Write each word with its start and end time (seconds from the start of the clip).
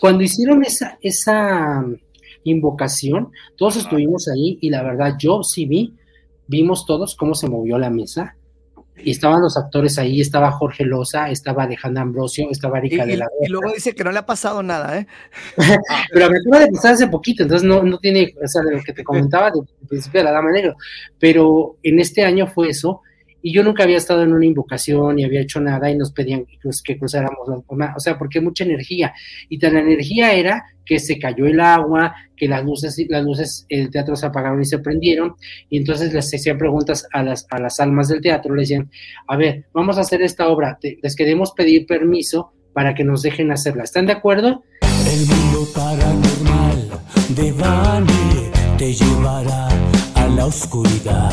cuando 0.00 0.24
hicieron 0.24 0.64
esa, 0.64 0.98
esa 1.02 1.84
invocación, 2.44 3.30
todos 3.56 3.76
estuvimos 3.76 4.28
ahí 4.28 4.58
y 4.60 4.70
la 4.70 4.82
verdad 4.82 5.14
yo 5.18 5.42
sí 5.42 5.66
vi, 5.66 5.94
vimos 6.46 6.86
todos 6.86 7.14
cómo 7.14 7.34
se 7.34 7.48
movió 7.48 7.78
la 7.78 7.90
mesa 7.90 8.36
y 9.02 9.10
estaban 9.12 9.40
los 9.40 9.56
actores 9.56 9.98
ahí, 9.98 10.20
estaba 10.20 10.50
Jorge 10.50 10.84
Loza, 10.84 11.30
estaba 11.30 11.64
Alejandra 11.64 12.02
Ambrosio, 12.02 12.48
estaba 12.50 12.78
Erika 12.78 13.06
de 13.06 13.16
la 13.16 13.26
Y 13.40 13.48
luego 13.48 13.72
dice 13.72 13.94
que 13.94 14.04
no 14.04 14.12
le 14.12 14.18
ha 14.18 14.26
pasado 14.26 14.62
nada, 14.62 14.98
¿eh? 14.98 15.06
Pero 16.12 16.26
a 16.26 16.28
mí 16.28 16.38
me 16.50 16.58
de 16.58 16.66
pasar 16.68 16.94
hace 16.94 17.06
poquito, 17.08 17.42
entonces 17.42 17.66
no, 17.66 17.82
no 17.82 17.98
tiene, 17.98 18.34
o 18.42 18.48
sea, 18.48 18.62
de 18.62 18.76
lo 18.76 18.82
que 18.82 18.92
te 18.92 19.04
comentaba 19.04 19.50
del 19.50 19.62
principio 19.88 20.20
de 20.20 20.24
la 20.24 20.32
Dama 20.32 20.50
Negro, 20.50 20.76
pero 21.18 21.76
en 21.82 21.98
este 21.98 22.24
año 22.24 22.46
fue 22.46 22.70
eso, 22.70 23.02
y 23.42 23.52
yo 23.52 23.62
nunca 23.62 23.84
había 23.84 23.96
estado 23.96 24.22
en 24.22 24.32
una 24.32 24.46
invocación 24.46 25.16
ni 25.16 25.24
había 25.24 25.40
hecho 25.40 25.60
nada 25.60 25.90
y 25.90 25.96
nos 25.96 26.12
pedían 26.12 26.44
que 26.84 26.98
cruzáramos 26.98 27.48
o 27.48 28.00
sea, 28.00 28.18
porque 28.18 28.40
mucha 28.40 28.64
energía. 28.64 29.12
Y 29.48 29.58
tan 29.58 29.74
la 29.74 29.80
energía 29.80 30.32
era 30.32 30.64
que 30.84 30.98
se 30.98 31.18
cayó 31.18 31.46
el 31.46 31.60
agua, 31.60 32.14
que 32.36 32.48
las 32.48 32.64
luces, 32.64 32.96
las 33.08 33.24
luces 33.24 33.66
del 33.68 33.90
teatro 33.90 34.16
se 34.16 34.26
apagaron 34.26 34.60
y 34.60 34.64
se 34.64 34.78
prendieron. 34.78 35.34
Y 35.68 35.78
entonces 35.78 36.12
les 36.12 36.34
hacían 36.34 36.58
preguntas 36.58 37.06
a 37.12 37.22
las, 37.22 37.46
a 37.50 37.60
las 37.60 37.80
almas 37.80 38.08
del 38.08 38.20
teatro, 38.20 38.54
les 38.54 38.68
decían, 38.68 38.90
a 39.28 39.36
ver, 39.36 39.66
vamos 39.72 39.98
a 39.98 40.00
hacer 40.02 40.22
esta 40.22 40.48
obra, 40.48 40.78
les 40.82 41.16
queremos 41.16 41.52
pedir 41.52 41.86
permiso 41.86 42.52
para 42.72 42.94
que 42.94 43.04
nos 43.04 43.22
dejen 43.22 43.50
hacerla, 43.50 43.84
¿están 43.84 44.06
de 44.06 44.12
acuerdo? 44.12 44.62
El 45.06 45.26
mundo 45.26 45.66
paranormal 45.74 46.88
de 47.36 47.52
Bani 47.52 48.50
te 48.78 48.92
llevará 48.92 49.68
a 50.14 50.28
la 50.28 50.46
oscuridad 50.46 51.32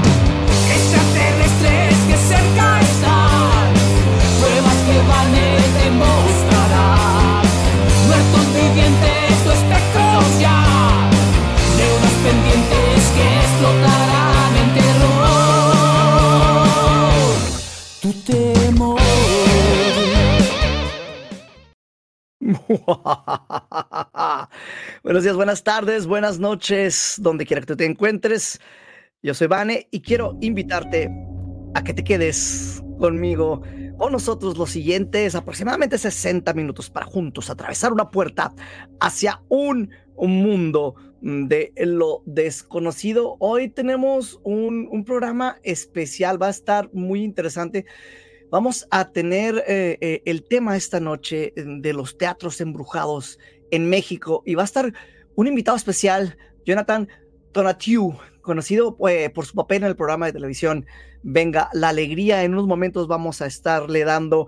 Buenos 25.03 25.23
días, 25.23 25.35
buenas 25.35 25.63
tardes, 25.63 26.05
buenas 26.05 26.39
noches, 26.39 27.15
donde 27.19 27.45
quiera 27.45 27.61
que 27.61 27.67
tú 27.67 27.75
te 27.77 27.85
encuentres. 27.85 28.59
Yo 29.21 29.33
soy 29.33 29.47
Vane 29.47 29.87
y 29.91 30.01
quiero 30.01 30.37
invitarte 30.41 31.09
a 31.73 31.83
que 31.83 31.93
te 31.93 32.03
quedes 32.03 32.83
conmigo 32.99 33.61
o 33.99 34.09
nosotros 34.09 34.57
los 34.57 34.71
siguientes 34.71 35.35
aproximadamente 35.35 35.97
60 35.97 36.53
minutos 36.53 36.89
para 36.89 37.05
juntos 37.05 37.49
atravesar 37.49 37.93
una 37.93 38.09
puerta 38.09 38.53
hacia 38.99 39.41
un, 39.47 39.89
mundo 40.17 40.95
de 41.21 41.71
lo 41.77 42.21
desconocido. 42.25 43.37
Hoy 43.39 43.69
tenemos 43.69 44.39
un, 44.43 44.87
un 44.91 45.03
programa 45.03 45.57
especial, 45.63 46.39
va 46.41 46.47
a 46.47 46.51
estar 46.51 46.89
muy 46.93 47.23
interesante. 47.23 47.85
Vamos 48.51 48.85
a 48.91 49.09
tener 49.13 49.63
eh, 49.65 49.97
eh, 50.01 50.23
el 50.25 50.43
tema 50.43 50.75
esta 50.75 50.99
noche 50.99 51.53
eh, 51.55 51.63
de 51.65 51.93
los 51.93 52.17
teatros 52.17 52.59
embrujados 52.59 53.39
en 53.71 53.89
México 53.89 54.43
y 54.45 54.55
va 54.55 54.63
a 54.63 54.65
estar 54.65 54.93
un 55.35 55.47
invitado 55.47 55.77
especial, 55.77 56.37
Jonathan 56.65 57.07
Tonatiu, 57.53 58.13
conocido 58.41 58.97
por 58.97 59.45
su 59.45 59.55
papel 59.55 59.83
en 59.83 59.89
el 59.89 59.95
programa 59.95 60.25
de 60.25 60.33
televisión 60.33 60.85
Venga 61.23 61.69
la 61.71 61.89
Alegría. 61.89 62.43
En 62.43 62.51
unos 62.51 62.67
momentos 62.67 63.07
vamos 63.07 63.41
a 63.41 63.45
estarle 63.45 64.03
dando 64.03 64.47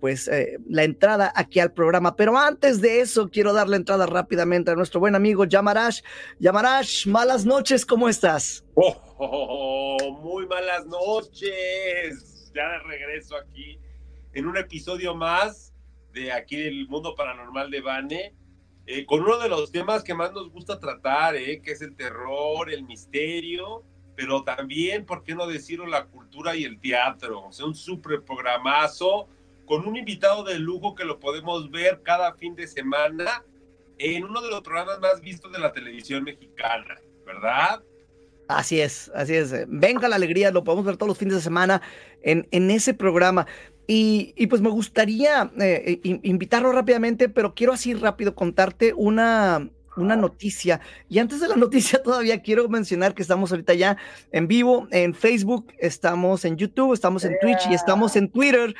pues 0.00 0.30
la 0.68 0.84
entrada 0.84 1.32
aquí 1.34 1.58
al 1.58 1.72
programa, 1.72 2.14
pero 2.14 2.36
antes 2.36 2.80
de 2.80 3.00
eso 3.00 3.30
quiero 3.30 3.52
dar 3.52 3.68
la 3.68 3.76
entrada 3.76 4.06
rápidamente 4.06 4.70
a 4.70 4.74
nuestro 4.74 5.00
buen 5.00 5.14
amigo 5.14 5.44
Yamarash. 5.44 6.02
Yamarash, 6.38 7.06
malas 7.08 7.44
noches, 7.44 7.84
¿cómo 7.86 8.08
estás? 8.08 8.64
oh, 8.76 10.20
muy 10.22 10.46
malas 10.46 10.86
noches 10.86 12.31
ya 12.54 12.68
de 12.70 12.78
regreso 12.80 13.36
aquí 13.36 13.78
en 14.34 14.46
un 14.46 14.56
episodio 14.56 15.14
más 15.14 15.74
de 16.12 16.32
aquí 16.32 16.56
del 16.56 16.88
mundo 16.88 17.14
paranormal 17.14 17.70
de 17.70 17.80
Bane, 17.80 18.34
eh, 18.86 19.06
con 19.06 19.20
uno 19.20 19.38
de 19.38 19.48
los 19.48 19.70
temas 19.70 20.02
que 20.02 20.14
más 20.14 20.32
nos 20.32 20.50
gusta 20.50 20.78
tratar, 20.78 21.36
eh, 21.36 21.60
que 21.62 21.72
es 21.72 21.82
el 21.82 21.96
terror, 21.96 22.70
el 22.70 22.84
misterio, 22.84 23.84
pero 24.16 24.42
también, 24.42 25.06
¿por 25.06 25.22
qué 25.22 25.34
no 25.34 25.46
decirlo?, 25.46 25.86
la 25.86 26.06
cultura 26.06 26.54
y 26.54 26.64
el 26.64 26.80
teatro. 26.80 27.46
O 27.46 27.52
sea, 27.52 27.66
un 27.66 27.74
super 27.74 28.22
programazo 28.22 29.28
con 29.64 29.86
un 29.86 29.96
invitado 29.96 30.44
de 30.44 30.58
lujo 30.58 30.94
que 30.94 31.04
lo 31.04 31.18
podemos 31.18 31.70
ver 31.70 32.02
cada 32.02 32.34
fin 32.34 32.54
de 32.54 32.66
semana 32.66 33.44
en 33.98 34.24
uno 34.24 34.42
de 34.42 34.50
los 34.50 34.62
programas 34.62 35.00
más 35.00 35.20
vistos 35.20 35.52
de 35.52 35.58
la 35.58 35.72
televisión 35.72 36.24
mexicana, 36.24 37.00
¿verdad? 37.24 37.82
Así 38.48 38.80
es, 38.80 39.10
así 39.14 39.34
es. 39.34 39.52
Venga 39.68 40.08
la 40.08 40.16
alegría, 40.16 40.50
lo 40.50 40.64
podemos 40.64 40.84
ver 40.84 40.96
todos 40.96 41.08
los 41.08 41.18
fines 41.18 41.34
de 41.34 41.40
semana 41.40 41.80
en, 42.22 42.46
en 42.50 42.70
ese 42.70 42.94
programa. 42.94 43.46
Y, 43.86 44.32
y, 44.36 44.46
pues 44.46 44.60
me 44.60 44.70
gustaría 44.70 45.50
eh, 45.60 46.00
invitarlo 46.22 46.70
rápidamente, 46.72 47.28
pero 47.28 47.54
quiero 47.54 47.72
así 47.72 47.94
rápido 47.94 48.34
contarte 48.34 48.92
una, 48.94 49.68
una 49.96 50.16
noticia. 50.16 50.80
Y 51.08 51.18
antes 51.18 51.40
de 51.40 51.48
la 51.48 51.56
noticia 51.56 52.02
todavía 52.02 52.40
quiero 52.42 52.68
mencionar 52.68 53.14
que 53.14 53.22
estamos 53.22 53.50
ahorita 53.50 53.74
ya 53.74 53.96
en 54.30 54.46
vivo 54.46 54.86
en 54.90 55.14
Facebook, 55.14 55.72
estamos 55.78 56.44
en 56.44 56.56
YouTube, 56.56 56.92
estamos 56.92 57.24
en 57.24 57.36
Twitch 57.40 57.66
y 57.70 57.74
estamos 57.74 58.16
en 58.16 58.28
Twitter 58.28 58.74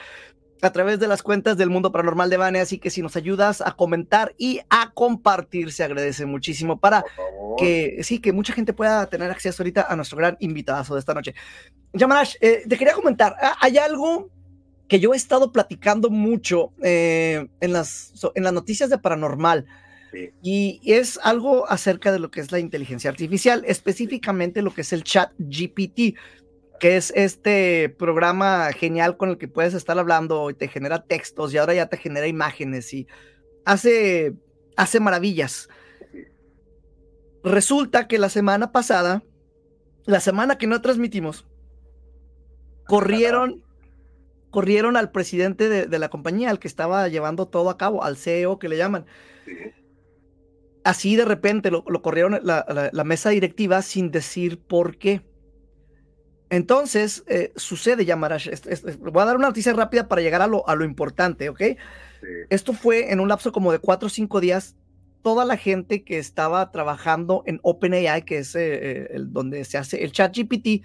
a 0.62 0.70
través 0.70 1.00
de 1.00 1.08
las 1.08 1.22
cuentas 1.22 1.56
del 1.56 1.70
Mundo 1.70 1.90
Paranormal 1.90 2.30
de 2.30 2.36
Vane, 2.36 2.60
así 2.60 2.78
que 2.78 2.88
si 2.88 3.02
nos 3.02 3.16
ayudas 3.16 3.60
a 3.60 3.72
comentar 3.72 4.32
y 4.38 4.60
a 4.70 4.92
compartir, 4.94 5.72
se 5.72 5.82
agradece 5.82 6.24
muchísimo 6.24 6.78
para 6.78 7.04
que 7.58 7.98
sí, 8.02 8.20
que 8.20 8.32
mucha 8.32 8.52
gente 8.52 8.72
pueda 8.72 9.06
tener 9.06 9.30
acceso 9.30 9.62
ahorita 9.62 9.86
a 9.88 9.96
nuestro 9.96 10.18
gran 10.18 10.36
invitado 10.38 10.94
de 10.94 11.00
esta 11.00 11.14
noche. 11.14 11.34
Yamarash, 11.92 12.36
eh, 12.40 12.62
te 12.68 12.78
quería 12.78 12.94
comentar, 12.94 13.34
ah, 13.42 13.56
hay 13.60 13.76
algo 13.76 14.30
que 14.86 15.00
yo 15.00 15.14
he 15.14 15.16
estado 15.16 15.50
platicando 15.50 16.10
mucho 16.10 16.72
eh, 16.80 17.48
en, 17.60 17.72
las, 17.72 18.12
en 18.34 18.44
las 18.44 18.52
noticias 18.52 18.88
de 18.88 18.98
paranormal. 18.98 19.66
Y 20.42 20.78
es 20.84 21.18
algo 21.22 21.66
acerca 21.70 22.12
de 22.12 22.18
lo 22.18 22.30
que 22.30 22.40
es 22.40 22.52
la 22.52 22.58
inteligencia 22.58 23.08
artificial, 23.08 23.64
específicamente 23.66 24.60
lo 24.60 24.74
que 24.74 24.82
es 24.82 24.92
el 24.92 25.04
chat 25.04 25.32
GPT 25.38 26.14
que 26.82 26.96
es 26.96 27.12
este 27.14 27.90
programa 27.90 28.72
genial 28.72 29.16
con 29.16 29.28
el 29.28 29.38
que 29.38 29.46
puedes 29.46 29.72
estar 29.72 29.96
hablando 30.00 30.50
y 30.50 30.54
te 30.54 30.66
genera 30.66 31.04
textos 31.04 31.54
y 31.54 31.58
ahora 31.58 31.74
ya 31.74 31.86
te 31.86 31.96
genera 31.96 32.26
imágenes 32.26 32.92
y 32.92 33.06
hace, 33.64 34.34
hace 34.76 34.98
maravillas. 34.98 35.68
Resulta 37.44 38.08
que 38.08 38.18
la 38.18 38.28
semana 38.28 38.72
pasada, 38.72 39.22
la 40.06 40.18
semana 40.18 40.58
que 40.58 40.66
no 40.66 40.82
transmitimos, 40.82 41.46
corrieron, 42.88 43.62
corrieron 44.50 44.96
al 44.96 45.12
presidente 45.12 45.68
de, 45.68 45.98
la 46.00 46.08
compañía, 46.08 46.50
al 46.50 46.58
que 46.58 46.66
estaba 46.66 47.06
llevando 47.06 47.46
todo 47.46 47.70
a 47.70 47.78
cabo, 47.78 48.02
al 48.02 48.16
CEO 48.16 48.58
que 48.58 48.68
le 48.68 48.76
llaman. 48.76 49.06
Así 50.82 51.14
de 51.14 51.26
repente 51.26 51.70
lo, 51.70 51.84
corrieron 51.84 52.40
la, 52.42 52.90
la 52.92 53.04
mesa 53.04 53.30
directiva 53.30 53.82
sin 53.82 54.10
decir 54.10 54.58
por 54.58 54.96
qué. 54.98 55.22
Entonces, 56.52 57.24
eh, 57.28 57.50
sucede, 57.56 58.04
Yamarash, 58.04 58.50
voy 58.98 59.22
a 59.22 59.24
dar 59.24 59.36
una 59.38 59.46
noticia 59.46 59.72
rápida 59.72 60.06
para 60.06 60.20
llegar 60.20 60.42
a 60.42 60.46
lo, 60.46 60.68
a 60.68 60.74
lo 60.74 60.84
importante, 60.84 61.48
¿ok? 61.48 61.62
Esto 62.50 62.74
fue 62.74 63.10
en 63.10 63.20
un 63.20 63.28
lapso 63.28 63.52
como 63.52 63.72
de 63.72 63.78
cuatro 63.78 64.08
o 64.08 64.10
cinco 64.10 64.38
días. 64.38 64.76
Toda 65.22 65.46
la 65.46 65.56
gente 65.56 66.04
que 66.04 66.18
estaba 66.18 66.70
trabajando 66.70 67.42
en 67.46 67.58
OpenAI, 67.62 68.26
que 68.26 68.36
es 68.36 68.54
eh, 68.54 68.60
eh, 68.60 69.08
el, 69.12 69.32
donde 69.32 69.64
se 69.64 69.78
hace 69.78 70.04
el 70.04 70.12
chat 70.12 70.36
GPT, 70.36 70.84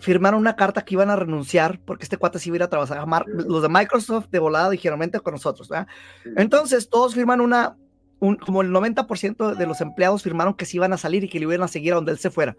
firmaron 0.00 0.40
una 0.40 0.56
carta 0.56 0.86
que 0.86 0.94
iban 0.94 1.10
a 1.10 1.16
renunciar 1.16 1.78
porque 1.84 2.04
este 2.04 2.16
cuate 2.16 2.38
se 2.38 2.48
iba 2.48 2.54
a 2.54 2.56
ir 2.56 2.62
a 2.62 2.70
trabajar. 2.70 3.26
Los 3.26 3.60
de 3.60 3.68
Microsoft 3.68 4.30
de 4.30 4.38
volada 4.38 4.70
dijeron, 4.70 4.98
vente 4.98 5.20
con 5.20 5.34
nosotros. 5.34 5.68
¿verdad? 5.68 5.86
Entonces, 6.34 6.88
todos 6.88 7.14
firman 7.14 7.42
una, 7.42 7.76
un, 8.20 8.36
como 8.36 8.62
el 8.62 8.70
90% 8.70 9.54
de 9.54 9.66
los 9.66 9.82
empleados 9.82 10.22
firmaron 10.22 10.54
que 10.54 10.64
se 10.64 10.78
iban 10.78 10.94
a 10.94 10.96
salir 10.96 11.24
y 11.24 11.28
que 11.28 11.40
le 11.40 11.44
iban 11.44 11.62
a 11.62 11.68
seguir 11.68 11.92
a 11.92 11.96
donde 11.96 12.12
él 12.12 12.18
se 12.18 12.30
fuera. 12.30 12.56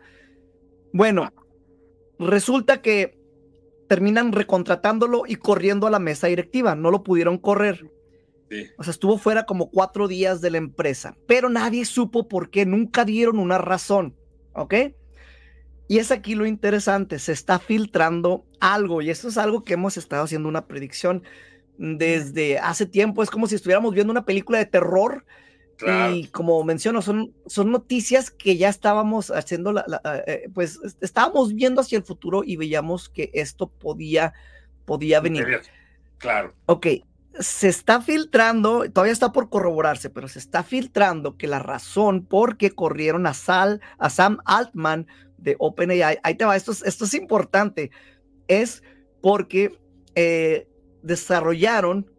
Bueno, 0.94 1.32
Resulta 2.20 2.82
que 2.82 3.18
terminan 3.88 4.32
recontratándolo 4.32 5.24
y 5.28 5.36
corriendo 5.36 5.88
a 5.88 5.92
la 5.92 6.00
mesa 6.00 6.28
directiva. 6.28 6.76
No 6.76 6.92
lo 6.92 7.04
pudieron 7.04 7.38
correr. 7.38 7.92
O 8.78 8.84
sea, 8.84 8.92
estuvo 8.92 9.18
fuera 9.18 9.46
como 9.46 9.70
cuatro 9.70 10.08
días 10.08 10.40
de 10.40 10.52
la 10.52 10.58
empresa, 10.58 11.18
pero 11.28 11.50
nadie 11.50 11.84
supo 11.84 12.28
por 12.30 12.50
qué, 12.50 12.66
nunca 12.66 13.04
dieron 13.04 13.40
una 13.40 13.58
razón, 13.58 14.16
¿ok? 14.54 14.74
Y 15.90 16.00
es 16.00 16.12
aquí 16.12 16.34
lo 16.34 16.46
interesante, 16.46 17.20
se 17.20 17.34
está 17.34 17.60
filtrando 17.60 18.46
algo 18.62 19.02
y 19.02 19.10
esto 19.10 19.28
es 19.28 19.38
algo 19.38 19.64
que 19.66 19.74
hemos 19.74 19.98
estado 19.98 20.24
haciendo 20.24 20.48
una 20.48 20.66
predicción 20.66 21.24
desde 21.78 22.58
hace 22.60 22.86
tiempo, 22.86 23.22
es 23.22 23.30
como 23.30 23.48
si 23.48 23.56
estuviéramos 23.56 23.94
viendo 23.94 24.12
una 24.12 24.26
película 24.26 24.60
de 24.60 24.66
terror 24.66 25.26
Y 25.86 26.28
como 26.28 26.64
menciono, 26.64 27.02
son, 27.02 27.34
son 27.46 27.72
noticias 27.72 28.32
que 28.32 28.58
ya 28.58 28.70
estábamos 28.70 29.30
haciendo, 29.30 29.72
la, 29.72 29.86
eh, 30.26 30.50
pues 30.54 30.80
estábamos 31.02 31.54
viendo 31.54 31.82
hacia 31.82 31.98
el 31.98 32.04
futuro 32.04 32.44
y 32.44 32.56
veíamos 32.56 33.10
que 33.10 33.30
esto 33.34 33.68
podía, 33.68 34.34
podía 34.86 35.20
venir. 35.20 35.62
Claro. 36.18 36.56
Ok, 36.66 36.88
se 37.40 37.68
está 37.68 38.02
filtrando, 38.02 38.90
todavía 38.92 39.14
está 39.14 39.32
por 39.32 39.50
corroborarse, 39.50 40.10
pero 40.10 40.28
se 40.28 40.40
está 40.40 40.64
filtrando 40.64 41.38
que 41.38 41.48
la 41.48 41.60
razón 41.60 42.26
por 42.26 42.58
qué 42.58 42.72
corrieron 42.72 43.28
a, 43.28 43.34
Sal, 43.34 43.82
a 44.00 44.10
Sam 44.10 44.40
Altman 44.46 45.08
de 45.38 45.56
OpenAI, 45.60 46.18
ahí 46.24 46.36
te 46.36 46.46
va, 46.46 46.56
esto 46.56 46.72
es, 46.72 46.82
esto 46.84 47.06
es 47.06 47.14
importante, 47.14 47.92
es 48.48 48.82
porque 49.22 49.78
eh, 50.16 50.68
desarrollaron 51.04 52.10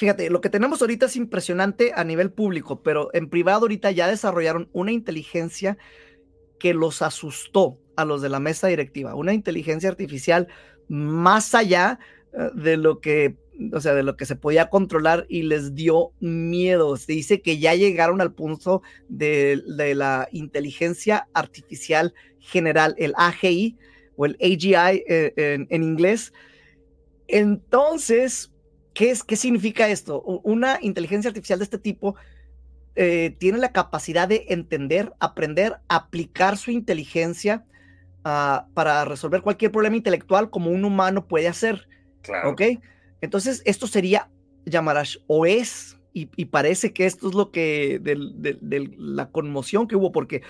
fíjate, 0.00 0.30
lo 0.30 0.40
que 0.40 0.48
tenemos 0.48 0.80
ahorita 0.80 1.06
es 1.06 1.16
impresionante 1.16 1.92
a 1.94 2.04
nivel 2.04 2.32
público, 2.32 2.82
pero 2.82 3.10
en 3.12 3.28
privado 3.28 3.60
ahorita 3.60 3.90
ya 3.90 4.08
desarrollaron 4.08 4.70
una 4.72 4.92
inteligencia 4.92 5.76
que 6.58 6.72
los 6.72 7.02
asustó 7.02 7.78
a 7.96 8.06
los 8.06 8.22
de 8.22 8.30
la 8.30 8.40
mesa 8.40 8.66
directiva, 8.68 9.14
una 9.14 9.34
inteligencia 9.34 9.90
artificial 9.90 10.48
más 10.88 11.54
allá 11.54 11.98
eh, 12.32 12.48
de 12.54 12.78
lo 12.78 13.00
que, 13.00 13.36
o 13.74 13.80
sea, 13.82 13.92
de 13.92 14.02
lo 14.02 14.16
que 14.16 14.24
se 14.24 14.36
podía 14.36 14.70
controlar 14.70 15.26
y 15.28 15.42
les 15.42 15.74
dio 15.74 16.12
miedo. 16.18 16.96
Se 16.96 17.12
dice 17.12 17.42
que 17.42 17.58
ya 17.58 17.74
llegaron 17.74 18.22
al 18.22 18.32
punto 18.32 18.80
de, 19.10 19.62
la 19.66 20.30
inteligencia 20.32 21.28
artificial 21.34 22.14
general, 22.38 22.94
el 22.96 23.12
AGI 23.18 23.76
o 24.16 24.24
el 24.24 24.38
AGI 24.40 25.04
eh, 25.06 25.66
en 25.68 25.82
inglés. 25.82 26.32
Entonces, 27.28 28.49
¿Qué, 29.00 29.10
es, 29.10 29.24
¿Qué 29.24 29.36
significa 29.36 29.88
esto? 29.88 30.20
Una 30.20 30.78
inteligencia 30.82 31.30
artificial 31.30 31.58
de 31.58 31.64
este 31.64 31.78
tipo 31.78 32.16
eh, 32.96 33.34
tiene 33.38 33.56
la 33.56 33.72
capacidad 33.72 34.28
de 34.28 34.44
entender, 34.50 35.14
aprender, 35.20 35.78
aplicar 35.88 36.58
su 36.58 36.70
inteligencia 36.70 37.64
uh, 38.26 38.70
para 38.74 39.06
resolver 39.06 39.40
cualquier 39.40 39.72
problema 39.72 39.96
intelectual 39.96 40.50
como 40.50 40.70
un 40.70 40.84
humano 40.84 41.26
puede 41.26 41.48
hacer. 41.48 41.88
Claro. 42.20 42.50
¿Ok? 42.50 42.60
Entonces, 43.22 43.62
esto 43.64 43.86
sería 43.86 44.28
Yamarash, 44.66 45.16
o 45.28 45.46
es, 45.46 45.96
y, 46.12 46.28
y, 46.36 46.44
parece 46.44 46.92
que 46.92 47.06
esto 47.06 47.30
es 47.30 47.34
lo 47.34 47.52
que, 47.52 48.00
de, 48.02 48.18
de, 48.34 48.58
de, 48.60 48.94
la 48.98 49.30
conmoción 49.30 49.88
que 49.88 49.96
hubo, 49.96 50.12
porque 50.12 50.42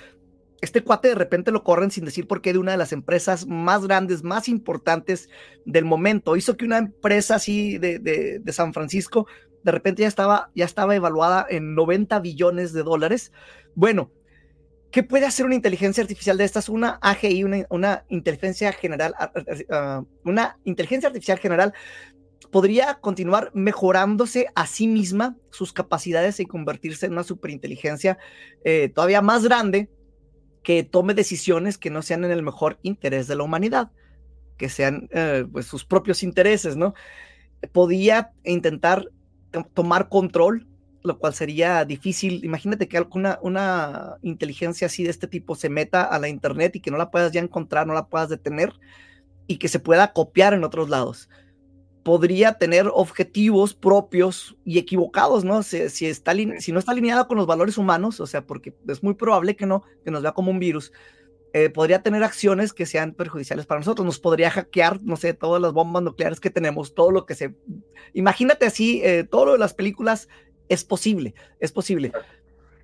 este 0.60 0.82
cuate 0.82 1.08
de 1.08 1.14
repente 1.14 1.50
lo 1.50 1.64
corren 1.64 1.90
sin 1.90 2.04
decir 2.04 2.26
por 2.26 2.42
qué 2.42 2.52
de 2.52 2.58
una 2.58 2.72
de 2.72 2.78
las 2.78 2.92
empresas 2.92 3.46
más 3.46 3.86
grandes, 3.86 4.22
más 4.22 4.48
importantes 4.48 5.28
del 5.64 5.84
momento. 5.84 6.36
Hizo 6.36 6.56
que 6.56 6.64
una 6.64 6.78
empresa 6.78 7.36
así 7.36 7.78
de, 7.78 7.98
de, 7.98 8.38
de 8.40 8.52
San 8.52 8.74
Francisco 8.74 9.26
de 9.62 9.72
repente 9.72 10.02
ya 10.02 10.08
estaba, 10.08 10.50
ya 10.54 10.64
estaba 10.64 10.96
evaluada 10.96 11.46
en 11.48 11.74
90 11.74 12.20
billones 12.20 12.72
de 12.72 12.82
dólares. 12.82 13.32
Bueno, 13.74 14.10
¿qué 14.90 15.02
puede 15.02 15.26
hacer 15.26 15.46
una 15.46 15.54
inteligencia 15.54 16.02
artificial 16.02 16.38
de 16.38 16.44
estas? 16.44 16.68
Una 16.68 16.98
AGI, 17.02 17.44
una, 17.44 17.66
una 17.68 18.04
inteligencia 18.08 18.72
general, 18.72 19.14
una 20.24 20.58
inteligencia 20.64 21.08
artificial 21.08 21.38
general 21.38 21.74
podría 22.50 22.94
continuar 22.94 23.50
mejorándose 23.54 24.46
a 24.54 24.66
sí 24.66 24.88
misma 24.88 25.36
sus 25.50 25.72
capacidades 25.72 26.40
y 26.40 26.46
convertirse 26.46 27.06
en 27.06 27.12
una 27.12 27.22
superinteligencia 27.22 28.18
eh, 28.64 28.90
todavía 28.92 29.22
más 29.22 29.44
grande 29.44 29.88
que 30.62 30.82
tome 30.82 31.14
decisiones 31.14 31.78
que 31.78 31.90
no 31.90 32.02
sean 32.02 32.24
en 32.24 32.30
el 32.30 32.42
mejor 32.42 32.78
interés 32.82 33.26
de 33.26 33.36
la 33.36 33.42
humanidad, 33.42 33.90
que 34.56 34.68
sean 34.68 35.08
eh, 35.12 35.46
pues, 35.50 35.66
sus 35.66 35.84
propios 35.84 36.22
intereses, 36.22 36.76
¿no? 36.76 36.94
Podía 37.72 38.32
intentar 38.44 39.06
tomar 39.74 40.08
control, 40.08 40.66
lo 41.02 41.18
cual 41.18 41.34
sería 41.34 41.84
difícil. 41.84 42.44
Imagínate 42.44 42.88
que 42.88 42.98
alguna 42.98 43.38
una 43.42 44.16
inteligencia 44.22 44.86
así 44.86 45.02
de 45.02 45.10
este 45.10 45.26
tipo 45.26 45.54
se 45.54 45.68
meta 45.68 46.02
a 46.02 46.18
la 46.18 46.28
internet 46.28 46.76
y 46.76 46.80
que 46.80 46.90
no 46.90 46.98
la 46.98 47.10
puedas 47.10 47.32
ya 47.32 47.40
encontrar, 47.40 47.86
no 47.86 47.94
la 47.94 48.06
puedas 48.06 48.28
detener 48.28 48.72
y 49.46 49.56
que 49.56 49.68
se 49.68 49.80
pueda 49.80 50.12
copiar 50.12 50.54
en 50.54 50.64
otros 50.64 50.88
lados 50.88 51.28
podría 52.02 52.54
tener 52.54 52.90
objetivos 52.92 53.74
propios 53.74 54.56
y 54.64 54.78
equivocados, 54.78 55.44
¿no? 55.44 55.62
Si, 55.62 55.88
si, 55.90 56.06
está, 56.06 56.32
si 56.58 56.72
no 56.72 56.78
está 56.78 56.92
alineado 56.92 57.28
con 57.28 57.36
los 57.36 57.46
valores 57.46 57.78
humanos, 57.78 58.20
o 58.20 58.26
sea, 58.26 58.46
porque 58.46 58.74
es 58.88 59.02
muy 59.02 59.14
probable 59.14 59.56
que 59.56 59.66
no, 59.66 59.82
que 60.04 60.10
nos 60.10 60.22
vea 60.22 60.32
como 60.32 60.50
un 60.50 60.58
virus, 60.58 60.92
eh, 61.52 61.68
podría 61.68 62.02
tener 62.02 62.22
acciones 62.22 62.72
que 62.72 62.86
sean 62.86 63.12
perjudiciales 63.12 63.66
para 63.66 63.80
nosotros, 63.80 64.06
nos 64.06 64.20
podría 64.20 64.50
hackear, 64.50 65.02
no 65.02 65.16
sé, 65.16 65.34
todas 65.34 65.60
las 65.60 65.72
bombas 65.72 66.02
nucleares 66.02 66.38
que 66.38 66.50
tenemos, 66.50 66.94
todo 66.94 67.10
lo 67.10 67.26
que 67.26 67.34
se... 67.34 67.54
Imagínate 68.14 68.66
así, 68.66 69.02
eh, 69.02 69.24
todo 69.24 69.46
lo 69.46 69.52
de 69.52 69.58
las 69.58 69.74
películas 69.74 70.28
es 70.68 70.84
posible, 70.84 71.34
es 71.58 71.72
posible. 71.72 72.12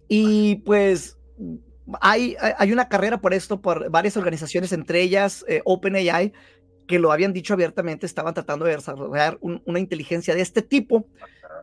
Y 0.09 0.57
pues 0.57 1.17
hay, 2.01 2.37
hay 2.41 2.73
una 2.73 2.89
carrera 2.89 3.21
por 3.21 3.35
esto, 3.35 3.61
por 3.61 3.89
varias 3.91 4.17
organizaciones, 4.17 4.73
entre 4.73 5.01
ellas 5.01 5.45
eh, 5.47 5.63
OpenAI, 5.65 6.33
que 6.87 6.99
lo 6.99 7.13
habían 7.13 7.33
dicho 7.33 7.55
abiertamente, 7.55 8.07
estaban 8.07 8.35
tratando 8.35 8.65
de 8.65 8.77
desarrollar 8.77 9.39
una 9.41 9.79
inteligencia 9.79 10.35
de 10.35 10.41
este 10.41 10.63
tipo 10.63 11.07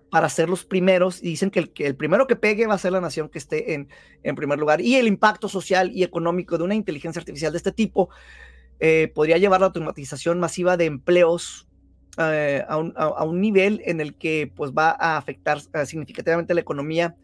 para 0.10 0.30
ser 0.30 0.50
los 0.50 0.64
primeros 0.64 1.24
y 1.24 1.30
dicen 1.30 1.50
que 1.50 1.60
el, 1.60 1.74
que 1.74 1.88
el, 1.88 1.96
primero 1.96 2.28
que 2.28 2.36
pegue 2.36 2.68
va 2.68 2.76
a 2.76 2.78
ser 2.78 2.92
la 2.92 3.02
nación 3.02 3.30
que 3.30 3.40
esté 3.40 3.74
en, 3.74 3.90
en, 4.22 4.36
primer 4.36 4.60
lugar. 4.60 4.82
Y 4.82 4.96
el 4.96 5.08
impacto 5.08 5.50
social 5.50 5.92
y 5.92 6.04
económico 6.04 6.58
de 6.58 6.64
una 6.64 6.76
inteligencia 6.76 7.20
artificial 7.20 7.52
de 7.52 7.58
este 7.58 7.72
tipo 7.72 8.10
eh, 8.80 9.12
podría 9.14 9.38
llevar 9.38 9.62
la 9.62 9.68
automatización 9.68 10.40
masiva 10.40 10.78
de 10.78 10.86
empleos 10.86 11.68
eh, 12.18 12.64
a, 12.68 12.78
un, 12.78 12.94
a, 12.96 13.06
a, 13.06 13.24
un, 13.24 13.42
nivel 13.42 13.82
en 13.86 14.02
el 14.02 14.16
que 14.16 14.52
pues 14.56 14.72
va 14.72 14.96
a 15.00 15.18
afectar 15.18 15.58
uh, 15.58 15.86
significativamente 15.86 16.54
la 16.54 16.62
economía 16.62 17.16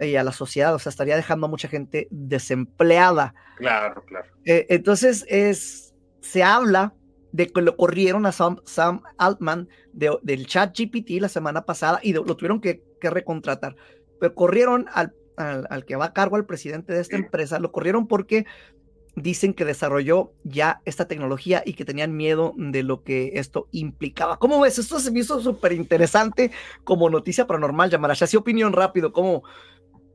y 0.00 0.16
a 0.16 0.24
la 0.24 0.32
sociedad, 0.32 0.74
o 0.74 0.78
sea, 0.78 0.90
estaría 0.90 1.16
dejando 1.16 1.46
a 1.46 1.50
mucha 1.50 1.68
gente 1.68 2.06
desempleada. 2.10 3.34
Claro, 3.56 4.04
claro. 4.04 4.26
Eh, 4.44 4.66
entonces, 4.68 5.24
es, 5.28 5.94
se 6.20 6.42
habla 6.42 6.92
de 7.36 7.52
que 7.52 7.60
lo 7.60 7.76
corrieron 7.76 8.24
a 8.24 8.32
Sam, 8.32 8.60
Sam 8.64 9.02
Altman 9.18 9.68
de, 9.92 10.16
del 10.22 10.46
chat 10.46 10.74
GPT 10.74 11.20
la 11.20 11.28
semana 11.28 11.66
pasada 11.66 12.00
y 12.02 12.12
de, 12.12 12.20
lo 12.20 12.34
tuvieron 12.34 12.62
que, 12.62 12.82
que, 12.98 13.10
recontratar. 13.10 13.76
Pero 14.18 14.34
corrieron 14.34 14.86
al, 14.94 15.14
al, 15.36 15.66
al, 15.68 15.84
que 15.84 15.96
va 15.96 16.06
a 16.06 16.12
cargo 16.14 16.36
al 16.36 16.46
presidente 16.46 16.94
de 16.94 17.02
esta 17.02 17.16
empresa, 17.16 17.58
lo 17.58 17.72
corrieron 17.72 18.06
porque 18.06 18.46
dicen 19.16 19.52
que 19.52 19.66
desarrolló 19.66 20.32
ya 20.44 20.80
esta 20.86 21.08
tecnología 21.08 21.62
y 21.66 21.74
que 21.74 21.84
tenían 21.84 22.16
miedo 22.16 22.54
de 22.56 22.82
lo 22.82 23.02
que 23.02 23.32
esto 23.34 23.68
implicaba. 23.70 24.38
¿Cómo 24.38 24.58
ves? 24.58 24.78
Esto 24.78 24.98
se 24.98 25.10
me 25.10 25.20
hizo 25.20 25.38
súper 25.42 25.72
interesante 25.72 26.52
como 26.84 27.10
noticia 27.10 27.46
paranormal, 27.46 27.90
Yamarash. 27.90 28.24
Así 28.24 28.38
opinión 28.38 28.72
rápido, 28.72 29.12
¿cómo? 29.12 29.42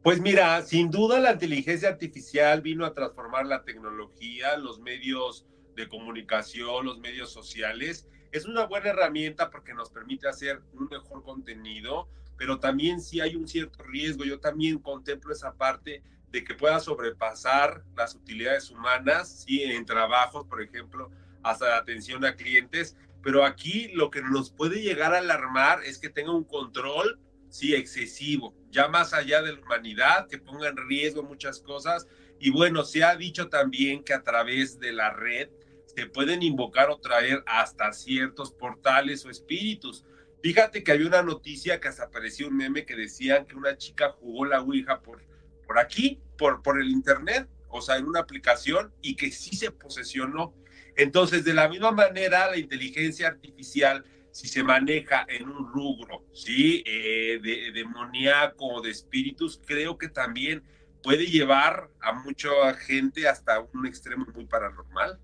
Pues 0.02 0.20
mira, 0.20 0.60
sin 0.64 0.90
duda 0.90 1.20
la 1.20 1.34
inteligencia 1.34 1.90
artificial 1.90 2.62
vino 2.62 2.84
a 2.84 2.96
transformar 2.96 3.46
la 3.46 3.64
tecnología, 3.64 4.58
los 4.58 4.80
medios 4.80 5.46
de 5.76 5.88
comunicación, 5.88 6.86
los 6.86 7.00
medios 7.00 7.32
sociales, 7.32 8.08
es 8.32 8.46
una 8.46 8.66
buena 8.66 8.90
herramienta 8.90 9.50
porque 9.50 9.74
nos 9.74 9.90
permite 9.90 10.28
hacer 10.28 10.62
un 10.74 10.88
mejor 10.90 11.24
contenido, 11.24 12.10
pero 12.38 12.60
también 12.60 13.02
si 13.02 13.20
hay 13.20 13.36
un 13.36 13.48
cierto 13.48 13.84
riesgo, 13.84 14.24
yo 14.24 14.40
también 14.40 14.80
contemplo 14.80 15.34
esa 15.34 15.54
parte 15.54 16.02
de 16.30 16.44
que 16.44 16.56
pueda 16.56 16.80
sobrepasar 16.80 17.84
las 17.96 18.16
utilidades 18.16 18.72
humanas, 18.72 19.44
sí, 19.44 19.64
en 19.64 19.86
trabajos, 19.86 20.46
por 20.48 20.62
ejemplo, 20.62 21.12
hasta 21.44 21.70
la 21.70 21.78
atención 21.78 22.24
a 22.24 22.36
clientes, 22.36 22.96
pero 23.22 23.46
aquí 23.46 23.90
lo 23.90 24.10
que 24.10 24.22
nos 24.22 24.50
puede 24.52 24.82
llegar 24.82 25.14
a 25.14 25.20
alarmar 25.20 25.84
es 25.84 26.00
que 26.00 26.10
tenga 26.10 26.32
un 26.32 26.46
control, 26.46 27.20
sí, 27.50 27.76
excesivo, 27.76 28.56
ya 28.70 28.88
más 28.88 29.14
allá 29.14 29.42
de 29.42 29.54
la 29.54 29.62
humanidad, 29.62 30.28
que 30.28 30.38
ponga 30.38 30.70
en 30.70 30.78
riesgo 30.78 31.24
muchas 31.24 31.60
cosas. 31.60 32.08
Y 32.40 32.50
bueno, 32.50 32.84
se 32.84 33.04
ha 33.04 33.16
dicho 33.16 33.50
también 33.50 34.04
que 34.04 34.14
a 34.14 34.24
través 34.24 34.80
de 34.80 34.94
la 34.94 35.12
red 35.12 35.50
se 35.96 36.06
pueden 36.08 36.42
invocar 36.44 36.90
o 36.90 37.00
traer 37.00 37.44
hasta 37.46 37.92
ciertos 37.92 38.52
portales 38.52 39.26
o 39.26 39.30
espíritus. 39.30 40.06
Fíjate 40.42 40.84
que 40.84 40.92
había 40.92 41.08
una 41.08 41.22
noticia 41.22 41.80
que 41.80 41.88
hasta 41.88 42.06
apareció 42.06 42.48
un 42.48 42.58
meme 42.58 42.86
que 42.86 42.96
decían 42.96 43.46
que 43.46 43.56
una 43.56 43.78
chica 43.78 44.10
jugó 44.10 44.46
la 44.46 44.62
Ouija 44.62 45.02
por, 45.02 45.22
por 45.66 45.78
aquí, 45.78 46.20
por, 46.38 46.62
por 46.62 46.82
el 46.82 46.90
internet, 46.90 47.48
o 47.70 47.82
sea, 47.82 47.98
en 47.98 48.06
una 48.06 48.22
aplicación 48.22 48.94
y 49.02 49.16
que 49.16 49.32
sí 49.32 49.56
se 49.56 49.72
posesionó. 49.72 50.56
Entonces, 50.96 51.44
de 51.44 51.54
la 51.54 51.70
misma 51.70 51.92
manera, 51.92 52.50
la 52.50 52.58
inteligencia 52.58 53.28
artificial, 53.28 54.04
si 54.32 54.48
se 54.48 54.64
maneja 54.64 55.26
en 55.30 55.50
un 55.50 55.72
rubro, 55.72 56.26
¿sí? 56.34 56.84
Eh, 56.86 57.40
de, 57.42 57.72
demoníaco, 57.72 58.82
de 58.82 58.92
espíritus, 58.92 59.60
creo 59.66 59.98
que 59.98 60.10
también 60.10 60.64
puede 61.04 61.26
llevar 61.26 61.90
a 62.00 62.14
mucha 62.14 62.50
gente 62.76 63.28
hasta 63.28 63.60
un 63.74 63.86
extremo 63.86 64.26
muy 64.34 64.46
paranormal. 64.46 65.20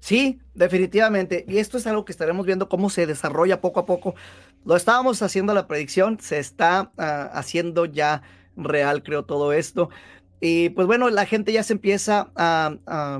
Sí, 0.00 0.40
definitivamente. 0.54 1.44
Y 1.46 1.58
esto 1.58 1.78
es 1.78 1.86
algo 1.86 2.04
que 2.04 2.12
estaremos 2.12 2.46
viendo 2.46 2.68
cómo 2.68 2.90
se 2.90 3.06
desarrolla 3.06 3.60
poco 3.60 3.80
a 3.80 3.86
poco. 3.86 4.14
Lo 4.64 4.74
estábamos 4.74 5.22
haciendo 5.22 5.54
la 5.54 5.66
predicción, 5.68 6.18
se 6.20 6.38
está 6.38 6.90
uh, 6.96 7.36
haciendo 7.36 7.84
ya 7.84 8.22
real, 8.56 9.02
creo, 9.02 9.24
todo 9.24 9.52
esto. 9.52 9.90
Y 10.40 10.70
pues 10.70 10.86
bueno, 10.86 11.10
la 11.10 11.26
gente 11.26 11.52
ya 11.52 11.62
se 11.62 11.74
empieza 11.74 12.30
a, 12.34 13.18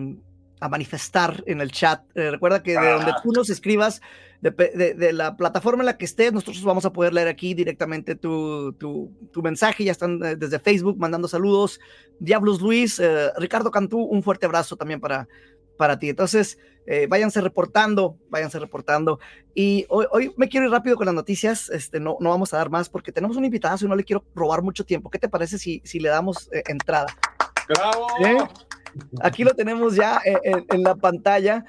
manifestar 0.71 1.43
en 1.47 1.61
el 1.61 1.71
chat. 1.71 2.03
Eh, 2.15 2.31
recuerda 2.31 2.63
que 2.63 2.73
de 2.73 2.91
donde 2.93 3.13
tú 3.23 3.33
nos 3.33 3.51
escribas, 3.51 4.01
de, 4.41 5.13
la 5.13 5.37
plataforma 5.37 5.83
en 5.83 5.87
la 5.87 5.99
que 5.99 6.07
estés, 6.07 6.33
nosotros 6.33 6.63
vamos 6.63 6.87
a 6.87 6.93
poder 6.93 7.13
leer 7.13 7.29
aquí 7.29 7.53
directamente 7.53 8.15
tu 8.15 9.13
mensaje. 9.43 9.85
Ya 9.85 9.93
están 9.93 10.23
eh, 10.25 10.37
desde 10.37 10.59
Facebook 10.59 10.99
mandando 10.99 11.29
saludos. 11.29 11.79
Diablos 12.19 12.61
Luis, 12.61 12.99
eh, 12.99 13.31
Ricardo 13.37 13.71
Cantú, 13.71 14.01
un 14.01 14.23
fuerte 14.23 14.47
abrazo 14.47 14.77
también 14.77 15.01
para, 15.01 15.29
para 15.81 15.99
ti. 15.99 16.11
Entonces, 16.11 16.59
eh, 16.87 17.07
váyanse 17.09 17.41
reportando, 17.41 18.19
váyanse 18.29 18.59
reportando. 18.59 19.19
Y 19.55 19.87
hoy, 19.89 20.05
hoy 20.13 20.33
me 20.37 20.49
quiero 20.49 20.67
ir 20.67 20.73
rápido 20.73 20.97
con 20.97 21.07
las 21.07 21.15
noticias. 21.15 21.71
Este, 21.71 21.99
no, 22.01 22.19
no 22.21 22.29
vamos 22.29 22.53
a 22.53 22.59
dar 22.59 22.69
más 22.69 22.91
porque 22.91 23.13
tenemos 23.13 23.37
un 23.39 23.47
invitado 23.47 23.79
y 23.81 23.89
no 23.89 23.97
le 23.97 24.05
quiero 24.05 24.25
robar 24.35 24.63
mucho 24.63 24.85
tiempo. 24.85 25.09
¿Qué 25.09 25.19
te 25.19 25.29
parece 25.31 25.59
si, 25.59 25.81
si 25.85 25.99
le 25.99 26.11
damos 26.11 26.51
eh, 26.53 26.63
entrada? 26.69 27.07
¡Bravo! 27.69 28.07
¿Eh? 28.25 28.37
Aquí 29.23 29.43
lo 29.43 29.55
tenemos 29.55 29.97
ya 29.97 30.21
eh, 30.25 30.37
en, 30.45 30.65
en 30.69 30.83
la 30.83 30.95
pantalla. 30.95 31.65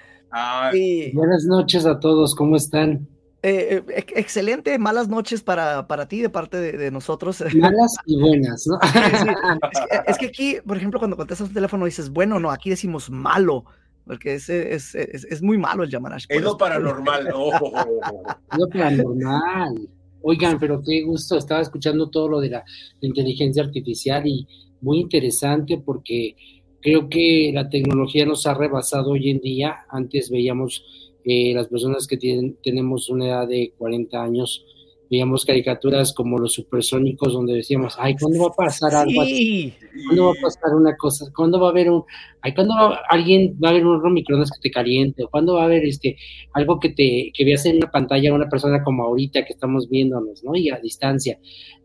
Y, 0.73 1.11
Buenas 1.13 1.45
noches 1.45 1.85
a 1.85 1.99
todos, 1.99 2.35
¿cómo 2.35 2.55
están? 2.57 3.07
eh, 3.43 3.83
eh, 3.87 3.93
ex- 3.97 4.13
excelente, 4.15 4.77
malas 4.77 5.07
noches 5.07 5.41
para, 5.41 5.87
para 5.87 6.07
ti 6.07 6.21
de 6.21 6.29
parte 6.29 6.57
de, 6.57 6.73
de 6.73 6.91
nosotros. 6.91 7.43
Malas 7.55 7.95
y 8.05 8.19
buenas, 8.21 8.65
¿no? 8.67 8.77
Sí, 8.81 8.99
es, 9.11 9.23
que, 9.23 10.11
es 10.11 10.17
que 10.19 10.25
aquí, 10.27 10.57
por 10.65 10.77
ejemplo, 10.77 10.99
cuando 10.99 11.17
contestas 11.17 11.47
un 11.47 11.53
teléfono 11.53 11.85
dices, 11.85 12.11
bueno, 12.11 12.39
no, 12.39 12.51
aquí 12.51 12.69
decimos 12.69 13.09
malo, 13.09 13.65
porque 14.05 14.35
es, 14.35 14.49
es, 14.49 14.95
es, 14.95 15.25
es 15.25 15.41
muy 15.41 15.57
malo 15.57 15.83
el 15.83 15.89
Yamanash. 15.89 16.25
es 16.29 16.41
lo 16.41 16.57
paranormal, 16.57 17.25
no. 17.25 17.49
Lo 18.57 18.69
paranormal. 18.69 19.89
Oigan, 20.23 20.59
pero 20.59 20.81
qué 20.85 21.01
gusto, 21.03 21.37
estaba 21.37 21.61
escuchando 21.61 22.09
todo 22.09 22.27
lo 22.27 22.39
de 22.39 22.49
la, 22.49 22.63
la 22.99 23.07
inteligencia 23.07 23.63
artificial 23.63 24.27
y 24.27 24.47
muy 24.81 24.99
interesante 24.99 25.81
porque 25.83 26.35
creo 26.81 27.07
que 27.09 27.51
la 27.53 27.69
tecnología 27.69 28.25
nos 28.25 28.45
ha 28.45 28.53
rebasado 28.53 29.11
hoy 29.11 29.29
en 29.29 29.39
día. 29.39 29.77
Antes 29.89 30.29
veíamos 30.29 30.83
eh, 31.23 31.53
las 31.53 31.67
personas 31.67 32.07
que 32.07 32.17
tienen, 32.17 32.57
tenemos 32.63 33.09
una 33.09 33.27
edad 33.27 33.47
de 33.47 33.73
40 33.77 34.21
años, 34.21 34.65
veíamos 35.11 35.43
caricaturas 35.43 36.13
como 36.13 36.37
los 36.37 36.53
supersónicos 36.53 37.33
donde 37.33 37.55
decíamos, 37.55 37.97
ay, 37.99 38.15
¿cuándo 38.17 38.43
va 38.43 38.47
a 38.47 38.53
pasar 38.53 38.95
algo 38.95 39.21
así? 39.21 39.35
Sí, 39.35 39.73
¿Cuándo 40.05 40.27
va 40.27 40.31
a 40.31 40.41
pasar 40.41 40.73
una 40.73 40.95
cosa? 40.95 41.25
¿Cuándo 41.35 41.59
va 41.59 41.67
a 41.67 41.71
haber 41.71 41.91
un, 41.91 42.05
ay, 42.41 42.53
cuándo 42.53 42.73
va, 42.75 43.01
alguien 43.09 43.57
va 43.61 43.67
a 43.67 43.71
haber 43.71 43.85
un 43.85 43.97
horno 43.97 44.09
microondas 44.09 44.49
que 44.51 44.69
te 44.69 44.71
caliente? 44.71 45.25
¿O 45.25 45.27
cuándo 45.27 45.55
va 45.55 45.63
a 45.63 45.65
haber 45.65 45.83
este 45.83 46.15
algo 46.53 46.79
que 46.79 46.91
te 46.91 47.29
que 47.33 47.43
veas 47.43 47.65
en 47.65 47.75
una 47.75 47.91
pantalla 47.91 48.33
una 48.33 48.47
persona 48.47 48.81
como 48.83 49.03
ahorita 49.03 49.43
que 49.43 49.51
estamos 49.51 49.89
viéndonos, 49.89 50.45
¿no? 50.45 50.55
Y 50.55 50.69
a 50.69 50.79
distancia. 50.79 51.39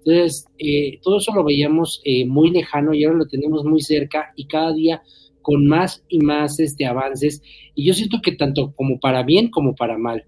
Entonces, 0.04 0.46
eh, 0.58 1.00
todo 1.02 1.18
eso 1.18 1.34
lo 1.34 1.42
veíamos 1.42 2.00
eh, 2.04 2.26
muy 2.26 2.50
lejano 2.50 2.94
y 2.94 3.02
ahora 3.02 3.18
lo 3.18 3.26
tenemos 3.26 3.64
muy 3.64 3.82
cerca 3.82 4.32
y 4.36 4.46
cada 4.46 4.72
día 4.72 5.02
con 5.42 5.66
más 5.66 6.04
y 6.08 6.20
más 6.20 6.60
este 6.60 6.86
avances. 6.86 7.42
Y 7.74 7.84
yo 7.86 7.92
siento 7.92 8.20
que 8.22 8.36
tanto 8.36 8.72
como 8.76 9.00
para 9.00 9.24
bien 9.24 9.50
como 9.50 9.74
para 9.74 9.98
mal, 9.98 10.26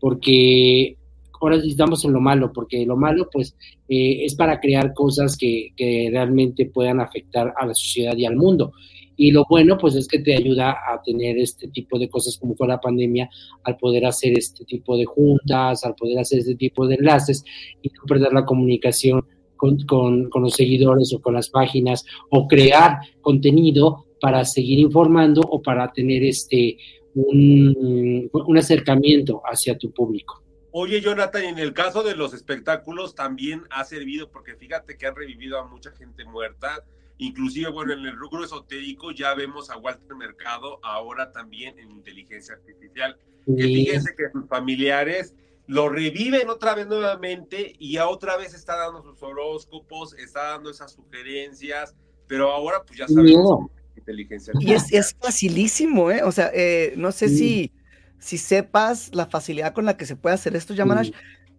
porque 0.00 0.96
ahora 1.40 1.56
estamos 1.56 2.04
en 2.04 2.12
lo 2.12 2.20
malo, 2.20 2.52
porque 2.52 2.84
lo 2.84 2.96
malo 2.96 3.28
pues 3.32 3.56
eh, 3.88 4.24
es 4.24 4.34
para 4.34 4.60
crear 4.60 4.92
cosas 4.94 5.36
que, 5.36 5.72
que 5.76 6.08
realmente 6.10 6.66
puedan 6.66 7.00
afectar 7.00 7.52
a 7.56 7.66
la 7.66 7.74
sociedad 7.74 8.16
y 8.16 8.26
al 8.26 8.36
mundo. 8.36 8.72
Y 9.16 9.32
lo 9.32 9.44
bueno, 9.50 9.76
pues 9.76 9.94
es 9.96 10.08
que 10.08 10.20
te 10.20 10.34
ayuda 10.34 10.70
a 10.70 11.02
tener 11.02 11.36
este 11.36 11.68
tipo 11.68 11.98
de 11.98 12.08
cosas 12.08 12.38
como 12.38 12.54
fue 12.54 12.66
la 12.66 12.80
pandemia, 12.80 13.28
al 13.64 13.76
poder 13.76 14.06
hacer 14.06 14.32
este 14.38 14.64
tipo 14.64 14.96
de 14.96 15.04
juntas, 15.04 15.84
al 15.84 15.94
poder 15.94 16.20
hacer 16.20 16.38
este 16.38 16.54
tipo 16.54 16.86
de 16.86 16.94
enlaces 16.94 17.44
y 17.82 17.88
no 17.88 18.02
perder 18.06 18.32
la 18.32 18.46
comunicación 18.46 19.22
con, 19.56 19.78
con, 19.80 20.30
con 20.30 20.42
los 20.42 20.54
seguidores 20.54 21.12
o 21.12 21.20
con 21.20 21.34
las 21.34 21.50
páginas 21.50 22.06
o 22.30 22.48
crear 22.48 22.96
contenido 23.20 24.06
para 24.22 24.42
seguir 24.46 24.78
informando 24.78 25.42
o 25.42 25.60
para 25.60 25.92
tener 25.92 26.24
este 26.24 26.78
un, 27.14 28.30
un 28.32 28.56
acercamiento 28.56 29.42
hacia 29.44 29.76
tu 29.76 29.90
público. 29.92 30.42
Oye, 30.72 31.00
Jonathan, 31.00 31.44
y 31.44 31.46
en 31.48 31.58
el 31.58 31.72
caso 31.74 32.02
de 32.02 32.14
los 32.14 32.32
espectáculos 32.32 33.14
también 33.14 33.62
ha 33.70 33.84
servido, 33.84 34.30
porque 34.30 34.54
fíjate 34.54 34.96
que 34.96 35.06
han 35.06 35.16
revivido 35.16 35.58
a 35.58 35.66
mucha 35.66 35.90
gente 35.92 36.24
muerta, 36.24 36.84
inclusive, 37.18 37.70
bueno, 37.70 37.92
en 37.92 38.06
el 38.06 38.16
rubro 38.16 38.44
esotérico 38.44 39.10
ya 39.10 39.34
vemos 39.34 39.68
a 39.70 39.76
Walter 39.76 40.14
Mercado 40.16 40.78
ahora 40.82 41.32
también 41.32 41.78
en 41.78 41.90
inteligencia 41.90 42.54
artificial, 42.54 43.18
que 43.46 43.62
fíjense 43.64 44.14
que 44.16 44.30
sus 44.32 44.46
familiares 44.48 45.34
lo 45.66 45.88
reviven 45.88 46.48
otra 46.48 46.74
vez 46.74 46.86
nuevamente 46.86 47.74
y 47.78 47.92
ya 47.92 48.08
otra 48.08 48.36
vez 48.36 48.54
está 48.54 48.76
dando 48.76 49.02
sus 49.02 49.22
horóscopos, 49.22 50.14
está 50.14 50.52
dando 50.52 50.70
esas 50.70 50.92
sugerencias, 50.92 51.94
pero 52.26 52.50
ahora 52.50 52.82
pues 52.86 52.98
ya 52.98 53.06
sabemos 53.08 53.26
miedo. 53.28 53.70
inteligencia 53.96 54.52
y 54.60 54.72
es, 54.72 54.82
artificial. 54.82 55.00
es 55.00 55.16
facilísimo, 55.20 56.10
¿eh? 56.10 56.22
O 56.24 56.32
sea, 56.32 56.50
eh, 56.54 56.94
no 56.96 57.12
sé 57.12 57.28
Sí. 57.28 57.36
si, 57.38 57.72
si 58.20 58.38
sepas 58.38 59.14
la 59.14 59.26
facilidad 59.26 59.72
con 59.72 59.86
la 59.86 59.96
que 59.96 60.06
se 60.06 60.14
puede 60.14 60.34
hacer 60.34 60.54
esto, 60.54 60.74
Yamanash. 60.74 61.10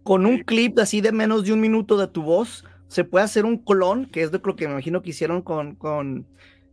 Con 0.02 0.26
un 0.26 0.38
clip 0.38 0.78
así 0.78 1.00
de 1.00 1.12
menos 1.12 1.44
de 1.44 1.52
un 1.52 1.60
minuto 1.60 1.98
de 1.98 2.08
tu 2.08 2.22
voz, 2.22 2.64
se 2.88 3.04
puede 3.04 3.24
hacer 3.24 3.44
un 3.44 3.58
clon, 3.58 4.06
que 4.06 4.22
es 4.22 4.32
de 4.32 4.40
lo 4.42 4.56
que 4.56 4.66
me 4.66 4.72
imagino 4.72 5.02
que 5.02 5.10
hicieron 5.10 5.42
con, 5.42 5.74
con, 5.74 6.26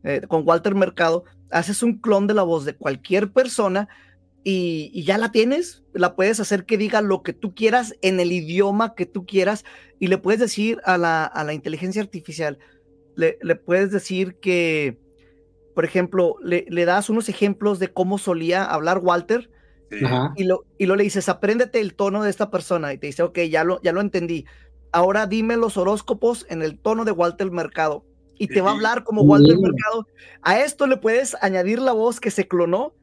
eh, 0.03 0.21
con 0.27 0.47
Walter 0.47 0.75
Mercado. 0.75 1.25
Haces 1.51 1.83
un 1.83 1.99
clon 1.99 2.27
de 2.27 2.33
la 2.33 2.43
voz 2.43 2.65
de 2.65 2.75
cualquier 2.75 3.31
persona 3.31 3.87
y, 4.43 4.91
y 4.93 5.03
ya 5.03 5.17
la 5.17 5.31
tienes. 5.31 5.83
La 5.93 6.15
puedes 6.15 6.39
hacer 6.39 6.65
que 6.65 6.77
diga 6.77 7.01
lo 7.01 7.23
que 7.23 7.33
tú 7.33 7.53
quieras 7.53 7.95
en 8.01 8.19
el 8.19 8.31
idioma 8.31 8.95
que 8.95 9.05
tú 9.05 9.25
quieras 9.25 9.65
y 9.99 10.07
le 10.07 10.17
puedes 10.17 10.39
decir 10.39 10.79
a 10.85 10.97
la, 10.97 11.25
a 11.25 11.43
la 11.43 11.53
inteligencia 11.53 12.01
artificial, 12.01 12.59
le, 13.15 13.37
le 13.41 13.55
puedes 13.55 13.91
decir 13.91 14.35
que, 14.35 14.99
por 15.75 15.85
ejemplo, 15.85 16.35
le, 16.43 16.65
le 16.69 16.85
das 16.85 17.09
unos 17.09 17.29
ejemplos 17.29 17.79
de 17.79 17.91
cómo 17.91 18.17
solía 18.17 18.63
hablar 18.65 18.99
Walter 18.99 19.49
Sí. 19.89 20.05
Y 20.35 20.43
lo, 20.43 20.65
y 20.77 20.85
lo 20.85 20.95
le 20.95 21.03
dices, 21.03 21.29
apréndete 21.29 21.79
el 21.79 21.95
tono 21.95 22.23
de 22.23 22.29
esta 22.29 22.49
persona. 22.51 22.93
Y 22.93 22.97
te 22.97 23.07
dice, 23.07 23.23
ok, 23.23 23.39
ya 23.49 23.63
lo, 23.63 23.81
ya 23.81 23.91
lo 23.91 24.01
entendí. 24.01 24.45
Ahora 24.91 25.27
dime 25.27 25.57
los 25.57 25.77
horóscopos 25.77 26.45
en 26.49 26.61
el 26.61 26.79
tono 26.79 27.05
de 27.05 27.11
Walter 27.11 27.51
Mercado. 27.51 28.05
Y 28.37 28.47
te 28.47 28.61
va 28.61 28.71
a 28.71 28.73
hablar 28.73 29.03
como 29.03 29.23
Walter 29.23 29.57
Bien. 29.57 29.71
Mercado. 29.71 30.07
A 30.41 30.59
esto 30.59 30.87
le 30.87 30.97
puedes 30.97 31.35
añadir 31.41 31.79
la 31.79 31.91
voz 31.91 32.19
que 32.19 32.31
se 32.31 32.47
clonó 32.47 32.93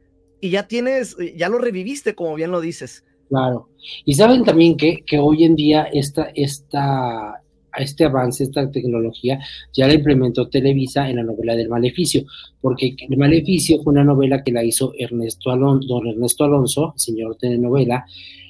y 0.41 0.51
ya 0.51 0.67
tienes, 0.67 1.17
ya 1.37 1.49
lo 1.49 1.59
reviviste, 1.59 2.15
como 2.15 2.35
bien 2.35 2.51
lo 2.51 2.61
dices. 2.61 3.05
Claro. 3.29 3.69
Y 4.05 4.15
saben 4.15 4.45
también 4.45 4.77
que, 4.77 5.03
que 5.05 5.19
hoy 5.19 5.45
en 5.45 5.57
día 5.57 5.83
esta, 5.93 6.31
esta, 6.35 7.43
este 7.79 8.05
avance, 8.05 8.45
esta 8.45 8.71
tecnología, 8.71 9.39
ya 9.73 9.87
la 9.87 9.95
implementó 9.95 10.49
Televisa 10.49 11.09
en 11.09 11.17
la 11.17 11.23
novela 11.23 11.55
del 11.55 11.69
Maleficio, 11.69 12.25
porque 12.61 12.97
el 13.09 13.17
Maleficio 13.17 13.83
fue 13.83 13.93
una 13.93 14.05
novela 14.05 14.43
que 14.43 14.53
la 14.53 14.65
hizo 14.65 14.93
Ernesto 14.99 15.51
Alonso, 15.51 15.89
don 15.89 16.07
Ernesto 16.07 16.45
Alonso, 16.45 16.95
señor 16.97 17.37
telenovela, 17.37 18.05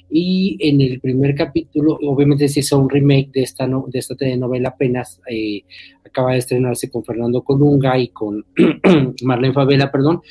y 0.09 0.57
en 0.61 0.79
el 0.79 1.01
primer 1.01 1.35
capítulo, 1.35 1.97
obviamente 2.03 2.47
se 2.47 2.61
hizo 2.61 2.79
un 2.79 2.89
remake 2.89 3.29
de 3.33 3.43
esta, 3.43 3.67
no, 3.67 3.85
de 3.87 3.99
esta 3.99 4.15
telenovela 4.15 4.69
apenas, 4.69 5.19
eh, 5.29 5.63
acaba 6.05 6.31
de 6.31 6.39
estrenarse 6.39 6.89
con 6.89 7.03
Fernando 7.03 7.41
Colunga 7.43 7.97
y 7.97 8.09
con 8.09 8.45
Marlene 9.23 9.53
Favela, 9.53 9.91
perdón, 9.91 10.21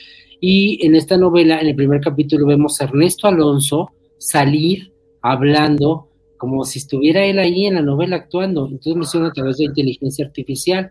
y 0.40 0.84
en 0.84 0.94
esta 0.94 1.16
novela, 1.16 1.60
en 1.60 1.68
el 1.68 1.74
primer 1.74 2.00
capítulo, 2.00 2.46
vemos 2.46 2.80
a 2.80 2.84
Ernesto 2.84 3.26
Alonso 3.26 3.90
salir 4.18 4.92
hablando 5.22 6.08
como 6.36 6.64
si 6.64 6.78
estuviera 6.78 7.24
él 7.24 7.38
ahí 7.38 7.66
en 7.66 7.74
la 7.74 7.82
novela 7.82 8.16
actuando. 8.16 8.66
Entonces 8.66 8.96
me 8.96 9.02
hicieron 9.04 9.28
a 9.30 9.32
través 9.32 9.56
de 9.58 9.64
inteligencia 9.64 10.24
artificial, 10.26 10.90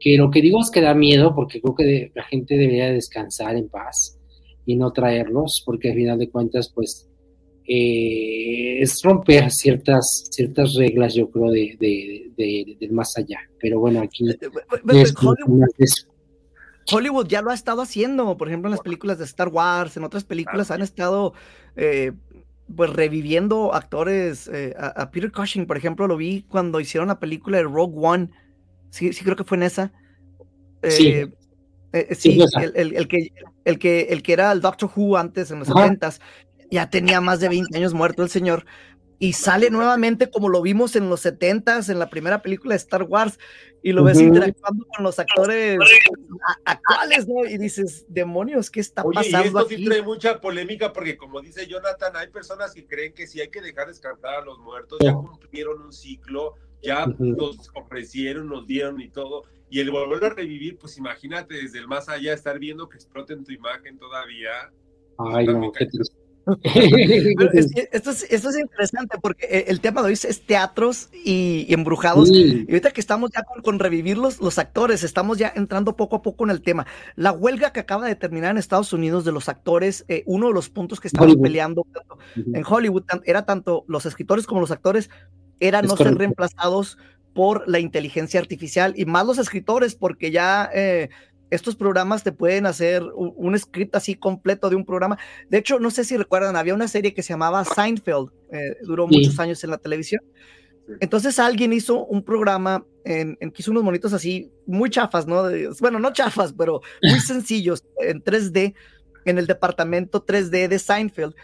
que 0.00 0.16
lo 0.16 0.30
que 0.30 0.42
digo 0.42 0.60
es 0.60 0.70
que 0.70 0.80
da 0.80 0.94
miedo, 0.94 1.34
porque 1.34 1.60
creo 1.60 1.74
que 1.74 1.84
de- 1.84 2.12
la 2.14 2.24
gente 2.24 2.56
debería 2.56 2.90
descansar 2.92 3.56
en 3.56 3.68
paz 3.68 4.18
y 4.66 4.76
no 4.76 4.92
traerlos, 4.92 5.62
porque 5.64 5.90
al 5.90 5.96
final 5.96 6.18
de 6.18 6.28
cuentas, 6.30 6.70
pues, 6.74 7.08
eh, 7.66 8.80
es 8.82 9.00
romper 9.02 9.50
ciertas, 9.50 10.24
ciertas 10.30 10.74
reglas, 10.74 11.14
yo 11.14 11.30
creo, 11.30 11.50
de, 11.50 11.76
de, 11.78 12.30
de- 12.36 12.76
del 12.80 12.92
más 12.92 13.16
allá. 13.16 13.38
Pero 13.60 13.80
bueno, 13.80 14.00
aquí... 14.00 14.28
Eh, 14.28 14.36
Hollywood, 15.20 15.68
es- 15.78 16.06
Hollywood 16.92 17.28
ya 17.28 17.42
lo 17.42 17.50
ha 17.50 17.54
estado 17.54 17.80
haciendo, 17.82 18.36
por 18.36 18.48
ejemplo, 18.48 18.68
en 18.68 18.72
las 18.72 18.80
películas 18.80 19.18
de 19.18 19.24
Star 19.24 19.48
Wars, 19.48 19.96
en 19.96 20.02
otras 20.04 20.24
películas 20.24 20.72
han 20.72 20.82
estado 20.82 21.32
eh, 21.76 22.12
pues 22.76 22.90
reviviendo 22.90 23.74
actores. 23.74 24.48
eh, 24.48 24.74
a, 24.78 24.88
a 25.02 25.10
Peter 25.10 25.30
Cushing, 25.32 25.66
por 25.66 25.76
ejemplo, 25.76 26.06
lo 26.06 26.16
vi 26.16 26.42
cuando 26.48 26.80
hicieron 26.80 27.08
la 27.08 27.18
película 27.18 27.58
de 27.58 27.64
Rogue 27.64 27.94
One. 27.96 28.30
Sí, 28.90 29.12
sí 29.12 29.24
creo 29.24 29.36
que 29.36 29.44
fue 29.44 29.56
en 29.58 29.62
esa. 29.64 29.92
Sí. 30.88 31.08
Eh, 31.08 31.32
eh, 31.92 32.14
Sí, 32.14 32.38
el, 32.60 32.72
el- 32.74 32.96
el 32.96 33.08
que, 33.08 33.28
el, 33.64 33.78
que, 33.78 34.00
el 34.10 34.22
que 34.22 34.32
era 34.32 34.50
el 34.52 34.60
Doctor 34.60 34.90
Who 34.94 35.16
antes, 35.16 35.50
en 35.50 35.58
los 35.60 35.68
Ajá. 35.70 35.82
70 35.84 36.10
ya 36.70 36.88
tenía 36.88 37.20
más 37.20 37.38
de 37.40 37.50
20 37.50 37.76
años 37.76 37.92
muerto 37.92 38.22
el 38.22 38.30
señor. 38.30 38.64
Y 39.22 39.34
sale 39.34 39.70
nuevamente 39.70 40.28
como 40.28 40.48
lo 40.48 40.60
vimos 40.62 40.96
en 40.96 41.08
los 41.08 41.24
70s, 41.24 41.88
en 41.90 42.00
la 42.00 42.10
primera 42.10 42.42
película 42.42 42.72
de 42.74 42.78
Star 42.78 43.04
Wars, 43.04 43.38
y 43.80 43.92
lo 43.92 44.02
ves 44.02 44.20
interactuando 44.20 44.84
con 44.86 45.04
los 45.04 45.16
actores 45.20 45.78
a- 46.44 46.72
actuales, 46.72 47.28
¿no? 47.28 47.44
Y 47.44 47.56
dices, 47.56 48.04
demonios, 48.08 48.68
¿qué 48.68 48.80
está 48.80 49.04
Oye, 49.04 49.20
y 49.20 49.30
pasando 49.30 49.60
esto 49.60 49.76
sí 49.76 49.84
trae 49.84 50.02
mucha 50.02 50.40
polémica 50.40 50.92
porque 50.92 51.16
como 51.16 51.40
dice 51.40 51.68
Jonathan, 51.68 52.16
hay 52.16 52.30
personas 52.30 52.74
que 52.74 52.84
creen 52.84 53.12
que 53.12 53.28
sí 53.28 53.40
hay 53.40 53.48
que 53.48 53.60
dejar 53.60 53.86
descansar 53.86 54.40
a 54.40 54.44
los 54.44 54.58
muertos, 54.58 54.98
ya 55.00 55.12
cumplieron 55.12 55.80
un 55.82 55.92
ciclo, 55.92 56.56
ya 56.82 57.06
nos 57.06 57.70
ofrecieron, 57.74 58.48
nos 58.48 58.66
dieron 58.66 59.00
y 59.00 59.08
todo. 59.08 59.44
Y 59.70 59.78
el 59.78 59.92
volverlo 59.92 60.26
a 60.26 60.30
revivir, 60.30 60.78
pues 60.78 60.98
imagínate 60.98 61.54
desde 61.54 61.78
el 61.78 61.86
más 61.86 62.08
allá 62.08 62.34
estar 62.34 62.58
viendo 62.58 62.88
que 62.88 62.96
explota 62.96 63.34
en 63.34 63.44
tu 63.44 63.52
imagen 63.52 63.98
todavía. 63.98 64.50
Ay, 65.16 65.46
no, 65.46 65.70
qué 65.70 65.86
triste. 65.86 66.21
Esto, 66.62 68.10
es, 68.10 68.26
esto, 68.30 68.48
es, 68.50 68.58
interesante 68.58 69.18
porque 69.20 69.46
eh, 69.46 69.64
el 69.68 69.80
tema 69.80 70.02
de 70.02 70.08
hoy 70.08 70.12
es 70.14 70.42
teatros 70.46 71.08
y, 71.24 71.66
embrujados. 71.72 72.30
Y 72.30 72.66
ahorita 72.68 72.90
que 72.90 73.00
estamos 73.00 73.30
ya 73.30 73.44
con, 73.62 73.78
revivir 73.78 74.18
los, 74.18 74.40
los, 74.40 74.58
actores, 74.58 75.02
estamos 75.04 75.38
ya 75.38 75.52
entrando 75.54 75.96
poco 75.96 76.16
a 76.16 76.22
poco 76.22 76.44
en 76.44 76.50
el 76.50 76.62
tema. 76.62 76.86
La 77.16 77.32
huelga 77.32 77.72
que 77.72 77.80
acaba 77.80 78.06
de 78.06 78.16
terminar 78.16 78.50
en 78.50 78.58
Estados 78.58 78.92
Unidos 78.92 79.24
de 79.24 79.32
los 79.32 79.48
actores, 79.48 80.04
eh, 80.08 80.22
uno 80.26 80.48
de 80.48 80.54
los 80.54 80.68
puntos 80.68 81.00
que 81.00 81.08
estaban 81.08 81.40
peleando 81.40 81.86
en 82.36 82.64
Hollywood 82.66 83.04
era 83.24 83.44
tanto 83.44 83.84
los 83.86 84.06
escritores 84.06 84.46
como 84.46 84.60
los 84.60 84.70
actores, 84.70 85.10
era 85.60 85.82
no 85.82 85.96
ser 85.96 86.16
reemplazados 86.16 86.98
por 87.34 87.66
la 87.68 87.78
inteligencia 87.78 88.40
artificial 88.40 88.94
y 88.96 89.04
más 89.04 89.26
los 89.26 89.38
escritores 89.38 89.94
porque 89.94 90.30
ya... 90.30 90.70
Eh, 90.74 91.10
estos 91.52 91.76
programas 91.76 92.22
te 92.22 92.32
pueden 92.32 92.64
hacer 92.64 93.02
un, 93.14 93.58
script 93.58 93.94
así 93.94 94.14
completo 94.14 94.70
de 94.70 94.76
un 94.76 94.86
programa. 94.86 95.18
De 95.50 95.58
hecho, 95.58 95.78
no 95.78 95.90
sé 95.90 96.02
si 96.02 96.16
recuerdan, 96.16 96.56
había 96.56 96.72
una 96.72 96.88
serie 96.88 97.12
que 97.12 97.22
se 97.22 97.34
llamaba 97.34 97.62
Seinfeld, 97.66 98.30
eh, 98.50 98.78
duró 98.84 99.06
muchos 99.06 99.38
años 99.38 99.62
en 99.62 99.70
la 99.70 99.76
televisión. 99.76 100.22
Entonces 101.00 101.38
alguien 101.38 101.74
hizo 101.74 102.06
un 102.06 102.24
programa 102.24 102.86
en, 103.04 103.36
que 103.36 103.52
hizo 103.58 103.70
unos 103.70 103.84
monitos 103.84 104.14
así 104.14 104.50
muy 104.66 104.88
chafas, 104.88 105.26
¿no? 105.26 105.44
bueno, 105.80 105.98
no 105.98 106.14
chafas, 106.14 106.54
pero 106.54 106.80
muy 107.02 107.20
sencillos 107.20 107.84
en 107.98 108.24
3D, 108.24 108.74
en 109.26 109.38
el 109.38 109.46
departamento 109.46 110.24
3D 110.24 110.68
de 110.68 110.78
Seinfeld. 110.78 111.34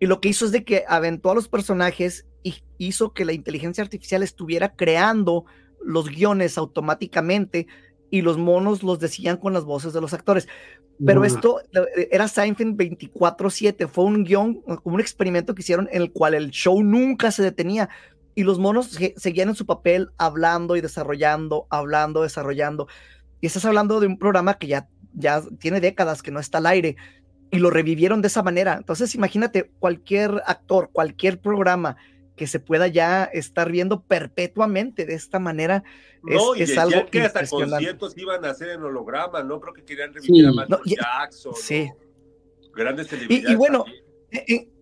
Y 0.00 0.06
lo 0.06 0.20
que 0.20 0.28
hizo 0.28 0.44
es 0.44 0.50
de 0.50 0.64
que 0.64 0.82
aventó 0.88 1.30
a 1.30 1.36
los 1.36 1.48
personajes 1.48 2.26
y 2.42 2.56
hizo 2.78 3.12
que 3.12 3.24
la 3.24 3.32
inteligencia 3.32 3.84
artificial 3.84 4.24
estuviera 4.24 4.74
creando 4.74 5.44
los 5.84 6.08
guiones 6.08 6.58
automáticamente 6.58 7.68
y 8.10 8.22
los 8.22 8.38
monos 8.38 8.82
los 8.82 8.98
decían 8.98 9.36
con 9.36 9.52
las 9.52 9.64
voces 9.64 9.92
de 9.92 10.00
los 10.00 10.14
actores. 10.14 10.48
Pero 11.04 11.24
esto 11.24 11.60
eh, 11.60 12.08
era 12.10 12.28
Seinfeld 12.28 12.76
24/7, 12.76 13.88
fue 13.88 14.04
un 14.04 14.24
guion, 14.24 14.62
un 14.82 15.00
experimento 15.00 15.54
que 15.54 15.60
hicieron 15.62 15.88
en 15.92 16.02
el 16.02 16.12
cual 16.12 16.34
el 16.34 16.50
show 16.50 16.82
nunca 16.82 17.30
se 17.30 17.42
detenía 17.42 17.88
y 18.34 18.44
los 18.44 18.58
monos 18.58 18.98
seguían 19.16 19.48
en 19.48 19.54
su 19.54 19.66
papel 19.66 20.10
hablando 20.18 20.76
y 20.76 20.80
desarrollando, 20.80 21.66
hablando, 21.70 22.22
desarrollando. 22.22 22.86
Y 23.40 23.46
estás 23.46 23.64
hablando 23.64 24.00
de 24.00 24.06
un 24.06 24.18
programa 24.18 24.54
que 24.54 24.66
ya, 24.66 24.88
ya 25.14 25.42
tiene 25.58 25.80
décadas 25.80 26.22
que 26.22 26.30
no 26.30 26.40
está 26.40 26.58
al 26.58 26.66
aire 26.66 26.96
y 27.50 27.58
lo 27.58 27.70
revivieron 27.70 28.22
de 28.22 28.28
esa 28.28 28.42
manera. 28.42 28.74
Entonces 28.74 29.14
imagínate 29.14 29.70
cualquier 29.78 30.42
actor, 30.46 30.90
cualquier 30.92 31.40
programa 31.40 31.96
que 32.36 32.46
se 32.46 32.60
pueda 32.60 32.86
ya 32.86 33.24
estar 33.24 33.70
viendo 33.70 34.02
perpetuamente 34.02 35.06
de 35.06 35.14
esta 35.14 35.38
manera. 35.38 35.82
No, 36.22 36.54
es, 36.54 36.74
y 36.74 36.78
algo 36.78 37.06
que 37.06 37.22
hasta 37.22 37.46
conciertos 37.46 38.16
iban 38.16 38.44
a 38.44 38.50
hacer 38.50 38.70
en 38.70 38.82
holograma, 38.82 39.42
¿no? 39.42 39.60
Creo 39.60 39.74
que 39.74 39.84
querían 39.84 40.12
revivir 40.12 40.46
a 40.46 40.50
Michael 40.50 40.80
Jackson. 40.84 41.54
Sí. 41.54 41.90
Grandes 42.74 43.08
celebridades. 43.08 43.50
Y, 43.50 43.54
bueno, 43.54 43.84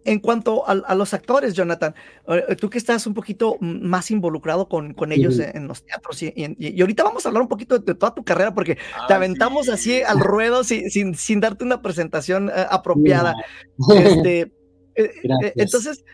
en, 0.05 0.19
cuanto 0.21 0.67
a, 0.67 0.95
los 0.95 1.15
actores, 1.15 1.55
Jonathan, 1.55 1.95
eh, 2.29 2.57
tú 2.57 2.69
que 2.69 2.79
estás 2.79 3.07
un 3.07 3.15
poquito 3.15 3.57
más 3.61 4.11
involucrado 4.11 4.69
con, 4.69 4.95
con 4.95 5.13
ellos 5.13 5.39
en, 5.39 5.69
los 5.69 5.85
teatros, 5.85 6.23
y, 6.23 6.33
y, 6.35 6.81
ahorita 6.81 7.05
vamos 7.05 7.25
a 7.25 7.29
hablar 7.29 7.43
un 7.43 7.49
poquito 7.49 7.79
de, 7.79 7.95
toda 7.95 8.15
tu 8.15 8.25
carrera, 8.25 8.53
porque 8.53 8.79
te 9.07 9.15
aventamos 9.15 9.69
así 9.69 10.03
al 10.03 10.21
ruedo 10.21 10.65
sin, 10.65 10.91
sin, 10.91 11.15
sin, 11.15 11.41
darte 11.41 11.65
una 11.65 11.83
presentación 11.83 12.49
eh, 12.49 12.67
apropiada. 12.69 13.35
Este, 13.95 14.53
eh, 14.97 15.53
entonces, 15.57 16.05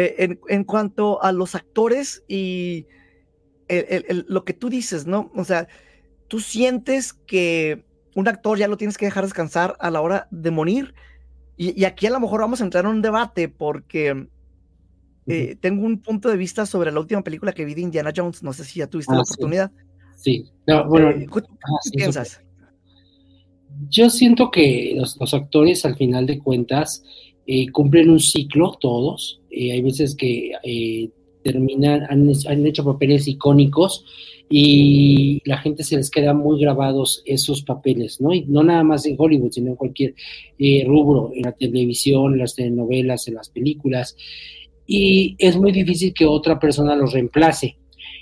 eh, 0.00 0.38
en, 0.48 0.62
cuanto 0.62 1.20
a 1.24 1.32
los 1.32 1.56
actores 1.56 2.22
y 2.28 2.86
lo 4.28 4.44
que 4.44 4.52
tú 4.52 4.70
dices, 4.70 5.08
¿no? 5.08 5.32
O 5.34 5.42
sea, 5.42 5.66
tú 6.28 6.38
sientes 6.38 7.12
que 7.12 7.84
un 8.14 8.28
actor 8.28 8.56
ya 8.56 8.68
lo 8.68 8.76
tienes 8.76 8.96
que 8.96 9.06
dejar 9.06 9.24
descansar 9.24 9.76
a 9.80 9.90
la 9.90 10.00
hora 10.00 10.28
de 10.30 10.52
morir. 10.52 10.94
Y, 11.56 11.84
aquí 11.84 12.06
a 12.06 12.10
lo 12.10 12.20
mejor 12.20 12.42
vamos 12.42 12.60
a 12.60 12.64
entrar 12.64 12.84
en 12.84 12.92
un 12.92 13.02
debate 13.02 13.48
porque 13.48 14.28
eh, 15.26 15.56
tengo 15.60 15.84
un 15.84 16.00
punto 16.00 16.28
de 16.28 16.36
vista 16.36 16.64
sobre 16.64 16.92
la 16.92 17.00
última 17.00 17.24
película 17.24 17.50
que 17.50 17.64
vi 17.64 17.74
de 17.74 17.80
Indiana 17.80 18.12
Jones. 18.14 18.44
No 18.44 18.52
sé 18.52 18.64
si 18.64 18.78
ya 18.78 18.86
tuviste 18.86 19.12
la 19.12 19.18
ah, 19.18 19.22
oportunidad. 19.22 19.72
Sí, 20.14 20.48
bueno. 20.86 21.10
Eh, 21.10 21.26
¿Qué 21.26 21.90
piensas? 21.96 22.40
Yo 23.88 24.10
siento 24.10 24.52
que 24.52 24.94
los, 24.96 25.34
actores, 25.34 25.84
al 25.84 25.96
final 25.96 26.26
de 26.26 26.38
cuentas, 26.38 27.02
cumplen 27.72 28.10
un 28.10 28.20
ciclo 28.20 28.76
todos, 28.78 29.40
eh, 29.50 29.72
hay 29.72 29.80
veces 29.80 30.14
que 30.14 30.52
eh, 30.62 31.08
terminan, 31.42 32.06
han, 32.08 32.66
hecho 32.66 32.84
papeles 32.84 33.26
icónicos 33.26 34.04
y 34.50 35.40
la 35.44 35.58
gente 35.58 35.82
se 35.82 35.96
les 35.96 36.10
queda 36.10 36.34
muy 36.34 36.60
grabados 36.60 37.22
esos 37.24 37.62
papeles, 37.62 38.20
¿no? 38.20 38.34
Y 38.34 38.44
no 38.44 38.62
nada 38.62 38.84
más 38.84 39.06
en 39.06 39.16
Hollywood, 39.18 39.52
sino 39.52 39.70
en 39.70 39.76
cualquier 39.76 40.14
eh, 40.58 40.84
rubro, 40.86 41.32
en 41.34 41.42
la 41.42 41.52
televisión, 41.52 42.34
en 42.34 42.40
las 42.40 42.54
telenovelas, 42.54 43.28
en 43.28 43.34
las 43.34 43.48
películas. 43.48 44.16
Y 44.86 45.34
es 45.38 45.56
muy 45.56 45.72
difícil 45.72 46.14
que 46.14 46.26
otra 46.26 46.58
persona 46.58 46.96
los 46.96 47.12
reemplace. 47.12 47.76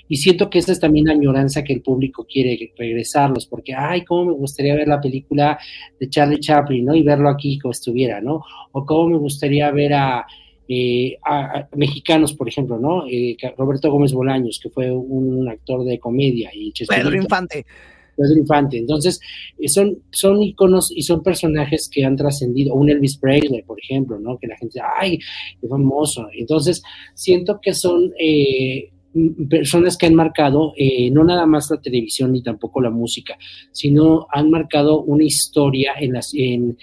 Y 0.07 0.17
siento 0.17 0.49
que 0.49 0.59
esa 0.59 0.71
es 0.71 0.79
también 0.79 1.05
la 1.05 1.13
añoranza 1.13 1.63
que 1.63 1.73
el 1.73 1.81
público 1.81 2.25
quiere 2.25 2.73
regresarlos, 2.77 3.45
porque, 3.45 3.73
ay, 3.73 4.03
cómo 4.03 4.25
me 4.25 4.33
gustaría 4.33 4.75
ver 4.75 4.87
la 4.87 5.01
película 5.01 5.57
de 5.99 6.09
Charlie 6.09 6.39
Chaplin, 6.39 6.85
¿no? 6.85 6.95
Y 6.95 7.03
verlo 7.03 7.29
aquí 7.29 7.59
como 7.59 7.71
estuviera, 7.71 8.21
¿no? 8.21 8.41
O 8.71 8.85
cómo 8.85 9.09
me 9.09 9.17
gustaría 9.17 9.69
ver 9.71 9.93
a, 9.93 10.25
eh, 10.69 11.17
a, 11.25 11.67
mexicanos, 11.75 12.33
por 12.33 12.49
ejemplo, 12.49 12.77
¿no? 12.77 13.05
Eh, 13.07 13.37
Roberto 13.57 13.89
Gómez 13.91 14.11
Bolaños, 14.11 14.59
que 14.61 14.69
fue 14.69 14.91
un 14.91 15.47
actor 15.47 15.83
de 15.85 15.99
comedia. 15.99 16.49
y 16.53 16.73
Pedro 16.87 17.15
Infante. 17.15 17.65
Pedro 18.17 18.37
Infante. 18.37 18.77
Entonces, 18.77 19.19
eh, 19.59 19.69
son, 19.69 19.99
son 20.11 20.41
iconos 20.41 20.91
y 20.91 21.03
son 21.03 21.23
personajes 21.23 21.89
que 21.89 22.03
han 22.03 22.17
trascendido. 22.17 22.75
Un 22.75 22.89
Elvis 22.89 23.17
Presley, 23.17 23.61
por 23.61 23.79
ejemplo, 23.79 24.19
¿no? 24.19 24.37
Que 24.37 24.47
la 24.47 24.57
gente 24.57 24.79
dice, 24.79 24.87
¡ay, 24.97 25.19
qué 25.61 25.67
famoso! 25.67 26.27
Entonces, 26.33 26.81
siento 27.13 27.59
que 27.61 27.73
son 27.73 28.11
personas 29.49 29.97
que 29.97 30.05
han 30.05 30.15
marcado 30.15 30.73
no 31.11 31.23
nada 31.23 31.45
más 31.45 31.69
la 31.69 31.81
televisión 31.81 32.31
ni 32.31 32.41
tampoco 32.41 32.81
la 32.81 32.89
música, 32.89 33.37
sino 33.71 34.27
han 34.31 34.49
marcado 34.49 35.01
una 35.01 35.23
historia 35.23 35.93
en 35.99 36.13
las... 36.13 36.33
En, 36.33 36.77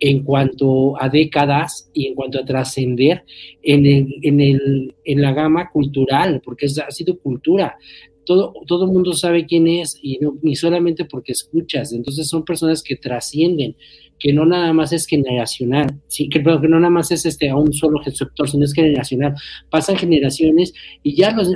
en 0.00 0.22
cuanto 0.22 1.00
a 1.00 1.08
décadas 1.08 1.90
y 1.92 2.06
en 2.06 2.14
cuanto 2.14 2.40
a 2.40 2.44
trascender 2.44 3.24
en, 3.62 3.84
el, 3.84 4.14
en, 4.22 4.40
el, 4.40 4.94
en 5.04 5.20
la 5.20 5.32
gama 5.34 5.70
cultural, 5.70 6.40
porque 6.42 6.66
es, 6.66 6.78
ha 6.78 6.90
sido 6.90 7.18
cultura. 7.18 7.76
Todo, 8.24 8.52
todo 8.66 8.86
mundo 8.86 9.12
sabe 9.14 9.46
quién 9.46 9.66
es 9.66 9.98
y 10.02 10.18
no, 10.18 10.36
ni 10.42 10.54
solamente 10.54 11.04
porque 11.04 11.32
escuchas. 11.32 11.92
Entonces 11.92 12.28
son 12.28 12.44
personas 12.44 12.82
que 12.82 12.96
trascienden, 12.96 13.76
que 14.20 14.32
no 14.34 14.44
nada 14.44 14.72
más 14.72 14.92
es 14.92 15.06
generacional, 15.06 15.98
sí, 16.06 16.28
que, 16.28 16.40
no 16.40 16.58
nada 16.68 16.90
más 16.90 17.10
es 17.10 17.24
este, 17.24 17.48
a 17.48 17.56
un 17.56 17.72
solo 17.72 18.02
sector, 18.04 18.48
sino 18.48 18.64
es 18.64 18.74
generacional. 18.74 19.34
Pasan 19.70 19.96
generaciones 19.96 20.74
y 21.02 21.16
ya 21.16 21.32
los, 21.32 21.48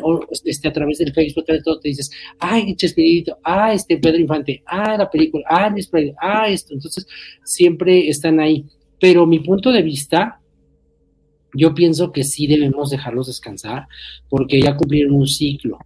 este, 0.44 0.68
a 0.68 0.72
través 0.72 0.98
del 0.98 1.12
Facebook, 1.12 1.44
todo 1.62 1.79
te 1.79 1.90
dices, 1.90 2.11
ay, 2.38 2.74
Chespirito, 2.74 3.38
ah, 3.44 3.72
este 3.74 3.98
Pedro 3.98 4.18
Infante, 4.18 4.62
ah, 4.66 4.96
la 4.96 5.11
película, 5.11 5.44
ah, 5.48 5.72
ah, 6.20 6.48
esto. 6.48 6.72
Entonces, 6.72 7.07
siempre 7.44 8.09
están 8.09 8.40
ahí. 8.40 8.64
Pero 8.98 9.27
mi 9.27 9.40
punto 9.40 9.70
de 9.70 9.83
vista, 9.83 10.40
yo 11.55 11.74
pienso 11.74 12.12
que 12.12 12.24
sí 12.24 12.46
debemos 12.46 12.90
dejarlos 12.90 13.27
descansar 13.27 13.87
porque 14.31 14.61
ya 14.61 14.77
cumplieron 14.77 15.14
un 15.14 15.27
ciclo. 15.27 15.79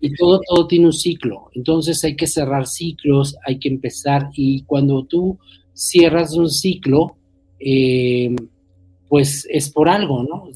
Y 0.00 0.14
todo, 0.14 0.40
todo 0.46 0.66
tiene 0.66 0.86
un 0.86 0.92
ciclo. 0.92 1.50
Entonces 1.54 2.02
hay 2.04 2.16
que 2.16 2.26
cerrar 2.26 2.66
ciclos, 2.66 3.36
hay 3.46 3.58
que 3.58 3.68
empezar. 3.68 4.30
Y 4.34 4.64
cuando 4.64 5.04
tú 5.04 5.38
cierras 5.74 6.34
un 6.34 6.50
ciclo, 6.50 7.16
eh, 7.58 8.34
pues 9.08 9.46
es 9.50 9.70
por 9.70 9.90
algo, 9.90 10.22
¿no? 10.22 10.48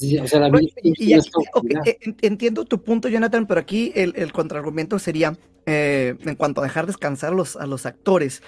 entiendo 2.23 2.65
tu 2.65 2.83
punto, 2.83 3.09
Jonathan, 3.09 3.47
pero 3.47 3.61
aquí 3.61 3.93
el, 3.95 4.33
contraargumento 4.33 4.99
sería, 4.99 5.37
eh, 5.67 6.17
en 6.25 6.37
cuanto 6.37 6.63
a 6.63 6.65
dejar 6.65 6.87
descansar 6.87 7.35
a 7.35 7.37
los, 7.37 7.57
a 7.57 7.67
los 7.67 7.85
actores, 7.85 8.43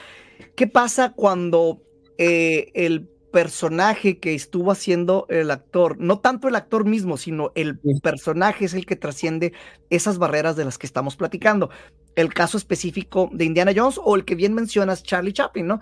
¿qué 0.56 0.66
pasa 0.66 1.12
cuando 1.12 1.82
eh, 2.16 2.70
el 2.72 3.10
personaje 3.30 4.18
que 4.18 4.34
estuvo 4.34 4.70
haciendo 4.70 5.26
el 5.28 5.50
actor, 5.50 5.98
no 5.98 6.20
tanto 6.20 6.48
el 6.48 6.56
actor 6.56 6.84
mismo, 6.84 7.16
sino 7.16 7.52
el 7.54 7.78
personaje 8.02 8.64
es 8.64 8.74
el 8.74 8.86
que 8.86 8.96
trasciende 8.96 9.52
esas 9.90 10.18
barreras 10.18 10.56
de 10.56 10.64
las 10.64 10.78
que 10.78 10.86
estamos 10.86 11.16
platicando? 11.16 11.70
El 12.16 12.32
caso 12.32 12.56
específico 12.56 13.28
de 13.32 13.44
Indiana 13.44 13.72
Jones 13.74 14.00
o 14.02 14.16
el 14.16 14.24
que 14.24 14.34
bien 14.34 14.54
mencionas, 14.54 15.02
Charlie 15.02 15.32
Chaplin, 15.32 15.66
¿no? 15.66 15.80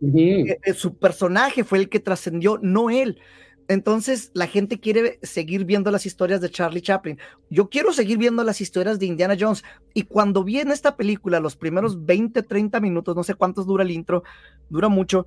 Eh, 0.00 0.58
eh, 0.62 0.74
su 0.74 0.96
personaje 0.96 1.64
fue 1.64 1.78
el 1.78 1.88
que 1.88 2.00
trascendió, 2.00 2.58
no 2.62 2.90
él. 2.90 3.20
Entonces 3.68 4.30
la 4.32 4.46
gente 4.46 4.80
quiere 4.80 5.18
seguir 5.22 5.66
viendo 5.66 5.90
las 5.90 6.06
historias 6.06 6.40
de 6.40 6.50
Charlie 6.50 6.80
Chaplin. 6.80 7.18
Yo 7.50 7.68
quiero 7.68 7.92
seguir 7.92 8.16
viendo 8.16 8.42
las 8.42 8.62
historias 8.62 8.98
de 8.98 9.06
Indiana 9.06 9.36
Jones. 9.38 9.62
Y 9.92 10.04
cuando 10.04 10.42
vi 10.42 10.60
en 10.60 10.70
esta 10.70 10.96
película 10.96 11.38
los 11.38 11.54
primeros 11.54 12.06
20, 12.06 12.42
30 12.42 12.80
minutos, 12.80 13.14
no 13.14 13.24
sé 13.24 13.34
cuántos 13.34 13.66
dura 13.66 13.84
el 13.84 13.90
intro, 13.90 14.22
dura 14.70 14.88
mucho, 14.88 15.26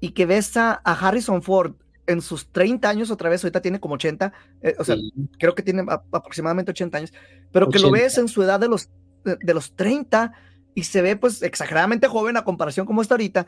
y 0.00 0.10
que 0.10 0.26
ves 0.26 0.56
a, 0.56 0.72
Harrison 0.84 1.42
Ford 1.42 1.74
en 2.06 2.22
sus 2.22 2.50
30 2.50 2.88
años 2.88 3.10
otra 3.10 3.28
vez, 3.30 3.44
ahorita 3.44 3.60
tiene 3.62 3.78
como 3.78 3.94
80, 3.94 4.32
eh, 4.62 4.74
o 4.78 4.84
sea, 4.84 4.96
Sí. 4.96 5.12
creo 5.38 5.54
que 5.54 5.62
tiene 5.62 5.84
a- 5.88 6.02
aproximadamente 6.12 6.72
80 6.72 6.98
años, 6.98 7.12
pero 7.52 7.68
que 7.68 7.78
lo 7.78 7.88
80. 7.88 8.02
ves 8.04 8.18
en 8.18 8.28
su 8.28 8.42
edad 8.42 8.58
de 8.58 8.68
los, 8.68 8.88
de, 9.24 9.36
de 9.40 9.54
los 9.54 9.74
30 9.76 10.32
y 10.74 10.84
se 10.84 11.02
ve 11.02 11.16
pues 11.16 11.42
exageradamente 11.42 12.08
joven 12.08 12.36
a 12.36 12.44
comparación 12.44 12.86
como 12.86 13.02
está 13.02 13.14
ahorita, 13.14 13.46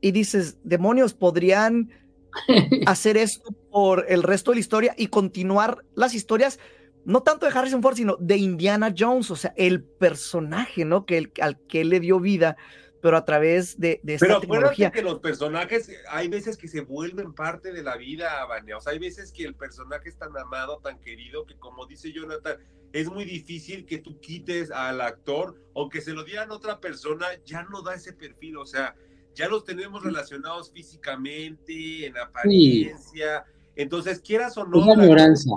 y 0.00 0.12
dices, 0.12 0.58
demonios, 0.64 1.14
podrían 1.14 1.90
hacer 2.86 3.16
esto 3.16 3.50
por 3.70 4.06
el 4.08 4.22
resto 4.22 4.50
de 4.50 4.56
la 4.56 4.60
historia 4.60 4.94
y 4.96 5.08
continuar 5.08 5.84
las 5.94 6.14
historias, 6.14 6.58
no 7.04 7.22
tanto 7.22 7.46
de 7.46 7.52
Harrison 7.56 7.82
Ford, 7.82 7.96
sino 7.96 8.16
de 8.18 8.36
Indiana 8.36 8.94
Jones, 8.96 9.30
o 9.30 9.36
sea, 9.36 9.52
el 9.56 9.82
personaje, 9.82 10.84
¿no? 10.84 11.06
Que 11.06 11.18
el, 11.18 11.32
al 11.40 11.58
que 11.66 11.80
él 11.82 11.88
le 11.90 12.00
dio 12.00 12.20
vida, 12.20 12.56
pero 13.00 13.16
a 13.16 13.24
través 13.24 13.78
de, 13.78 14.00
de 14.02 14.14
esta 14.14 14.26
Pero 14.26 14.36
acuérdate 14.38 14.76
tecnología. 14.76 14.90
que 14.90 15.02
los 15.02 15.20
personajes, 15.20 15.90
hay 16.10 16.28
veces 16.28 16.56
que 16.56 16.68
se 16.68 16.82
vuelven 16.82 17.32
parte 17.32 17.72
de 17.72 17.82
la 17.82 17.96
vida, 17.96 18.44
Vania. 18.46 18.76
O 18.76 18.80
sea, 18.80 18.92
hay 18.92 18.98
veces 18.98 19.32
que 19.32 19.44
el 19.44 19.54
personaje 19.54 20.08
es 20.08 20.16
tan 20.18 20.36
amado, 20.36 20.80
tan 20.82 20.98
querido, 21.00 21.46
que 21.46 21.56
como 21.58 21.86
dice 21.86 22.12
Jonathan, 22.12 22.58
es 22.92 23.08
muy 23.08 23.24
difícil 23.24 23.86
que 23.86 23.98
tú 23.98 24.20
quites 24.20 24.70
al 24.70 25.00
actor, 25.00 25.54
aunque 25.76 26.00
se 26.00 26.12
lo 26.12 26.24
dieran 26.24 26.50
a 26.50 26.54
otra 26.54 26.80
persona, 26.80 27.26
ya 27.44 27.62
no 27.64 27.82
da 27.82 27.94
ese 27.94 28.12
perfil. 28.12 28.56
O 28.58 28.66
sea, 28.66 28.94
ya 29.34 29.48
los 29.48 29.64
tenemos 29.64 30.02
relacionados 30.02 30.72
físicamente, 30.72 32.06
en 32.06 32.18
apariencia. 32.18 33.44
Entonces, 33.76 34.20
quieras 34.20 34.56
o 34.58 34.66
no, 34.66 34.82
Es 34.92 34.98
añoranza. 34.98 35.50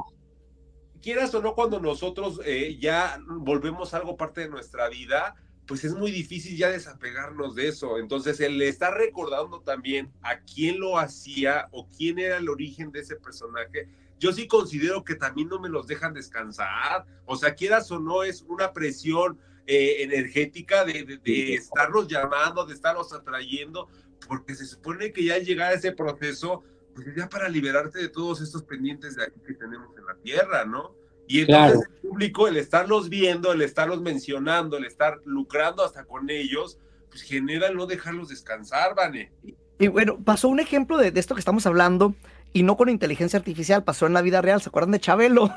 quieras 1.01 1.33
o 1.35 1.41
no, 1.41 1.55
cuando 1.55 1.79
nosotros 1.79 2.39
eh, 2.45 2.77
ya 2.79 3.19
volvemos 3.27 3.93
algo 3.93 4.15
parte 4.15 4.41
de 4.41 4.49
nuestra 4.49 4.87
vida, 4.89 5.35
pues 5.65 5.83
es 5.83 5.93
muy 5.93 6.11
difícil 6.11 6.57
ya 6.57 6.69
desapegarnos 6.69 7.55
de 7.55 7.69
eso. 7.69 7.97
Entonces, 7.97 8.39
él 8.39 8.57
le 8.57 8.67
está 8.67 8.91
recordando 8.91 9.61
también 9.61 10.11
a 10.21 10.39
quién 10.39 10.79
lo 10.79 10.97
hacía 10.97 11.67
o 11.71 11.89
quién 11.89 12.19
era 12.19 12.37
el 12.37 12.49
origen 12.49 12.91
de 12.91 12.99
ese 12.99 13.15
personaje. 13.15 13.87
Yo 14.19 14.31
sí 14.33 14.47
considero 14.47 15.03
que 15.03 15.15
también 15.15 15.49
no 15.49 15.59
me 15.59 15.69
los 15.69 15.87
dejan 15.87 16.13
descansar. 16.13 17.05
O 17.25 17.35
sea, 17.35 17.55
quieras 17.55 17.89
o 17.91 17.99
no, 17.99 18.23
es 18.23 18.41
una 18.47 18.73
presión 18.73 19.39
eh, 19.65 20.03
energética 20.03 20.83
de, 20.83 21.03
de, 21.03 21.17
de 21.17 21.55
estarlos 21.55 22.07
llamando, 22.07 22.65
de 22.65 22.73
estarlos 22.73 23.13
atrayendo, 23.13 23.87
porque 24.27 24.55
se 24.55 24.65
supone 24.65 25.11
que 25.13 25.23
ya 25.23 25.35
al 25.35 25.45
llegar 25.45 25.71
a 25.71 25.75
ese 25.75 25.93
proceso, 25.93 26.63
pues 26.93 27.07
ya 27.15 27.29
para 27.29 27.47
liberarte 27.47 27.99
de 27.99 28.09
todos 28.09 28.41
estos 28.41 28.63
pendientes 28.63 29.15
de 29.15 29.23
aquí 29.23 29.39
que 29.45 29.53
tenemos 29.53 29.97
en 29.97 30.05
la 30.05 30.15
tierra, 30.15 30.65
¿no? 30.65 30.95
Y 31.27 31.41
entonces 31.41 31.71
Claro. 31.73 31.81
el 31.81 32.09
público, 32.09 32.47
el 32.47 32.57
estarlos 32.57 33.09
viendo, 33.09 33.51
el 33.51 33.61
estarlos 33.61 34.01
mencionando, 34.01 34.77
el 34.77 34.85
estar 34.85 35.19
lucrando 35.25 35.83
hasta 35.83 36.05
con 36.05 36.29
ellos, 36.29 36.79
pues 37.09 37.21
genera 37.21 37.67
el 37.67 37.75
no 37.75 37.85
dejarlos 37.85 38.29
descansar, 38.29 38.95
Vane. 38.95 39.31
Y 39.79 39.87
bueno, 39.87 40.17
pasó 40.23 40.47
un 40.49 40.59
ejemplo 40.59 40.97
de, 40.97 41.11
de 41.11 41.19
esto 41.19 41.35
que 41.35 41.39
estamos 41.39 41.65
hablando, 41.65 42.15
y 42.55 42.61
no 42.61 42.77
con 42.77 42.87
inteligencia 42.87 43.39
artificial, 43.39 43.83
pasó 43.83 44.05
en 44.05 44.13
la 44.13 44.21
vida 44.21 44.39
real. 44.41 44.61
¿Se 44.61 44.69
acuerdan 44.69 44.91
de 44.91 44.99
Chabelo? 44.99 45.51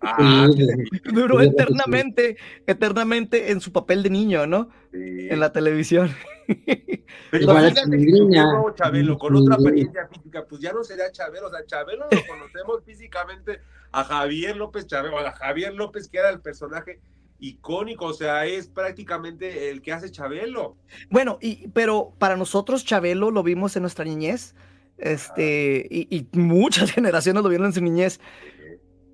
Ah, 0.00 0.46
Duró 1.12 1.40
eternamente, 1.40 2.36
eternamente 2.66 3.50
en 3.50 3.60
su 3.60 3.72
papel 3.72 4.04
de 4.04 4.10
niño, 4.10 4.46
¿no? 4.46 4.70
sí. 4.92 5.28
En 5.28 5.40
la 5.40 5.52
televisión. 5.52 6.14
Pero 7.32 7.52
nuevo 7.52 8.70
Chabelo 8.70 9.18
con 9.18 9.34
otra 9.34 9.56
apariencia 9.56 10.06
física, 10.06 10.44
pues 10.48 10.60
ya 10.60 10.72
no 10.72 10.84
sería 10.84 11.10
Chabelo. 11.10 11.48
O 11.48 11.50
sea, 11.50 11.66
Chabelo 11.66 12.06
lo 12.10 12.26
conocemos 12.28 12.84
físicamente 12.84 13.60
a 14.00 14.04
Javier 14.04 14.56
López 14.56 14.86
Chabelo, 14.86 15.18
a 15.18 15.32
Javier 15.32 15.74
López, 15.74 16.08
que 16.08 16.18
era 16.18 16.30
el 16.30 16.40
personaje 16.40 17.00
icónico, 17.38 18.06
o 18.06 18.14
sea, 18.14 18.46
es 18.46 18.68
prácticamente 18.68 19.70
el 19.70 19.82
que 19.82 19.92
hace 19.92 20.10
Chabelo. 20.10 20.76
Bueno, 21.10 21.38
y, 21.40 21.68
pero 21.68 22.14
para 22.18 22.36
nosotros 22.36 22.84
Chabelo 22.84 23.30
lo 23.30 23.42
vimos 23.42 23.76
en 23.76 23.82
nuestra 23.82 24.04
niñez, 24.04 24.54
este, 24.98 25.86
y, 25.90 26.08
y 26.16 26.28
muchas 26.38 26.90
generaciones 26.98 27.42
lo 27.42 27.48
vieron 27.48 27.66
en 27.66 27.72
su 27.72 27.80
niñez. 27.82 28.20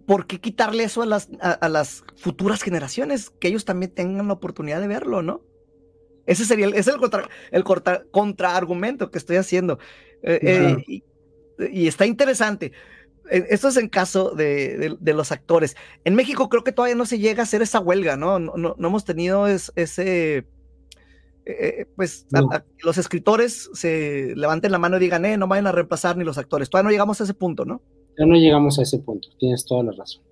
¿Por 0.06 0.26
qué 0.26 0.40
quitarle 0.40 0.82
eso 0.84 1.02
a 1.02 1.06
las, 1.06 1.28
a, 1.40 1.52
a 1.52 1.68
las 1.68 2.04
futuras 2.16 2.62
generaciones? 2.62 3.30
Que 3.30 3.48
ellos 3.48 3.64
también 3.64 3.92
tengan 3.92 4.26
la 4.26 4.34
oportunidad 4.34 4.80
de 4.80 4.88
verlo, 4.88 5.22
¿no? 5.22 5.42
Ese 6.26 6.44
sería 6.44 6.66
el, 6.66 6.74
es 6.74 6.88
el, 6.88 6.96
contra, 6.98 7.28
el 7.50 7.62
corta- 7.64 8.04
contraargumento 8.10 9.10
que 9.10 9.18
estoy 9.18 9.36
haciendo. 9.36 9.78
Eh, 10.22 10.82
eh, 10.88 11.02
y 11.72 11.86
está 11.86 12.06
interesante. 12.06 12.72
Eh, 13.30 13.46
Esto 13.50 13.68
es 13.68 13.76
en 13.76 13.88
caso 13.88 14.30
de, 14.30 14.76
de- 14.76 14.96
de 15.00 15.12
los 15.14 15.32
actores. 15.32 15.76
En 16.04 16.14
México 16.14 16.48
creo 16.48 16.64
que 16.64 16.72
todavía 16.72 16.96
no 16.96 17.06
se 17.06 17.18
llega 17.18 17.42
a 17.42 17.44
hacer 17.44 17.62
esa 17.62 17.80
huelga, 17.80 18.16
¿no? 18.16 18.38
No, 18.38 18.56
no- 18.56 18.74
no 18.78 18.88
hemos 18.88 19.04
tenido 19.04 19.46
es- 19.46 19.72
ese... 19.76 20.46
eh, 21.44 21.86
pues 21.96 22.26
a- 22.32 22.40
No. 22.40 22.48
a- 22.52 22.60
que 22.60 22.84
los 22.84 22.98
escritores 22.98 23.70
se 23.74 24.32
levanten 24.36 24.70
la 24.72 24.78
mano 24.78 24.96
y 24.96 25.00
digan, 25.00 25.24
eh, 25.24 25.36
no 25.36 25.48
vayan 25.48 25.66
a 25.66 25.72
reemplazar 25.72 26.16
ni 26.16 26.24
los 26.24 26.38
actores. 26.38 26.70
Todavía 26.70 26.84
no 26.88 26.92
llegamos 26.92 27.20
a 27.20 27.24
ese 27.24 27.34
punto, 27.34 27.64
¿no? 27.64 27.82
Ya 28.18 28.26
no 28.26 28.34
llegamos 28.34 28.78
a 28.78 28.82
ese 28.82 28.98
punto, 28.98 29.28
tienes 29.38 29.64
toda 29.64 29.84
la 29.84 29.92
razón. 29.92 30.22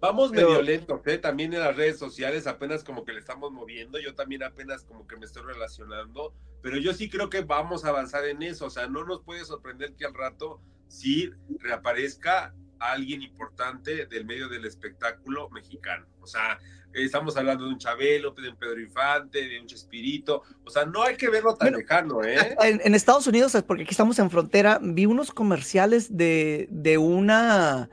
Vamos 0.00 0.30
Pero- 0.32 0.48
medio 0.50 0.62
lentos, 0.62 1.00
¿eh? 1.06 1.18
También 1.18 1.52
en 1.52 1.60
las 1.60 1.76
redes 1.76 1.98
sociales 1.98 2.46
apenas 2.46 2.84
como 2.84 3.04
que 3.04 3.12
le 3.12 3.18
estamos 3.18 3.50
moviendo, 3.52 3.98
yo 3.98 4.14
también 4.14 4.42
apenas 4.44 4.84
como 4.84 5.06
que 5.06 5.16
me 5.16 5.26
estoy 5.26 5.42
relacionando, 5.42 6.32
pero 6.62 6.78
yo 6.78 6.92
sí 6.94 7.10
creo 7.10 7.28
que 7.28 7.40
vamos 7.42 7.84
a 7.84 7.88
avanzar 7.88 8.24
en 8.26 8.42
eso, 8.42 8.66
o 8.66 8.70
sea, 8.70 8.86
no 8.86 9.04
nos 9.04 9.22
puede 9.22 9.44
sorprender 9.44 9.94
que 9.94 10.04
al 10.06 10.14
rato 10.14 10.60
sí 10.86 11.30
reaparezca 11.58 12.54
alguien 12.90 13.22
importante 13.22 14.06
del 14.06 14.24
medio 14.24 14.48
del 14.48 14.64
espectáculo 14.64 15.48
mexicano, 15.50 16.06
o 16.20 16.26
sea, 16.26 16.58
estamos 16.92 17.36
hablando 17.36 17.64
de 17.64 17.70
un 17.70 17.78
Chabelo, 17.78 18.32
de 18.32 18.48
un 18.50 18.56
Pedro 18.56 18.80
Infante, 18.80 19.48
de 19.48 19.60
un 19.60 19.66
Chespirito, 19.66 20.42
o 20.64 20.70
sea, 20.70 20.84
no 20.84 21.02
hay 21.02 21.16
que 21.16 21.30
verlo 21.30 21.54
tan 21.56 21.66
Bueno, 21.66 21.78
lejano, 21.78 22.22
¿eh? 22.24 22.54
En, 22.62 22.80
en 22.84 22.94
Estados 22.94 23.26
Unidos, 23.26 23.56
porque 23.66 23.84
aquí 23.84 23.92
estamos 23.92 24.18
en 24.18 24.30
frontera, 24.30 24.78
vi 24.82 25.06
unos 25.06 25.30
comerciales 25.32 26.16
de, 26.16 26.68
de 26.70 26.98
una. 26.98 27.88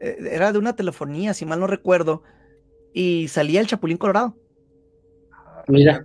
eh, 0.00 0.16
Era 0.32 0.52
de 0.52 0.58
una 0.58 0.76
telefonía, 0.76 1.32
si 1.34 1.46
mal 1.46 1.60
no 1.60 1.66
recuerdo, 1.66 2.22
y 2.92 3.28
salía 3.28 3.60
el 3.60 3.66
Chapulín 3.66 3.96
Colorado. 3.98 4.36
Mira. 5.68 6.04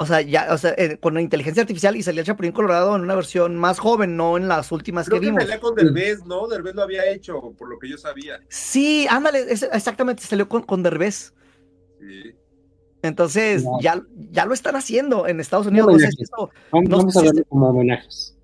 O 0.00 0.06
sea, 0.06 0.20
ya, 0.20 0.48
o 0.52 0.58
sea, 0.58 0.74
eh, 0.78 0.98
con 1.00 1.14
la 1.14 1.20
inteligencia 1.20 1.62
artificial 1.62 1.96
y 1.96 2.02
salía 2.04 2.20
el 2.20 2.26
Chapulín 2.26 2.52
Colorado 2.52 2.94
en 2.94 3.02
una 3.02 3.16
versión 3.16 3.56
más 3.56 3.80
joven, 3.80 4.16
no 4.16 4.36
en 4.36 4.46
las 4.46 4.70
últimas 4.70 5.06
Creo 5.08 5.18
que 5.18 5.26
que 5.26 5.30
vimos. 5.30 5.42
salía 5.42 5.58
con 5.60 5.74
Derbez, 5.74 6.24
¿no? 6.24 6.46
Derbez 6.46 6.74
lo 6.76 6.82
había 6.82 7.10
hecho, 7.10 7.40
por 7.58 7.68
lo 7.68 7.78
que 7.80 7.88
yo 7.88 7.98
sabía. 7.98 8.38
Sí, 8.48 9.08
ándale, 9.10 9.40
es- 9.52 9.64
exactamente, 9.64 10.22
salió 10.22 10.48
con, 10.48 10.62
con 10.62 10.84
Derbez. 10.84 11.34
Sí. 11.98 12.32
Entonces, 13.02 13.64
ya, 13.80 14.02
ya 14.30 14.44
lo 14.44 14.54
están 14.54 14.76
haciendo 14.76 15.26
en 15.26 15.40
Estados 15.40 15.66
Unidos. 15.66 15.86
Bueno, 15.86 15.98
No 16.00 16.10
sé 16.10 16.16
si 16.16 16.22
eso- 16.22 16.50
Vamos, 16.72 16.88
No 16.90 16.96
vamos 16.98 17.12
sé 17.12 17.18
a 17.18 17.22
si 17.22 17.26
verlo 17.26 17.40
este- 17.40 17.48
como 17.50 17.68
homenajes. 17.68 18.36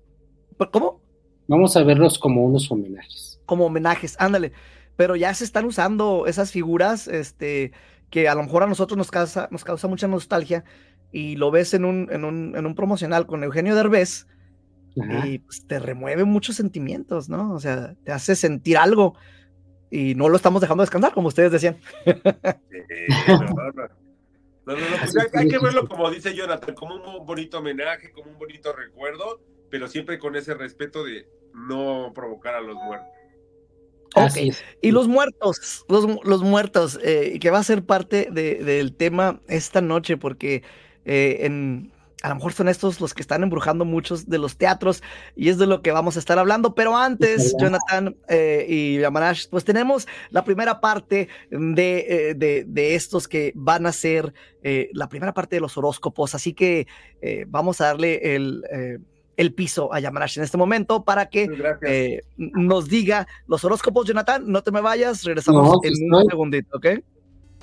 ¿Cómo? 0.71 1.01
Vamos 1.47 1.77
a 1.77 1.83
verlos 1.83 2.17
como 2.19 2.43
unos 2.43 2.71
homenajes. 2.71 3.39
como 3.45 3.65
homenajes, 3.67 4.15
ándale. 4.19 4.53
Pero 4.95 5.15
ya 5.15 5.33
se 5.33 5.43
están 5.43 5.65
usando 5.65 6.25
esas 6.25 6.51
figuras, 6.51 7.07
este, 7.07 7.71
que 8.09 8.27
a 8.27 8.33
lo 8.35 8.41
mejor 8.43 8.63
a 8.63 8.67
nosotros 8.67 8.97
nos 8.97 9.11
causa, 9.11 9.47
nos 9.51 9.63
causa 9.63 9.87
mucha 9.87 10.07
nostalgia, 10.07 10.63
y 11.15 11.37
lo 11.37 11.49
ves 11.49 11.73
en 11.73 11.85
un, 11.85 12.09
en 12.11 12.25
un, 12.25 12.57
en 12.57 12.65
un 12.65 12.75
promocional 12.75 13.25
con 13.25 13.41
Eugenio 13.43 13.73
Derbez, 13.73 14.27
Ajá. 15.01 15.25
y 15.27 15.39
pues, 15.39 15.65
te 15.65 15.79
remueve 15.79 16.25
muchos 16.25 16.57
sentimientos, 16.57 17.29
¿no? 17.29 17.53
O 17.53 17.59
sea, 17.61 17.95
te 18.03 18.11
hace 18.11 18.35
sentir 18.35 18.77
algo, 18.77 19.15
y 19.89 20.13
no 20.15 20.27
lo 20.27 20.35
estamos 20.35 20.59
dejando 20.59 20.83
descansar, 20.83 21.13
como 21.13 21.29
ustedes 21.29 21.53
decían. 21.53 21.77
Eh, 22.05 23.07
no, 23.29 23.37
no, 23.39 23.45
no. 23.47 24.05
No, 24.65 24.73
no, 24.73 24.79
no, 24.81 24.87
pues 24.99 25.15
Así 25.15 25.17
hay, 25.19 25.43
hay 25.43 25.47
que 25.47 25.59
verlo 25.59 25.87
como 25.87 26.09
dice 26.09 26.35
Jonathan, 26.35 26.73
como 26.75 26.95
un 26.95 27.25
bonito 27.25 27.59
homenaje, 27.59 28.11
como 28.11 28.31
un 28.31 28.37
bonito 28.39 28.73
recuerdo, 28.73 29.39
pero 29.69 29.87
siempre 29.87 30.17
con 30.19 30.35
ese 30.35 30.53
respeto 30.55 31.03
de 31.05 31.27
no 31.53 32.11
provocar 32.15 32.55
a 32.55 32.61
los 32.61 32.75
muertos. 32.75 33.07
Ok. 34.15 34.55
Y 34.81 34.91
los 34.91 35.07
muertos, 35.07 35.85
los, 35.87 36.07
los 36.25 36.41
muertos, 36.41 36.99
eh, 37.03 37.37
que 37.39 37.51
va 37.51 37.59
a 37.59 37.63
ser 37.63 37.85
parte 37.85 38.29
de- 38.31 38.63
del 38.63 38.95
tema 38.95 39.39
esta 39.47 39.81
noche, 39.81 40.17
porque 40.17 40.63
eh, 41.05 41.37
en, 41.41 41.91
a 42.23 42.29
lo 42.29 42.35
mejor 42.35 42.53
son 42.53 42.67
estos 42.67 42.99
los 43.01 43.13
que 43.13 43.21
están 43.21 43.43
embrujando 43.43 43.85
muchos 43.85 44.27
de 44.27 44.39
los 44.39 44.57
teatros, 44.57 45.03
y 45.35 45.49
es 45.49 45.59
de 45.59 45.67
lo 45.67 45.83
que 45.83 45.91
vamos 45.91 46.15
a 46.15 46.19
estar 46.19 46.39
hablando. 46.39 46.73
Pero 46.73 46.97
antes. 46.97 47.55
Jonathan 47.59 48.15
eh, 48.27 48.65
y 48.67 48.99
Yamanash, 48.99 49.47
pues 49.49 49.63
tenemos 49.63 50.07
la 50.31 50.43
primera 50.43 50.81
parte 50.81 51.27
de, 51.51 52.05
eh, 52.09 52.33
de, 52.33 52.65
de 52.67 52.95
estos 52.95 53.27
que 53.27 53.51
van 53.53 53.85
a 53.85 53.91
ser 53.91 54.33
eh, 54.63 54.89
la 54.93 55.07
primera 55.07 55.33
parte 55.33 55.57
de 55.57 55.59
los 55.59 55.77
horóscopos. 55.77 56.33
Así 56.33 56.53
que 56.53 56.87
eh, 57.21 57.45
vamos 57.47 57.79
a 57.79 57.85
darle 57.85 58.35
el, 58.35 58.63
el 59.37 59.53
piso 59.53 59.93
a 59.93 59.99
Yamanash 59.99 60.39
en 60.39 60.45
este 60.45 60.57
momento 60.57 61.03
para 61.03 61.27
que 61.27 62.21
nos 62.37 62.87
diga 62.87 63.27
los 63.45 63.63
horóscopos, 63.63 64.07
Jonathan. 64.07 64.43
No 64.47 64.63
te 64.63 64.71
me 64.71 64.81
vayas, 64.81 65.23
regresamos 65.23 65.63
No, 65.63 65.79
en 65.83 66.13
un 66.13 66.25
segundito, 66.27 66.77
¿ok? 66.77 66.87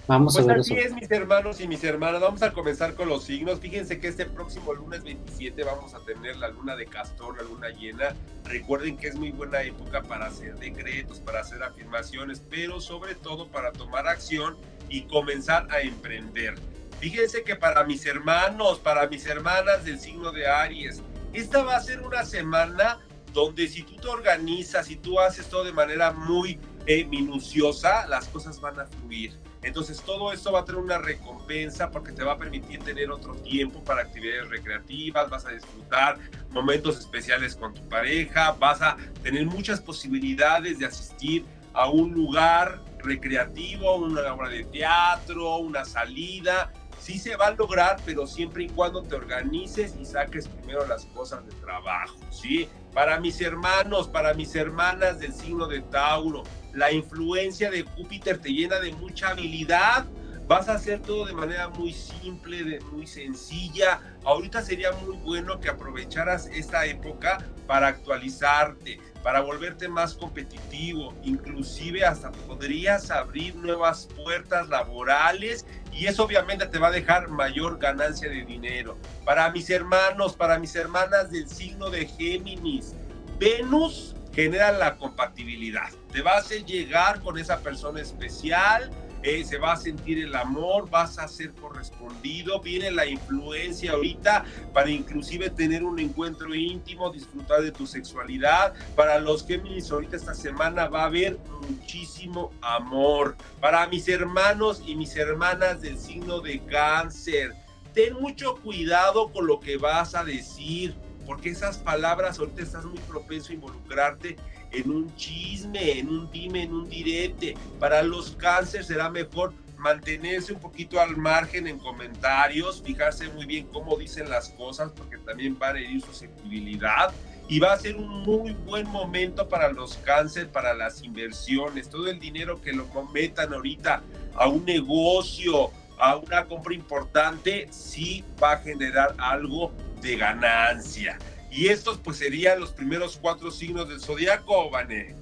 Vamos 0.09 0.35
Pues 0.35 0.45
a 0.45 0.49
ver 0.49 0.59
así 0.61 0.75
eso. 0.75 0.89
es, 0.89 0.95
mis 0.95 1.11
hermanos 1.11 1.61
y 1.61 1.69
mis 1.69 1.83
hermanas. 1.85 2.21
Vamos 2.21 2.43
a 2.43 2.53
comenzar 2.53 2.95
con 2.95 3.09
los 3.09 3.25
signos. 3.25 3.61
Fíjense 3.61 4.01
que 4.01 4.09
este 4.09 4.27
próximo 4.27 4.75
lunes 4.75 5.05
27 5.05 5.63
vamos 5.65 5.95
a 5.95 6.01
tener 6.01 6.37
la 6.37 6.49
luna 6.49 6.75
de 6.77 6.87
castor, 6.87 7.37
la 7.37 7.45
luna 7.45 7.69
llena. 7.71 8.15
Recuerden 8.45 8.97
que 8.97 9.09
es 9.09 9.15
muy 9.15 9.31
buena 9.31 9.63
época 9.63 10.03
para 10.03 10.27
hacer 10.27 10.57
decretos, 10.57 11.21
para 11.21 11.41
hacer 11.41 11.63
afirmaciones, 11.63 12.43
pero 12.51 12.81
sobre 12.81 13.15
todo 13.15 13.47
para 13.49 13.73
tomar 13.73 14.09
acción 14.09 14.57
y 14.89 15.03
comenzar 15.03 15.69
a 15.71 15.81
emprender. 15.81 16.55
Fíjense 16.99 17.43
que 17.45 17.57
para 17.57 17.85
mis 17.85 18.05
hermanos, 18.07 18.79
para 18.81 19.07
mis 19.09 19.25
hermanas 19.27 19.85
del 19.85 19.99
signo 20.01 20.33
de 20.33 20.47
Aries, 20.47 21.01
esta 21.33 21.63
va 21.63 21.77
a 21.77 21.81
ser 21.81 22.03
una 22.03 22.25
semana 22.25 22.99
donde 23.33 23.67
si 23.69 23.83
tú 23.83 23.97
te 23.97 24.09
organizas 24.09 24.91
y 24.91 24.97
tú 24.97 25.19
haces 25.19 25.49
todo 25.49 25.65
de 25.65 25.73
manera 25.73 26.13
muy 26.13 26.59
eh, 26.87 27.05
minuciosa, 27.05 28.07
las 28.09 28.29
cosas 28.29 28.61
van 28.61 28.79
a 28.81 28.87
fluir. 28.87 29.33
Entonces 29.63 30.01
todo 30.03 30.33
esto 30.33 30.53
va 30.53 30.61
a 30.61 30.65
tener 30.65 30.81
una 30.81 30.99
recompensa 30.99 31.91
porque 31.91 32.13
te 32.13 32.25
va 32.25 32.33
a 32.33 32.39
permitir 32.39 32.81
tener 32.81 33.11
otro 33.11 33.35
tiempo 33.37 33.83
para 33.85 34.03
actividades 34.03 34.51
recreativas, 34.51 35.31
vas 35.31 35.47
a 35.47 35.51
disfrutar 35.51 36.19
momentos 36.51 36.99
especiales 36.99 37.55
con 37.55 37.73
tu 37.73 37.89
pareja, 37.89 38.53
vas 38.53 38.83
a 38.83 38.97
tener 39.23 39.47
muchas 39.47 39.81
posibilidades 39.81 40.81
de 40.81 40.87
asistir 40.87 41.45
a 41.75 41.89
un 41.89 42.13
lugar 42.13 42.81
recreativo, 42.99 43.97
una 43.97 44.33
obra 44.33 44.49
de 44.49 44.65
teatro, 44.65 45.57
una 45.59 45.85
salida. 45.85 46.73
Sí 46.99 47.19
se 47.19 47.35
va 47.37 47.47
a 47.47 47.51
lograr, 47.53 47.97
pero 48.05 48.27
siempre 48.27 48.65
y 48.65 48.69
cuando 48.69 49.03
te 49.03 49.17
organices 49.17 49.97
y 50.01 50.05
saques 50.05 50.47
primero 50.47 50.87
las 50.87 51.07
cosas 51.07 51.45
de 51.47 51.53
trabajo, 51.57 52.17
¿sí? 52.31 52.69
Para 52.95 53.19
mis 53.19 53.41
hermanos, 53.41 54.07
para 54.07 54.35
mis 54.35 54.55
hermanas 54.55 55.19
del 55.19 55.33
signo 55.33 55.67
de 55.67 55.81
Tauro, 55.81 56.45
la 56.75 56.93
influencia 56.93 57.71
de 57.71 57.83
Júpiter 57.83 58.39
te 58.39 58.51
llena 58.51 58.81
de 58.81 58.93
mucha 58.93 59.29
habilidad. 59.29 60.07
Vas 60.47 60.69
a 60.69 60.75
hacer 60.75 61.01
todo 61.01 61.25
de 61.27 61.33
manera 61.35 61.69
muy 61.69 61.93
simple, 61.93 62.65
de, 62.65 62.81
muy 62.81 63.07
sencilla. 63.07 64.01
Ahorita 64.25 64.61
sería 64.63 64.93
muy 64.93 65.17
bueno 65.17 65.61
que 65.61 65.69
aprovecharas 65.69 66.47
esta 66.47 66.85
época 66.85 67.39
para 67.67 67.89
actualizarte, 67.89 69.01
para 69.23 69.41
volverte 69.41 69.89
más 69.89 70.15
competitivo, 70.15 71.15
inclusive 71.23 72.05
hasta 72.05 72.33
podrías 72.33 73.11
abrir 73.11 73.55
nuevas 73.55 74.09
puertas 74.17 74.69
laborales 74.69 75.65
y 75.93 76.07
eso 76.07 76.25
obviamente 76.25 76.67
te 76.67 76.79
va 76.79 76.89
a 76.89 76.93
dejar 76.93 77.29
mayor 77.29 77.79
ganancia 77.79 78.29
de 78.29 78.45
dinero. 78.45 78.99
Para 79.25 79.51
mis 79.53 79.71
hermanos, 79.71 80.35
para 80.35 80.59
mis 80.59 80.75
hermanas 80.75 81.31
del 81.31 81.49
signo 81.49 81.89
de 81.89 82.07
Géminis, 82.07 82.95
Venus 83.39 84.17
genera 84.35 84.73
la 84.73 84.97
compatibilidad. 84.97 85.91
Te 86.13 86.23
vas 86.23 86.51
a 86.51 86.57
llegar 86.57 87.21
con 87.21 87.39
esa 87.39 87.61
persona 87.61 88.01
especial, 88.01 88.91
eh, 89.23 89.45
se 89.45 89.57
va 89.57 89.73
a 89.73 89.77
sentir 89.77 90.19
el 90.19 90.35
amor, 90.35 90.91
vas 90.91 91.17
a 91.19 91.29
ser 91.29 91.53
correspondido, 91.53 92.61
viene 92.61 92.91
la 92.91 93.07
influencia 93.07 93.93
ahorita 93.93 94.45
para 94.73 94.91
inclusive 94.91 95.49
tener 95.49 95.85
un 95.85 96.01
encuentro 96.01 96.53
íntimo, 96.55 97.09
disfrutar 97.11 97.63
de 97.63 97.71
tu 97.71 97.87
sexualidad. 97.87 98.75
Para 98.97 99.21
los 99.21 99.47
Géminis 99.47 99.93
ahorita 99.93 100.17
esta 100.17 100.35
semana 100.35 100.89
va 100.89 101.03
a 101.03 101.07
haber 101.07 101.39
muchísimo 101.69 102.51
amor. 102.63 103.37
Para 103.61 103.87
mis 103.87 104.09
hermanos 104.09 104.83
y 104.85 104.97
mis 104.97 105.15
hermanas 105.15 105.81
del 105.81 105.99
signo 105.99 106.41
de 106.41 106.61
cáncer, 106.65 107.55
ten 107.95 108.15
mucho 108.15 108.57
cuidado 108.57 109.31
con 109.31 109.47
lo 109.47 109.61
que 109.61 109.77
vas 109.77 110.17
a 110.17 110.25
decir 110.25 110.97
porque 111.27 111.51
esas 111.51 111.79
palabras 111.79 112.39
ahorita 112.39 112.63
estás 112.63 112.85
muy 112.85 112.99
propenso 113.01 113.53
a 113.53 113.55
involucrarte 113.55 114.37
en 114.71 114.91
un 114.91 115.15
chisme, 115.17 115.99
en 115.99 116.09
un 116.09 116.31
dime, 116.31 116.63
en 116.63 116.73
un 116.73 116.89
direte. 116.89 117.55
Para 117.79 118.03
los 118.03 118.33
cánceres 118.33 118.87
será 118.87 119.11
mejor 119.11 119.53
mantenerse 119.83 120.53
un 120.53 120.61
poquito 120.61 121.01
al 121.01 121.17
margen 121.17 121.67
en 121.67 121.79
comentarios, 121.79 122.83
fijarse 122.83 123.29
muy 123.29 123.47
bien 123.47 123.67
cómo 123.67 123.97
dicen 123.97 124.31
las 124.31 124.51
cosas, 124.51 124.93
porque 124.97 125.19
también 125.19 125.59
va 125.61 125.69
a 125.69 125.71
herir 125.79 126.01
su 126.01 126.13
sensibilidad. 126.13 127.13
Y 127.49 127.59
va 127.59 127.73
a 127.73 127.79
ser 127.79 127.97
un 127.97 128.23
muy 128.23 128.53
buen 128.53 128.89
momento 128.89 129.49
para 129.49 129.71
los 129.73 129.97
cánceres, 129.99 130.49
para 130.49 130.73
las 130.73 131.03
inversiones. 131.03 131.91
Todo 131.91 132.09
el 132.09 132.19
dinero 132.19 132.63
que 132.63 132.73
lo 132.73 132.87
metan 133.13 133.53
ahorita 133.53 134.03
a 134.37 134.47
un 134.47 134.65
negocio, 134.65 135.71
a 135.99 136.17
una 136.17 136.47
compra 136.47 136.73
importante, 136.73 137.67
sí 137.71 138.25
va 138.43 138.53
a 138.53 138.59
generar 138.59 139.15
algo 139.19 139.73
de 140.03 140.17
ganancia. 140.17 141.19
Y 141.51 141.69
estos 141.69 141.99
pues 141.99 142.17
serían 142.17 142.61
los 142.61 142.73
primeros 142.73 143.19
cuatro 143.21 143.51
signos 143.51 143.89
del 143.89 144.01
zodiaco, 144.01 144.71
Vané. 144.71 145.15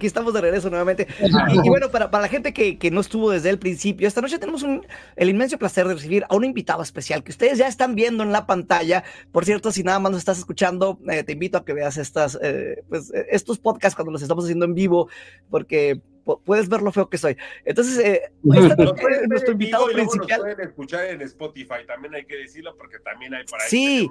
Aquí 0.00 0.06
estamos 0.06 0.32
de 0.32 0.40
regreso 0.40 0.70
nuevamente. 0.70 1.06
Y, 1.62 1.68
bueno, 1.68 1.90
para, 1.90 2.10
para 2.10 2.22
la 2.22 2.28
gente 2.28 2.54
que, 2.54 2.78
que, 2.78 2.90
no 2.90 3.02
estuvo 3.02 3.30
desde 3.30 3.50
el 3.50 3.58
principio, 3.58 4.08
esta 4.08 4.22
noche 4.22 4.38
tenemos 4.38 4.62
un, 4.62 4.86
el 5.14 5.28
inmenso 5.28 5.58
placer 5.58 5.86
de 5.86 5.92
recibir 5.92 6.24
a 6.28 6.34
un 6.34 6.44
invitado 6.44 6.82
especial 6.82 7.22
que 7.22 7.32
ustedes 7.32 7.58
ya 7.58 7.68
están 7.68 7.94
viendo 7.94 8.22
en 8.22 8.32
la 8.32 8.46
pantalla. 8.46 9.04
Por 9.30 9.44
cierto, 9.44 9.70
si 9.72 9.82
nada 9.82 9.98
más 9.98 10.12
nos 10.12 10.20
estás 10.20 10.38
escuchando, 10.38 10.98
eh, 11.10 11.22
te 11.22 11.32
invito 11.32 11.58
a 11.58 11.64
que 11.66 11.74
veas 11.74 11.98
estas, 11.98 12.38
eh, 12.42 12.82
pues, 12.88 13.12
estos 13.30 13.58
podcasts 13.58 13.94
cuando 13.94 14.10
los 14.10 14.22
estamos 14.22 14.44
haciendo 14.44 14.64
en 14.64 14.74
vivo, 14.74 15.08
porque 15.50 16.00
puedes 16.44 16.68
ver 16.68 16.82
lo 16.82 16.92
feo 16.92 17.08
que 17.08 17.18
soy. 17.18 17.36
Entonces, 17.64 17.98
eh, 17.98 18.32
nuestro 18.42 19.52
invitado 19.52 19.86
principal. 19.86 20.40
pueden 20.40 20.60
escuchar 20.60 21.06
en 21.06 21.22
Spotify, 21.22 21.86
también 21.86 22.14
hay 22.14 22.24
que 22.24 22.36
decirlo 22.36 22.76
porque 22.76 22.98
también 22.98 23.34
hay 23.34 23.44
para 23.44 23.64
Sí. 23.68 24.08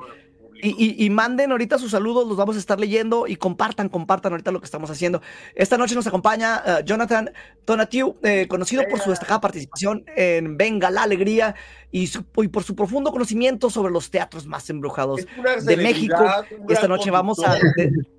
Y, 0.61 1.05
y, 1.05 1.09
manden 1.09 1.51
ahorita 1.51 1.77
sus 1.77 1.91
saludos, 1.91 2.27
los 2.27 2.35
vamos 2.35 2.57
a 2.57 2.59
estar 2.59 2.79
leyendo 2.79 3.27
y 3.27 3.37
compartan, 3.37 3.87
compartan 3.87 4.33
ahorita 4.33 4.51
lo 4.51 4.59
que 4.59 4.65
estamos 4.65 4.89
haciendo. 4.89 5.21
Esta 5.55 5.77
noche 5.77 5.95
nos 5.95 6.05
acompaña 6.05 6.61
uh, 6.65 6.83
Jonathan 6.83 7.31
Tonatiu, 7.63 8.17
eh, 8.23 8.45
conocido 8.49 8.83
por 8.89 8.99
su 8.99 9.09
destacada 9.09 9.39
participación 9.39 10.03
en 10.17 10.57
Venga 10.57 10.91
la 10.91 11.03
Alegría 11.03 11.55
y, 11.91 12.07
su, 12.07 12.25
y, 12.37 12.49
por 12.49 12.63
su 12.63 12.75
profundo 12.75 13.11
conocimiento 13.11 13.69
sobre 13.69 13.93
los 13.93 14.11
teatros 14.11 14.47
más 14.47 14.69
embrujados 14.69 15.25
de 15.63 15.77
México. 15.77 16.25
Esta 16.67 16.89
noche 16.89 17.09
vamos 17.09 17.39
a... 17.39 17.53
De, 17.53 18.18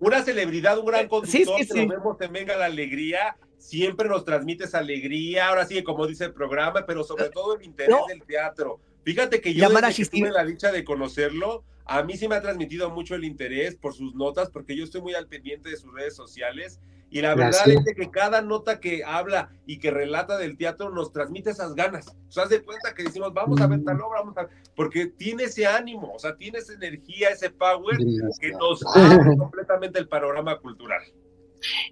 una 0.00 0.22
celebridad, 0.22 0.78
un 0.78 0.86
gran 0.86 1.08
conductor 1.08 1.58
sí, 1.58 1.64
sí, 1.64 1.72
que 1.72 1.86
nos 1.86 1.96
vemos 1.96 2.20
en 2.20 2.32
Venga 2.32 2.56
la 2.56 2.66
Alegría, 2.66 3.36
siempre 3.58 4.08
nos 4.08 4.24
transmites 4.24 4.74
alegría, 4.74 5.48
ahora 5.48 5.66
sí, 5.66 5.82
como 5.82 6.06
dice 6.06 6.24
el 6.24 6.32
programa, 6.32 6.84
pero 6.86 7.04
sobre 7.04 7.30
todo 7.30 7.56
el 7.56 7.64
interés 7.64 7.90
no. 7.90 8.06
del 8.06 8.22
teatro. 8.22 8.80
Fíjate 9.04 9.40
que 9.40 9.54
yo 9.54 9.68
desde 9.68 10.04
que 10.04 10.04
tuve 10.04 10.30
la 10.30 10.44
dicha 10.44 10.70
de 10.70 10.84
conocerlo, 10.84 11.64
a 11.84 12.02
mí 12.02 12.16
sí 12.16 12.28
me 12.28 12.36
ha 12.36 12.42
transmitido 12.42 12.90
mucho 12.90 13.14
el 13.14 13.24
interés 13.24 13.74
por 13.76 13.94
sus 13.94 14.14
notas, 14.14 14.50
porque 14.50 14.76
yo 14.76 14.84
estoy 14.84 15.00
muy 15.00 15.14
al 15.14 15.26
pendiente 15.26 15.70
de 15.70 15.76
sus 15.76 15.92
redes 15.92 16.14
sociales 16.14 16.80
y 17.12 17.20
la 17.20 17.34
verdad 17.34 17.60
Gracias. 17.66 17.86
es 17.86 17.94
que 17.94 18.10
cada 18.10 18.40
nota 18.40 18.80
que 18.80 19.04
habla 19.04 19.50
y 19.66 19.78
que 19.78 19.90
relata 19.90 20.38
del 20.38 20.56
teatro 20.56 20.88
nos 20.88 21.12
transmite 21.12 21.50
esas 21.50 21.74
ganas. 21.74 22.08
O 22.08 22.32
sea, 22.32 22.44
haz 22.44 22.48
de 22.48 22.62
cuenta 22.62 22.94
que 22.94 23.02
decimos, 23.02 23.34
vamos 23.34 23.60
a 23.60 23.66
ver 23.66 23.84
tal 23.84 24.00
obra, 24.00 24.20
vamos 24.20 24.36
a 24.38 24.44
ver, 24.44 24.50
porque 24.74 25.06
tiene 25.06 25.44
ese 25.44 25.66
ánimo, 25.66 26.10
o 26.14 26.18
sea, 26.18 26.34
tiene 26.36 26.58
esa 26.58 26.72
energía, 26.72 27.28
ese 27.28 27.50
power 27.50 27.98
Gracias. 27.98 28.38
que 28.40 28.52
nos 28.52 28.80
abre 28.96 29.36
completamente 29.36 29.98
el 29.98 30.08
panorama 30.08 30.58
cultural. 30.58 31.02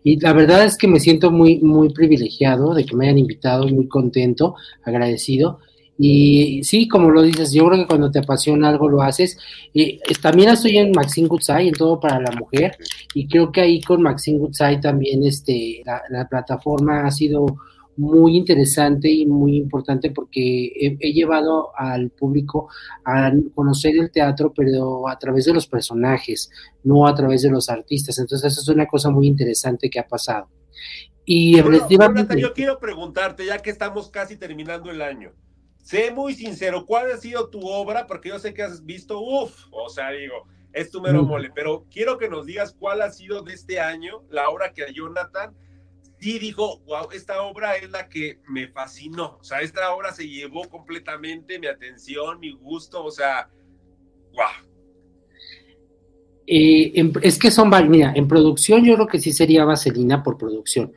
Y 0.03 0.19
la 0.21 0.33
verdad 0.33 0.65
es 0.65 0.79
que 0.79 0.89
me 0.89 0.99
siento 0.99 1.31
muy, 1.31 1.61
muy 1.61 1.93
privilegiado 1.93 2.73
de 2.73 2.87
que 2.87 2.97
me 2.97 3.05
hayan 3.05 3.19
invitado, 3.19 3.69
muy 3.69 3.89
contento, 3.89 4.55
agradecido. 4.83 5.61
Y 6.03 6.65
sí, 6.65 6.89
como 6.89 7.11
lo 7.11 7.21
dices, 7.21 7.53
yo 7.53 7.67
creo 7.67 7.81
que 7.81 7.87
cuando 7.87 8.11
te 8.11 8.21
apasiona 8.21 8.71
algo 8.71 8.89
lo 8.89 9.03
haces. 9.03 9.37
Y 9.75 10.01
también 10.23 10.49
estoy 10.49 10.79
en 10.79 10.93
Maxine 10.93 11.29
Goodside, 11.29 11.69
en 11.69 11.75
todo 11.75 12.01
para 12.01 12.19
la 12.19 12.31
mujer, 12.31 12.75
y 13.13 13.29
creo 13.29 13.53
que 13.53 13.61
ahí 13.61 13.83
con 13.83 14.01
Maxine 14.01 14.39
Goodside 14.39 14.81
también 14.81 15.23
este, 15.25 15.83
la, 15.85 16.01
la, 16.09 16.27
plataforma 16.27 17.05
ha 17.07 17.11
sido 17.11 17.45
muy 17.99 18.39
interesante 18.39 19.11
y 19.11 19.27
muy 19.27 19.59
importante 19.59 20.11
porque 20.11 20.69
he, 20.69 20.97
he, 21.01 21.13
llevado 21.13 21.69
al 21.77 22.09
público 22.09 22.71
a 23.05 23.31
conocer 23.55 23.95
el 23.99 24.11
teatro, 24.11 24.55
pero 24.57 25.07
a 25.07 25.19
través 25.19 25.45
de 25.45 25.53
los 25.53 25.67
personajes, 25.67 26.49
no 26.83 27.07
a 27.07 27.15
través 27.15 27.43
de 27.43 27.51
los 27.51 27.69
artistas. 27.69 28.19
Entonces, 28.19 28.53
eso 28.53 28.63
es 28.63 28.69
una 28.69 28.87
cosa 28.87 29.11
muy 29.11 29.27
interesante 29.27 29.91
que 29.91 30.01
ha 30.01 30.09
pasado. 30.09 30.49
Y 31.27 31.61
bueno, 31.61 31.77
efectivamente... 31.77 32.41
yo 32.41 32.55
quiero 32.55 32.79
preguntarte, 32.79 33.45
ya 33.45 33.59
que 33.59 33.69
estamos 33.69 34.09
casi 34.09 34.39
terminando 34.39 34.91
el 34.91 35.03
año, 35.03 35.33
Sé 35.83 36.11
muy 36.11 36.35
sincero, 36.35 36.87
¿cuál 36.87 37.11
ha 37.11 37.17
sido 37.17 37.49
tu 37.49 37.67
obra? 37.67 38.07
Porque 38.07 38.29
yo 38.29 38.39
sé 38.39 38.55
que 38.55 38.63
has 38.63 38.85
visto, 38.85 39.21
uff, 39.21 39.67
o 39.71 39.89
sea, 39.89 40.11
digo, 40.11 40.47
es 40.73 40.91
tu 40.91 41.01
mero 41.01 41.25
mole, 41.25 41.51
pero 41.55 41.87
quiero 41.91 42.19
que 42.19 42.29
nos 42.29 42.47
digas 42.47 42.75
cuál 42.79 43.03
ha 43.03 43.11
sido 43.11 43.43
de 43.43 43.55
este 43.55 43.81
año 43.81 44.23
la 44.31 44.49
obra 44.49 44.73
que 44.73 44.85
a 44.85 44.93
Jonathan 44.93 45.55
sí 46.21 46.39
dijo, 46.39 46.81
wow, 46.87 47.09
esta 47.13 47.43
obra 47.43 47.77
es 47.77 47.91
la 47.91 48.09
que 48.09 48.39
me 48.49 48.69
fascinó, 48.69 49.39
o 49.41 49.45
sea, 49.45 49.63
esta 49.63 49.93
obra 49.95 50.13
se 50.13 50.29
llevó 50.29 50.69
completamente 50.69 51.59
mi 51.59 51.67
atención, 51.67 52.39
mi 52.39 52.53
gusto, 52.53 53.05
o 53.05 53.11
sea, 53.11 53.49
wow. 54.33 54.69
Eh, 56.47 56.93
en, 56.95 57.13
es 57.23 57.39
que 57.39 57.51
son, 57.51 57.71
mira, 57.89 58.13
en 58.15 58.29
producción 58.29 58.85
yo 58.85 58.95
creo 58.95 59.07
que 59.07 59.21
sí 59.21 59.33
sería 59.33 59.65
Vaselina 59.65 60.23
por 60.23 60.37
producción. 60.37 60.93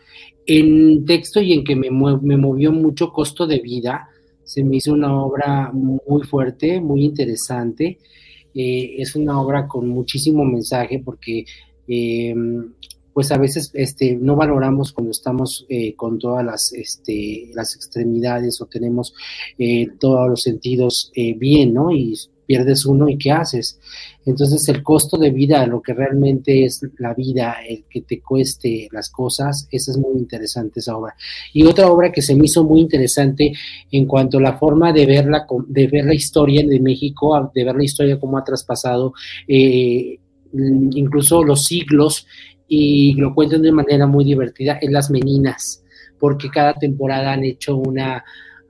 En 0.45 1.05
texto 1.05 1.41
y 1.41 1.53
en 1.53 1.63
que 1.63 1.75
me, 1.75 1.89
me 1.89 2.37
movió 2.37 2.71
mucho 2.71 3.13
costo 3.13 3.47
de 3.47 3.59
vida, 3.59 4.09
se 4.43 4.63
me 4.63 4.77
hizo 4.77 4.93
una 4.93 5.23
obra 5.23 5.71
muy 5.71 6.23
fuerte, 6.23 6.81
muy 6.81 7.03
interesante. 7.03 7.99
Eh, 8.55 8.95
es 8.99 9.15
una 9.15 9.41
obra 9.41 9.67
con 9.67 9.89
muchísimo 9.89 10.45
mensaje 10.45 11.01
porque 11.03 11.45
eh, 11.87 12.35
pues 13.13 13.31
a 13.31 13.37
veces 13.37 13.71
este, 13.73 14.15
no 14.15 14.35
valoramos 14.35 14.91
cuando 14.91 15.11
estamos 15.11 15.65
eh, 15.69 15.95
con 15.95 16.17
todas 16.17 16.43
las, 16.43 16.73
este, 16.73 17.51
las 17.53 17.75
extremidades 17.75 18.59
o 18.59 18.65
tenemos 18.65 19.13
eh, 19.57 19.87
todos 19.99 20.27
los 20.27 20.41
sentidos 20.41 21.11
eh, 21.15 21.33
bien, 21.35 21.73
¿no? 21.73 21.91
Y 21.91 22.17
pierdes 22.47 22.85
uno 22.85 23.07
y 23.07 23.17
¿qué 23.17 23.31
haces? 23.31 23.79
Entonces 24.25 24.67
el 24.69 24.83
costo 24.83 25.17
de 25.17 25.31
vida, 25.31 25.65
lo 25.67 25.81
que 25.81 25.93
realmente 25.93 26.65
es 26.65 26.81
la 26.97 27.13
vida, 27.13 27.57
el 27.67 27.83
que 27.89 28.01
te 28.01 28.21
cueste 28.21 28.87
las 28.91 29.09
cosas, 29.09 29.67
esa 29.71 29.91
es 29.91 29.97
muy 29.97 30.17
interesante 30.17 30.79
esa 30.79 30.97
obra. 30.97 31.15
Y 31.51 31.63
otra 31.65 31.89
obra 31.91 32.11
que 32.11 32.21
se 32.21 32.35
me 32.35 32.45
hizo 32.45 32.63
muy 32.63 32.81
interesante 32.81 33.53
en 33.91 34.05
cuanto 34.05 34.37
a 34.37 34.41
la 34.41 34.57
forma 34.57 34.93
de 34.93 35.05
ver 35.05 35.25
la, 35.25 35.45
de 35.67 35.87
ver 35.87 36.05
la 36.05 36.13
historia 36.13 36.65
de 36.65 36.79
México, 36.79 37.51
de 37.53 37.63
ver 37.63 37.75
la 37.75 37.83
historia 37.83 38.19
cómo 38.19 38.37
ha 38.37 38.43
traspasado 38.43 39.13
eh, 39.47 40.19
incluso 40.53 41.43
los 41.43 41.65
siglos 41.65 42.27
y 42.67 43.13
lo 43.15 43.33
cuentan 43.33 43.61
de 43.61 43.71
manera 43.71 44.07
muy 44.07 44.23
divertida, 44.23 44.79
en 44.81 44.93
Las 44.93 45.09
Meninas, 45.09 45.83
porque 46.19 46.49
cada 46.49 46.73
temporada 46.73 47.33
han 47.33 47.43
hecho 47.43 47.75
una 47.75 48.23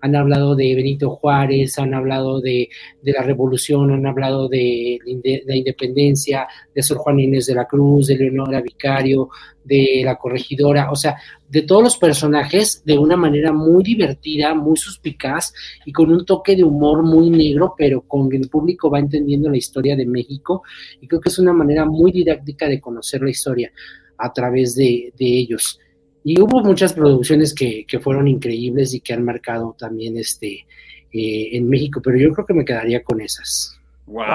han 0.04 0.18
hablado 0.18 0.54
de 0.54 0.76
Benito 0.76 1.12
Juárez, 1.12 1.80
han 1.80 1.94
hablado 1.94 2.42
de, 2.42 2.68
la 3.04 3.24
revolución, 3.24 3.90
han 3.90 4.06
hablado 4.06 4.50
de, 4.50 5.00
la 5.46 5.56
independencia, 5.56 6.46
de 6.76 6.84
Sor 6.84 6.98
Juan 6.98 7.22
Inés 7.22 7.46
de 7.46 7.56
la 7.56 7.64
Cruz, 7.66 8.08
de 8.08 8.18
Leonora 8.18 8.60
Vicario, 8.60 9.30
de 9.64 10.02
la 10.04 10.18
corregidora, 10.18 10.92
o 10.92 10.98
sea, 10.98 11.16
de 11.48 11.62
todos 11.62 11.82
los 11.82 11.96
personajes 11.96 12.84
de 12.84 12.98
una 12.98 13.16
manera 13.16 13.54
muy 13.54 13.82
divertida, 13.82 14.54
muy 14.54 14.76
suspicaz 14.76 15.54
y 15.86 15.94
con 15.94 16.12
un 16.12 16.26
toque 16.26 16.58
de 16.58 16.66
humor 16.66 17.02
muy 17.02 17.30
negro, 17.30 17.74
pero 17.78 18.02
con 18.02 18.30
el 18.34 18.50
público 18.50 18.90
va 18.90 19.00
entendiendo 19.00 19.50
la 19.50 19.56
historia 19.56 19.96
de 19.96 20.06
México 20.06 20.64
y 21.00 21.08
creo 21.08 21.22
que 21.22 21.30
es 21.30 21.40
una 21.40 21.54
manera 21.54 21.86
muy 21.86 22.12
didáctica 22.12 22.68
de 22.68 22.82
conocer 22.82 23.22
la 23.22 23.30
historia 23.30 23.72
a 24.18 24.34
través 24.34 24.76
de, 24.76 25.14
de 25.18 25.26
ellos. 25.26 25.80
Y 26.24 26.40
hubo 26.40 26.64
muchas 26.64 26.94
producciones 26.94 27.54
que, 27.54 27.86
que 27.86 28.00
fueron 28.00 28.28
increíbles 28.28 28.94
y 28.94 29.02
que 29.02 29.14
han 29.14 29.26
marcado 29.26 29.76
también 29.78 30.18
este 30.18 30.66
eh, 31.12 31.50
en 31.56 31.70
México, 31.70 32.02
pero 32.04 32.18
yo 32.18 32.32
creo 32.34 32.46
que 32.46 32.54
me 32.54 32.66
quedaría 32.66 33.04
con 33.04 33.22
esas. 33.22 33.80
Wow, 34.06 34.26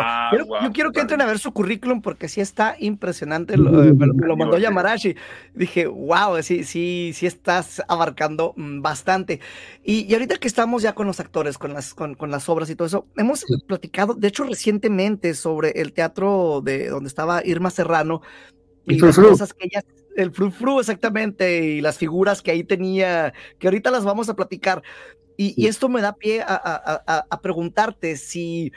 yo, 0.63 0.73
quiero 0.73 0.93
que 0.93 1.01
entren 1.01 1.21
a 1.21 1.27
ver 1.27 1.39
su 1.39 1.53
currículum 1.53 2.01
porque 2.01 2.27
sí 2.27 2.41
está 2.41 2.75
impresionante, 2.79 3.59
lo, 3.59 3.85
eh, 3.85 3.93
me, 3.93 4.07
lo 4.07 4.37
mandó 4.37 4.57
Yamarashi. 4.57 5.15
Dije, 5.55 5.87
wow, 5.87 6.43
sí, 6.43 6.65
sí, 6.65 7.11
sí 7.15 7.27
estás 7.27 7.83
abarcando 7.87 8.55
mm, 8.57 8.81
bastante. 8.81 9.41
Y, 9.85 10.11
y, 10.11 10.15
ahorita 10.15 10.37
que 10.37 10.49
estamos 10.49 10.83
ya 10.83 10.95
con 10.95 11.07
los 11.07 11.21
actores, 11.21 11.59
con 11.59 11.75
las, 11.75 11.93
con, 11.93 12.15
con 12.15 12.31
las 12.31 12.49
obras 12.49 12.71
y 12.71 12.77
todo 12.77 12.87
eso, 12.87 13.07
hemos 13.17 13.45
platicado, 13.67 14.15
de 14.15 14.29
hecho, 14.29 14.45
recientemente 14.45 15.35
sobre 15.35 15.73
el 15.73 15.93
teatro 15.93 16.63
de 16.65 16.89
donde 16.89 17.09
estaba 17.09 17.45
Irma 17.45 17.69
Serrano 17.71 18.23
y, 18.87 18.99
las 18.99 19.17
cosas 19.19 19.53
que 19.53 19.67
ella 19.67 19.83
el 20.19 20.33
fru 20.33 20.81
exactamente, 20.81 21.65
y 21.65 21.81
las 21.81 21.97
figuras 21.97 22.43
que 22.43 22.51
ahí 22.51 22.65
tenía, 22.65 23.33
que 23.59 23.69
ahorita 23.69 23.93
las 23.93 24.05
vamos 24.05 24.29
a 24.29 24.35
platicar. 24.35 24.83
Y, 25.37 25.69
esto 25.69 25.89
me 25.89 26.01
da 26.01 26.17
pie 26.17 26.43
a, 26.45 27.41
preguntarte 27.41 28.17
si, 28.17 28.73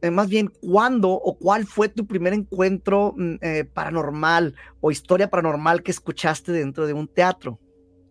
eh, 0.00 0.10
más 0.10 0.30
bien, 0.30 0.50
¿cuándo 0.62 1.10
o 1.10 1.36
cuál 1.36 1.66
fue 1.66 1.90
tu 1.90 2.06
primer 2.06 2.32
encuentro 2.32 3.12
mm, 3.14 3.34
eh, 3.42 3.66
paranormal 3.70 4.54
o 4.80 4.90
historia 4.90 5.28
paranormal 5.28 5.82
que 5.82 5.90
escuchaste 5.90 6.52
dentro 6.52 6.86
de 6.86 6.94
un 6.94 7.06
teatro? 7.06 7.58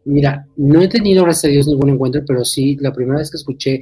Mira, 0.06 0.46
no 0.56 0.80
he 0.80 0.88
tenido, 0.88 1.24
gracias 1.24 1.46
a 1.46 1.48
Dios, 1.48 1.66
ningún 1.66 1.90
encuentro, 1.90 2.22
pero 2.28 2.46
sí, 2.46 2.78
la 2.80 2.94
primera 2.94 3.18
vez 3.18 3.32
que 3.32 3.38
escuché 3.38 3.80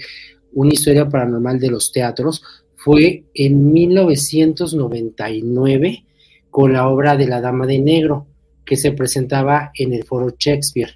una 0.53 0.71
historia 0.71 1.09
paranormal 1.09 1.59
de 1.59 1.71
los 1.71 1.91
teatros 1.91 2.41
fue 2.77 3.25
en 3.33 3.73
1999 3.73 6.05
con 6.49 6.71
la 6.71 6.87
obra 6.87 7.17
de 7.17 7.27
La 7.27 7.41
Dama 7.41 7.67
de 7.67 7.79
Negro 7.79 8.27
que 8.67 8.75
se 8.75 8.91
presentaba 8.91 9.71
en 9.73 9.93
el 9.93 10.03
foro 10.03 10.35
Shakespeare. 10.37 10.91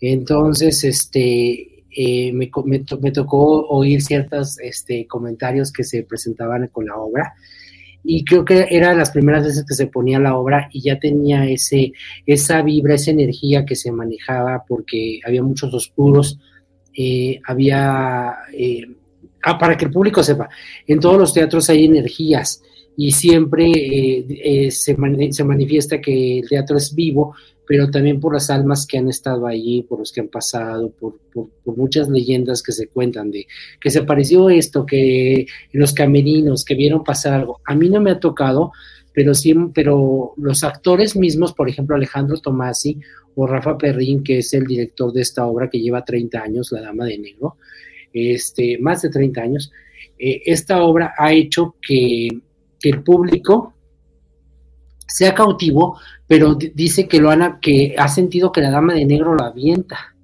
Entonces, 0.00 0.84
este, 0.84 1.84
eh, 1.90 2.32
me, 2.32 2.50
me, 3.00 3.10
tocó 3.12 3.66
oír 3.68 4.00
ciertos 4.00 4.58
este, 4.60 5.06
comentarios 5.06 5.72
que 5.72 5.84
se 5.84 6.04
presentaban 6.04 6.68
con 6.68 6.86
la 6.86 6.96
obra 6.96 7.34
y 8.06 8.24
creo 8.24 8.44
que 8.44 8.66
era 8.70 8.94
las 8.94 9.10
primeras 9.10 9.44
veces 9.44 9.64
que 9.66 9.74
se 9.74 9.86
ponía 9.86 10.18
la 10.18 10.36
obra 10.36 10.68
y 10.70 10.82
ya 10.82 10.98
tenía 10.98 11.46
ese, 11.46 11.92
esa 12.26 12.60
vibra, 12.60 12.94
esa 12.94 13.10
energía 13.10 13.64
que 13.64 13.76
se 13.76 13.90
manejaba 13.90 14.64
porque 14.68 15.20
había 15.24 15.42
muchos 15.42 15.72
oscuros, 15.72 16.38
eh, 16.96 17.40
había, 17.46 18.34
eh, 18.52 18.86
ah, 19.42 19.58
para 19.58 19.76
que 19.76 19.86
el 19.86 19.90
público 19.90 20.22
sepa, 20.22 20.50
en 20.86 21.00
todos 21.00 21.18
los 21.18 21.32
teatros 21.32 21.70
hay 21.70 21.86
energías, 21.86 22.62
y 22.96 23.10
siempre 23.12 23.70
eh, 23.70 24.26
eh, 24.28 24.70
se, 24.70 24.96
se, 25.30 25.44
manifiesta 25.44 26.00
que 26.00 26.38
el 26.38 26.48
teatro 26.48 26.76
es 26.76 26.94
vivo, 26.94 27.34
pero 27.66 27.90
también 27.90 28.20
por 28.20 28.34
las 28.34 28.50
almas 28.50 28.86
que 28.86 28.98
han 28.98 29.08
estado 29.08 29.46
allí, 29.46 29.82
por 29.82 29.98
los 29.98 30.12
que 30.12 30.20
han 30.20 30.28
pasado, 30.28 30.90
por, 30.90 31.18
muchas 31.64 32.08
leyendas 32.08 32.62
que 32.62 32.72
se 32.72 32.88
cuentan 32.88 33.30
de 33.30 33.46
que 33.80 33.90
se 33.90 34.02
pareció 34.02 34.50
esto, 34.50 34.86
que 34.86 35.46
los 35.72 35.92
camerinos, 35.92 36.64
que 36.64 36.74
vieron 36.74 37.02
pasar 37.02 37.32
algo. 37.32 37.60
A 37.64 37.74
mí 37.74 37.88
no 37.88 38.00
me 38.00 38.10
ha 38.10 38.20
tocado, 38.20 38.72
pero 39.12 39.34
sí, 39.34 39.54
pero 39.74 40.34
los 40.36 40.62
actores 40.62 41.16
mismos, 41.16 41.52
por 41.52 41.68
ejemplo 41.68 41.96
Alejandro 41.96 42.38
Tomasi 42.38 43.00
o 43.34 43.46
Rafa 43.46 43.76
Perrín, 43.78 44.22
que 44.22 44.38
es 44.38 44.52
el 44.54 44.66
director 44.66 45.12
de 45.12 45.22
esta 45.22 45.46
obra 45.46 45.68
que 45.68 45.80
lleva 45.80 46.04
30 46.04 46.40
años, 46.40 46.70
La 46.70 46.82
Dama 46.82 47.06
de 47.06 47.18
Negro, 47.18 47.56
este, 48.12 48.78
más 48.78 49.02
de 49.02 49.10
30 49.10 49.40
años, 49.40 49.72
eh, 50.18 50.42
esta 50.46 50.82
obra 50.82 51.14
ha 51.18 51.32
hecho 51.32 51.74
que 51.82 52.28
que 52.84 52.90
el 52.90 53.02
público 53.02 53.72
sea 55.08 55.34
cautivo, 55.34 55.98
pero 56.26 56.54
dice 56.54 57.08
que 57.08 57.18
lo 57.18 57.30
han, 57.30 57.58
que 57.58 57.94
ha 57.96 58.08
sentido 58.08 58.52
que 58.52 58.60
la 58.60 58.70
dama 58.70 58.92
de 58.92 59.06
negro 59.06 59.34
lo 59.34 59.42
avienta 59.42 60.14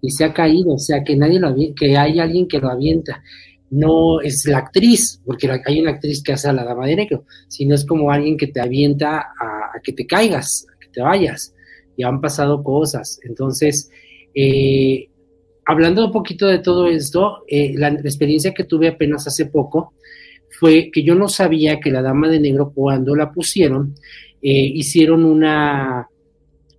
y 0.00 0.10
se 0.10 0.24
ha 0.24 0.34
caído, 0.34 0.74
o 0.74 0.78
sea 0.78 1.04
que 1.04 1.14
nadie 1.14 1.38
lo 1.38 1.54
que 1.76 1.96
hay 1.96 2.18
alguien 2.18 2.48
que 2.48 2.58
lo 2.58 2.68
avienta. 2.68 3.22
No 3.70 4.20
es 4.20 4.44
la 4.46 4.58
actriz, 4.58 5.22
porque 5.24 5.48
hay 5.64 5.80
una 5.80 5.92
actriz 5.92 6.20
que 6.20 6.32
hace 6.32 6.48
a 6.48 6.52
la 6.52 6.64
dama 6.64 6.88
de 6.88 6.96
negro, 6.96 7.26
sino 7.46 7.76
es 7.76 7.86
como 7.86 8.10
alguien 8.10 8.36
que 8.36 8.48
te 8.48 8.60
avienta 8.60 9.20
a, 9.20 9.80
que 9.80 9.92
te 9.92 10.04
caigas, 10.04 10.66
a 10.74 10.80
que 10.80 10.88
te 10.88 11.02
vayas. 11.02 11.54
Y 11.96 12.02
han 12.02 12.20
pasado 12.20 12.64
cosas. 12.64 13.20
Entonces, 13.22 13.88
eh, 14.34 15.08
hablando 15.64 16.04
un 16.04 16.10
poquito 16.10 16.48
de 16.48 16.58
todo 16.58 16.88
esto, 16.88 17.44
eh, 17.46 17.74
la 17.76 17.88
experiencia 17.90 18.52
que 18.52 18.64
tuve 18.64 18.88
apenas 18.88 19.28
hace 19.28 19.46
poco, 19.46 19.94
fue 20.58 20.90
que 20.92 21.02
yo 21.02 21.14
no 21.14 21.28
sabía 21.28 21.80
que 21.80 21.90
la 21.90 22.02
Dama 22.02 22.28
de 22.28 22.40
Negro 22.40 22.72
cuando 22.74 23.14
la 23.14 23.32
pusieron, 23.32 23.94
eh, 24.42 24.70
hicieron 24.74 25.24
una, 25.24 26.08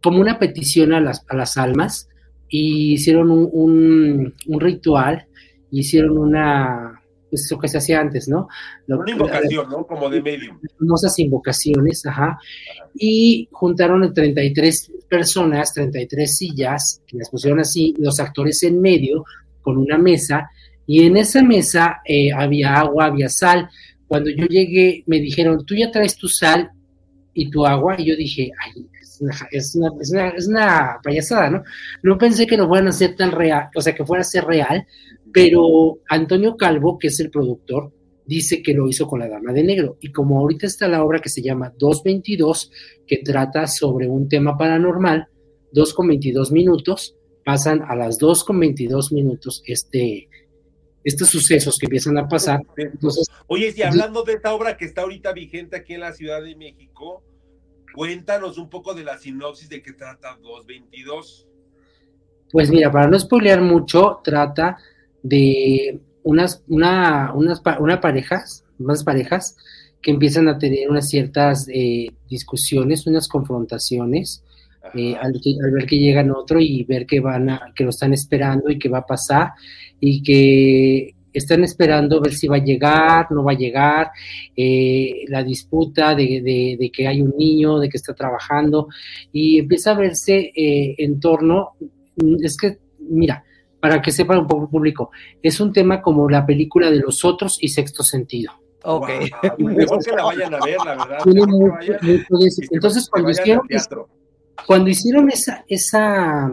como 0.01 0.19
una 0.19 0.39
petición 0.39 0.93
a 0.93 0.99
las, 0.99 1.25
a 1.29 1.35
las 1.35 1.57
almas, 1.57 2.09
y 2.51 2.93
hicieron 2.93 3.31
un, 3.31 4.33
un, 4.45 4.59
ritual, 4.59 5.25
hicieron 5.71 6.17
una, 6.17 7.01
pues 7.29 7.45
eso 7.45 7.57
que 7.57 7.69
se 7.69 7.77
hacía 7.77 8.01
antes, 8.01 8.27
¿no? 8.27 8.49
Una 8.87 9.09
invocación, 9.09 9.69
¿no? 9.69 9.87
Como 9.87 10.09
de 10.09 10.21
medium. 10.21 10.59
Famosas 10.77 11.17
invocaciones, 11.19 12.05
ajá. 12.05 12.37
Y 12.93 13.47
juntaron 13.53 14.03
a 14.03 14.11
33 14.11 14.91
personas, 15.07 15.73
33 15.73 16.37
sillas, 16.37 17.01
que 17.07 17.17
las 17.17 17.29
pusieron 17.29 17.61
así, 17.61 17.95
los 17.97 18.19
actores 18.19 18.61
en 18.63 18.81
medio, 18.81 19.23
con 19.61 19.77
una 19.77 19.97
mesa, 19.97 20.49
y 20.85 21.05
en 21.05 21.17
esa 21.17 21.43
mesa 21.43 22.01
eh, 22.05 22.31
había 22.33 22.75
agua, 22.75 23.05
había 23.05 23.29
sal. 23.29 23.69
Cuando 24.07 24.29
yo 24.29 24.45
llegué, 24.45 25.03
me 25.07 25.19
dijeron, 25.19 25.65
tú 25.65 25.75
ya 25.75 25.91
traes 25.91 26.15
tu 26.15 26.27
sal 26.27 26.71
y 27.33 27.49
tu 27.49 27.65
agua. 27.65 27.95
Y 27.97 28.05
yo 28.05 28.15
dije, 28.15 28.51
ay, 28.65 28.87
es 29.51 29.75
una, 29.75 30.99
payasada, 31.03 31.49
¿no? 31.49 31.63
No 32.03 32.17
pensé 32.17 32.47
que 32.47 32.57
lo 32.57 32.67
fueran 32.67 32.87
a 32.87 32.89
hacer 32.89 33.15
tan 33.15 33.31
real, 33.31 33.69
o 33.75 33.81
sea, 33.81 33.93
que 33.93 34.05
fuera 34.05 34.21
a 34.21 34.25
ser 34.25 34.45
real, 34.45 34.85
pero 35.31 35.99
Antonio 36.09 36.57
Calvo, 36.57 36.97
que 36.97 37.07
es 37.07 37.19
el 37.19 37.29
productor, 37.29 37.91
dice 38.25 38.61
que 38.61 38.73
lo 38.73 38.87
hizo 38.87 39.07
con 39.07 39.19
la 39.19 39.29
Dama 39.29 39.53
de 39.53 39.63
Negro. 39.63 39.97
Y 40.01 40.11
como 40.11 40.39
ahorita 40.39 40.67
está 40.67 40.87
la 40.87 41.03
obra 41.03 41.19
que 41.19 41.29
se 41.29 41.41
llama 41.41 41.73
222, 41.77 42.71
que 43.05 43.17
trata 43.17 43.67
sobre 43.67 44.07
un 44.07 44.27
tema 44.27 44.57
paranormal, 44.57 45.27
2 45.73 45.93
con 45.93 46.07
22 46.07 46.51
minutos, 46.51 47.15
pasan 47.45 47.81
a 47.81 47.95
las 47.95 48.17
2 48.17 48.43
con 48.43 48.59
22 48.59 49.11
minutos 49.11 49.63
este, 49.65 50.27
estos 51.03 51.29
sucesos 51.29 51.77
que 51.77 51.85
empiezan 51.85 52.17
a 52.17 52.27
pasar. 52.27 52.61
Oye, 53.47 53.73
y 53.75 53.81
hablando 53.81 54.23
de 54.23 54.33
esta 54.33 54.53
obra 54.53 54.77
que 54.77 54.85
está 54.85 55.01
ahorita 55.01 55.33
vigente 55.33 55.75
aquí 55.75 55.93
en 55.93 56.01
la 56.01 56.13
Ciudad 56.13 56.41
de 56.41 56.55
México, 56.55 57.23
cuéntanos 57.93 58.57
un 58.57 58.69
poco 58.69 58.93
de 58.93 59.03
la 59.03 59.17
sinopsis 59.17 59.69
de 59.69 59.81
qué 59.81 59.93
trata 59.93 60.37
222. 60.41 61.47
Pues 62.51 62.69
mira, 62.69 62.91
para 62.91 63.07
no 63.07 63.19
spoilear 63.19 63.61
mucho, 63.61 64.19
trata 64.23 64.77
de 65.23 65.99
unas, 66.23 66.63
una, 66.67 67.31
unas 67.33 67.61
una 67.79 68.01
parejas, 68.01 68.65
unas 68.77 69.03
parejas 69.03 69.55
que 70.01 70.11
empiezan 70.11 70.47
a 70.47 70.57
tener 70.57 70.89
unas 70.89 71.09
ciertas 71.09 71.67
eh, 71.73 72.09
discusiones, 72.27 73.07
unas 73.07 73.27
confrontaciones, 73.27 74.43
eh, 74.95 75.15
al, 75.15 75.39
ver 75.71 75.85
que 75.85 75.99
llegan 75.99 76.31
otro 76.31 76.59
y 76.59 76.83
ver 76.83 77.05
que 77.05 77.19
van 77.19 77.49
a, 77.49 77.71
que 77.75 77.83
lo 77.83 77.91
están 77.91 78.13
esperando 78.13 78.69
y 78.69 78.79
que 78.79 78.89
va 78.89 78.99
a 78.99 79.05
pasar 79.05 79.51
y 80.01 80.21
que 80.21 81.15
están 81.33 81.63
esperando 81.63 82.19
ver 82.19 82.33
si 82.33 82.47
va 82.47 82.57
a 82.57 82.63
llegar, 82.63 83.31
no 83.31 83.43
va 83.43 83.53
a 83.53 83.57
llegar, 83.57 84.11
eh, 84.55 85.23
la 85.27 85.43
disputa 85.43 86.13
de, 86.15 86.91
que 86.93 87.07
hay 87.07 87.21
un 87.21 87.33
niño, 87.37 87.79
de 87.79 87.87
que 87.87 87.97
está 87.97 88.13
trabajando, 88.13 88.89
y 89.31 89.59
empieza 89.59 89.91
a 89.91 89.95
verse 89.95 90.51
eh, 90.55 90.95
en 90.97 91.19
torno, 91.19 91.71
mm, 92.17 92.43
es 92.43 92.57
que, 92.57 92.79
mira, 92.99 93.43
para 93.79 94.01
que 94.01 94.11
sepa 94.11 94.37
un 94.37 94.47
poco 94.47 94.63
el 94.63 94.69
público, 94.69 95.11
es 95.41 95.59
un 95.59 95.71
tema 95.71 96.01
como 96.01 96.29
la 96.29 96.45
película 96.45 96.91
de 96.91 96.99
los 96.99 97.23
otros 97.23 97.57
y 97.61 97.69
sexto 97.69 98.03
sentido. 98.03 98.51
Ok. 98.83 99.09
Wow, 99.57 99.69
mejor 99.75 100.03
que 100.03 100.11
la 100.11 100.23
vayan 100.23 100.53
a 100.53 100.59
ver, 100.59 100.77
la 100.83 100.95
verdad. 100.95 101.19
Vayan 101.25 101.97
de 102.01 102.25
Entonces, 102.71 103.09
cuando 103.09 103.29
hicieron, 103.29 103.63
cuando 104.65 104.89
hicieron 104.89 105.29
esa, 105.31 105.63
esa 105.67 106.51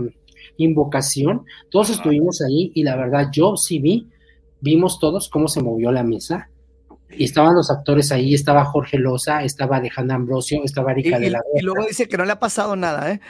invocación, 0.59 1.45
todos 1.71 1.89
estuvimos 1.91 2.43
ahí 2.43 2.71
y 2.75 2.83
la 2.83 2.97
verdad 2.97 3.29
yo 3.33 3.57
sí 3.57 3.79
vi, 3.79 4.07
vimos 4.61 5.01
todos 5.01 5.29
cómo 5.31 5.49
se 5.49 5.63
movió 5.63 5.91
la 5.91 6.03
mesa. 6.05 6.51
Y 7.11 7.25
estaban 7.25 7.55
los 7.55 7.71
actores 7.71 8.13
ahí, 8.13 8.35
estaba 8.35 8.67
Jorge 8.67 8.99
Loza, 8.99 9.43
estaba 9.43 9.79
Alejandra 9.79 10.17
Ambrosio, 10.17 10.61
estaba 10.63 10.91
Y, 10.91 11.01
Erika 11.01 11.19
de 11.19 11.29
y- 11.29 11.31
la 11.31 11.41
y 11.59 11.63
luego 11.63 11.87
dice 11.87 12.07
que 12.07 12.19
no 12.19 12.27
le 12.27 12.33
ha 12.33 12.39
pasado 12.39 12.77
nada, 12.77 13.11
¿eh? 13.11 13.21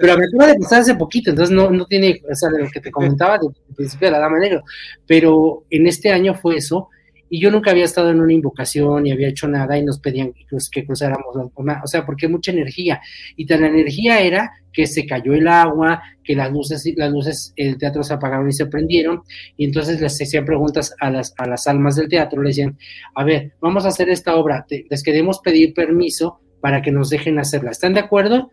Pero 0.00 0.18
me 0.18 0.24
acaba 0.26 0.52
de 0.52 0.58
pasar 0.58 0.80
hace 0.80 0.96
poquito, 0.96 1.30
entonces 1.30 1.54
no, 1.54 1.70
no 1.70 1.86
tiene, 1.86 2.20
o 2.28 2.34
sea, 2.34 2.48
de 2.50 2.64
lo 2.64 2.68
que 2.70 2.80
te 2.80 2.90
comentaba 2.90 3.38
del 3.38 3.50
principio 3.76 4.08
de 4.08 4.12
la 4.12 4.18
Dama 4.18 4.40
Negro, 4.40 4.64
pero 5.06 5.62
en 5.70 5.86
este 5.86 6.10
año 6.10 6.34
fue 6.34 6.56
eso, 6.56 6.88
y 7.32 7.40
yo 7.40 7.50
nunca 7.50 7.70
había 7.70 7.84
estado 7.86 8.10
en 8.10 8.20
una 8.20 8.32
invocación 8.34 9.04
ni 9.04 9.10
había 9.12 9.28
hecho 9.28 9.48
nada 9.48 9.78
y 9.78 9.84
nos 9.84 9.98
pedían 10.00 10.32
que, 10.34 10.44
cruz- 10.46 10.68
que 10.70 10.84
cruzáramos, 10.84 11.34
la- 11.64 11.80
o 11.82 11.86
sea, 11.86 12.04
porque 12.04 12.28
mucha 12.28 12.52
energía, 12.52 13.00
y 13.36 13.46
tan 13.46 13.62
la 13.62 13.68
energía 13.68 14.20
era 14.20 14.52
que 14.72 14.86
se 14.86 15.06
cayó 15.06 15.32
el 15.34 15.48
agua, 15.48 16.02
que 16.22 16.34
las 16.36 16.52
luces, 16.52 16.84
las 16.96 17.10
luces, 17.10 17.52
el 17.56 17.78
teatro 17.78 18.02
se 18.02 18.12
apagaron 18.14 18.48
y 18.48 18.52
se 18.52 18.66
prendieron, 18.66 19.22
y 19.56 19.64
entonces 19.64 20.00
les 20.00 20.20
hacían 20.20 20.44
preguntas 20.44 20.94
a 21.00 21.10
las, 21.10 21.34
a 21.38 21.46
las 21.46 21.66
almas 21.66 21.96
del 21.96 22.08
teatro, 22.08 22.42
le 22.42 22.48
decían, 22.50 22.76
a 23.14 23.24
ver, 23.24 23.52
vamos 23.60 23.84
a 23.84 23.88
hacer 23.88 24.08
esta 24.10 24.36
obra, 24.36 24.64
te- 24.68 24.84
les 24.90 25.02
queremos 25.02 25.40
pedir 25.40 25.72
permiso 25.74 26.40
para 26.60 26.82
que 26.82 26.92
nos 26.92 27.10
dejen 27.10 27.38
hacerla, 27.38 27.70
¿están 27.70 27.94
de 27.94 28.00
acuerdo? 28.00 28.50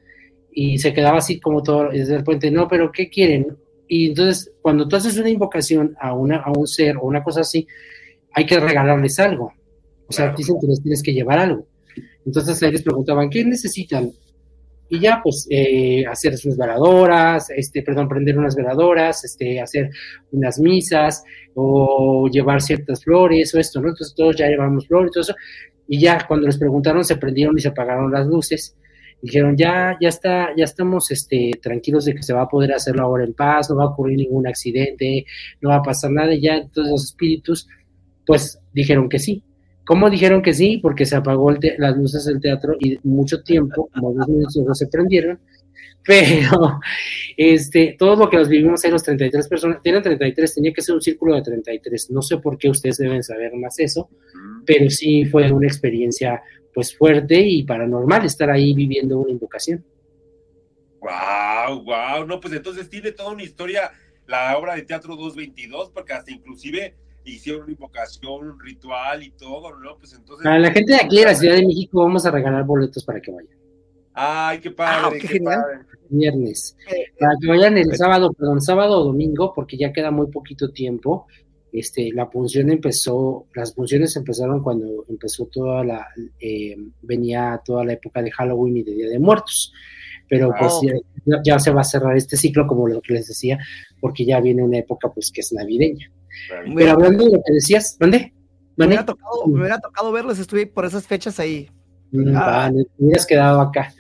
y 0.52 0.80
se 0.80 0.94
quedaba 0.94 1.20
así 1.20 1.40
como 1.40 1.62
todo 1.64 1.90
desde 1.90 2.16
el 2.16 2.24
puente, 2.24 2.52
no, 2.52 2.68
pero 2.68 2.92
¿qué 2.92 3.10
quieren? 3.10 3.56
Y 3.88 4.10
entonces, 4.10 4.52
cuando 4.62 4.88
tú 4.88 4.96
haces 4.96 5.18
una 5.18 5.30
invocación 5.30 5.96
a, 6.00 6.14
una, 6.14 6.38
a 6.38 6.52
un 6.52 6.68
ser 6.68 6.98
o 6.98 7.04
una 7.04 7.24
cosa 7.24 7.42
así, 7.42 7.68
hay 8.34 8.46
que 8.46 8.60
regalarles 8.60 9.20
algo. 9.20 9.54
O 10.08 10.14
sea, 10.14 10.34
dicen 10.34 10.58
que 10.60 10.68
les 10.68 10.82
tienes 10.82 11.04
que 11.04 11.14
llevar 11.14 11.40
algo. 11.40 11.68
Entonces 12.26 12.62
les 12.62 12.82
preguntaban, 12.82 13.30
¿qué 13.30 13.44
necesitan? 13.44 14.12
Y 14.92 15.00
ya, 15.00 15.22
pues, 15.24 15.48
eh, 15.52 16.04
hacer 16.08 16.36
sus 16.36 16.58
veladoras, 16.58 17.52
este, 17.52 17.84
perdón, 17.84 18.08
prender 18.08 18.38
unas 18.40 18.56
veladoras, 18.56 19.24
este, 19.24 19.62
hacer 19.62 19.92
unas 20.32 20.60
misas, 20.60 21.24
o 21.54 22.28
llevar 22.28 22.62
ciertas 22.62 23.04
flores, 23.04 23.54
o 23.54 23.60
esto, 23.60 23.82
¿no? 23.82 23.90
Entonces 23.90 24.16
todos 24.16 24.36
ya 24.36 24.48
llevamos 24.48 24.88
flores 24.88 25.12
y 25.12 25.14
todo 25.14 25.22
eso. 25.22 25.36
Y 25.88 26.00
ya 26.00 26.26
cuando 26.28 26.48
les 26.48 26.58
preguntaron, 26.58 27.06
se 27.06 27.18
prendieron 27.18 27.56
y 27.58 27.62
se 27.62 27.68
apagaron 27.68 28.12
las 28.12 28.26
luces 28.26 28.76
dijeron 29.22 29.58
ya 29.58 29.98
ya 30.00 30.10
está 30.10 30.50
ya 30.56 30.64
estamos 30.64 31.12
este 31.12 31.52
tranquilos 31.62 32.06
de 32.06 32.16
que 32.16 32.24
se 32.24 32.34
va 32.34 32.44
a 32.44 32.48
poder 32.48 32.74
hacer 32.74 32.96
la 32.96 33.08
obra 33.08 33.26
en 33.26 33.34
paz 33.34 33.70
no 33.70 33.76
va 33.76 33.84
a 33.84 33.88
ocurrir 33.88 34.18
ningún 34.18 34.48
accidente 34.48 35.26
no 35.62 35.70
va 35.70 35.78
a 35.78 35.84
pasar 35.84 36.12
nada 36.12 36.34
y 36.34 36.42
ya 36.42 36.56
entonces 36.58 36.92
los 36.92 37.04
espíritus 37.06 37.68
pues 38.30 38.60
dijeron 38.74 39.10
que 39.10 39.18
sí 39.18 39.44
¿Cómo 39.90 40.08
dijeron 40.08 40.44
que 40.44 40.54
sí? 40.54 40.78
Porque 40.78 41.04
se 41.04 41.16
apagó 41.16 41.50
el 41.50 41.58
las 41.80 41.98
luces 41.98 42.24
del 42.24 42.40
teatro 42.40 42.76
y 42.80 43.00
mucho 43.02 43.42
tiempo, 43.42 43.90
como 43.92 44.14
dos 44.14 44.28
minutos 44.28 44.56
luego 44.58 44.76
se 44.76 44.86
prendieron, 44.86 45.40
pero 46.06 46.80
este, 47.36 47.96
todo 47.98 48.16
lo 48.16 48.30
que 48.30 48.38
nos 48.38 48.48
vivimos 48.50 48.86
ahí, 48.86 48.92
los 48.92 49.02
33 49.02 49.48
personas, 49.48 49.82
tienen 49.82 50.04
33, 50.04 50.54
tenía 50.54 50.74
que 50.74 50.84
ser 50.84 50.94
un 50.94 51.02
círculo 51.02 51.34
de 51.34 51.42
33, 51.42 52.12
no 52.12 52.22
sé 52.22 52.38
por 52.38 52.60
qué 52.60 52.70
ustedes 52.70 53.00
deben 53.00 53.24
saber 53.24 53.56
más 53.56 53.80
eso, 53.80 54.12
pero 54.64 54.92
sí 54.92 55.26
fue 55.26 55.52
una 55.52 55.66
experiencia 55.66 56.40
pues 56.72 56.96
fuerte 56.96 57.40
y 57.40 57.64
paranormal 57.64 58.26
estar 58.26 58.52
ahí 58.52 58.76
viviendo 58.76 59.18
una 59.18 59.32
invocación. 59.32 59.84
Wow, 61.00 61.84
wow, 61.84 62.28
no, 62.28 62.40
pues 62.40 62.54
entonces 62.54 62.88
tiene 62.92 63.12
toda 63.12 63.32
una 63.32 63.42
historia 63.42 63.90
la 64.28 64.56
obra 64.56 64.76
de 64.76 64.84
teatro 64.84 65.16
222, 65.16 65.90
porque 65.90 66.14
hasta 66.14 66.30
inclusive 66.30 66.94
hicieron 67.30 67.64
una 67.64 67.72
invocación, 67.72 68.50
un 68.50 68.60
ritual 68.60 69.24
y 69.24 69.32
todo, 69.32 69.78
¿no? 69.80 69.98
Pues 69.98 70.14
entonces. 70.14 70.46
A 70.46 70.58
la 70.60 70.72
gente 70.72 70.94
de 70.94 71.00
aquí 71.00 71.20
de 71.20 71.26
la 71.26 71.36
Ciudad 71.36 71.56
de 71.56 71.66
México 71.66 72.04
vamos 72.04 72.26
a 72.26 72.32
regalar 72.32 72.64
boletos 72.66 73.04
para 73.04 73.22
que 73.22 73.32
vayan. 73.32 73.58
Ay, 74.14 74.60
qué 74.60 74.72
padre, 74.72 75.02
Ah, 75.06 75.10
qué 75.14 75.20
qué, 75.20 75.28
genial. 75.28 75.62
padre. 75.62 75.80
Viernes. 76.10 76.76
Para 77.20 77.34
que 77.40 77.48
vayan 77.48 77.78
el 77.78 77.96
sábado, 77.96 78.34
perdón, 78.34 78.62
sábado 78.62 79.00
o 79.00 79.04
domingo, 79.06 79.54
porque 79.54 79.78
ya 79.78 79.94
queda 79.94 80.12
muy 80.12 80.28
poquito 80.28 80.72
tiempo. 80.72 81.28
Este, 81.72 82.10
la 82.14 82.26
función 82.28 82.72
empezó, 82.72 83.46
las 83.54 83.76
funciones 83.76 84.16
empezaron 84.16 84.64
cuando 84.64 85.06
empezó 85.08 85.46
toda 85.46 85.84
la, 85.84 86.08
eh, 86.40 86.76
venía 87.04 87.62
toda 87.64 87.86
la 87.86 87.94
época 87.94 88.24
de 88.24 88.32
Halloween 88.32 88.78
y 88.78 88.84
de 88.84 88.94
Día 88.94 89.08
de 89.10 89.20
Muertos. 89.20 89.72
Pero 90.28 90.52
pues 90.60 90.74
Ah, 90.84 90.98
ya, 91.26 91.42
ya 91.44 91.60
se 91.60 91.72
va 91.72 91.82
a 91.82 91.84
cerrar 91.84 92.18
este 92.18 92.38
ciclo, 92.38 92.66
como 92.68 92.88
lo 92.88 93.02
que 93.02 93.14
les 93.14 93.28
decía, 93.28 93.60
porque 94.02 94.26
ya 94.26 94.40
viene 94.42 94.64
una 94.64 94.80
época 94.80 95.10
pues 95.14 95.32
que 95.32 95.42
es 95.42 95.54
navideña. 95.54 96.12
Pero 96.76 96.92
hablando 96.92 97.26
de 97.26 97.32
lo 97.32 97.42
que 97.46 97.54
decías, 97.54 97.98
¿dónde? 98.00 98.34
Me 98.76 98.86
hubiera 98.88 99.06
tocado, 99.06 99.46
me 99.48 99.60
hubiera 99.60 99.80
tocado 99.80 100.12
verlos, 100.12 100.40
estuve 100.40 100.66
por 100.68 100.86
esas 100.86 101.06
fechas 101.08 101.40
ahí. 101.40 101.70
Mm, 102.12 102.36
Ah. 102.36 102.46
vale, 102.46 102.84
te 102.86 103.04
hubieras 103.04 103.26
quedado 103.26 103.62
acá. 103.62 103.94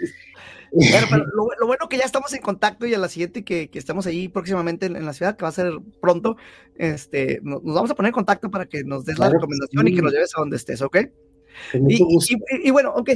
Bueno, 0.71 1.07
pero 1.09 1.25
lo, 1.35 1.47
lo 1.59 1.67
bueno 1.67 1.87
que 1.89 1.97
ya 1.97 2.05
estamos 2.05 2.31
en 2.33 2.41
contacto 2.41 2.85
y 2.85 2.93
a 2.93 2.97
la 2.99 3.09
siguiente 3.09 3.43
que, 3.43 3.69
que 3.69 3.79
estemos 3.79 4.05
ahí 4.07 4.27
próximamente 4.29 4.85
en, 4.85 4.95
en 4.95 5.05
la 5.05 5.13
ciudad, 5.13 5.35
que 5.35 5.43
va 5.43 5.49
a 5.49 5.51
ser 5.53 5.73
pronto, 6.01 6.37
este, 6.75 7.39
nos, 7.43 7.63
nos 7.63 7.75
vamos 7.75 7.91
a 7.91 7.95
poner 7.95 8.09
en 8.09 8.13
contacto 8.13 8.49
para 8.51 8.65
que 8.67 8.83
nos 8.83 9.03
des 9.05 9.17
la 9.17 9.25
Claro 9.25 9.31
que 9.31 9.37
recomendación 9.39 9.87
y 9.87 9.91
sí. 9.91 9.95
que 9.95 10.01
nos 10.01 10.13
lleves 10.13 10.31
a 10.35 10.39
donde 10.41 10.55
estés, 10.57 10.81
¿ok? 10.81 10.97
Y, 11.73 11.95
y- 12.03 12.67
y 12.67 12.71
bueno, 12.71 12.93
ok. 12.95 13.09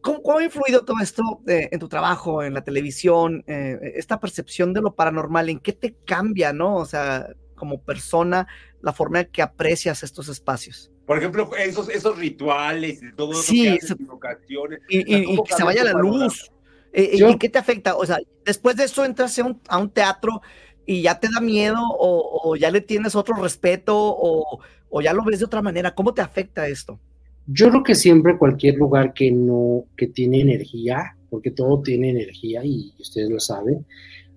¿Cómo, 0.00 0.22
cómo 0.22 0.38
ha 0.38 0.44
influido 0.44 0.84
todo 0.84 0.98
esto 1.02 1.22
eh, 1.48 1.68
en 1.72 1.80
tu 1.80 1.88
trabajo, 1.88 2.42
en 2.44 2.54
la 2.54 2.62
televisión, 2.62 3.42
eh, 3.48 3.76
esta 3.96 4.20
percepción 4.20 4.72
de 4.72 4.80
lo 4.80 4.94
paranormal? 4.94 5.48
¿En 5.48 5.58
qué 5.58 5.72
te 5.72 5.96
cambia, 6.06 6.52
no? 6.52 6.76
O 6.76 6.84
sea, 6.84 7.28
como 7.56 7.80
persona, 7.80 8.46
la 8.82 8.92
forma 8.92 9.20
en 9.22 9.26
que 9.32 9.42
aprecias 9.42 10.02
estos 10.04 10.28
espacios. 10.28 10.92
Por 11.06 11.18
ejemplo, 11.18 11.50
esos, 11.56 11.88
esos 11.88 12.16
rituales 12.18 13.00
y 13.02 13.12
todo 13.14 13.32
eso 13.32 13.42
Sí, 13.42 13.62
que 13.64 13.74
eso- 13.74 13.96
invocaciones. 13.98 14.80
Y, 14.88 14.98
y- 14.98 15.18
y 15.22 15.24
¿Cómo 15.24 15.44
que 15.44 15.54
se 15.54 15.64
vaya 15.64 15.82
la 15.84 15.92
luz. 15.92 16.50
Eh, 16.92 17.10
eh, 17.12 17.18
Yo- 17.18 17.30
¿Y 17.30 17.38
qué 17.38 17.48
te 17.48 17.58
afecta? 17.58 17.96
O 17.96 18.04
sea, 18.06 18.18
después 18.44 18.76
de 18.76 18.84
eso 18.84 19.04
entras 19.04 19.38
a 19.38 19.44
un, 19.44 19.60
a 19.68 19.78
un 19.78 19.90
teatro 19.90 20.40
y 20.84 21.02
ya 21.02 21.18
te 21.18 21.28
da 21.32 21.40
miedo 21.40 21.76
o, 21.80 22.40
o 22.44 22.56
ya 22.56 22.70
le 22.70 22.80
tienes 22.80 23.14
otro 23.16 23.34
respeto 23.36 23.94
o, 23.96 24.60
o 24.88 25.00
ya 25.00 25.12
lo 25.12 25.24
ves 25.24 25.40
de 25.40 25.44
otra 25.46 25.62
manera. 25.62 25.94
¿Cómo 25.94 26.14
te 26.14 26.22
afecta 26.22 26.66
esto? 26.68 26.98
Yo 27.46 27.70
creo 27.70 27.82
que 27.84 27.94
siempre 27.94 28.38
cualquier 28.38 28.74
lugar 28.76 29.12
que 29.14 29.30
no, 29.30 29.84
que 29.96 30.08
tiene 30.08 30.40
energía, 30.40 31.16
porque 31.30 31.50
todo 31.52 31.80
tiene 31.82 32.10
energía 32.10 32.62
y 32.64 32.92
ustedes 32.98 33.30
lo 33.30 33.38
saben, 33.38 33.86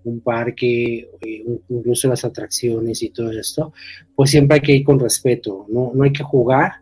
un 0.03 0.21
parque, 0.21 1.09
eh, 1.21 1.45
incluso 1.69 2.07
las 2.07 2.25
atracciones 2.25 3.01
y 3.03 3.09
todo 3.09 3.31
esto, 3.31 3.73
pues 4.15 4.31
siempre 4.31 4.55
hay 4.55 4.61
que 4.61 4.75
ir 4.75 4.83
con 4.83 4.99
respeto, 4.99 5.65
no, 5.69 5.91
no 5.93 6.03
hay 6.03 6.11
que 6.11 6.23
jugar 6.23 6.73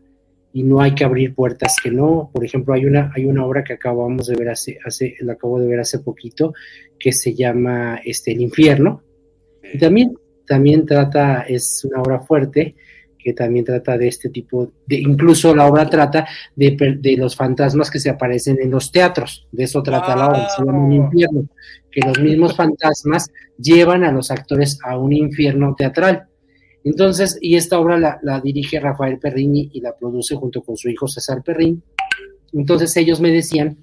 y 0.54 0.64
no 0.64 0.82
hay 0.82 0.96
que 0.96 1.04
abrir 1.04 1.36
puertas 1.36 1.76
que 1.82 1.92
no. 1.92 2.30
Por 2.34 2.44
ejemplo, 2.44 2.74
hay 2.74 2.86
una, 2.86 3.12
hay 3.16 3.26
una 3.26 3.46
obra 3.46 3.64
que 3.64 3.74
acabamos 3.74 4.28
de 4.28 4.36
ver 4.36 4.50
hace, 4.50 4.80
hace, 4.84 5.16
la 5.20 5.34
acabo 5.34 5.60
de 5.60 5.68
ver 5.68 5.80
hace 5.80 6.00
poquito, 6.00 6.54
que 7.00 7.12
se 7.12 7.36
llama 7.36 8.02
este, 8.04 8.32
El 8.32 8.42
Infierno, 8.42 9.04
y 9.74 9.78
también, 9.78 10.14
también 10.46 10.86
trata, 10.86 11.42
es 11.42 11.86
una 11.86 12.02
obra 12.02 12.20
fuerte, 12.20 12.76
que 13.18 13.34
también 13.34 13.66
trata 13.66 13.98
de 13.98 14.08
este 14.08 14.30
tipo, 14.30 14.72
de, 14.86 14.98
incluso 14.98 15.56
la 15.56 15.68
obra 15.68 15.90
trata 15.90 16.28
de, 16.56 16.98
de 17.00 17.18
los 17.18 17.36
fantasmas 17.36 17.90
que 17.90 18.00
se 18.00 18.10
aparecen 18.10 18.58
en 18.62 18.72
los 18.72 18.92
teatros, 18.92 19.48
de 19.52 19.64
eso 19.64 19.84
trata 19.84 20.16
la 20.16 20.28
obra, 20.28 20.50
se 20.50 20.64
llama 20.64 20.80
Un 20.80 20.92
infierno, 20.94 21.46
que 21.92 22.02
los 22.02 22.20
mismos 22.20 22.56
fantasmas 22.56 23.32
llevan 23.58 24.04
a 24.04 24.12
los 24.12 24.32
actores 24.32 24.80
a 24.84 24.98
un 24.98 25.14
infierno 25.14 25.76
teatral. 25.76 26.28
Entonces, 26.84 27.38
y 27.42 27.56
esta 27.56 27.80
obra 27.80 27.98
la, 27.98 28.20
la 28.22 28.40
dirige 28.40 28.80
Rafael 28.80 29.20
Perrini 29.20 29.70
y 29.74 29.82
la 29.82 29.96
produce 29.96 30.36
junto 30.36 30.62
con 30.62 30.78
su 30.78 30.90
hijo 30.90 31.08
César 31.08 31.44
Perrín. 31.44 31.84
Entonces 32.54 32.96
ellos 32.96 33.20
me 33.20 33.32
decían 33.32 33.78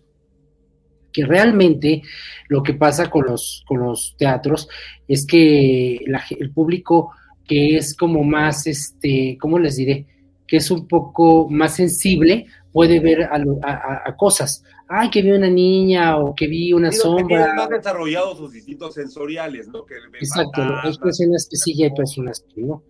que 1.15 1.25
realmente 1.25 2.03
lo 2.49 2.63
que 2.63 2.75
pasa 2.75 3.09
con 3.09 3.25
los, 3.27 3.65
con 3.67 3.81
los 3.81 4.15
teatros 4.19 4.69
es 5.09 5.27
que 5.27 6.01
la 6.07 6.23
el 6.39 6.51
público 6.51 7.13
que 7.47 7.77
es 7.77 7.97
como 7.97 8.23
más, 8.25 8.67
este, 8.67 9.37
¿cómo 9.41 9.59
les 9.59 9.77
diré? 9.77 10.07
Que 10.47 10.57
es 10.59 10.71
un 10.71 10.87
poco 10.89 11.49
más 11.49 11.75
sensible, 11.77 12.47
puede 12.73 13.01
ver 13.01 13.23
a, 13.25 13.37
a- 13.63 14.03
a- 14.07 14.17
cosas. 14.17 14.63
Ay, 14.89 15.09
que 15.11 15.23
vi 15.23 15.31
una 15.31 15.49
niña 15.49 16.19
o 16.19 16.35
que 16.35 16.47
vi 16.47 16.73
una 16.73 16.91
Digo, 16.91 17.17
que 17.17 17.25
tienen 17.25 17.47
más 17.47 17.57
sombra. 17.63 17.77
desarrollados 17.79 18.39
sus 18.39 18.55
instintos 18.55 18.95
sensoriales, 18.95 19.69
¿no? 19.69 19.85
Que 19.87 19.95
Exacto, 20.19 20.65
¿no? 20.65 20.79
hay 20.83 20.97
personas 20.99 21.49
que 21.51 21.57
sí 21.57 21.73
y 21.75 21.85
hay 21.85 21.91
personas 21.95 22.45
que 22.55 22.61
no. 22.61 22.83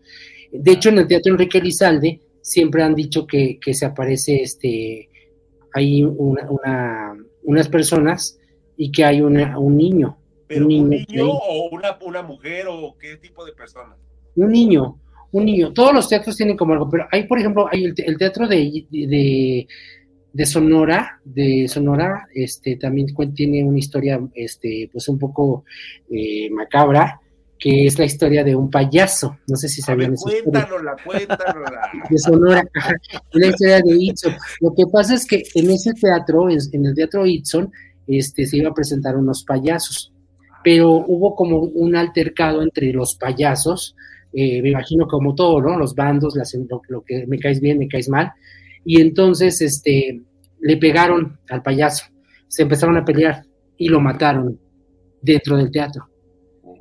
De 0.52 0.72
hecho, 0.72 0.88
en 0.88 0.98
el 0.98 1.06
Teatro 1.06 1.32
Enrique 1.32 1.58
Elizalde 1.58 2.20
siempre 2.40 2.82
han 2.82 2.94
dicho 2.94 3.26
que, 3.26 3.58
que 3.60 3.74
se 3.74 3.86
aparece, 3.86 4.42
este, 4.42 5.08
hay 5.72 6.02
una, 6.02 6.50
una- 6.50 7.16
unas 7.44 7.68
personas 7.68 8.38
y 8.76 8.90
que 8.90 9.04
hay 9.04 9.20
una, 9.20 9.58
un 9.58 9.76
niño, 9.76 10.18
Pero 10.48 10.66
un 10.66 10.72
un 10.72 10.88
niño 10.90 11.04
niño 11.08 11.24
ahí. 11.24 11.30
o 11.48 11.68
una, 11.72 11.98
una 12.04 12.22
mujer 12.22 12.66
o 12.68 12.96
qué 12.98 13.16
tipo 13.18 13.44
de 13.44 13.52
persona. 13.52 13.96
Un 14.36 14.50
niño, 14.50 14.98
un 15.32 15.44
niño. 15.44 15.72
Todos 15.72 15.92
los 15.92 16.08
teatros 16.08 16.36
tienen 16.36 16.56
como 16.56 16.72
algo, 16.72 16.88
pero 16.88 17.06
hay, 17.10 17.24
por 17.24 17.38
ejemplo, 17.38 17.68
hay 17.70 17.84
el, 17.84 17.94
el 17.96 18.18
teatro 18.18 18.46
de, 18.46 18.86
de, 18.90 19.66
de 20.32 20.46
Sonora, 20.46 21.20
de 21.24 21.68
Sonora, 21.68 22.26
este, 22.34 22.76
también 22.76 23.06
tiene 23.34 23.64
una 23.64 23.78
historia, 23.78 24.20
este, 24.34 24.90
pues 24.92 25.08
un 25.08 25.18
poco 25.18 25.64
eh, 26.10 26.50
macabra, 26.50 27.20
que 27.56 27.86
es 27.86 27.98
la 27.98 28.04
historia 28.04 28.42
de 28.42 28.56
un 28.56 28.68
payaso. 28.68 29.38
No 29.46 29.56
sé 29.56 29.68
si 29.68 29.80
sabían 29.80 30.14
eso. 30.14 30.24
Cuéntanosla, 30.24 30.96
cuéntanosla. 31.04 31.90
De 32.10 32.18
Sonora, 32.18 32.64
la 33.32 33.46
historia 33.46 33.80
de 33.80 33.96
Itson. 33.96 34.34
Lo 34.60 34.74
que 34.74 34.86
pasa 34.92 35.14
es 35.14 35.24
que 35.24 35.44
en 35.54 35.70
ese 35.70 35.92
teatro, 35.94 36.50
en 36.50 36.86
el 36.86 36.94
teatro 36.94 37.24
Itson, 37.24 37.70
este, 38.06 38.44
se 38.44 38.58
iba 38.58 38.70
a 38.70 38.74
presentar 38.74 39.16
unos 39.16 39.44
payasos, 39.44 40.12
pero 40.62 40.90
hubo 40.90 41.34
como 41.34 41.58
un 41.58 41.96
altercado 41.96 42.60
entre 42.62 42.92
los 42.92 43.14
payasos, 43.14 43.94
eh, 44.34 44.62
me 44.62 44.70
imagino 44.70 45.06
como 45.06 45.34
todo, 45.34 45.60
¿no? 45.60 45.78
Los 45.78 45.94
bandos, 45.94 46.34
lo, 46.36 46.82
lo, 46.88 47.02
que 47.02 47.26
me 47.26 47.38
caes 47.38 47.60
bien, 47.60 47.78
me 47.78 47.88
caes 47.88 48.08
mal, 48.08 48.32
y 48.84 49.00
entonces 49.00 49.60
este, 49.60 50.22
le 50.60 50.76
pegaron 50.76 51.38
al 51.48 51.62
payaso, 51.62 52.06
se 52.48 52.62
empezaron 52.62 52.96
a 52.96 53.04
pelear 53.04 53.44
y 53.76 53.88
lo 53.88 54.00
mataron 54.00 54.58
dentro 55.20 55.56
del 55.56 55.70
teatro. 55.70 56.08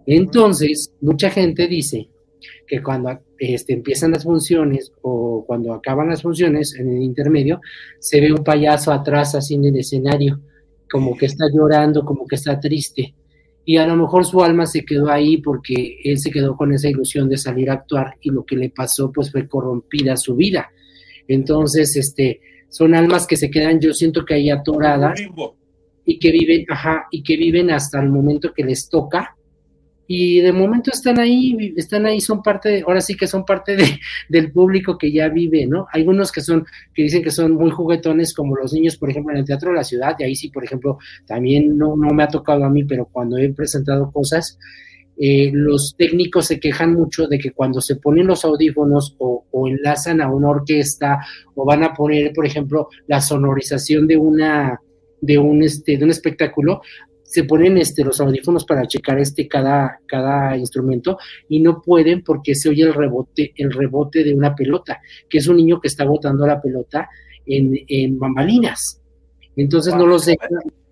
Entonces, 0.05 0.93
mucha 1.01 1.29
gente 1.29 1.67
dice 1.67 2.09
que 2.67 2.81
cuando 2.81 3.19
este, 3.37 3.73
empiezan 3.73 4.11
las 4.11 4.23
funciones 4.23 4.91
o 5.01 5.43
cuando 5.45 5.73
acaban 5.73 6.09
las 6.09 6.21
funciones 6.21 6.75
en 6.75 6.89
el 6.89 7.01
intermedio, 7.01 7.61
se 7.99 8.19
ve 8.19 8.31
un 8.31 8.43
payaso 8.43 8.91
atrás 8.91 9.35
así 9.35 9.55
en 9.55 9.65
el 9.65 9.77
escenario, 9.77 10.41
como 10.91 11.15
que 11.15 11.27
está 11.27 11.45
llorando, 11.53 12.03
como 12.03 12.25
que 12.25 12.35
está 12.35 12.59
triste. 12.59 13.13
Y 13.65 13.77
a 13.77 13.87
lo 13.87 13.95
mejor 13.95 14.25
su 14.25 14.43
alma 14.43 14.65
se 14.65 14.83
quedó 14.83 15.09
ahí 15.09 15.37
porque 15.37 15.99
él 16.03 16.19
se 16.19 16.31
quedó 16.31 16.57
con 16.57 16.73
esa 16.73 16.89
ilusión 16.89 17.29
de 17.29 17.37
salir 17.37 17.69
a 17.69 17.73
actuar 17.73 18.17
y 18.21 18.29
lo 18.29 18.45
que 18.45 18.57
le 18.57 18.69
pasó 18.69 19.11
pues 19.11 19.31
fue 19.31 19.47
corrompida 19.47 20.17
su 20.17 20.35
vida. 20.35 20.69
Entonces, 21.27 21.95
este, 21.95 22.41
son 22.69 22.93
almas 22.95 23.25
que 23.25 23.37
se 23.37 23.49
quedan, 23.49 23.79
yo 23.79 23.93
siento 23.93 24.25
que 24.25 24.33
ahí 24.33 24.49
atoradas 24.49 25.21
y 26.05 26.19
que 26.19 26.31
viven, 26.31 26.65
ajá, 26.69 27.07
y 27.11 27.23
que 27.23 27.37
viven 27.37 27.71
hasta 27.71 28.01
el 28.01 28.09
momento 28.09 28.53
que 28.53 28.63
les 28.63 28.89
toca 28.89 29.37
y 30.15 30.41
de 30.41 30.53
momento 30.53 30.91
están 30.93 31.19
ahí, 31.19 31.73
están 31.75 32.05
ahí, 32.05 32.21
son 32.21 32.43
parte, 32.43 32.83
ahora 32.85 33.01
sí 33.01 33.15
que 33.15 33.25
son 33.25 33.43
parte 33.45 33.75
de, 33.75 33.99
del 34.29 34.51
público 34.51 34.95
que 34.95 35.11
ya 35.11 35.27
vive, 35.27 35.65
¿no? 35.65 35.87
Hay 35.91 36.03
unos 36.03 36.31
que 36.31 36.41
son, 36.41 36.67
que 36.93 37.01
dicen 37.01 37.23
que 37.23 37.31
son 37.31 37.53
muy 37.53 37.71
juguetones, 37.71 38.35
como 38.35 38.55
los 38.55 38.73
niños, 38.73 38.95
por 38.95 39.09
ejemplo, 39.09 39.33
en 39.33 39.39
el 39.39 39.45
Teatro 39.45 39.71
de 39.71 39.77
la 39.77 39.83
Ciudad, 39.83 40.15
y 40.19 40.23
ahí 40.23 40.35
sí, 40.35 40.49
por 40.49 40.63
ejemplo, 40.63 40.99
también 41.25 41.75
no, 41.79 41.97
no 41.97 42.13
me 42.13 42.21
ha 42.21 42.27
tocado 42.27 42.63
a 42.63 42.69
mí, 42.69 42.83
pero 42.83 43.09
cuando 43.11 43.39
he 43.39 43.51
presentado 43.53 44.11
cosas, 44.11 44.59
eh, 45.17 45.49
los 45.51 45.95
técnicos 45.97 46.45
se 46.45 46.59
quejan 46.59 46.93
mucho 46.93 47.25
de 47.25 47.39
que 47.39 47.49
cuando 47.49 47.81
se 47.81 47.95
ponen 47.95 48.27
los 48.27 48.45
audífonos 48.45 49.15
o, 49.17 49.45
o, 49.49 49.67
enlazan 49.67 50.21
a 50.21 50.31
una 50.31 50.49
orquesta 50.49 51.25
o 51.55 51.65
van 51.65 51.83
a 51.83 51.95
poner, 51.95 52.33
por 52.33 52.45
ejemplo, 52.45 52.89
la 53.07 53.19
sonorización 53.19 54.05
de 54.05 54.17
una 54.17 54.79
de 55.21 55.37
un 55.37 55.63
este 55.63 55.97
de 55.97 56.03
un 56.03 56.11
espectáculo, 56.11 56.81
se 57.33 57.45
ponen 57.45 57.79
este, 57.79 58.03
los 58.03 58.21
audífonos 58.21 58.63
para 58.63 58.85
checar 58.85 59.17
este 59.17 59.47
cada, 59.47 59.99
cada 60.05 60.55
instrumento 60.55 61.17
y 61.49 61.61
no 61.61 61.81
pueden 61.81 62.23
porque 62.23 62.53
se 62.53 62.69
oye 62.69 62.83
el 62.83 62.93
rebote, 62.93 63.51
el 63.55 63.73
rebote 63.73 64.23
de 64.23 64.35
una 64.35 64.53
pelota, 64.53 65.01
que 65.27 65.39
es 65.39 65.47
un 65.47 65.57
niño 65.57 65.81
que 65.81 65.87
está 65.87 66.05
botando 66.05 66.45
la 66.45 66.61
pelota 66.61 67.09
en, 67.47 67.73
en 67.87 68.19
bambalinas. 68.19 69.01
Entonces 69.55 69.95
no 69.95 70.05
los 70.05 70.27
dejan. 70.27 70.47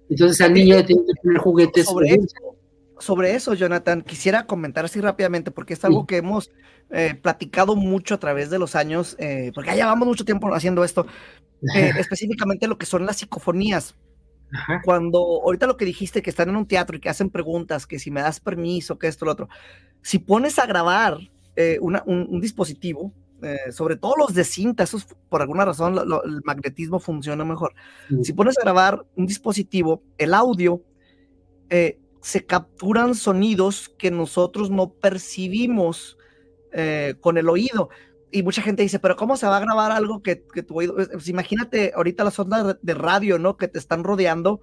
Entonces 0.10 0.42
al 0.42 0.56
niño 0.56 0.78
le 0.78 0.84
tienen 0.84 1.06
que 1.06 1.22
poner 1.22 1.38
juguetes. 1.38 1.86
Sobre 1.86 2.10
eso, 2.10 2.58
sobre 2.98 3.36
eso, 3.36 3.54
Jonathan, 3.54 4.02
quisiera 4.02 4.48
comentar 4.48 4.84
así 4.84 5.00
rápidamente, 5.00 5.52
porque 5.52 5.76
es 5.76 5.86
algo 5.86 6.08
que 6.08 6.18
hemos 6.18 6.50
eh, 6.90 7.14
platicado 7.22 7.76
mucho 7.76 8.16
a 8.16 8.20
través 8.20 8.50
de 8.50 8.58
los 8.58 8.76
años, 8.76 9.16
eh, 9.20 9.52
porque 9.54 9.70
ya 9.70 9.76
llevamos 9.76 10.08
mucho 10.08 10.26
tiempo 10.26 10.52
haciendo 10.56 10.84
esto, 10.84 11.06
eh, 11.76 11.92
específicamente 12.00 12.68
lo 12.68 12.80
que 12.80 12.88
son 12.88 13.06
las 13.06 13.18
psicofonías. 13.18 13.94
Cuando 14.84 15.20
ahorita 15.20 15.68
lo 15.68 15.78
que 15.78 15.86
dijiste, 15.86 16.22
que 16.22 16.30
están 16.30 16.50
en 16.50 16.56
un 16.56 16.68
teatro 16.68 16.98
y 16.98 17.00
que 17.00 17.10
hacen 17.10 17.30
preguntas, 17.30 17.88
que 17.88 18.00
si 18.00 18.12
me 18.12 18.22
das 18.22 18.40
permiso, 18.40 18.98
que 18.98 19.08
esto, 19.08 19.26
lo 19.26 19.32
otro, 19.32 19.50
si 20.02 20.20
pones 20.20 20.60
a 20.60 20.66
grabar 20.66 21.18
eh, 21.56 21.80
un, 21.80 22.40
dispositivo, 22.42 23.14
eh, 23.42 23.72
sobre 23.72 23.96
todo 23.96 24.16
los 24.18 24.34
de 24.34 24.44
cinta, 24.44 24.84
eso 24.84 25.00
por 25.30 25.42
alguna 25.42 25.66
razón 25.66 25.98
el 25.98 26.42
magnetismo 26.44 27.00
funciona 27.00 27.46
mejor. 27.46 27.74
Si 28.22 28.34
pones 28.34 28.58
a 28.58 28.62
grabar 28.62 29.06
un 29.16 29.26
dispositivo, 29.26 30.04
el 30.18 30.34
audio, 30.34 30.84
eh, 31.70 32.00
se 32.22 32.46
capturan 32.46 33.16
sonidos 33.16 33.90
que 33.98 34.12
nosotros 34.12 34.70
no 34.70 34.94
percibimos 34.94 36.18
con 37.20 37.38
el 37.38 37.50
oído 37.50 37.90
y 38.32 38.44
mucha 38.44 38.62
gente 38.62 38.84
dice, 38.84 39.00
pero 39.00 39.16
¿cómo 39.16 39.38
se 39.38 39.48
va 39.48 39.58
a 39.58 39.62
grabar 39.62 39.92
algo 39.92 40.22
que, 40.22 40.44
que 40.54 40.64
tu 40.64 40.78
oído? 40.78 40.96
Pues 40.96 41.28
imagínate 41.28 41.92
ahorita 41.96 42.24
las 42.24 42.40
ondas 42.40 42.78
de 42.82 42.94
radio, 42.94 43.38
¿no? 43.38 43.58
Que 43.58 43.68
te 43.68 43.80
están 43.80 44.04
rodeando. 44.04 44.62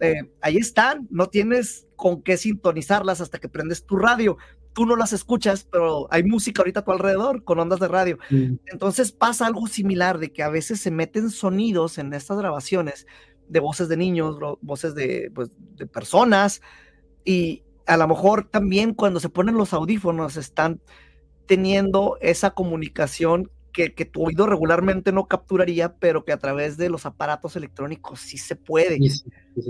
Eh, 0.00 0.30
ahí 0.40 0.56
están, 0.56 1.08
no 1.10 1.28
tienes 1.28 1.86
con 1.96 2.22
qué 2.22 2.36
sintonizarlas 2.36 3.20
hasta 3.20 3.38
que 3.38 3.48
prendes 3.48 3.84
tu 3.84 3.96
radio. 3.96 4.36
Tú 4.72 4.86
no 4.86 4.94
las 4.94 5.12
escuchas, 5.12 5.66
pero 5.70 6.06
hay 6.12 6.22
música 6.22 6.62
ahorita 6.62 6.80
a 6.80 6.84
tu 6.84 6.92
alrededor 6.92 7.42
con 7.42 7.58
ondas 7.58 7.80
de 7.80 7.88
radio. 7.88 8.18
Entonces 8.66 9.10
pasa 9.10 9.46
algo 9.46 9.66
similar 9.66 10.18
de 10.18 10.32
que 10.32 10.44
a 10.44 10.48
veces 10.48 10.80
se 10.80 10.92
meten 10.92 11.30
sonidos 11.30 11.98
en 11.98 12.12
estas 12.14 12.38
grabaciones 12.38 13.06
de 13.48 13.60
voces 13.60 13.88
de 13.88 13.96
niños, 13.96 14.36
voces 14.60 14.94
de, 14.94 15.32
pues, 15.34 15.50
de 15.76 15.86
personas 15.86 16.62
y 17.24 17.64
a 17.86 17.96
lo 17.96 18.06
mejor 18.06 18.48
también 18.48 18.94
cuando 18.94 19.18
se 19.18 19.30
ponen 19.30 19.56
los 19.56 19.72
audífonos 19.72 20.36
están 20.36 20.80
teniendo 21.48 22.18
esa 22.20 22.50
comunicación 22.50 23.50
que, 23.72 23.90
tu 24.04 24.26
oído 24.26 24.46
regularmente 24.46 25.12
no 25.12 25.28
capturaría, 25.28 25.94
pero 25.94 26.24
que 26.24 26.32
a 26.32 26.36
través 26.36 26.76
de 26.76 26.90
los 26.90 27.06
aparatos 27.06 27.54
electrónicos 27.54 28.20
sí 28.20 28.36
se 28.36 28.56
puede. 28.56 28.98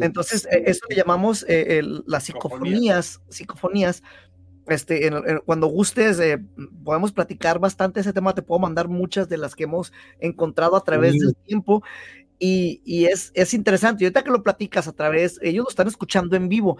Entonces, 0.00 0.48
e, 0.50 0.62
eso 0.66 0.80
le 0.88 0.96
llamamos 0.96 1.44
eh, 1.46 1.82
las 2.06 2.24
psicofonías, 2.24 3.20
psicofonías. 3.28 4.02
Este, 4.66 5.10
cuando 5.44 5.66
gustes, 5.66 6.18
eh, 6.20 6.42
podemos 6.84 7.12
platicar 7.12 7.58
bastante 7.58 8.00
ese 8.00 8.12
tema, 8.12 8.34
te 8.34 8.42
puedo 8.42 8.58
mandar 8.58 8.88
muchas 8.88 9.28
de 9.28 9.38
las 9.38 9.54
que 9.54 9.64
hemos 9.64 9.92
encontrado 10.20 10.76
a 10.76 10.84
través 10.84 11.18
del 11.18 11.36
tiempo. 11.46 11.82
Y, 12.38 12.80
y, 12.86 13.06
es, 13.06 13.30
es 13.34 13.52
interesante. 13.52 14.04
Y 14.04 14.06
ahorita 14.06 14.24
que 14.24 14.30
lo 14.30 14.42
platicas 14.42 14.88
a 14.88 14.92
través, 14.92 15.38
ellos 15.42 15.64
lo 15.64 15.70
están 15.70 15.86
escuchando 15.86 16.34
en 16.34 16.48
vivo 16.48 16.78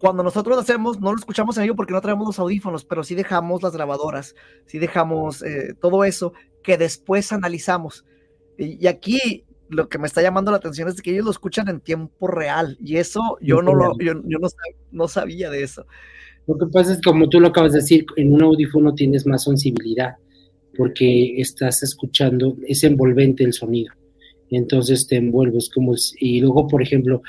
cuando 0.00 0.22
nosotros 0.22 0.56
lo 0.56 0.62
hacemos, 0.62 0.98
no 0.98 1.12
lo 1.12 1.18
escuchamos 1.18 1.56
en 1.58 1.64
ello 1.64 1.76
porque 1.76 1.92
no 1.92 2.00
traemos 2.00 2.26
los 2.26 2.38
audífonos, 2.38 2.84
pero 2.84 3.04
sí 3.04 3.14
dejamos 3.14 3.62
las 3.62 3.74
grabadoras, 3.74 4.34
sí 4.66 4.78
dejamos 4.78 5.42
eh, 5.42 5.74
todo 5.80 6.04
eso 6.04 6.32
que 6.62 6.78
después 6.78 7.32
analizamos. 7.32 8.04
Y, 8.56 8.86
aquí 8.86 9.44
lo 9.68 9.88
que 9.88 9.98
me 9.98 10.06
está 10.06 10.22
llamando 10.22 10.50
la 10.50 10.56
atención 10.56 10.88
es 10.88 11.00
que 11.00 11.12
ellos 11.12 11.26
lo 11.26 11.30
escuchan 11.30 11.68
en 11.68 11.80
tiempo 11.80 12.26
real 12.26 12.76
y 12.80 12.96
eso 12.96 13.38
yo 13.40 13.62
no 13.62 13.74
lo, 13.74 13.96
yo, 14.00 14.14
no, 14.90 15.06
sabía 15.06 15.50
de 15.50 15.62
eso. 15.62 15.86
Lo 16.46 16.56
que 16.58 16.66
pasa 16.66 16.94
es 16.94 17.00
como 17.02 17.28
tú 17.28 17.38
lo 17.38 17.48
acabas 17.48 17.72
de 17.72 17.80
decir, 17.80 18.06
en 18.16 18.32
un 18.32 18.42
audífono 18.42 18.94
tienes 18.94 19.26
más 19.26 19.44
sensibilidad 19.44 20.16
porque 20.76 21.40
estás 21.40 21.82
escuchando, 21.82 22.56
es 22.66 22.82
envolvente 22.84 23.44
el 23.44 23.52
sonido 23.52 23.92
entonces 24.50 25.06
te 25.06 25.16
envuelves 25.16 25.70
como 25.70 25.94
y 26.18 26.40
luego 26.40 26.66
por 26.66 26.82
ejemplo 26.82 27.22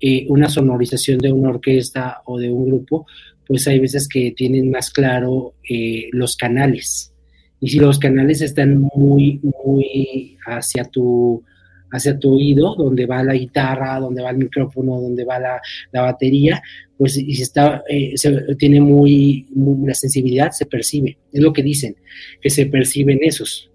eh, 0.00 0.26
una 0.28 0.48
sonorización 0.48 1.18
de 1.18 1.32
una 1.32 1.50
orquesta 1.50 2.20
o 2.26 2.38
de 2.38 2.50
un 2.50 2.66
grupo, 2.66 3.06
pues 3.46 3.66
hay 3.68 3.78
veces 3.78 4.08
que 4.08 4.32
tienen 4.32 4.70
más 4.70 4.90
claro 4.90 5.54
eh, 5.68 6.08
los 6.12 6.36
canales. 6.36 7.12
Y 7.60 7.68
si 7.68 7.78
los 7.78 7.98
canales 7.98 8.42
están 8.42 8.78
muy, 8.94 9.40
muy 9.42 10.36
hacia 10.46 10.84
tu, 10.84 11.42
hacia 11.90 12.18
tu 12.18 12.34
oído, 12.34 12.74
donde 12.74 13.06
va 13.06 13.22
la 13.22 13.34
guitarra, 13.34 13.98
donde 14.00 14.22
va 14.22 14.30
el 14.30 14.38
micrófono, 14.38 15.00
donde 15.00 15.24
va 15.24 15.38
la, 15.38 15.60
batería, 15.92 16.62
pues 16.98 17.14
si 17.14 17.40
está, 17.40 17.82
eh, 17.88 18.12
se, 18.16 18.54
tiene 18.56 18.80
muy, 18.80 19.46
la 19.84 19.94
sensibilidad, 19.94 20.50
se 20.50 20.66
percibe. 20.66 21.16
Es 21.32 21.40
lo 21.40 21.52
que 21.52 21.62
dicen, 21.62 21.96
que 22.40 22.50
se 22.50 22.66
perciben 22.66 23.20
esos. 23.22 23.70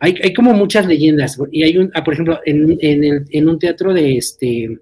Hay, 0.00 0.16
hay 0.22 0.32
como 0.32 0.52
muchas 0.52 0.86
leyendas. 0.86 1.38
Y 1.52 1.62
hay 1.62 1.76
un, 1.76 1.90
ah, 1.94 2.02
por 2.02 2.14
ejemplo, 2.14 2.40
en, 2.44 2.76
en, 2.80 3.04
el, 3.04 3.24
en 3.30 3.48
un 3.48 3.58
teatro 3.58 3.94
de 3.94 4.16
este 4.16 4.80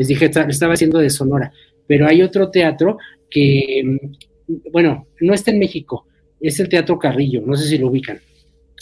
les 0.00 0.08
dije, 0.08 0.30
estaba 0.48 0.72
haciendo 0.72 0.98
de 0.98 1.10
Sonora, 1.10 1.52
pero 1.86 2.08
hay 2.08 2.22
otro 2.22 2.50
teatro 2.50 2.96
que, 3.28 3.98
bueno, 4.72 5.08
no 5.20 5.34
está 5.34 5.50
en 5.50 5.58
México, 5.58 6.06
es 6.40 6.58
el 6.58 6.70
Teatro 6.70 6.98
Carrillo, 6.98 7.42
no 7.44 7.54
sé 7.54 7.68
si 7.68 7.76
lo 7.76 7.88
ubican, 7.88 8.18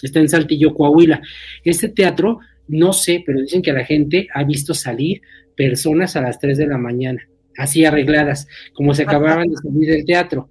está 0.01 0.21
en 0.21 0.29
Saltillo, 0.29 0.73
Coahuila. 0.73 1.21
Este 1.65 1.89
teatro, 1.89 2.39
no 2.69 2.93
sé, 2.93 3.25
pero 3.27 3.41
dicen 3.41 3.63
que 3.63 3.73
la 3.73 3.85
gente 3.85 4.29
ha 4.33 4.45
visto 4.45 4.75
salir 4.75 5.21
personas 5.57 6.15
a 6.15 6.21
las 6.21 6.39
3 6.39 6.57
de 6.57 6.69
la 6.69 6.79
mañana, 6.79 7.29
así 7.57 7.85
arregladas, 7.85 8.47
como 8.73 8.95
se 8.95 9.03
acababan 9.03 9.49
de 9.49 9.57
salir 9.57 9.91
del 9.91 10.05
teatro. 10.05 10.49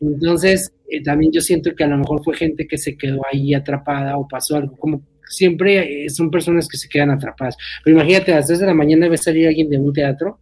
Entonces, 0.00 0.72
eh, 0.88 1.02
también 1.02 1.32
yo 1.32 1.40
siento 1.40 1.74
que 1.74 1.82
a 1.82 1.88
lo 1.88 1.98
mejor 1.98 2.22
fue 2.22 2.36
gente 2.36 2.68
que 2.68 2.78
se 2.78 2.96
quedó 2.96 3.22
ahí 3.28 3.54
atrapada 3.54 4.16
o 4.18 4.28
pasó 4.28 4.54
algo, 4.54 4.76
como 4.76 5.02
siempre 5.30 6.04
eh, 6.04 6.10
son 6.10 6.30
personas 6.30 6.68
que 6.68 6.76
se 6.76 6.88
quedan 6.88 7.10
atrapadas. 7.10 7.56
Pero 7.82 7.96
imagínate, 7.96 8.32
a 8.32 8.36
las 8.36 8.46
3 8.46 8.60
de 8.60 8.66
la 8.66 8.74
mañana 8.74 9.06
debe 9.06 9.16
salir 9.16 9.46
alguien 9.46 9.70
de 9.70 9.78
un 9.78 9.92
teatro, 9.92 10.40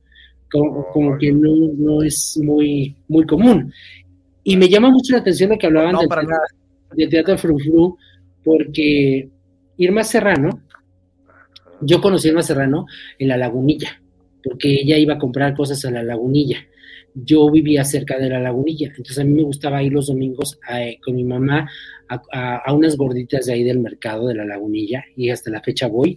como, 0.51 1.19
que 1.19 1.31
no, 1.31 1.51
no, 1.77 2.03
es 2.03 2.41
muy, 2.43 2.97
muy 3.07 3.27
común. 3.27 3.73
Y 4.43 4.57
me 4.57 4.69
llama 4.69 4.91
mucho 4.91 5.13
la 5.13 5.19
atención 5.19 5.51
de 5.51 5.59
que 5.59 5.67
hablaban 5.67 5.95
del, 5.97 6.09
teatro, 6.09 6.39
del, 6.97 7.09
teatro 7.11 7.39
Frufru, 7.39 7.99
porque 8.43 9.29
Irma 9.77 10.03
Serrano, 10.05 10.63
yo 11.83 12.01
conocí 12.01 12.29
a 12.29 12.31
Irma 12.31 12.43
Serrano 12.43 12.87
en 13.19 13.29
La 13.29 13.37
Lagunilla. 13.37 14.01
porque 14.43 14.81
ella 14.81 14.97
iba 14.97 15.15
a 15.15 15.19
comprar 15.19 15.55
cosas 15.55 15.85
a 15.85 15.91
la 15.91 16.03
lagunilla. 16.03 16.57
Yo 17.15 17.51
vivía 17.51 17.85
cerca 17.85 18.19
de 18.19 18.31
la 18.31 18.41
lagunilla, 18.41 18.89
entonces 18.89 19.19
a 19.19 19.25
mí 19.25 19.35
me 19.35 19.43
gustaba 19.43 19.83
ir 19.83 19.93
los 19.93 20.07
domingos 20.07 20.59
eh, 20.73 20.99
con 21.05 21.15
mi 21.15 21.25
mamá 21.25 21.69
a, 22.09 22.73
unas 22.73 22.97
gorditas 22.97 23.47
de 23.47 23.53
ahí 23.53 23.65
del 23.65 23.81
mercado 23.81 24.29
de 24.29 24.35
la 24.35 24.45
lagunilla, 24.45 25.05
y 25.17 25.31
hasta 25.31 25.51
la 25.51 25.63
fecha 25.63 25.87
voy, 25.87 26.17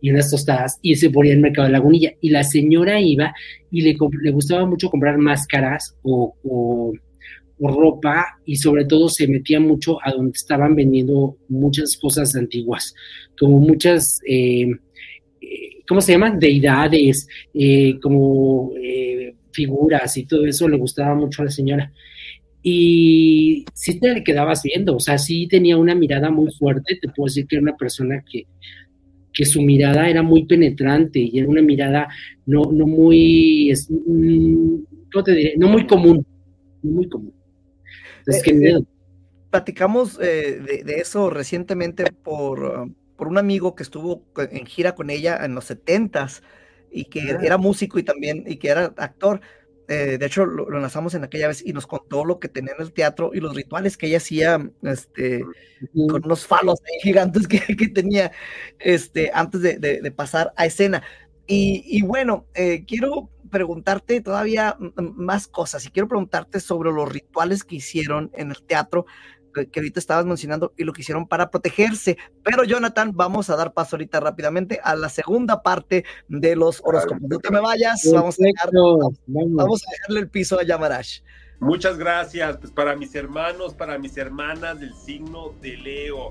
y 0.00 0.10
unas 0.10 0.30
tostadas, 0.30 0.78
y 0.82 0.96
se 0.96 1.10
ponía 1.10 1.32
el 1.32 1.40
mercado 1.40 1.66
de 1.66 1.72
la 1.72 1.78
lagunilla. 1.78 2.12
Y 2.20 2.30
la 2.30 2.44
señora 2.44 3.00
iba 3.00 3.34
y 3.70 3.82
le, 3.82 3.96
le 4.22 4.30
gustaba 4.30 4.66
mucho 4.66 4.90
comprar 4.90 5.18
máscaras 5.18 5.96
o, 6.02 6.34
o 6.44 6.92
ropa 7.70 8.38
y 8.44 8.56
sobre 8.56 8.84
todo 8.84 9.08
se 9.08 9.28
metía 9.28 9.60
mucho 9.60 9.98
a 10.02 10.10
donde 10.10 10.32
estaban 10.32 10.74
vendiendo 10.74 11.36
muchas 11.48 11.96
cosas 11.96 12.34
antiguas, 12.34 12.94
como 13.38 13.58
muchas, 13.58 14.20
eh, 14.26 14.66
eh, 15.40 15.82
¿cómo 15.86 16.00
se 16.00 16.12
llaman? 16.12 16.40
Deidades, 16.40 17.28
eh, 17.54 17.98
como 18.00 18.72
figuras 19.52 20.16
y 20.16 20.24
todo 20.24 20.46
eso 20.46 20.66
le 20.68 20.78
gustaba 20.78 21.14
mucho 21.14 21.42
a 21.42 21.44
la 21.44 21.50
señora. 21.50 21.92
Y 22.62 23.64
sí 23.74 23.98
te 23.98 24.14
le 24.14 24.22
quedabas 24.22 24.62
viendo, 24.62 24.96
o 24.96 25.00
sea, 25.00 25.18
sí 25.18 25.48
tenía 25.48 25.76
una 25.76 25.94
mirada 25.94 26.30
muy 26.30 26.52
fuerte, 26.52 26.98
te 27.00 27.08
puedo 27.08 27.26
decir 27.26 27.46
que 27.46 27.56
era 27.56 27.62
una 27.62 27.76
persona 27.76 28.24
que, 28.30 28.46
que 29.32 29.44
su 29.44 29.62
mirada 29.62 30.08
era 30.08 30.22
muy 30.22 30.44
penetrante 30.44 31.18
y 31.18 31.38
era 31.38 31.48
una 31.48 31.62
mirada 31.62 32.08
no, 32.46 32.70
no 32.72 32.86
muy, 32.86 33.72
mm, 33.88 34.76
¿cómo 35.12 35.24
te 35.24 35.32
diré? 35.32 35.54
No 35.56 35.68
muy 35.68 35.86
común, 35.86 36.24
muy 36.82 37.08
común. 37.08 37.34
Entonces, 38.18 38.42
qué 38.42 38.52
miedo. 38.52 38.86
Platicamos 39.50 40.18
de, 40.18 40.60
de, 40.60 40.94
eso 40.96 41.30
recientemente 41.30 42.04
por, 42.12 42.90
por 43.16 43.28
un 43.28 43.38
amigo 43.38 43.74
que 43.74 43.82
estuvo 43.82 44.24
en 44.36 44.66
gira 44.66 44.94
con 44.94 45.10
ella 45.10 45.44
en 45.44 45.54
los 45.54 45.64
setentas 45.64 46.42
y 46.90 47.06
que 47.06 47.20
ah. 47.32 47.40
era 47.42 47.58
músico 47.58 47.98
y 47.98 48.02
también, 48.02 48.44
y 48.46 48.56
que 48.56 48.68
era 48.68 48.94
actor. 48.96 49.40
Eh, 49.88 50.16
de 50.18 50.26
hecho, 50.26 50.46
lo, 50.46 50.68
lanzamos 50.70 51.14
en 51.14 51.24
aquella 51.24 51.48
vez 51.48 51.62
y 51.64 51.72
nos 51.72 51.86
contó 51.86 52.24
lo 52.24 52.38
que 52.38 52.48
tenía 52.48 52.74
en 52.76 52.82
el 52.82 52.92
teatro 52.92 53.30
y 53.34 53.40
los 53.40 53.54
rituales 53.54 53.96
que 53.96 54.06
ella 54.06 54.18
hacía 54.18 54.70
este, 54.82 55.44
con 56.08 56.24
unos 56.24 56.46
falos 56.46 56.78
gigantes 57.02 57.48
que, 57.48 57.60
que, 57.76 57.88
tenía 57.88 58.32
este, 58.78 59.30
antes 59.34 59.60
de, 59.60 59.78
de, 59.78 60.10
pasar 60.12 60.52
a 60.56 60.66
escena. 60.66 61.02
Y, 61.46 61.82
y 61.86 62.02
bueno, 62.02 62.46
eh, 62.54 62.84
quiero 62.86 63.28
preguntarte 63.50 64.20
todavía 64.20 64.76
más 64.96 65.46
cosas 65.46 65.84
y 65.84 65.90
quiero 65.90 66.08
preguntarte 66.08 66.58
sobre 66.58 66.90
los 66.90 67.12
rituales 67.12 67.64
que 67.64 67.76
hicieron 67.76 68.30
en 68.34 68.50
el 68.50 68.62
teatro 68.62 69.04
que 69.52 69.80
ahorita 69.80 70.00
estabas 70.00 70.24
mencionando 70.24 70.72
y 70.76 70.84
lo 70.84 70.92
que 70.92 71.02
hicieron 71.02 71.26
para 71.26 71.50
protegerse. 71.50 72.16
Pero 72.42 72.64
Jonathan, 72.64 73.12
vamos 73.14 73.50
a 73.50 73.56
dar 73.56 73.72
paso 73.72 73.96
ahorita 73.96 74.20
rápidamente 74.20 74.80
a 74.82 74.94
la 74.96 75.08
segunda 75.08 75.62
parte 75.62 76.04
de 76.28 76.56
los 76.56 76.80
horóscopos. 76.84 77.22
No 77.22 77.38
te 77.38 77.50
me 77.50 77.60
vayas, 77.60 78.08
vamos 78.12 78.36
a, 78.40 78.68
vamos 79.26 79.82
a 79.86 79.90
dejarle 79.90 80.20
el 80.20 80.28
piso 80.28 80.58
a 80.58 80.64
Yamarash. 80.64 81.20
Muchas 81.60 81.96
gracias, 81.96 82.56
pues 82.56 82.72
para 82.72 82.96
mis 82.96 83.14
hermanos, 83.14 83.74
para 83.74 83.96
mis 83.96 84.16
hermanas 84.16 84.80
del 84.80 84.94
signo 84.94 85.54
de 85.60 85.76
Leo. 85.76 86.30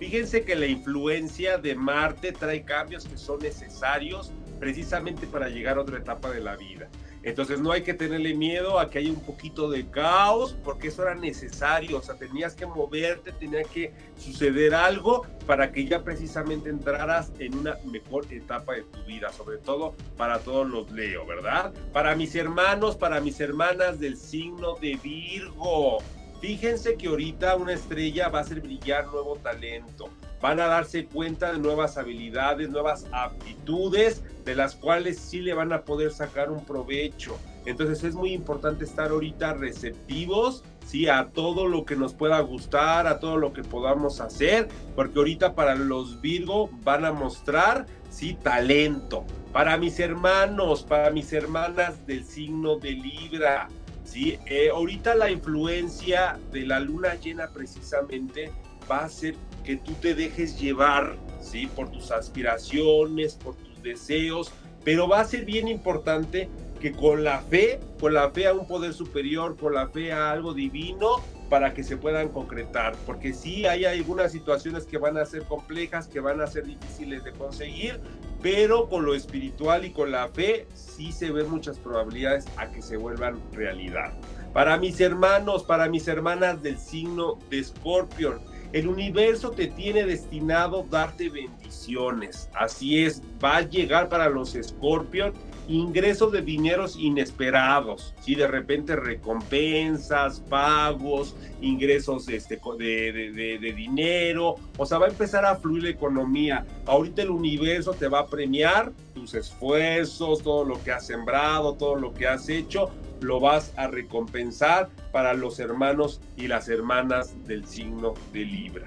Fíjense 0.00 0.44
que 0.44 0.56
la 0.56 0.66
influencia 0.66 1.58
de 1.58 1.76
Marte 1.76 2.32
trae 2.32 2.64
cambios 2.64 3.04
que 3.04 3.16
son 3.16 3.38
necesarios 3.38 4.32
precisamente 4.58 5.28
para 5.28 5.48
llegar 5.48 5.76
a 5.76 5.82
otra 5.82 5.98
etapa 5.98 6.30
de 6.30 6.40
la 6.40 6.56
vida. 6.56 6.88
Entonces 7.22 7.60
no 7.60 7.70
hay 7.70 7.82
que 7.82 7.94
tenerle 7.94 8.34
miedo 8.34 8.78
a 8.78 8.90
que 8.90 8.98
haya 8.98 9.10
un 9.10 9.20
poquito 9.20 9.70
de 9.70 9.88
caos, 9.88 10.56
porque 10.64 10.88
eso 10.88 11.02
era 11.02 11.14
necesario, 11.14 11.98
o 11.98 12.02
sea, 12.02 12.16
tenías 12.16 12.54
que 12.54 12.66
moverte, 12.66 13.32
tenía 13.32 13.62
que 13.62 13.92
suceder 14.18 14.74
algo 14.74 15.26
para 15.46 15.70
que 15.70 15.84
ya 15.86 16.02
precisamente 16.02 16.68
entraras 16.68 17.32
en 17.38 17.54
una 17.56 17.76
mejor 17.84 18.26
etapa 18.32 18.74
de 18.74 18.82
tu 18.82 19.02
vida, 19.04 19.32
sobre 19.32 19.58
todo 19.58 19.94
para 20.16 20.40
todos 20.40 20.68
los 20.68 20.90
Leo, 20.90 21.24
¿verdad? 21.24 21.72
Para 21.92 22.16
mis 22.16 22.34
hermanos, 22.34 22.96
para 22.96 23.20
mis 23.20 23.40
hermanas 23.40 24.00
del 24.00 24.16
signo 24.16 24.74
de 24.74 24.98
Virgo. 25.02 25.98
Fíjense 26.40 26.96
que 26.96 27.06
ahorita 27.06 27.54
una 27.54 27.72
estrella 27.72 28.28
va 28.28 28.40
a 28.40 28.42
hacer 28.42 28.60
brillar 28.60 29.06
nuevo 29.06 29.36
talento 29.36 30.10
van 30.42 30.58
a 30.60 30.66
darse 30.66 31.06
cuenta 31.06 31.52
de 31.52 31.58
nuevas 31.60 31.96
habilidades, 31.96 32.68
nuevas 32.68 33.06
aptitudes, 33.12 34.22
de 34.44 34.56
las 34.56 34.74
cuales 34.74 35.18
sí 35.18 35.40
le 35.40 35.54
van 35.54 35.72
a 35.72 35.82
poder 35.82 36.10
sacar 36.10 36.50
un 36.50 36.64
provecho. 36.64 37.38
Entonces 37.64 38.02
es 38.02 38.16
muy 38.16 38.32
importante 38.32 38.84
estar 38.84 39.12
ahorita 39.12 39.54
receptivos, 39.54 40.64
sí, 40.84 41.08
a 41.08 41.28
todo 41.28 41.68
lo 41.68 41.84
que 41.84 41.94
nos 41.94 42.12
pueda 42.12 42.40
gustar, 42.40 43.06
a 43.06 43.20
todo 43.20 43.36
lo 43.36 43.52
que 43.52 43.62
podamos 43.62 44.20
hacer, 44.20 44.68
porque 44.96 45.20
ahorita 45.20 45.54
para 45.54 45.76
los 45.76 46.20
Virgo 46.20 46.70
van 46.82 47.04
a 47.04 47.12
mostrar, 47.12 47.86
sí, 48.10 48.34
talento. 48.34 49.24
Para 49.52 49.76
mis 49.76 50.00
hermanos, 50.00 50.82
para 50.82 51.10
mis 51.10 51.32
hermanas 51.32 52.04
del 52.04 52.24
signo 52.24 52.78
de 52.78 52.90
Libra, 52.90 53.68
sí, 54.02 54.40
eh, 54.46 54.70
ahorita 54.70 55.14
la 55.14 55.30
influencia 55.30 56.36
de 56.50 56.66
la 56.66 56.80
luna 56.80 57.14
llena 57.14 57.46
precisamente 57.48 58.50
va 58.90 59.04
a 59.04 59.08
ser 59.08 59.36
que 59.62 59.76
tú 59.76 59.92
te 59.94 60.14
dejes 60.14 60.60
llevar, 60.60 61.16
¿sí? 61.40 61.66
Por 61.66 61.90
tus 61.90 62.10
aspiraciones, 62.10 63.34
por 63.34 63.54
tus 63.56 63.82
deseos, 63.82 64.52
pero 64.84 65.08
va 65.08 65.20
a 65.20 65.24
ser 65.24 65.44
bien 65.44 65.68
importante 65.68 66.48
que 66.80 66.92
con 66.92 67.22
la 67.22 67.40
fe, 67.42 67.78
con 68.00 68.14
la 68.14 68.30
fe 68.30 68.48
a 68.48 68.52
un 68.52 68.66
poder 68.66 68.92
superior, 68.92 69.56
con 69.56 69.74
la 69.74 69.88
fe 69.88 70.12
a 70.12 70.32
algo 70.32 70.52
divino, 70.52 71.22
para 71.48 71.74
que 71.74 71.84
se 71.84 71.98
puedan 71.98 72.30
concretar, 72.30 72.96
porque 73.04 73.34
sí 73.34 73.66
hay 73.66 73.84
algunas 73.84 74.32
situaciones 74.32 74.86
que 74.86 74.96
van 74.96 75.18
a 75.18 75.26
ser 75.26 75.42
complejas, 75.42 76.08
que 76.08 76.18
van 76.18 76.40
a 76.40 76.46
ser 76.46 76.64
difíciles 76.64 77.24
de 77.24 77.32
conseguir, 77.32 78.00
pero 78.40 78.88
con 78.88 79.04
lo 79.04 79.14
espiritual 79.14 79.84
y 79.84 79.92
con 79.92 80.10
la 80.10 80.28
fe 80.28 80.66
sí 80.72 81.12
se 81.12 81.30
ven 81.30 81.50
muchas 81.50 81.78
probabilidades 81.78 82.46
a 82.56 82.72
que 82.72 82.80
se 82.80 82.96
vuelvan 82.96 83.38
realidad. 83.52 84.14
Para 84.54 84.78
mis 84.78 84.98
hermanos, 85.00 85.62
para 85.62 85.90
mis 85.90 86.08
hermanas 86.08 86.62
del 86.62 86.78
signo 86.78 87.38
de 87.50 87.58
Escorpio, 87.58 88.40
el 88.72 88.88
universo 88.88 89.50
te 89.50 89.66
tiene 89.66 90.04
destinado 90.04 90.86
darte 90.88 91.28
bendiciones. 91.28 92.48
Así 92.54 93.04
es, 93.04 93.22
va 93.42 93.58
a 93.58 93.62
llegar 93.62 94.08
para 94.08 94.28
los 94.28 94.56
Scorpion 94.60 95.32
ingresos 95.68 96.32
de 96.32 96.42
dineros 96.42 96.96
inesperados, 96.96 98.14
si 98.20 98.34
de 98.34 98.46
repente 98.46 98.96
recompensas, 98.96 100.40
pagos, 100.40 101.36
ingresos 101.60 102.28
este, 102.28 102.60
de, 102.78 103.58
de, 103.60 103.72
dinero, 103.72 104.56
o 104.76 104.86
sea, 104.86 104.98
va 104.98 105.06
a 105.06 105.10
empezar 105.10 105.44
a 105.44 105.56
fluir 105.56 105.84
la 105.84 105.90
economía. 105.90 106.66
Ahorita 106.86 107.22
el 107.22 107.30
universo 107.30 107.92
te 107.92 108.08
va 108.08 108.20
a 108.20 108.26
premiar 108.26 108.92
tus 109.14 109.34
esfuerzos, 109.34 110.42
todo 110.42 110.64
lo 110.64 110.82
que 110.82 110.92
has 110.92 111.06
sembrado, 111.06 111.74
todo 111.74 111.96
lo 111.96 112.12
que 112.12 112.26
has 112.26 112.48
hecho, 112.48 112.90
lo 113.22 113.40
vas 113.40 113.72
a 113.76 113.86
recompensar 113.86 114.90
para 115.12 115.34
los 115.34 115.58
hermanos 115.60 116.20
y 116.36 116.48
las 116.48 116.68
hermanas 116.68 117.34
del 117.44 117.66
signo 117.66 118.14
de 118.32 118.44
Libra. 118.44 118.84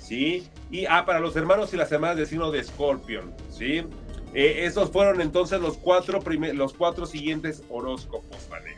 ¿Sí? 0.00 0.46
Y 0.70 0.86
ah, 0.86 1.04
para 1.04 1.20
los 1.20 1.34
hermanos 1.36 1.72
y 1.74 1.76
las 1.76 1.90
hermanas 1.90 2.16
del 2.16 2.26
signo 2.26 2.50
de 2.50 2.62
Scorpion. 2.62 3.34
¿Sí? 3.50 3.84
Eh, 4.34 4.64
esos 4.66 4.90
fueron 4.90 5.20
entonces 5.20 5.60
los 5.60 5.78
cuatro, 5.78 6.20
los 6.52 6.74
cuatro 6.74 7.06
siguientes 7.06 7.62
horóscopos, 7.70 8.48
¿vale? 8.50 8.76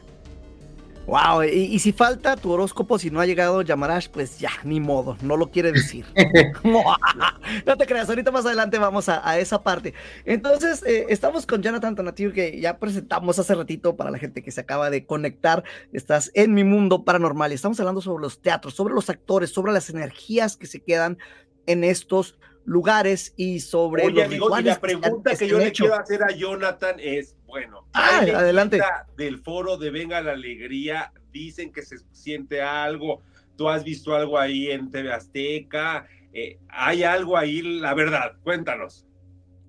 Wow, 1.09 1.43
y, 1.43 1.79
si 1.79 1.93
falta 1.93 2.37
tu 2.37 2.53
horóscopo, 2.53 2.99
si 2.99 3.11
no 3.11 3.19
ha 3.19 3.25
llegado 3.25 3.63
Yamarash, 3.63 4.11
pues 4.11 4.39
ya, 4.39 4.51
ni 4.63 4.79
modo, 4.79 5.17
no 5.23 5.39
lo 5.39 5.51
quiere 5.51 5.73
decir. 5.73 6.05
no 7.67 7.77
te 7.79 7.87
creas, 7.87 8.11
ahorita 8.11 8.31
más 8.31 8.45
adelante 8.45 8.79
vamos 8.79 9.09
a, 9.09 9.39
esa 9.39 9.63
parte. 9.63 9.95
Entonces, 10.27 10.85
eh, 10.85 11.07
estamos 11.09 11.47
con 11.47 11.63
Jonathan 11.63 11.97
Tonatiuh, 11.97 12.31
que 12.35 12.61
ya 12.61 12.79
presentamos 12.79 13.39
hace 13.39 13.55
ratito 13.55 13.97
para 13.97 14.11
la 14.11 14.19
gente 14.19 14.43
que 14.43 14.51
se 14.51 14.61
acaba 14.61 14.91
de 14.91 15.07
conectar. 15.07 15.65
Estás 15.95 16.31
en 16.35 16.53
mi 16.53 16.63
mundo 16.63 17.07
paranormal 17.07 17.53
y 17.53 17.55
estamos 17.55 17.81
hablando 17.81 18.03
sobre 18.03 18.21
los 18.21 18.43
teatros, 18.43 18.75
sobre 18.75 18.93
los 18.93 19.09
actores, 19.09 19.49
sobre 19.49 19.73
las 19.73 19.89
energías 19.89 20.59
que 20.59 20.67
se 20.67 20.81
quedan 20.81 21.17
en 21.65 21.85
estos 21.85 22.39
lugares 22.67 23.33
y 23.35 23.61
sobre 23.61 24.05
Oye, 24.05 24.25
amigo, 24.25 24.59
y 24.59 24.63
la 24.63 24.79
pregunta 24.79 25.35
que, 25.35 25.49
yo 25.49 25.59
le 25.59 25.73
quiero 25.73 25.95
hacer 25.95 26.23
a 26.23 26.33
Jonathan 26.33 26.97
es, 26.99 27.35
bueno, 27.49 27.89
ah, 27.95 28.21
adelante. 28.21 28.79
Del 29.17 29.39
foro 29.39 29.77
de 29.77 29.91
Venga 29.91 30.21
la 30.21 30.33
Alegría, 30.33 31.13
dicen 31.33 31.73
que 31.73 31.83
se 31.83 31.97
siente 32.13 32.61
algo, 32.63 33.23
tú 33.57 33.69
has 33.69 33.83
visto 33.83 34.15
algo 34.15 34.39
ahí 34.39 34.71
en 34.71 34.91
TV 34.91 35.13
Azteca, 35.13 36.07
eh, 36.33 36.59
hay 36.69 37.03
algo 37.03 37.37
ahí, 37.37 37.63
la 37.63 37.95
verdad, 37.95 38.37
cuéntanos. 38.45 39.07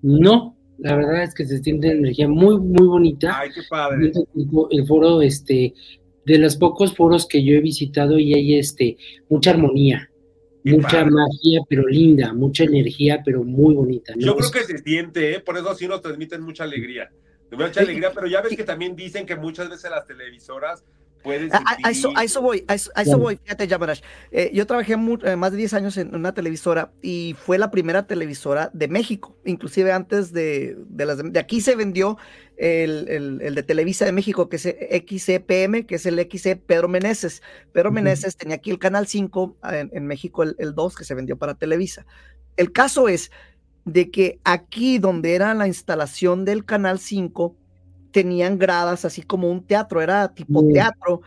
No, 0.02 0.56
la 0.78 0.94
verdad 0.94 1.22
es 1.22 1.34
que 1.34 1.46
se 1.46 1.62
siente 1.62 1.90
energía 1.90 2.28
muy, 2.28 2.60
muy 2.60 2.86
bonita. 2.86 3.38
Ay, 3.40 3.50
qué 3.54 3.62
padre. 3.68 4.12
El, 4.70 4.86
foro, 4.86 5.22
este, 5.22 5.74
de 6.26 6.38
los 6.38 6.56
pocos 6.56 6.94
foros 6.94 7.26
que 7.26 7.42
yo 7.42 7.56
he 7.56 7.60
visitado 7.60 8.18
y 8.18 8.34
hay 8.34 8.58
este, 8.58 8.98
mucha 9.28 9.50
armonía 9.50 10.10
mucha 10.64 11.04
magia, 11.04 11.60
pero 11.68 11.86
linda, 11.86 12.32
mucha 12.32 12.64
energía, 12.64 13.22
pero 13.24 13.44
muy 13.44 13.74
bonita. 13.74 14.12
Yo 14.16 14.36
creo 14.36 14.50
que 14.50 14.64
se 14.64 14.78
siente, 14.78 15.34
¿eh? 15.34 15.40
por 15.40 15.56
eso 15.56 15.74
sí 15.74 15.88
nos 15.88 16.02
transmiten 16.02 16.42
mucha 16.42 16.64
alegría. 16.64 17.10
Mucha 17.50 17.80
alegría, 17.80 18.12
pero 18.14 18.26
ya 18.26 18.40
ves 18.40 18.56
que 18.56 18.64
también 18.64 18.94
dicen 18.96 19.26
que 19.26 19.36
muchas 19.36 19.68
veces 19.68 19.90
las 19.90 20.06
televisoras 20.06 20.84
puedes 21.22 21.52
A, 21.52 21.58
a- 21.58 21.76
a 21.84 21.90
eso, 21.90 22.08
a 22.16 22.40
voy, 22.40 22.64
a 22.66 22.74
eso, 22.74 22.90
a 22.94 23.02
voy, 23.16 23.36
fíjate, 23.42 23.66
Yamarash. 23.66 24.00
Eh, 24.30 24.50
yo 24.54 24.66
trabajé 24.66 24.94
eh, 24.94 25.36
más 25.36 25.50
de 25.52 25.58
10 25.58 25.74
años 25.74 25.96
en 25.98 26.14
una 26.14 26.32
televisora 26.32 26.92
y 27.02 27.36
fue 27.38 27.58
la 27.58 27.70
primera 27.70 28.06
televisora 28.06 28.70
de 28.72 28.88
México, 28.88 29.36
inclusive 29.44 29.92
antes 29.92 30.32
de, 30.32 30.76
de 30.88 31.04
las 31.06 31.18
de, 31.18 31.28
de 31.30 31.38
aquí 31.38 31.60
se 31.60 31.76
vendió 31.76 32.16
el, 32.56 33.06
el- 33.08 33.40
el 33.42 33.54
de 33.54 33.62
Televisa 33.62 34.04
de 34.06 34.12
México, 34.12 34.48
que 34.48 34.56
es 34.56 34.64
XCPM, 34.66 35.84
que 35.86 35.96
es 35.96 36.06
el 36.06 36.18
XC 36.20 36.56
Pedro 36.56 36.88
Meneses. 36.88 37.42
Pedro. 37.72 37.90
Meneses 37.92 38.36
tenía 38.36 38.56
aquí 38.56 38.70
el 38.70 38.78
Canal 38.78 39.06
5, 39.06 39.56
en, 39.72 39.90
en 39.92 40.06
México 40.06 40.42
el, 40.42 40.56
el 40.58 40.74
2, 40.74 40.96
que 40.96 41.04
se 41.04 41.14
vendió 41.14 41.36
para 41.36 41.54
Televisa. 41.54 42.06
El 42.56 42.72
caso 42.72 43.08
es 43.08 43.30
de 43.92 44.10
que 44.10 44.38
aquí 44.44 44.98
donde 44.98 45.34
era 45.34 45.52
la 45.54 45.66
instalación 45.66 46.44
del 46.44 46.64
Canal 46.64 46.98
5, 46.98 47.56
tenían 48.12 48.58
gradas 48.58 49.04
así 49.04 49.22
como 49.22 49.50
un 49.50 49.64
teatro, 49.64 50.00
era 50.02 50.32
tipo 50.34 50.62
Mm. 50.62 50.72
teatro, 50.72 51.22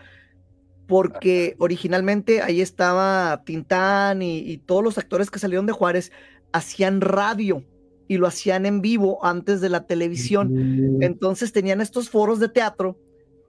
porque 0.88 1.55
originalmente 1.59 2.41
ahí 2.41 2.61
estaba 2.61 3.41
Tintán 3.45 4.22
y, 4.22 4.39
y 4.39 4.57
todos 4.57 4.84
los 4.84 4.97
actores 4.97 5.32
que 5.32 5.39
salieron 5.39 5.66
de 5.66 5.72
Juárez 5.74 6.11
hacían 6.51 7.01
radio 7.01 7.64
y 8.07 8.18
lo 8.18 8.28
hacían 8.28 8.66
en 8.66 8.82
vivo 8.82 9.24
antes 9.26 9.61
de 9.61 9.70
la 9.70 9.86
televisión. 9.88 10.97
Mm, 10.97 11.03
Entonces 11.03 11.53
tenían 11.53 11.82
estos 11.82 12.09
foros 12.09 12.39
de 12.39 12.49
teatro 12.49 12.97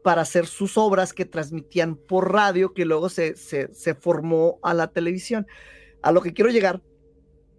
para 0.02 0.22
hacer 0.22 0.46
sus 0.46 0.78
obras 0.78 1.12
que 1.12 1.24
transmitían 1.24 1.96
por 1.96 2.32
radio, 2.32 2.72
que 2.72 2.84
luego 2.84 3.08
se, 3.08 3.36
se, 3.36 3.72
se 3.74 3.94
formó 3.94 4.58
a 4.62 4.74
la 4.74 4.88
televisión. 4.88 5.46
A 6.02 6.12
lo 6.12 6.20
que 6.22 6.32
quiero 6.32 6.50
llegar 6.50 6.82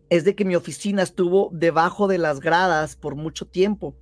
es 0.09 0.23
de 0.23 0.35
que 0.35 0.45
mi 0.45 0.55
oficina 0.55 1.01
estuvo 1.03 1.49
debajo 1.53 2.07
de 2.07 2.17
las 2.17 2.39
gradas 2.39 2.95
por 2.95 3.15
mucho 3.15 3.45
tiempo. 3.47 3.95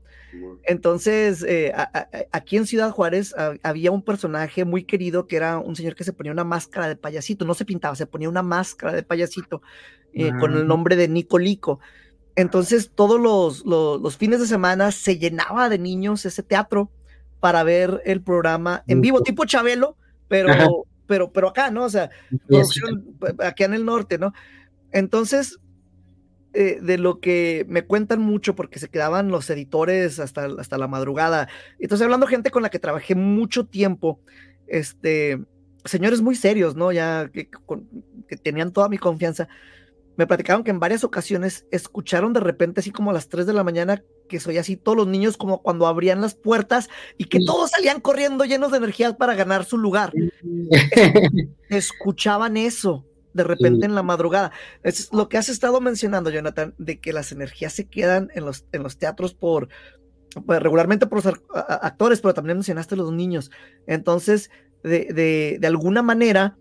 Entonces, 0.64 1.44
eh, 1.44 1.72
a- 1.76 1.84
a- 1.84 2.00
a- 2.00 2.26
aquí 2.32 2.58
en 2.58 2.66
Ciudad 2.66 2.90
Juárez 2.92 3.36
ah, 3.38 3.54
había 3.62 3.92
un 3.92 4.02
personaje 4.02 4.66
muy 4.66 4.84
querido 4.84 5.28
que 5.28 5.36
era 5.36 5.60
un 5.60 5.76
señor 5.76 5.96
que 5.96 6.04
se 6.04 6.14
ponía 6.14 6.32
una 6.32 6.44
máscara 6.44 6.88
de 6.88 6.96
payasito, 6.96 7.46
no 7.46 7.54
se 7.54 7.66
pintaba, 7.66 7.96
se 7.96 8.08
ponía 8.08 8.30
una 8.30 8.42
máscara 8.42 8.94
de 8.94 9.04
payasito 9.04 9.62
eh, 10.14 10.32
con 10.40 10.54
el 10.54 10.66
nombre 10.68 10.96
de 10.96 11.08
Nico 11.08 11.38
Lico. 11.38 11.80
Entonces, 12.36 12.92
todos 12.96 13.20
los, 13.22 13.64
los- 13.66 14.02
los 14.02 14.18
fines 14.18 14.40
de 14.40 14.48
semana 14.48 14.92
se 14.92 15.18
llenaba 15.20 15.70
de 15.70 15.78
niños 15.78 16.26
ese 16.26 16.42
teatro 16.44 16.90
para 17.40 17.64
ver 17.64 18.02
el 18.06 18.22
programa 18.24 18.84
en 18.88 19.02
vivo, 19.02 19.22
tipo 19.22 19.46
Chabelo, 19.46 19.98
pero, 20.28 20.50
Ajá. 20.52 20.68
pero, 21.06 21.32
pero 21.32 21.50
acá, 21.50 21.70
¿no? 21.70 21.84
O 21.86 21.90
sea, 21.90 22.10
producción 22.48 23.06
pues, 23.20 23.34
acá 23.40 23.66
en 23.66 23.74
el 23.76 23.86
norte, 23.86 24.18
¿no? 24.18 24.34
Entonces, 24.92 25.60
eh, 26.54 26.80
de 26.82 26.98
lo 26.98 27.20
que 27.20 27.66
me 27.68 27.84
cuentan 27.84 28.22
mucho, 28.22 28.56
porque 28.56 28.80
se 28.80 28.90
quedaban 28.90 29.30
los 29.30 29.50
editores 29.50 30.20
hasta, 30.20 30.46
hasta 30.60 30.78
la 30.78 30.88
madrugada. 30.88 31.48
Entonces, 31.80 32.04
hablando 32.06 32.28
gente 32.28 32.52
con 32.52 32.64
la 32.64 32.70
que 32.70 32.80
trabajé 32.80 33.16
mucho 33.16 33.66
tiempo, 33.66 34.20
este, 34.68 35.42
señores 35.86 36.22
muy 36.22 36.36
serios, 36.36 36.76
¿no? 36.76 36.92
Ya 36.92 37.30
que, 37.34 37.50
con- 37.50 37.88
que 38.28 38.38
tenían 38.38 38.72
toda 38.72 38.90
mi 38.90 38.98
confianza. 38.98 39.48
Me 40.16 40.28
platicaron 40.28 40.64
que 40.64 40.70
en 40.70 40.80
varias 40.80 41.04
ocasiones 41.04 41.66
escucharon 41.72 42.34
de 42.34 42.40
repente, 42.40 42.82
así 42.82 42.92
como 42.92 43.10
a 43.10 43.14
las 43.14 43.30
3 43.30 43.48
de 43.48 43.54
la 43.54 43.64
mañana, 43.64 44.04
que 44.30 44.40
soy 44.40 44.60
así 44.60 44.78
todos 44.78 44.96
los 44.96 45.08
niños 45.08 45.38
como 45.38 45.64
cuando 45.64 45.88
abrían 45.88 46.22
las 46.22 46.36
puertas 46.36 46.88
y 47.18 47.26
que 47.26 47.40
Sí. 47.40 47.46
todos 47.46 47.72
salían 47.72 48.00
corriendo 48.00 48.46
llenos 48.46 48.72
de 48.72 48.78
energía 48.78 49.18
para 49.18 49.34
ganar 49.34 49.66
su 49.66 49.78
lugar 49.80 50.14
escuchaban 51.70 52.58
eso 52.58 53.06
de 53.34 53.44
repente 53.44 53.86
en 53.86 53.96
la 53.96 54.04
madrugada. 54.04 54.52
Es 54.84 55.12
lo 55.12 55.30
que 55.30 55.38
has 55.38 55.50
estado 55.50 55.82
mencionando, 55.82 56.30
Jonathan, 56.30 56.74
de 56.78 57.00
que 57.00 57.14
las 57.14 57.32
energías 57.32 57.74
se 57.74 57.88
quedan 57.88 58.30
en 58.36 58.46
los, 58.46 58.66
en 58.72 58.84
los 58.84 58.98
teatros 58.98 59.34
por, 59.34 59.70
pues, 60.46 60.62
regularmente 60.62 61.08
por 61.08 61.24
los 61.26 61.36
actores, 61.56 62.22
pero 62.22 62.34
también 62.34 62.58
mencionaste 62.58 62.96
los 62.96 63.12
niños. 63.12 63.52
Entonces, 63.88 64.50
de, 64.84 65.08
de- 65.14 65.58
de 65.60 65.68
alguna 65.68 66.02
manera, 66.02 66.58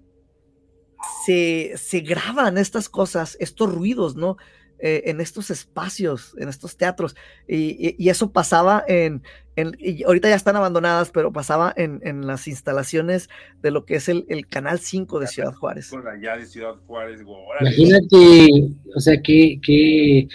se, 1.27 1.73
se 1.77 2.01
graban 2.01 2.59
estas 2.59 2.89
cosas, 2.89 3.37
estos 3.41 3.73
ruidos, 3.75 4.17
¿no? 4.17 4.37
Eh, 4.85 5.09
en 5.11 5.21
estos 5.21 5.51
espacios, 5.53 6.35
en 6.39 6.49
estos 6.49 6.77
teatros. 6.77 7.15
Y, 7.47 7.57
y- 7.79 7.95
y 7.99 8.09
eso 8.09 8.33
pasaba 8.33 8.83
en, 8.89 9.23
en- 9.55 9.77
y 9.79 10.03
ahorita 10.03 10.29
ya 10.29 10.35
están 10.35 10.57
abandonadas, 10.57 11.13
pero 11.13 11.33
pasaba 11.33 11.73
en, 11.77 12.01
en 12.03 12.27
las 12.27 12.49
instalaciones 12.49 13.29
de 13.63 13.71
lo 13.71 13.85
que 13.85 13.95
es 13.95 14.09
el, 14.09 14.25
el 14.29 14.49
Canal 14.49 14.81
5 14.81 15.21
de 15.21 15.29
Ciudad 15.29 15.53
Juárez. 15.55 15.89
Con 15.91 16.09
allá 16.09 16.37
de 16.37 16.47
Ciudad 16.47 16.75
Juárez. 16.89 17.21
Imagínate, 17.61 18.71
o 18.97 18.99
sea, 19.01 19.23
qué, 19.23 19.61
qué, 19.63 20.27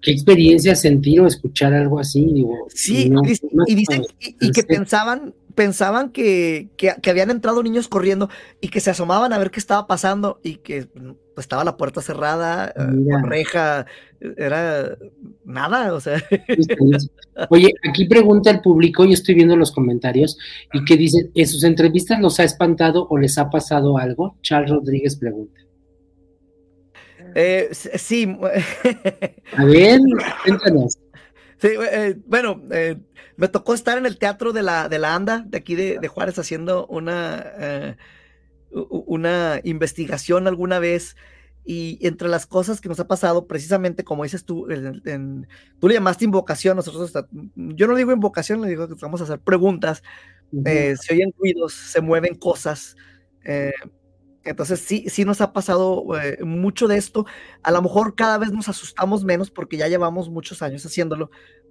qué 0.00 0.10
experiencia 0.10 0.74
sentir 0.76 1.20
o 1.20 1.26
escuchar 1.26 1.74
algo 1.74 1.98
así, 2.00 2.24
digo. 2.32 2.66
Sí, 2.68 3.10
no, 3.10 3.20
y 3.24 3.38
no- 3.52 3.64
y 3.66 3.74
dicen 3.74 4.02
y, 4.18 4.36
y 4.40 4.50
que 4.50 4.62
pensaban, 4.62 5.34
pensaban 5.54 6.10
que, 6.10 6.70
que, 6.78 6.94
que 7.02 7.10
habían 7.10 7.30
entrado 7.30 7.62
niños 7.62 7.88
corriendo 7.88 8.30
y 8.62 8.68
que 8.68 8.80
se 8.80 8.90
asomaban 8.90 9.34
a 9.34 9.38
ver 9.38 9.50
qué 9.50 9.60
estaba 9.60 9.86
pasando 9.86 10.40
y 10.42 10.56
que 10.56 10.88
pues, 11.34 11.44
estaba 11.44 11.64
la 11.64 11.76
puerta 11.76 12.00
cerrada, 12.00 12.72
eh, 12.76 12.84
Mira. 12.92 13.20
con 13.20 13.30
reja, 13.30 13.86
era 14.36 14.96
nada, 15.44 15.92
o 15.92 16.00
sea. 16.00 16.22
Oye, 17.50 17.72
aquí 17.88 18.06
pregunta 18.06 18.50
el 18.50 18.60
público, 18.60 19.04
yo 19.04 19.12
estoy 19.12 19.34
viendo 19.34 19.56
los 19.56 19.72
comentarios, 19.72 20.38
y 20.72 20.84
que 20.84 20.96
dicen, 20.96 21.30
¿en 21.34 21.46
sus 21.46 21.64
entrevistas 21.64 22.20
los 22.20 22.38
ha 22.40 22.44
espantado 22.44 23.06
o 23.10 23.18
les 23.18 23.36
ha 23.38 23.50
pasado 23.50 23.98
algo? 23.98 24.36
Charles 24.42 24.70
Rodríguez 24.70 25.16
pregunta. 25.16 25.60
Eh, 27.34 27.68
sí, 27.72 28.36
A 29.56 29.64
ver, 29.64 30.00
cuéntanos. 30.44 30.98
sí, 31.58 31.68
eh, 31.92 32.16
bueno, 32.26 32.62
eh, 32.70 32.96
me 33.36 33.48
tocó 33.48 33.74
estar 33.74 33.98
en 33.98 34.06
el 34.06 34.18
teatro 34.18 34.52
de 34.52 34.62
la, 34.62 34.88
de 34.88 35.00
la 35.00 35.16
ANDA, 35.16 35.44
de 35.44 35.58
aquí 35.58 35.74
de, 35.74 35.98
de 35.98 36.08
Juárez, 36.08 36.38
haciendo 36.38 36.86
una, 36.86 37.96
una 38.74 39.60
investigación 39.64 40.46
alguna 40.46 40.78
vez. 40.78 41.16
Y 41.66 41.98
entre 42.06 42.28
las 42.28 42.44
cosas 42.46 42.80
que 42.82 42.90
nos 42.90 43.00
ha 43.00 43.06
pasado, 43.08 43.46
precisamente 43.46 44.04
como 44.04 44.24
dices 44.24 44.44
tú, 44.44 44.70
en- 44.70 45.00
en- 45.06 45.48
tú 45.80 45.88
le 45.88 45.94
llamaste 45.94 46.26
invocación, 46.26 46.76
nosotros, 46.76 47.10
yo 47.54 47.86
no 47.86 47.96
digo 47.96 48.12
invocación, 48.12 48.60
le 48.60 48.68
digo 48.68 48.86
que 48.86 48.94
vamos 49.00 49.22
a 49.22 49.24
hacer 49.24 49.40
preguntas, 49.40 50.02
eh, 50.66 50.94
se 51.00 51.14
oyen 51.14 51.32
ruidos, 51.38 51.72
se 51.72 52.00
mueven 52.02 52.34
cosas. 52.34 52.96
eh, 53.46 53.72
entonces 54.44 54.80
sí, 54.80 55.06
sí 55.08 55.24
nos 55.24 55.40
ha 55.40 55.52
pasado 55.54 56.04
eh, 56.20 56.38
mucho 56.44 56.86
de 56.86 56.98
esto. 56.98 57.24
A 57.62 57.70
lo 57.72 57.80
mejor 57.82 58.14
cada 58.14 58.36
vez 58.38 58.52
nos 58.52 58.68
asustamos 58.68 59.24
menos 59.24 59.50
porque 59.50 59.78
ya 59.78 59.88
llevamos 59.88 60.28
muchos 60.30 60.60
años 60.62 60.84
haciéndolo. 60.84 61.30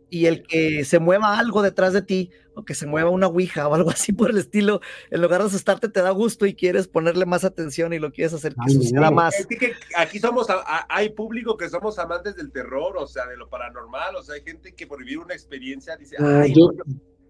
Y 0.10 0.28
el 0.28 0.44
que 0.44 0.86
se 0.86 1.00
mueva 1.00 1.40
algo 1.40 1.62
detrás 1.62 1.94
de 1.94 2.02
ti, 2.04 2.30
o 2.56 2.64
que 2.64 2.76
se 2.76 2.86
mueva 2.86 3.10
una 3.10 3.28
ouija 3.28 3.68
o 3.68 3.74
algo 3.74 3.90
así 3.90 4.14
por 4.14 4.30
el 4.30 4.38
estilo, 4.38 4.80
en 5.10 5.22
lugar 5.22 5.42
de 5.42 5.48
asustarte 5.48 5.90
te 5.90 6.02
da 6.02 6.12
gusto 6.12 6.46
y 6.46 6.54
quieres 6.54 6.88
ponerle 6.88 7.26
más 7.26 7.44
atención 7.44 7.94
y 7.94 8.00
lo 8.00 8.12
quieres 8.12 8.34
hacer 8.34 8.54
que 8.54 8.62
Ay, 8.68 8.74
suceda 8.74 9.10
más. 9.10 9.40
Es 9.40 9.48
que, 9.48 9.58
que 9.58 9.74
aquí 9.98 10.20
somos, 10.20 10.50
a- 10.50 10.62
a- 10.66 10.86
hay 10.90 11.10
público 11.10 11.58
que 11.58 11.68
somos 11.70 11.98
amantes 11.98 12.36
del 12.36 12.52
terror, 12.52 12.96
o 12.98 13.08
sea, 13.08 13.26
de 13.26 13.38
lo 13.38 13.50
paranormal, 13.50 14.16
o 14.16 14.24
sea, 14.24 14.36
hay 14.36 14.42
gente 14.42 14.74
que 14.74 14.86
por 14.86 15.00
vivir 15.00 15.18
una 15.20 15.34
experiencia 15.34 15.98
dice, 15.98 16.18
ay, 16.20 16.54
yo, 16.54 16.72
no, 16.72 16.84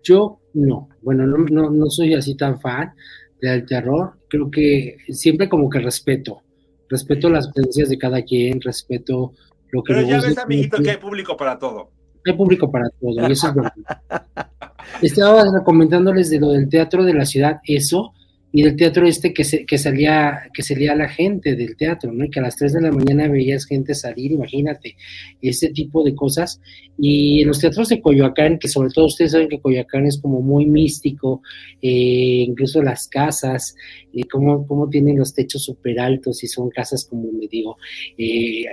yo 0.03 0.39
no, 0.53 0.89
bueno, 1.01 1.25
no, 1.25 1.37
no, 1.37 1.69
no 1.69 1.89
soy 1.89 2.13
así 2.15 2.35
tan 2.35 2.59
fan 2.59 2.93
del 3.41 3.65
terror, 3.65 4.17
creo 4.29 4.51
que 4.51 4.97
siempre 5.09 5.47
como 5.47 5.69
que 5.69 5.79
respeto, 5.79 6.41
respeto 6.89 7.29
las 7.29 7.49
creencias 7.53 7.89
de 7.89 7.97
cada 7.97 8.21
quien, 8.23 8.59
respeto 8.61 9.33
lo 9.71 9.83
que 9.83 9.93
pero 9.93 10.07
ya 10.07 10.21
ves, 10.21 10.37
amiguito, 10.37 10.81
que 10.83 10.91
hay 10.91 10.97
público 10.97 11.35
para 11.37 11.57
todo. 11.57 11.91
Hay 12.25 12.33
público 12.33 12.71
para 12.71 12.89
todo, 12.89 13.27
y 13.27 13.31
eso 13.31 13.49
es 13.49 13.55
verdad. 13.55 13.73
Estaba 15.01 15.63
comentándoles 15.63 16.29
de 16.29 16.39
lo 16.39 16.51
del 16.51 16.69
teatro 16.69 17.03
de 17.03 17.13
la 17.13 17.25
ciudad, 17.25 17.57
eso, 17.65 18.13
y 18.55 18.61
del 18.61 18.75
teatro 18.75 19.07
este 19.07 19.33
que, 19.33 19.43
se, 19.43 19.65
que 19.65 19.79
salía 19.79 20.43
que 20.53 20.61
salía 20.61 20.95
la 20.95 21.09
gente 21.09 21.55
del 21.55 21.75
teatro, 21.75 22.13
¿no? 22.13 22.23
Y 22.23 22.29
que 22.29 22.39
a 22.39 22.43
las 22.43 22.55
3 22.55 22.73
de 22.73 22.81
la 22.81 22.91
mañana 22.91 23.27
veías 23.27 23.65
gente 23.65 23.95
salir, 23.95 24.31
imagínate, 24.31 24.95
ese 25.41 25.69
tipo 25.69 26.03
de 26.03 26.13
cosas. 26.13 26.61
Y 26.95 27.41
en 27.41 27.47
los 27.47 27.59
teatros 27.59 27.89
de 27.89 27.99
Coyoacán, 27.99 28.59
que 28.59 28.67
sobre 28.67 28.91
todo 28.91 29.07
ustedes 29.07 29.31
saben 29.31 29.49
que 29.49 29.59
Coyoacán 29.59 30.05
es 30.05 30.21
como 30.21 30.39
muy 30.41 30.67
místico, 30.67 31.41
eh, 31.81 32.45
incluso 32.47 32.83
las 32.83 33.07
casas, 33.07 33.75
eh, 34.13 34.21
cómo, 34.31 34.67
cómo 34.67 34.87
tienen 34.87 35.17
los 35.17 35.33
techos 35.33 35.63
súper 35.63 35.99
altos 35.99 36.43
y 36.43 36.47
son 36.47 36.69
casas 36.69 37.05
como 37.09 37.31
me 37.31 37.47
digo, 37.47 37.77
eh, 38.19 38.65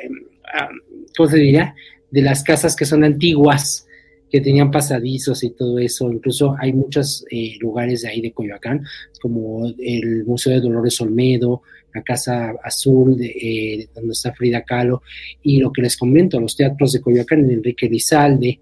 ah, 0.53 0.69
¿cómo 1.17 1.31
se 1.31 1.39
diría? 1.39 1.75
De 2.11 2.23
las 2.23 2.43
casas 2.43 2.75
que 2.75 2.87
son 2.87 3.05
antiguas, 3.05 3.87
que 4.31 4.41
tenían 4.41 4.71
pasadizos 4.71 5.43
y 5.43 5.51
todo 5.51 5.79
eso. 5.79 6.11
Incluso 6.11 6.55
hay 6.59 6.73
muchos 6.73 7.25
eh, 7.31 7.57
lugares 7.61 8.03
de 8.03 8.09
ahí 8.09 8.21
de 8.21 8.33
Coyoacán, 8.33 8.85
como 9.21 9.67
el 9.79 10.25
Museo 10.25 10.53
de 10.55 10.61
Dolores 10.61 11.01
Olmedo, 11.01 11.63
la 11.93 12.03
Casa 12.03 12.55
Azul, 12.63 13.17
de, 13.19 13.27
eh, 13.27 13.89
donde 13.95 14.13
está 14.13 14.33
Frida 14.33 14.63
Kahlo, 14.63 15.03
y 15.43 15.59
lo 15.59 15.73
que 15.73 15.83
les 15.83 15.97
comento, 15.97 16.41
los 16.41 16.57
teatros 16.57 16.93
de 16.93 17.01
Coyoacán, 17.01 17.41
en 17.41 17.51
Enrique 17.51 17.89
Lizalde, 17.89 18.61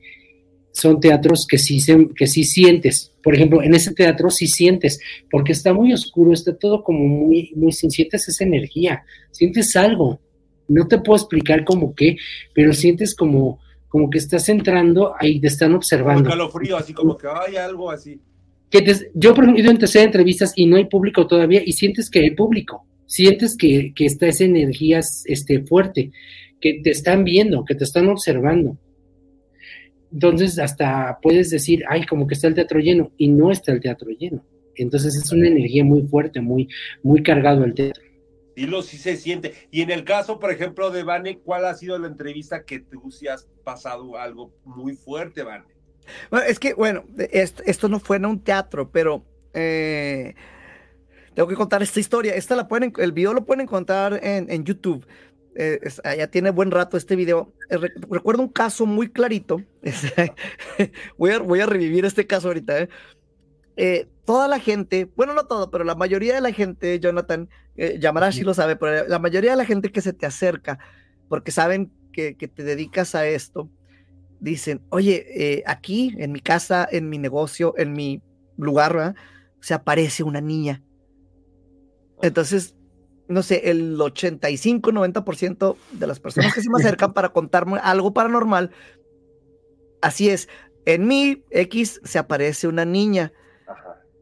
son 0.73 1.01
teatros 1.01 1.47
que 1.47 1.59
sí, 1.59 1.81
que 2.17 2.27
sientes. 2.27 3.13
Por 3.23 3.35
ejemplo, 3.35 3.63
en 3.63 3.75
ese 3.75 3.93
teatro 3.93 4.31
sí 4.31 4.47
sientes, 4.47 5.01
porque 5.31 5.53
está 5.53 5.75
muy 5.75 5.93
oscuro, 5.93 6.33
está 6.33 6.57
todo 6.57 6.83
como 6.83 7.07
muy, 7.07 7.53
muy 7.57 7.73
sientes 7.73 8.29
esa 8.29 8.45
energía, 8.45 9.03
sientes 9.33 9.75
algo. 9.77 10.21
No 10.69 10.87
te 10.87 10.99
puedo 10.99 11.17
explicar 11.17 11.65
como 11.65 11.95
qué, 11.95 12.17
pero 12.55 12.73
sientes 12.73 13.15
como, 13.15 13.59
como 13.89 14.09
que 14.11 14.19
estás 14.19 14.49
entrando 14.49 15.15
ahí 15.19 15.41
te 15.41 15.47
están 15.49 15.69
Como 15.71 15.79
observando. 15.79 16.29
calofrío, 16.31 16.77
así 16.77 16.93
como 16.93 17.17
que 17.17 17.27
hay 17.27 17.57
algo 17.57 17.91
así. 17.91 18.21
que 18.71 18.83
te- 18.83 19.11
yo 19.15 19.35
por 19.35 19.45
ejemplo, 19.45 19.61
he 19.61 19.65
ido 19.65 19.71
en 19.73 19.79
tercera 19.79 20.05
entrevistas 20.05 20.53
y 20.55 20.67
no 20.67 20.77
hay 20.77 20.85
público 20.85 21.27
todavía 21.27 21.63
y 21.65 21.73
sientes 21.73 22.11
que 22.11 22.19
hay 22.21 22.33
público, 22.33 22.85
sientes 23.07 23.57
que, 23.57 23.93
que 23.95 24.05
está 24.05 24.27
esa 24.27 24.45
energía 24.45 25.01
este, 25.25 25.61
fuerte, 25.63 26.11
que 26.61 26.81
te 26.83 26.91
están 26.91 27.25
viendo, 27.25 27.65
que 27.65 27.75
te 27.75 27.85
están 27.85 28.09
observando. 28.09 28.77
Entonces 30.13 30.59
hasta 30.59 31.19
puedes 31.23 31.51
decir, 31.51 31.83
ay, 31.89 32.05
como 32.05 32.27
que 32.27 32.35
está 32.35 32.49
el 32.49 32.55
teatro 32.55 32.79
lleno 32.81 33.13
y 33.17 33.29
no 33.29 33.51
está 33.51 33.73
el 33.73 33.81
teatro 33.81 34.11
lleno. 34.11 34.45
Entonces 34.77 35.17
es 35.17 35.33
una 35.33 35.49
energía 35.49 35.85
muy 35.85 36.03
fuerte, 36.03 36.41
muy, 36.41 36.69
muy 37.03 37.23
cargado 37.23 37.65
el 37.65 37.75
teatro. 37.75 38.03
Y 38.59 38.67
lo 38.67 38.83
sí 38.83 38.99
se 38.99 39.17
siente. 39.17 39.55
Y 39.71 39.83
en 39.83 39.91
el 39.91 40.05
caso, 40.05 40.41
por 40.41 40.51
ejemplo, 40.51 40.91
de 40.91 41.05
Vane, 41.05 41.39
¿cuál 41.39 41.65
ha 41.65 41.75
sido 41.75 41.97
la 41.99 42.09
entrevista 42.09 42.65
que 42.65 42.81
tú 42.81 43.11
sí 43.11 43.29
has 43.29 43.49
pasado 43.63 44.17
algo 44.17 44.53
muy 44.65 44.97
fuerte, 44.97 45.45
Vane? 45.45 45.65
Bueno, 46.31 46.47
es 46.47 46.59
que, 46.59 46.75
bueno, 46.75 47.05
esto, 47.31 47.63
esto 47.67 47.89
no 47.89 48.01
fue 48.01 48.17
en 48.17 48.27
un 48.27 48.41
teatro, 48.43 48.91
pero 48.91 49.25
eh, 49.55 50.35
tengo 51.35 51.49
que 51.49 51.55
contar 51.55 51.83
esta 51.83 52.01
historia. 52.01 52.35
Esta 52.35 52.57
la 52.57 52.67
pueden, 52.67 52.93
el 52.99 53.13
video 53.13 53.33
lo 53.33 53.45
pueden 53.45 53.61
encontrar 53.61 54.19
en, 54.25 54.51
en 54.51 54.65
YouTube. 54.65 55.07
Eh, 55.55 55.79
es- 55.83 56.01
ya 56.05 56.27
tiene 56.27 56.51
buen 56.51 56.71
rato 56.73 56.97
este 56.97 57.15
video. 57.15 57.53
Eh, 57.71 57.77
re- 57.77 57.93
recuerdo 58.11 58.43
un 58.43 58.49
caso 58.49 58.87
muy 58.87 59.09
clarito. 59.09 59.63
Voy, 61.17 61.31
a, 61.31 61.39
voy 61.39 61.61
a 61.61 61.67
revivir 61.67 62.05
este 62.05 62.27
caso 62.27 62.49
ahorita. 62.49 62.81
¿eh? 62.81 62.89
Eh, 63.77 64.07
toda 64.25 64.49
la 64.49 64.59
gente, 64.59 65.09
bueno, 65.17 65.35
no 65.35 65.47
todo, 65.47 65.71
pero 65.71 65.85
la 65.85 65.95
mayoría 65.95 66.35
de 66.35 66.41
la 66.41 66.53
gente, 66.53 66.99
Jonathan, 66.99 67.49
eh, 67.79 67.97
Yamarashi 67.99 68.43
lo 68.43 68.53
sabe, 68.53 68.77
pero 68.77 69.07
la 69.07 69.19
mayoría 69.19 69.53
de 69.53 69.57
la 69.57 69.65
gente 69.65 69.91
que 69.91 70.01
se 70.01 70.13
te 70.13 70.27
acerca, 70.27 70.79
porque 71.29 71.53
saben 71.53 71.93
que, 72.13 72.37
que 72.37 72.49
te 72.49 72.65
dedicas 72.65 73.15
a 73.15 73.27
esto, 73.27 73.71
dicen, 74.41 74.83
oye, 74.91 75.27
eh, 75.35 75.63
aquí, 75.67 76.15
en 76.19 76.33
mi 76.33 76.41
casa, 76.41 76.87
en 76.91 77.09
mi 77.09 77.19
negocio, 77.19 77.75
en 77.79 77.93
mi 77.93 78.21
lugar, 78.57 78.95
¿verdad? 78.95 79.17
se 79.61 79.75
aparece 79.75 80.23
una 80.23 80.41
niña. 80.41 80.83
Entonces, 82.21 82.75
no 83.29 83.43
sé, 83.43 83.71
el 83.71 84.01
85, 84.01 84.91
90% 84.91 85.77
de 85.93 86.07
las 86.07 86.21
personas 86.21 86.55
que 86.55 86.63
se 86.63 86.71
me 86.71 86.79
acercan 86.81 87.13
para 87.13 87.29
contarme 87.31 87.79
algo 87.83 88.13
paranormal, 88.13 88.71
así 90.03 90.31
es, 90.31 90.49
en 90.85 91.07
mi 91.07 91.45
X 91.51 92.01
se 92.03 92.19
aparece 92.19 92.67
una 92.67 92.85
niña. 92.85 93.33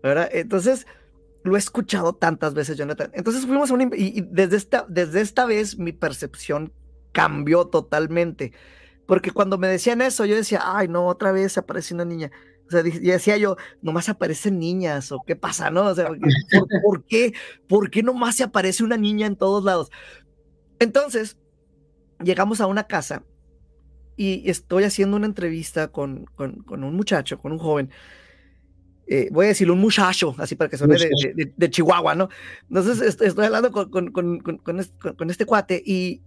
¿verdad? 0.03 0.29
Entonces, 0.33 0.87
lo 1.47 1.57
he 1.57 1.59
escuchado 1.59 2.15
tantas 2.15 2.55
veces, 2.55 2.77
Jonathan. 2.77 3.11
Entonces 3.15 3.47
fuimos 3.47 3.71
a 3.71 3.75
una... 3.75 3.85
Y, 3.97 4.19
y 4.19 4.21
desde, 4.31 4.57
esta, 4.57 4.85
desde 4.89 5.21
esta 5.21 5.47
vez 5.47 5.79
mi 5.79 5.93
percepción 5.93 6.73
cambió 7.13 7.67
totalmente. 7.67 8.53
Porque 9.07 9.31
cuando 9.31 9.57
me 9.57 9.69
decían 9.69 10.03
eso, 10.03 10.25
yo 10.25 10.35
decía, 10.35 10.61
ay, 10.65 10.89
no, 10.89 11.07
otra 11.07 11.33
vez 11.33 11.53
se 11.53 11.61
aparece 11.61 11.95
una 11.95 12.05
niña. 12.05 12.31
O 12.67 12.71
sea, 12.71 12.83
decía 12.83 13.37
yo, 13.37 13.57
nomás 13.81 14.09
aparecen 14.09 14.59
niñas, 14.59 15.13
o 15.13 15.23
qué 15.25 15.37
pasa, 15.37 15.71
¿no? 15.71 15.85
O 15.87 15.95
sea, 15.95 16.09
¿por, 16.51 16.69
por 16.83 17.05
qué? 17.05 17.33
¿Por 17.69 17.91
qué 17.91 18.03
nomás 18.03 18.37
se 18.37 18.43
aparece 18.43 18.83
una 18.83 18.97
niña 18.97 19.27
en 19.27 19.37
todos 19.37 19.63
lados? 19.63 19.91
Entonces, 20.81 21.39
llegamos 22.23 22.61
a 22.61 22.67
una 22.67 22.89
casa 22.89 23.23
y 24.17 24.51
estoy 24.51 24.85
haciendo 24.85 25.17
una 25.17 25.27
entrevista 25.27 25.89
con, 25.89 26.25
con, 26.35 26.63
con 26.65 26.83
un 26.83 26.97
muchacho, 26.97 27.39
con 27.39 27.53
un 27.53 27.59
joven. 27.59 27.91
Eh, 29.07 29.29
voy 29.31 29.45
a 29.47 29.49
decirle 29.49 29.73
un 29.73 29.81
muchacho, 29.81 30.35
así 30.39 30.57
para 30.57 30.69
que 30.69 30.77
suene 30.77 30.95
de, 30.99 31.35
de- 31.35 31.53
de- 31.57 31.71
Chihuahua, 31.71 32.15
¿no? 32.15 32.29
Entonces 32.69 33.01
est- 33.01 33.23
estoy 33.23 33.45
hablando 33.47 33.71
con, 33.73 33.91
con, 33.91 34.41
con, 34.41 34.81
este, 34.81 35.15
con- 35.15 35.31
este 35.31 35.45
cuate 35.47 35.83
y, 35.85 36.23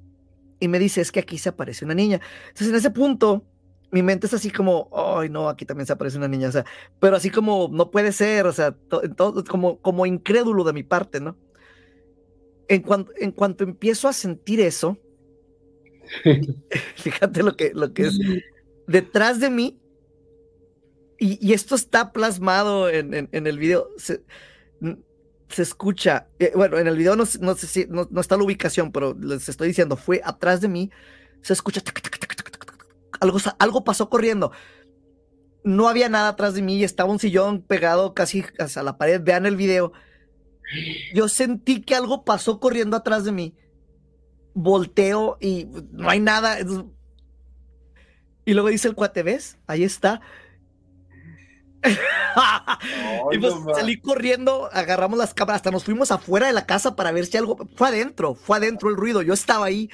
y 0.60 0.68
me 0.68 0.80
dice, 0.80 1.02
es 1.02 1.12
que 1.12 1.20
aquí 1.20 1.38
se 1.38 1.50
aparece 1.50 1.84
una 1.86 1.94
niña. 1.96 2.22
Entonces 2.48 2.70
en 2.70 2.76
ese 2.76 2.92
punto, 2.92 3.44
mi 3.92 4.04
mente 4.04 4.28
es 4.28 4.34
así 4.34 4.50
como, 4.52 4.90
ay, 4.94 5.30
no, 5.30 5.50
aquí 5.50 5.66
también 5.66 5.88
se 5.88 5.94
aparece 5.94 6.18
una 6.18 6.28
niña, 6.28 6.50
o 6.50 6.52
sea, 6.52 6.64
pero 7.00 7.16
así 7.16 7.30
como, 7.30 7.70
no 7.72 7.90
puede 7.92 8.12
ser, 8.12 8.46
o 8.46 8.54
sea, 8.54 8.72
to- 8.72 9.02
todo, 9.16 9.44
como, 9.44 9.80
como 9.80 10.06
incrédulo 10.06 10.64
de 10.64 10.74
mi 10.74 10.84
parte, 10.84 11.20
¿no? 11.20 11.36
En 12.68 12.82
cuanto, 12.84 13.12
en 13.18 13.32
cuanto 13.32 13.64
empiezo 13.64 14.08
a 14.08 14.14
sentir 14.14 14.60
eso, 14.62 14.98
fíjate 16.96 17.44
lo 17.44 17.56
que, 17.56 17.72
lo 17.74 17.94
que 17.94 18.04
es, 18.04 18.20
detrás 18.88 19.40
de 19.40 19.50
mí, 19.50 19.79
y, 21.20 21.54
esto 21.54 21.76
está 21.76 22.12
plasmado 22.12 22.90
en, 22.90 23.30
el 23.32 23.60
video, 23.60 23.90
se, 23.98 24.24
escucha, 25.58 26.28
eh, 26.40 26.52
bueno, 26.56 26.78
en 26.78 26.88
el 26.88 26.96
video 26.96 27.16
no, 27.16 27.26
no 27.42 27.56
sé 27.56 27.68
si, 27.68 27.86
no, 27.88 28.08
está 28.20 28.38
la 28.38 28.44
ubicación, 28.44 28.92
pero 28.92 29.16
les 29.20 29.50
estoy 29.50 29.68
diciendo, 29.68 29.98
fue 29.98 30.22
atrás 30.24 30.62
de 30.62 30.70
mí, 30.70 30.92
se 31.42 31.54
escucha, 31.54 31.82
algo, 33.20 33.38
algo 33.60 33.84
pasó 33.84 34.10
corriendo. 34.10 34.52
No 35.64 35.88
había 35.90 36.10
nada 36.10 36.30
atrás 36.30 36.54
de 36.54 36.62
mí 36.62 36.78
y 36.78 36.84
estaba 36.84 37.12
un 37.12 37.20
sillón 37.20 37.62
pegado 37.62 38.14
casi 38.14 38.46
hacia 38.60 38.84
la 38.84 38.98
pared. 38.98 39.22
Vean 39.22 39.46
el 39.46 39.58
video. 39.58 39.92
Yo 41.14 41.28
sentí 41.28 41.82
que 41.82 41.96
algo 41.96 42.24
pasó 42.24 42.60
corriendo 42.60 42.96
atrás 42.96 43.26
de 43.26 43.32
mí. 43.32 43.56
Volteo 44.54 45.38
y 45.42 45.68
no 45.92 46.10
hay 46.10 46.20
nada. 46.20 46.58
Y 48.46 48.54
luego 48.54 48.70
dice 48.70 48.88
el 48.88 48.96
cuate, 48.96 49.24
¿ves? 49.24 49.58
Ahí 49.68 49.84
está. 49.84 50.22
y 53.32 53.38
pues 53.38 53.54
salí 53.76 54.00
corriendo, 54.00 54.70
agarramos 54.72 55.18
las 55.18 55.34
cámaras, 55.34 55.58
hasta 55.60 55.72
nos 55.72 55.84
fuimos 55.84 56.12
afuera 56.12 56.48
de 56.48 56.54
la 56.54 56.66
casa 56.66 56.96
para 56.96 57.12
ver 57.12 57.26
si 57.26 57.38
algo. 57.38 57.58
Fue 57.76 57.88
adentro, 57.88 58.36
fue 58.36 58.58
adentro 58.58 58.90
el 58.90 58.96
ruido. 58.98 59.22
Yo 59.22 59.34
estaba 59.34 59.66
ahí, 59.66 59.90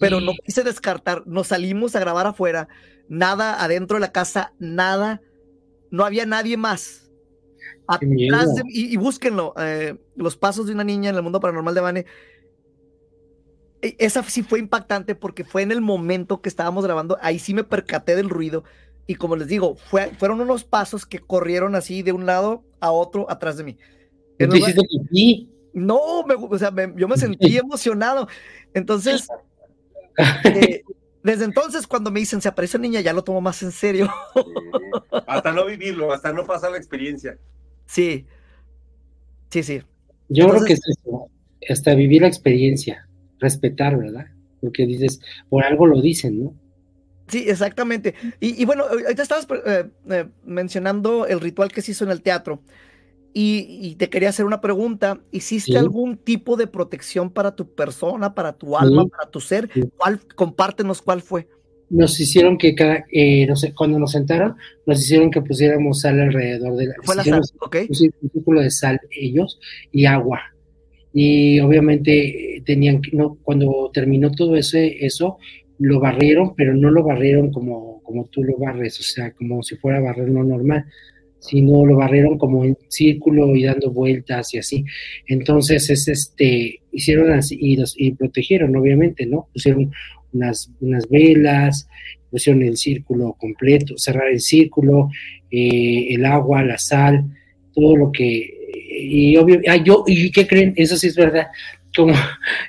pero 0.00 0.20
no 0.20 0.32
quise 0.44 0.62
descartar. 0.64 1.22
Nos 1.26 1.48
salimos 1.48 1.94
a 1.96 2.00
grabar 2.00 2.26
afuera, 2.26 2.68
nada 3.08 3.62
adentro 3.62 3.96
de 3.96 4.00
la 4.00 4.12
casa, 4.12 4.52
nada. 4.58 5.20
No 5.90 6.04
había 6.04 6.24
nadie 6.26 6.56
más. 6.56 7.10
Atrás 7.86 8.54
de- 8.54 8.62
y, 8.68 8.92
y 8.92 8.96
búsquenlo, 8.96 9.54
eh, 9.58 9.96
los 10.16 10.36
pasos 10.36 10.66
de 10.66 10.72
una 10.72 10.84
niña 10.84 11.10
en 11.10 11.16
el 11.16 11.22
mundo 11.22 11.40
paranormal 11.40 11.74
de 11.74 11.80
Vane. 11.80 12.06
E- 13.82 13.96
Esa 13.98 14.22
sí 14.22 14.42
fue 14.42 14.58
impactante 14.60 15.14
porque 15.14 15.44
fue 15.44 15.62
en 15.62 15.72
el 15.72 15.80
momento 15.80 16.40
que 16.40 16.48
estábamos 16.48 16.84
grabando, 16.84 17.18
ahí 17.20 17.38
sí 17.38 17.52
me 17.54 17.64
percaté 17.64 18.16
del 18.16 18.30
ruido 18.30 18.64
y 19.06 19.14
como 19.16 19.36
les 19.36 19.48
digo, 19.48 19.74
fue, 19.76 20.10
fueron 20.18 20.40
unos 20.40 20.64
pasos 20.64 21.06
que 21.06 21.18
corrieron 21.18 21.74
así 21.74 22.02
de 22.02 22.12
un 22.12 22.26
lado 22.26 22.64
a 22.80 22.90
otro 22.92 23.30
atrás 23.30 23.56
de 23.56 23.64
mí. 23.64 23.78
¿Tú 24.38 24.56
hiciste 24.56 24.82
pipí? 24.88 25.48
no, 25.74 26.24
me, 26.26 26.34
o 26.34 26.58
sea, 26.58 26.70
me- 26.70 26.92
yo 26.96 27.08
me 27.08 27.16
sentí 27.16 27.56
emocionado. 27.56 28.28
Entonces, 28.74 29.26
eh, 30.44 30.82
desde 31.22 31.44
entonces, 31.44 31.86
cuando 31.86 32.10
me 32.10 32.20
dicen 32.20 32.40
se 32.40 32.48
aparece 32.48 32.76
una 32.76 32.82
niña, 32.88 33.00
ya 33.00 33.12
lo 33.12 33.24
tomo 33.24 33.40
más 33.40 33.62
en 33.62 33.72
serio. 33.72 34.10
Sí. 34.34 34.42
Hasta 35.26 35.52
no 35.52 35.66
vivirlo, 35.66 36.12
hasta 36.12 36.32
no 36.32 36.44
pasar 36.44 36.72
la 36.72 36.78
experiencia. 36.78 37.38
Sí, 37.86 38.26
sí, 39.50 39.62
sí. 39.62 39.82
Yo 40.28 40.48
creo 40.48 40.64
que 40.64 40.72
es 40.74 40.80
eso, 40.86 41.28
hasta 41.68 41.94
vivir 41.94 42.22
la 42.22 42.28
experiencia, 42.28 43.08
respetar, 43.38 43.96
¿verdad? 43.98 44.26
Porque 44.60 44.86
dices, 44.86 45.20
por 45.48 45.64
algo 45.64 45.86
lo 45.86 46.00
dicen, 46.00 46.44
¿no? 46.44 46.54
Sí, 47.32 47.44
exactamente. 47.48 48.14
Y, 48.40 48.60
y 48.62 48.64
bueno, 48.66 48.84
ahorita 48.84 49.22
estabas 49.22 49.46
eh, 49.66 49.86
eh, 50.10 50.26
mencionando 50.44 51.26
el 51.26 51.40
ritual 51.40 51.72
que 51.72 51.82
se 51.82 51.92
hizo 51.92 52.04
en 52.04 52.10
el 52.10 52.22
teatro. 52.22 52.60
Y, 53.34 53.78
y 53.80 53.94
te 53.94 54.10
quería 54.10 54.28
hacer 54.28 54.44
una 54.44 54.60
pregunta. 54.60 55.20
¿Hiciste 55.32 55.72
Sí. 55.72 55.78
algún 55.78 56.18
tipo 56.18 56.56
de 56.58 56.66
protección 56.66 57.30
para 57.30 57.56
tu 57.56 57.74
persona, 57.74 58.34
para 58.34 58.52
tu 58.52 58.76
alma, 58.76 59.04
Sí. 59.04 59.08
para 59.08 59.30
tu 59.30 59.40
ser? 59.40 59.70
Sí. 59.72 59.82
¿Cuál, 59.96 60.20
compártenos 60.36 61.00
cuál 61.00 61.22
fue. 61.22 61.48
Nos 61.88 62.20
hicieron 62.20 62.56
que 62.58 62.74
cada, 62.74 63.04
eh, 63.12 63.46
no 63.46 63.56
sé, 63.56 63.72
cuando 63.74 63.98
nos 63.98 64.12
sentaron, 64.12 64.56
nos 64.86 65.00
hicieron 65.00 65.30
que 65.30 65.40
pusiéramos 65.42 66.00
sal 66.02 66.20
alrededor 66.20 66.76
de 66.76 66.86
la, 66.88 66.94
Fue 67.02 67.16
la 67.16 67.24
sal, 67.24 67.40
¿ok? 67.60 67.76
un 67.88 68.10
un 68.22 68.30
círculo 68.30 68.60
de 68.60 68.70
sal 68.70 69.00
ellos 69.10 69.58
y 69.90 70.04
agua. 70.06 70.40
Y 71.14 71.60
obviamente 71.60 72.56
eh, 72.56 72.62
tenían 72.64 73.02
que, 73.02 73.14
no, 73.14 73.36
cuando 73.42 73.90
terminó 73.92 74.30
todo 74.30 74.56
ese, 74.56 75.04
eso, 75.04 75.36
lo 75.78 76.00
barrieron, 76.00 76.54
pero 76.54 76.74
no 76.74 76.90
lo 76.90 77.02
barrieron 77.02 77.50
como, 77.50 78.02
como 78.02 78.26
tú 78.26 78.42
lo 78.44 78.56
barres, 78.56 78.98
o 79.00 79.02
sea, 79.02 79.32
como 79.32 79.62
si 79.62 79.76
fuera 79.76 80.00
barrer 80.00 80.28
lo 80.28 80.44
normal, 80.44 80.84
sino 81.38 81.84
lo 81.84 81.96
barrieron 81.96 82.38
como 82.38 82.64
en 82.64 82.78
círculo 82.88 83.54
y 83.56 83.64
dando 83.64 83.90
vueltas 83.90 84.54
y 84.54 84.58
así. 84.58 84.84
Entonces, 85.26 85.90
es 85.90 86.06
este, 86.08 86.80
hicieron 86.92 87.32
así 87.32 87.58
y, 87.60 87.76
los, 87.76 87.94
y 87.96 88.12
protegieron, 88.12 88.76
obviamente, 88.76 89.26
¿no? 89.26 89.48
Pusieron 89.52 89.92
unas, 90.32 90.70
unas 90.80 91.08
velas, 91.08 91.88
pusieron 92.30 92.62
el 92.62 92.76
círculo 92.76 93.34
completo, 93.38 93.94
cerrar 93.98 94.28
el 94.28 94.40
círculo, 94.40 95.10
eh, 95.50 96.14
el 96.14 96.24
agua, 96.24 96.64
la 96.64 96.78
sal, 96.78 97.24
todo 97.74 97.96
lo 97.96 98.12
que 98.12 98.62
y 98.74 99.36
obvio, 99.36 99.60
ah, 99.68 99.76
yo, 99.76 100.04
¿y 100.06 100.30
qué 100.30 100.46
creen? 100.46 100.74
Eso 100.76 100.96
sí 100.96 101.08
es 101.08 101.16
verdad. 101.16 101.48
Como 101.96 102.14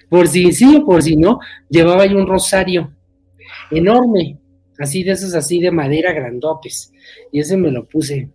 por 0.09 0.27
si 0.27 0.51
sí 0.51 0.75
o 0.77 0.85
por 0.85 1.01
si 1.01 1.15
no, 1.15 1.39
llevaba 1.69 2.05
yo 2.05 2.17
un 2.17 2.27
rosario 2.27 2.93
enorme, 3.71 4.37
así 4.79 5.03
de 5.03 5.11
esos 5.11 5.33
así 5.33 5.59
de 5.59 5.71
madera 5.71 6.13
grandotes, 6.13 6.91
y 7.31 7.39
ese 7.39 7.57
me 7.57 7.71
lo 7.71 7.85
puse. 7.87 8.29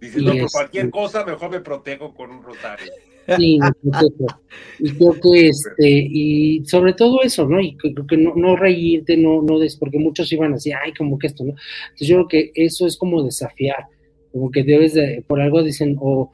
Dices, 0.00 0.20
Y 0.22 0.24
no, 0.24 0.32
por 0.32 0.40
este- 0.40 0.52
cualquier 0.52 0.90
cosa, 0.90 1.24
mejor 1.24 1.50
me 1.50 1.60
protejo 1.60 2.14
con 2.14 2.30
un 2.30 2.42
rosario. 2.42 2.92
Sí, 3.36 3.56
y 4.80 4.90
creo 4.94 5.12
que 5.20 5.46
este, 5.46 5.88
y 5.88 6.64
sobre 6.64 6.92
todo 6.94 7.22
eso, 7.22 7.46
¿no? 7.46 7.60
Y 7.60 7.76
creo 7.76 8.04
que 8.04 8.16
no, 8.16 8.34
no 8.34 8.56
reírte, 8.56 9.16
no, 9.16 9.40
no 9.42 9.60
des, 9.60 9.76
porque 9.76 9.98
muchos 9.98 10.32
iban 10.32 10.54
así, 10.54 10.72
ay, 10.72 10.92
como 10.92 11.16
que 11.20 11.28
esto, 11.28 11.44
¿no? 11.44 11.54
Entonces 11.84 12.08
yo 12.08 12.26
creo 12.26 12.28
que 12.28 12.52
eso 12.56 12.84
es 12.84 12.96
como 12.96 13.22
desafiar, 13.22 13.86
como 14.32 14.50
que 14.50 14.64
debes 14.64 14.94
de, 14.94 15.24
por 15.24 15.40
algo 15.40 15.62
dicen, 15.62 15.96
o 16.00 16.32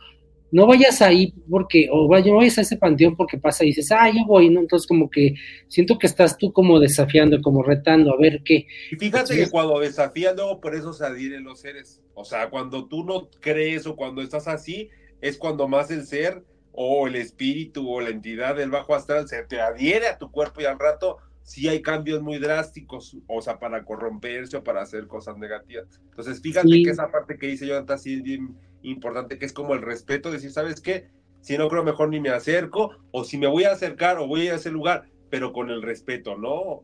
no 0.50 0.66
vayas 0.66 1.02
ahí 1.02 1.34
porque, 1.50 1.88
o 1.90 2.08
vaya, 2.08 2.30
no 2.30 2.38
vayas 2.38 2.58
a 2.58 2.62
ese 2.62 2.76
panteón 2.76 3.16
porque 3.16 3.38
pasa 3.38 3.64
y 3.64 3.68
dices, 3.68 3.90
ah, 3.92 4.10
yo 4.10 4.24
voy, 4.26 4.48
¿no? 4.48 4.60
Entonces 4.60 4.86
como 4.86 5.10
que 5.10 5.34
siento 5.68 5.98
que 5.98 6.06
estás 6.06 6.36
tú 6.38 6.52
como 6.52 6.80
desafiando, 6.80 7.40
como 7.42 7.62
retando, 7.62 8.12
a 8.12 8.16
ver 8.18 8.42
qué. 8.44 8.66
Y 8.90 8.96
fíjate 8.96 9.36
que 9.36 9.50
cuando 9.50 9.80
desafías, 9.80 10.34
luego 10.34 10.60
por 10.60 10.74
eso 10.74 10.92
se 10.92 11.04
adhieren 11.04 11.44
los 11.44 11.60
seres. 11.60 12.00
O 12.14 12.24
sea, 12.24 12.50
cuando 12.50 12.86
tú 12.86 13.04
no 13.04 13.28
crees 13.40 13.86
o 13.86 13.96
cuando 13.96 14.22
estás 14.22 14.48
así, 14.48 14.88
es 15.20 15.36
cuando 15.36 15.68
más 15.68 15.90
el 15.90 16.06
ser 16.06 16.42
o 16.72 17.06
el 17.08 17.16
espíritu 17.16 17.90
o 17.90 18.00
la 18.00 18.10
entidad 18.10 18.56
del 18.56 18.70
bajo 18.70 18.94
astral 18.94 19.28
se 19.28 19.42
te 19.42 19.60
adhiere 19.60 20.06
a 20.06 20.18
tu 20.18 20.30
cuerpo 20.30 20.60
y 20.60 20.64
al 20.64 20.78
rato 20.78 21.18
sí 21.42 21.66
hay 21.66 21.80
cambios 21.80 22.22
muy 22.22 22.38
drásticos, 22.38 23.16
o 23.26 23.40
sea, 23.40 23.58
para 23.58 23.82
corromperse 23.84 24.58
o 24.58 24.62
para 24.62 24.82
hacer 24.82 25.06
cosas 25.06 25.38
negativas. 25.38 25.86
Entonces, 26.10 26.42
fíjate 26.42 26.68
que 26.68 26.90
esa 26.90 27.10
parte 27.10 27.38
que 27.38 27.46
dice 27.46 27.66
Jonathan 27.66 27.98
sí 27.98 28.14
es 28.14 28.22
bien 28.22 28.54
importante, 28.82 29.38
que 29.38 29.46
es 29.46 29.52
como 29.52 29.74
el 29.74 29.82
respeto, 29.82 30.30
decir, 30.30 30.50
¿sabes 30.50 30.80
qué? 30.80 31.08
Si 31.40 31.56
no 31.56 31.68
creo, 31.68 31.84
mejor 31.84 32.08
ni 32.08 32.20
me 32.20 32.30
acerco, 32.30 32.90
o 33.10 33.24
si 33.24 33.38
me 33.38 33.46
voy 33.46 33.64
a 33.64 33.72
acercar 33.72 34.18
o 34.18 34.26
voy 34.26 34.42
a 34.42 34.44
ir 34.44 34.50
a 34.52 34.56
ese 34.56 34.70
lugar, 34.70 35.04
pero 35.30 35.52
con 35.52 35.70
el 35.70 35.82
respeto, 35.82 36.36
¿no? 36.36 36.82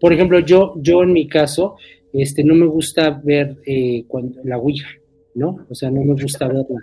Por 0.00 0.12
ejemplo, 0.12 0.40
yo, 0.40 0.74
yo 0.76 1.02
en 1.02 1.12
mi 1.12 1.28
caso, 1.28 1.76
este, 2.12 2.42
no 2.42 2.54
me 2.54 2.66
gusta 2.66 3.20
ver 3.22 3.56
eh, 3.66 4.04
cuando, 4.08 4.40
la 4.44 4.58
Ouija, 4.58 4.88
¿no? 5.34 5.66
O 5.68 5.74
sea, 5.74 5.90
no 5.90 6.02
me 6.02 6.20
gusta 6.20 6.48
verla. 6.48 6.80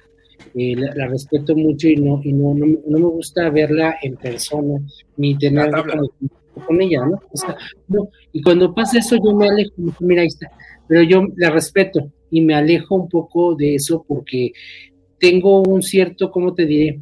Eh, 0.53 0.75
la, 0.75 1.07
respeto 1.07 1.55
mucho 1.55 1.87
y 1.87 1.97
no, 1.97 2.21
y 2.23 2.31
no, 2.31 2.53
no, 2.53 2.65
me 2.65 3.07
gusta 3.07 3.49
verla 3.49 3.97
en 4.01 4.15
persona, 4.15 4.79
ni 5.17 5.37
tener 5.37 5.69
con 6.65 6.81
ella, 6.81 7.05
¿no? 7.05 7.21
O 7.31 7.37
sea, 7.37 7.57
no, 7.89 8.09
y 8.31 8.41
cuando 8.41 8.73
pasa 8.73 8.99
eso 8.99 9.17
yo 9.17 9.35
me 9.35 9.49
alejo, 9.49 9.73
mira, 9.99 10.21
ahí 10.21 10.27
está, 10.27 10.49
pero 10.87 11.03
yo 11.03 11.27
la 11.35 11.49
respeto 11.49 12.09
y 12.35 12.41
me 12.41 12.53
alejo 12.53 12.95
un 12.95 13.07
poco 13.07 13.55
de 13.55 13.75
eso 13.75 14.03
porque 14.05 14.51
tengo 15.17 15.63
un 15.63 15.81
cierto, 15.81 16.29
¿cómo 16.31 16.53
te 16.53 16.65
diré? 16.65 16.99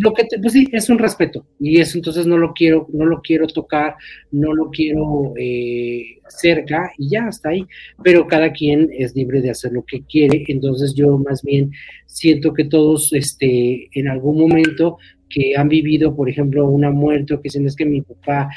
Lo 0.00 0.12
que 0.12 0.24
pues 0.40 0.52
sí, 0.52 0.68
es 0.70 0.88
un 0.88 1.00
respeto 1.00 1.44
y 1.58 1.80
eso 1.80 1.98
entonces 1.98 2.26
no 2.26 2.38
lo 2.38 2.52
quiero, 2.52 2.86
no 2.92 3.06
lo 3.06 3.20
quiero 3.22 3.48
tocar, 3.48 3.96
no 4.30 4.54
lo 4.54 4.70
quiero 4.70 5.34
eh, 5.36 6.20
cerca 6.28 6.92
y 6.96 7.10
ya 7.10 7.26
está 7.28 7.48
ahí, 7.48 7.66
pero 8.04 8.28
cada 8.28 8.52
quien 8.52 8.88
es 8.96 9.16
libre 9.16 9.42
de 9.42 9.50
hacer 9.50 9.72
lo 9.72 9.84
que 9.84 10.02
quiere, 10.04 10.44
entonces 10.46 10.94
yo 10.94 11.18
más 11.18 11.42
bien 11.42 11.72
siento 12.06 12.54
que 12.54 12.66
todos 12.66 13.12
este, 13.12 13.88
en 13.98 14.06
algún 14.06 14.38
momento 14.38 14.98
que 15.28 15.56
han 15.56 15.68
vivido, 15.68 16.14
por 16.14 16.30
ejemplo, 16.30 16.68
una 16.68 16.92
muerte 16.92 17.34
o 17.34 17.38
que 17.38 17.48
dicen 17.48 17.66
es 17.66 17.74
que 17.74 17.84
mi 17.84 18.02
papá 18.02 18.48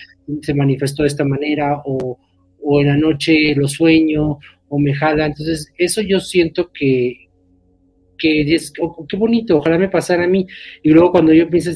se 0.41 0.53
manifestó 0.53 1.01
de 1.01 1.07
esta 1.07 1.26
manera 1.26 1.82
o, 1.84 2.19
o 2.61 2.82
en 2.82 2.88
la 2.88 2.97
noche 2.97 3.55
lo 3.55 3.67
sueño 3.67 4.38
o 4.74 4.80
me 4.80 4.93
jala. 4.95 5.28
Entonces, 5.28 5.71
eso 5.78 6.01
yo 6.01 6.19
siento 6.19 6.71
que, 6.74 7.28
que 8.17 8.41
es, 8.55 8.74
oh, 8.82 9.05
qué 9.07 9.15
bonito, 9.15 9.57
ojalá 9.57 9.78
me 9.78 9.88
pasara 9.88 10.24
a 10.24 10.28
mí. 10.28 10.47
Y 10.82 10.89
luego 10.89 11.11
cuando 11.11 11.32
yo 11.32 11.47
pienso, 11.47 11.71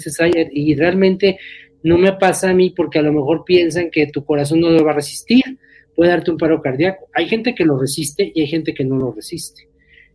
y 0.51 0.75
realmente 0.75 1.37
no 1.83 1.99
me 1.99 2.13
pasa 2.13 2.49
a 2.49 2.53
mí 2.55 2.71
porque 2.71 2.97
a 2.97 3.03
lo 3.03 3.13
mejor 3.13 3.43
piensan 3.45 3.91
que 3.91 4.07
tu 4.07 4.25
corazón 4.25 4.61
no 4.61 4.71
lo 4.71 4.83
va 4.83 4.93
a 4.93 4.95
resistir, 4.95 5.43
puede 5.95 6.09
darte 6.09 6.31
un 6.31 6.37
paro 6.37 6.59
cardíaco. 6.59 7.07
Hay 7.13 7.27
gente 7.27 7.53
que 7.53 7.65
lo 7.65 7.77
resiste 7.77 8.31
y 8.33 8.41
hay 8.41 8.47
gente 8.47 8.73
que 8.73 8.83
no 8.83 8.97
lo 8.97 9.11
resiste. 9.11 9.69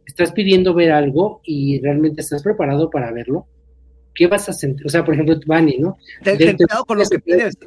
Estás 0.05 0.33
pidiendo 0.33 0.74
ver 0.74 0.91
algo 0.91 1.41
y 1.45 1.80
realmente 1.80 2.20
estás 2.20 2.43
preparado 2.43 2.91
para 2.91 3.12
verlo. 3.12 3.47
¿Qué 4.15 4.27
vas 4.27 4.49
a 4.49 4.53
sentir? 4.53 4.87
O 4.87 4.89
sea, 4.89 5.05
por 5.05 5.15
ejemplo, 5.15 5.37
Vani, 5.47 5.79
¿no? 5.79 5.97
Ten, 6.23 6.57
con 6.87 6.99
lo 6.99 7.05
que 7.05 7.19
pides. 7.19 7.59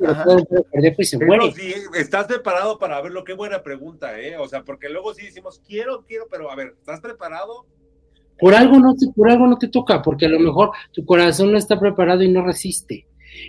Bueno, 1.25 1.51
sí, 1.51 1.73
estás 1.97 2.27
preparado 2.27 2.77
para 2.77 3.01
verlo, 3.01 3.23
qué 3.23 3.33
buena 3.33 3.63
pregunta, 3.63 4.19
¿eh? 4.19 4.37
O 4.37 4.47
sea, 4.47 4.63
porque 4.63 4.89
luego 4.89 5.13
sí 5.13 5.25
decimos, 5.25 5.61
quiero, 5.65 6.03
quiero, 6.07 6.27
pero 6.29 6.51
a 6.51 6.55
ver, 6.55 6.75
¿estás 6.79 7.01
preparado? 7.01 7.65
Por 8.39 8.53
algo 8.53 8.79
no 8.79 8.93
te, 8.95 9.07
por 9.15 9.29
algo 9.29 9.47
no 9.47 9.57
te 9.57 9.69
toca, 9.69 10.01
porque 10.01 10.25
a 10.25 10.29
lo 10.29 10.39
mejor 10.39 10.71
tu 10.91 11.05
corazón 11.05 11.51
no 11.51 11.57
está 11.57 11.79
preparado 11.79 12.21
y 12.21 12.29
no 12.29 12.45
resiste. 12.45 13.07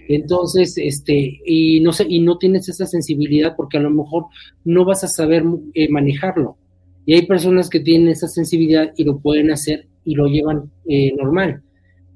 Entonces, 0.09 0.74
este, 0.78 1.40
y 1.44 1.80
no 1.80 1.92
sé, 1.92 2.07
y 2.09 2.20
no 2.20 2.38
tienes 2.38 2.68
esa 2.68 2.86
sensibilidad 2.86 3.55
porque 3.57 3.78
a 3.78 3.80
lo 3.80 3.90
mejor 3.90 4.26
no 4.64 4.84
vas 4.84 5.05
a 5.05 5.09
saber 5.09 5.44
eh, 5.74 5.88
manejarlo. 5.88 6.57
Y 7.05 7.14
hay 7.14 7.26
personas 7.26 7.68
que 7.68 7.80
tienen 7.80 8.09
esa 8.09 8.26
sensibilidad 8.26 8.92
y 8.97 9.05
lo 9.05 9.18
pueden 9.18 9.53
hacer 9.53 9.86
y 10.05 10.14
lo 10.14 10.26
llevan 10.26 10.70
eh, 10.88 11.12
normal 11.16 11.62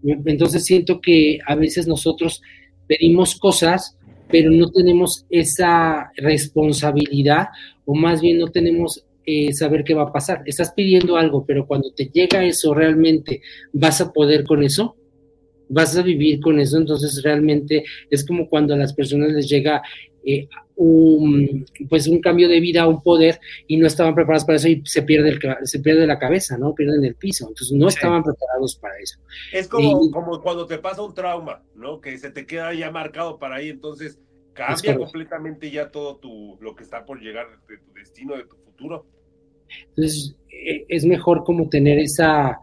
entonces 0.03 0.65
siento 0.65 1.01
que 1.01 1.39
a 1.47 1.55
veces 1.55 1.87
nosotros 1.87 2.41
pedimos 2.87 3.37
cosas, 3.37 3.97
pero 4.29 4.51
no 4.51 4.71
tenemos 4.71 5.27
esa 5.31 6.11
responsabilidad 6.17 7.49
o 7.85 7.95
más 7.95 8.21
bien 8.21 8.39
no 8.39 8.49
tenemos 8.49 9.05
eh, 9.27 9.53
saber 9.53 9.85
qué 9.85 9.95
va 9.95 10.05
a 10.05 10.13
pasar. 10.13 10.43
Estás 10.47 10.73
pidiendo 10.73 11.17
algo, 11.17 11.45
pero 11.47 11.67
cuando 11.67 11.93
te 11.93 12.07
llega 12.07 12.45
eso 12.45 12.75
realmente, 12.75 13.43
¿vas 13.73 14.01
a 14.01 14.13
poder 14.13 14.45
con 14.45 14.63
eso? 14.63 14.97
¿Vas 15.69 15.97
a 15.97 16.03
vivir 16.03 16.41
con 16.41 16.59
eso? 16.59 16.79
Entonces 16.79 17.23
realmente 17.23 17.85
es 18.11 18.27
como 18.27 18.49
cuando 18.49 18.75
a 18.75 18.77
las 18.77 18.93
personas 18.93 19.33
les 19.33 19.49
llega 19.49 19.83
eh, 20.25 20.49
un, 20.77 21.67
pues 21.89 22.07
un 22.09 22.21
cambio 22.21 22.49
de 22.49 22.61
vida, 22.61 22.87
un 22.87 23.03
poder, 23.03 23.39
y 23.67 23.77
no 23.77 23.87
estaban 23.87 24.15
preparados 24.15 24.45
para 24.45 24.57
eso 24.57 24.69
y 24.69 24.83
se 24.85 25.03
pierde, 25.03 25.31
el, 25.31 25.41
se 25.65 25.81
pierde 25.81 26.07
la 26.07 26.19
cabeza, 26.19 26.57
¿no? 26.57 26.75
Pierden 26.75 27.05
el 27.05 27.15
piso. 27.15 27.49
Entonces 27.49 27.77
no 27.77 27.89
estaban 27.89 28.23
preparados 28.23 28.77
para 28.77 28.95
eso. 28.99 29.19
Es 29.53 29.69
como, 29.69 30.11
como 30.11 30.41
cuando 30.41 30.67
te 30.67 30.79
pasa 30.79 31.03
un 31.03 31.15
trauma, 31.15 31.63
¿no? 31.75 32.01
Que 32.01 32.17
se 32.19 32.31
te 32.31 32.47
queda 32.47 32.73
ya 32.75 32.91
marcado 32.91 33.39
para 33.39 33.57
ahí, 33.57 33.69
entonces 33.69 34.19
cambia 34.55 34.97
completamente 34.97 35.71
ya 35.71 35.91
todo 35.91 36.17
tu, 36.17 36.59
lo 36.61 36.75
que 36.75 36.83
está 36.83 37.05
por 37.05 37.21
llegar 37.21 37.47
de 37.69 37.79
tu 37.79 37.93
destino, 37.93 38.37
de 38.37 38.45
tu 38.45 38.57
futuro. 38.57 39.07
Entonces 39.91 40.35
e, 40.51 40.87
es 40.89 41.05
mejor 41.05 41.45
como 41.45 41.69
tener 41.69 41.99
esa, 41.99 42.59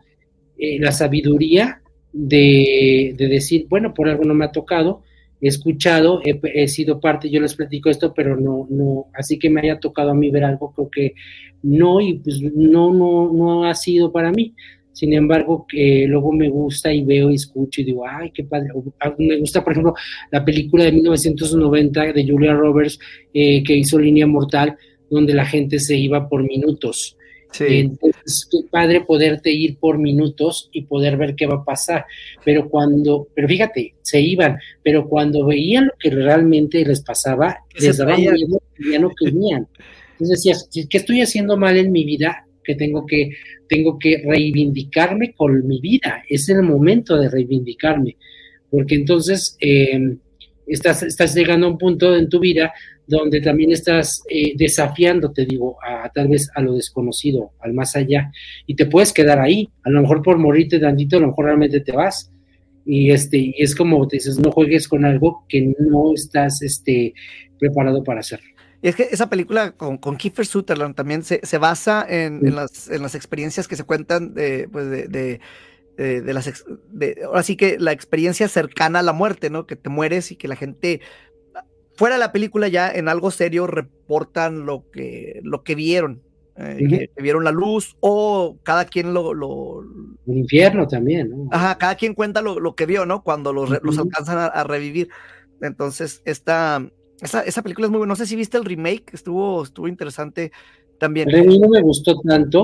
eh, 0.58 0.80
la 0.80 0.92
sabiduría 0.92 1.82
de, 2.12 3.14
de 3.16 3.28
decir, 3.28 3.68
bueno, 3.70 3.94
por 3.94 4.10
algo 4.10 4.24
no 4.24 4.34
me 4.34 4.46
ha 4.46 4.52
tocado, 4.52 5.04
he 5.42 5.48
escuchado, 5.48 6.22
he, 6.24 6.68
sido 6.68 7.00
parte, 7.00 7.30
yo 7.30 7.40
les 7.40 7.56
platico 7.56 7.90
esto, 7.90 8.14
pero 8.14 8.36
no, 8.36 8.68
no, 8.70 9.08
así 9.14 9.38
que 9.38 9.50
me 9.50 9.62
haya 9.62 9.80
tocado 9.80 10.12
a 10.12 10.16
mí 10.16 10.32
ver 10.32 10.44
algo, 10.44 10.72
creo 10.74 10.90
que 10.90 11.14
no, 11.64 12.02
y 12.02 12.16
pues 12.16 12.42
no, 12.42 12.94
no, 12.94 13.32
no 13.32 13.66
ha 13.66 13.76
sido 13.76 14.12
para 14.12 14.32
mí. 14.32 14.54
Sin 14.98 15.14
embargo, 15.14 15.68
que 15.70 16.08
luego 16.08 16.32
me 16.32 16.50
gusta 16.50 16.92
y 16.92 17.04
veo 17.04 17.30
y 17.30 17.36
escucho 17.36 17.82
y 17.82 17.84
digo, 17.84 18.04
ay, 18.08 18.32
qué 18.34 18.44
padre. 18.44 18.70
Me 19.20 19.38
gusta, 19.38 19.64
por 19.64 19.74
ejemplo, 19.74 19.94
la 20.32 20.44
película 20.44 20.86
de 20.86 20.92
1990 20.94 22.14
de 22.14 22.28
Julia 22.28 22.56
Roberts 22.56 22.98
eh, 23.32 23.64
que 23.64 23.76
hizo 23.76 24.00
Línea 24.00 24.26
Mortal, 24.26 24.76
donde 25.08 25.36
la 25.36 25.46
gente 25.46 25.78
se 25.78 25.96
iba 25.96 26.28
por 26.28 26.42
minutos. 26.44 27.16
Sí. 27.52 27.66
Entonces, 27.70 28.48
qué 28.52 28.60
padre 28.70 29.02
poderte 29.02 29.52
ir 29.52 29.78
por 29.78 29.98
minutos 29.98 30.70
y 30.72 30.84
poder 30.84 31.18
ver 31.18 31.36
qué 31.36 31.48
va 31.48 31.56
a 31.56 31.64
pasar. 31.64 32.06
Pero 32.44 32.70
cuando, 32.70 33.28
pero 33.34 33.48
fíjate, 33.48 33.96
se 34.02 34.22
iban, 34.22 34.58
pero 34.84 35.08
cuando 35.08 35.46
veían 35.46 35.86
lo 35.86 35.94
que 36.00 36.10
realmente 36.10 36.84
les 36.86 37.02
pasaba, 37.02 37.60
les 37.80 37.98
daba 37.98 38.18
miedo 38.18 38.36
y 38.78 38.92
ya 38.92 39.00
no 39.00 39.12
querían. 39.16 39.68
Entonces 40.12 40.44
decías, 40.44 40.70
¿qué 40.90 40.98
estoy 40.98 41.22
haciendo 41.22 41.58
mal 41.58 41.78
en 41.78 41.92
mi 41.92 42.04
vida? 42.04 42.46
Que 42.64 42.76
tengo 42.76 43.06
que, 43.06 43.32
tengo 43.70 43.98
que 43.98 44.24
reivindicarme 44.26 45.34
con 45.34 45.68
mi 45.68 45.80
vida. 45.80 46.24
Es 46.28 46.50
el 46.50 46.64
momento 46.64 47.18
de 47.18 47.30
reivindicarme. 47.30 48.18
Porque 48.70 48.96
entonces 48.96 49.56
eh, 49.62 50.18
estás, 50.66 51.04
estás 51.04 51.36
llegando 51.36 51.68
a 51.68 51.70
un 51.70 51.78
punto 51.78 52.16
en 52.16 52.30
tu 52.30 52.40
vida 52.40 52.74
donde 53.08 53.42
también 53.42 53.72
estás 53.72 54.22
eh, 54.30 54.54
desafiando, 54.56 55.32
te 55.32 55.46
digo, 55.46 55.78
a, 55.82 56.10
tal 56.10 56.28
vez 56.28 56.50
a 56.54 56.62
lo 56.62 56.74
desconocido, 56.74 57.52
al 57.62 57.74
más 57.74 57.96
allá, 57.96 58.32
y 58.66 58.76
te 58.76 58.86
puedes 58.86 59.14
quedar 59.14 59.40
ahí, 59.40 59.70
a 59.84 59.90
lo 59.90 60.02
mejor 60.02 60.22
por 60.22 60.38
morirte 60.38 60.80
tantito, 60.80 61.18
a 61.18 61.22
lo 61.22 61.28
mejor 61.28 61.46
realmente 61.46 61.80
te 61.80 61.94
vas, 61.94 62.32
y 62.86 63.12
este, 63.12 63.38
y 63.38 63.56
es 63.58 63.76
como 63.76 64.08
te 64.08 64.18
dices, 64.18 64.40
no 64.40 64.52
juegues 64.52 64.88
con 64.88 65.06
algo 65.06 65.46
que 65.50 65.74
no 65.80 66.14
estás 66.14 66.62
este, 66.62 67.14
preparado 67.60 68.04
para 68.04 68.20
hacer. 68.20 68.42
Y 68.82 68.90
es 68.90 68.96
que 68.96 69.08
esa 69.12 69.30
película 69.30 69.72
con, 69.72 69.98
con 69.98 70.18
Kiefer 70.18 70.46
Sutherland 70.46 70.96
también 70.96 71.24
se, 71.24 71.40
se 71.44 71.58
basa 71.58 72.06
en, 72.08 72.46
en, 72.46 72.56
las, 72.56 72.90
en, 72.90 73.02
las, 73.02 73.16
experiencias 73.16 73.68
que 73.68 73.76
se 73.76 73.84
cuentan 73.84 74.36
de, 74.36 74.70
pues 74.72 74.90
de, 74.90 75.08
de 75.08 75.40
de, 75.98 76.34
las 76.34 76.64
de, 76.92 77.24
ahora 77.26 77.42
sí 77.44 77.56
que 77.56 77.80
la 77.80 77.92
experiencia 77.92 78.48
cercana 78.48 79.00
a 79.00 79.04
la 79.04 79.14
muerte, 79.14 79.50
¿no? 79.50 79.66
Que 79.66 79.76
te 79.76 79.90
mueres 79.90 80.32
y 80.32 80.36
que 80.36 80.48
la 80.48 80.56
gente 80.56 81.02
fuera 81.98 82.16
de 82.16 82.20
la 82.20 82.32
película 82.32 82.68
ya 82.68 82.90
en 82.90 83.10
algo 83.10 83.32
serio 83.32 83.68
reportan 83.68 84.66
lo 84.66 84.90
que, 84.92 85.42
lo 85.44 85.64
que 85.64 85.76
vieron, 85.76 86.22
eh, 86.56 87.10
que, 87.16 87.22
vieron 87.22 87.44
la 87.44 87.52
luz 87.52 87.98
o 88.00 88.58
cada 88.64 88.86
quien 88.86 89.14
lo... 89.14 89.34
lo 89.34 89.82
el 90.28 90.38
infierno 90.38 90.88
también, 90.88 91.30
¿no? 91.30 91.50
Ajá, 91.52 91.78
cada 91.78 91.96
quien 91.96 92.14
cuenta 92.14 92.42
lo, 92.42 92.60
lo 92.60 92.76
que 92.76 92.86
vio, 92.86 93.06
¿no? 93.06 93.24
Cuando 93.24 93.52
los, 93.52 93.70
los 93.82 93.98
alcanzan 93.98 94.52
a, 94.54 94.64
revivir. 94.64 95.10
Entonces, 95.62 96.22
esta, 96.26 96.88
esa, 97.20 97.42
esa 97.42 97.64
película 97.64 97.88
es 97.88 97.92
muy 97.92 97.98
buena. 97.98 98.12
No 98.12 98.16
sé 98.16 98.28
si 98.28 98.36
viste 98.36 98.58
el 98.58 98.66
remake, 98.66 99.14
estuvo, 99.14 99.64
estuvo 99.64 99.88
interesante 99.88 100.52
también. 101.00 101.34
A 101.34 101.44
mí 101.44 101.60
no 101.60 101.68
me 101.68 101.82
gustó 101.82 102.20
tanto, 102.22 102.64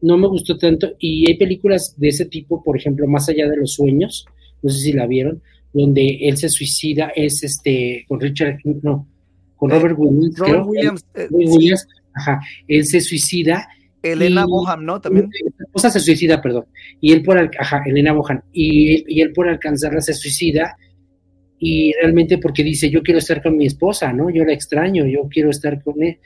no 0.00 0.16
me 0.16 0.28
gustó 0.28 0.56
tanto, 0.58 0.92
y 0.98 1.28
hay 1.28 1.38
películas 1.38 1.94
de 1.96 2.08
ese 2.08 2.26
tipo, 2.26 2.62
por 2.62 2.76
ejemplo, 2.76 3.06
Más 3.08 3.28
allá 3.28 3.48
de 3.48 3.56
los 3.56 3.72
sueños, 3.74 4.26
no 4.62 4.70
sé 4.70 4.78
si 4.78 4.92
la 4.92 5.06
vieron, 5.06 5.42
donde 5.74 6.18
él 6.22 6.38
se 6.38 6.48
suicida 6.48 7.12
es 7.14 7.42
este 7.42 8.06
con 8.08 8.20
Richard, 8.20 8.58
no, 8.82 9.06
con 9.56 9.70
eh, 9.70 9.74
Robert 9.74 9.96
Williams. 9.98 10.38
Robert 10.38 10.66
Williams, 10.66 11.06
eh, 11.14 11.26
Williams 11.30 11.86
ajá, 12.14 12.40
él 12.66 12.86
se 12.86 13.02
suicida 13.02 13.68
Elena 14.04 14.44
Boham, 14.46 14.84
¿no? 14.84 15.00
También. 15.00 15.30
Su 15.56 15.64
esposa 15.64 15.90
se 15.90 16.00
suicida, 16.00 16.40
perdón. 16.40 16.66
Y 17.00 17.12
él 17.12 17.22
por, 17.22 17.38
ajá, 17.38 17.82
Elena 17.86 18.12
Bohan. 18.12 18.42
Y, 18.52 19.04
y 19.08 19.20
él 19.20 19.32
por 19.32 19.48
alcanzarla 19.48 20.00
se 20.00 20.14
suicida. 20.14 20.76
Y 21.58 21.92
realmente 21.94 22.38
porque 22.38 22.62
dice, 22.62 22.90
yo 22.90 23.02
quiero 23.02 23.18
estar 23.18 23.42
con 23.42 23.56
mi 23.56 23.66
esposa, 23.66 24.12
¿no? 24.12 24.28
Yo 24.28 24.44
la 24.44 24.52
extraño, 24.52 25.06
yo 25.06 25.26
quiero 25.30 25.50
estar 25.50 25.82
con 25.82 26.02
él. 26.02 26.18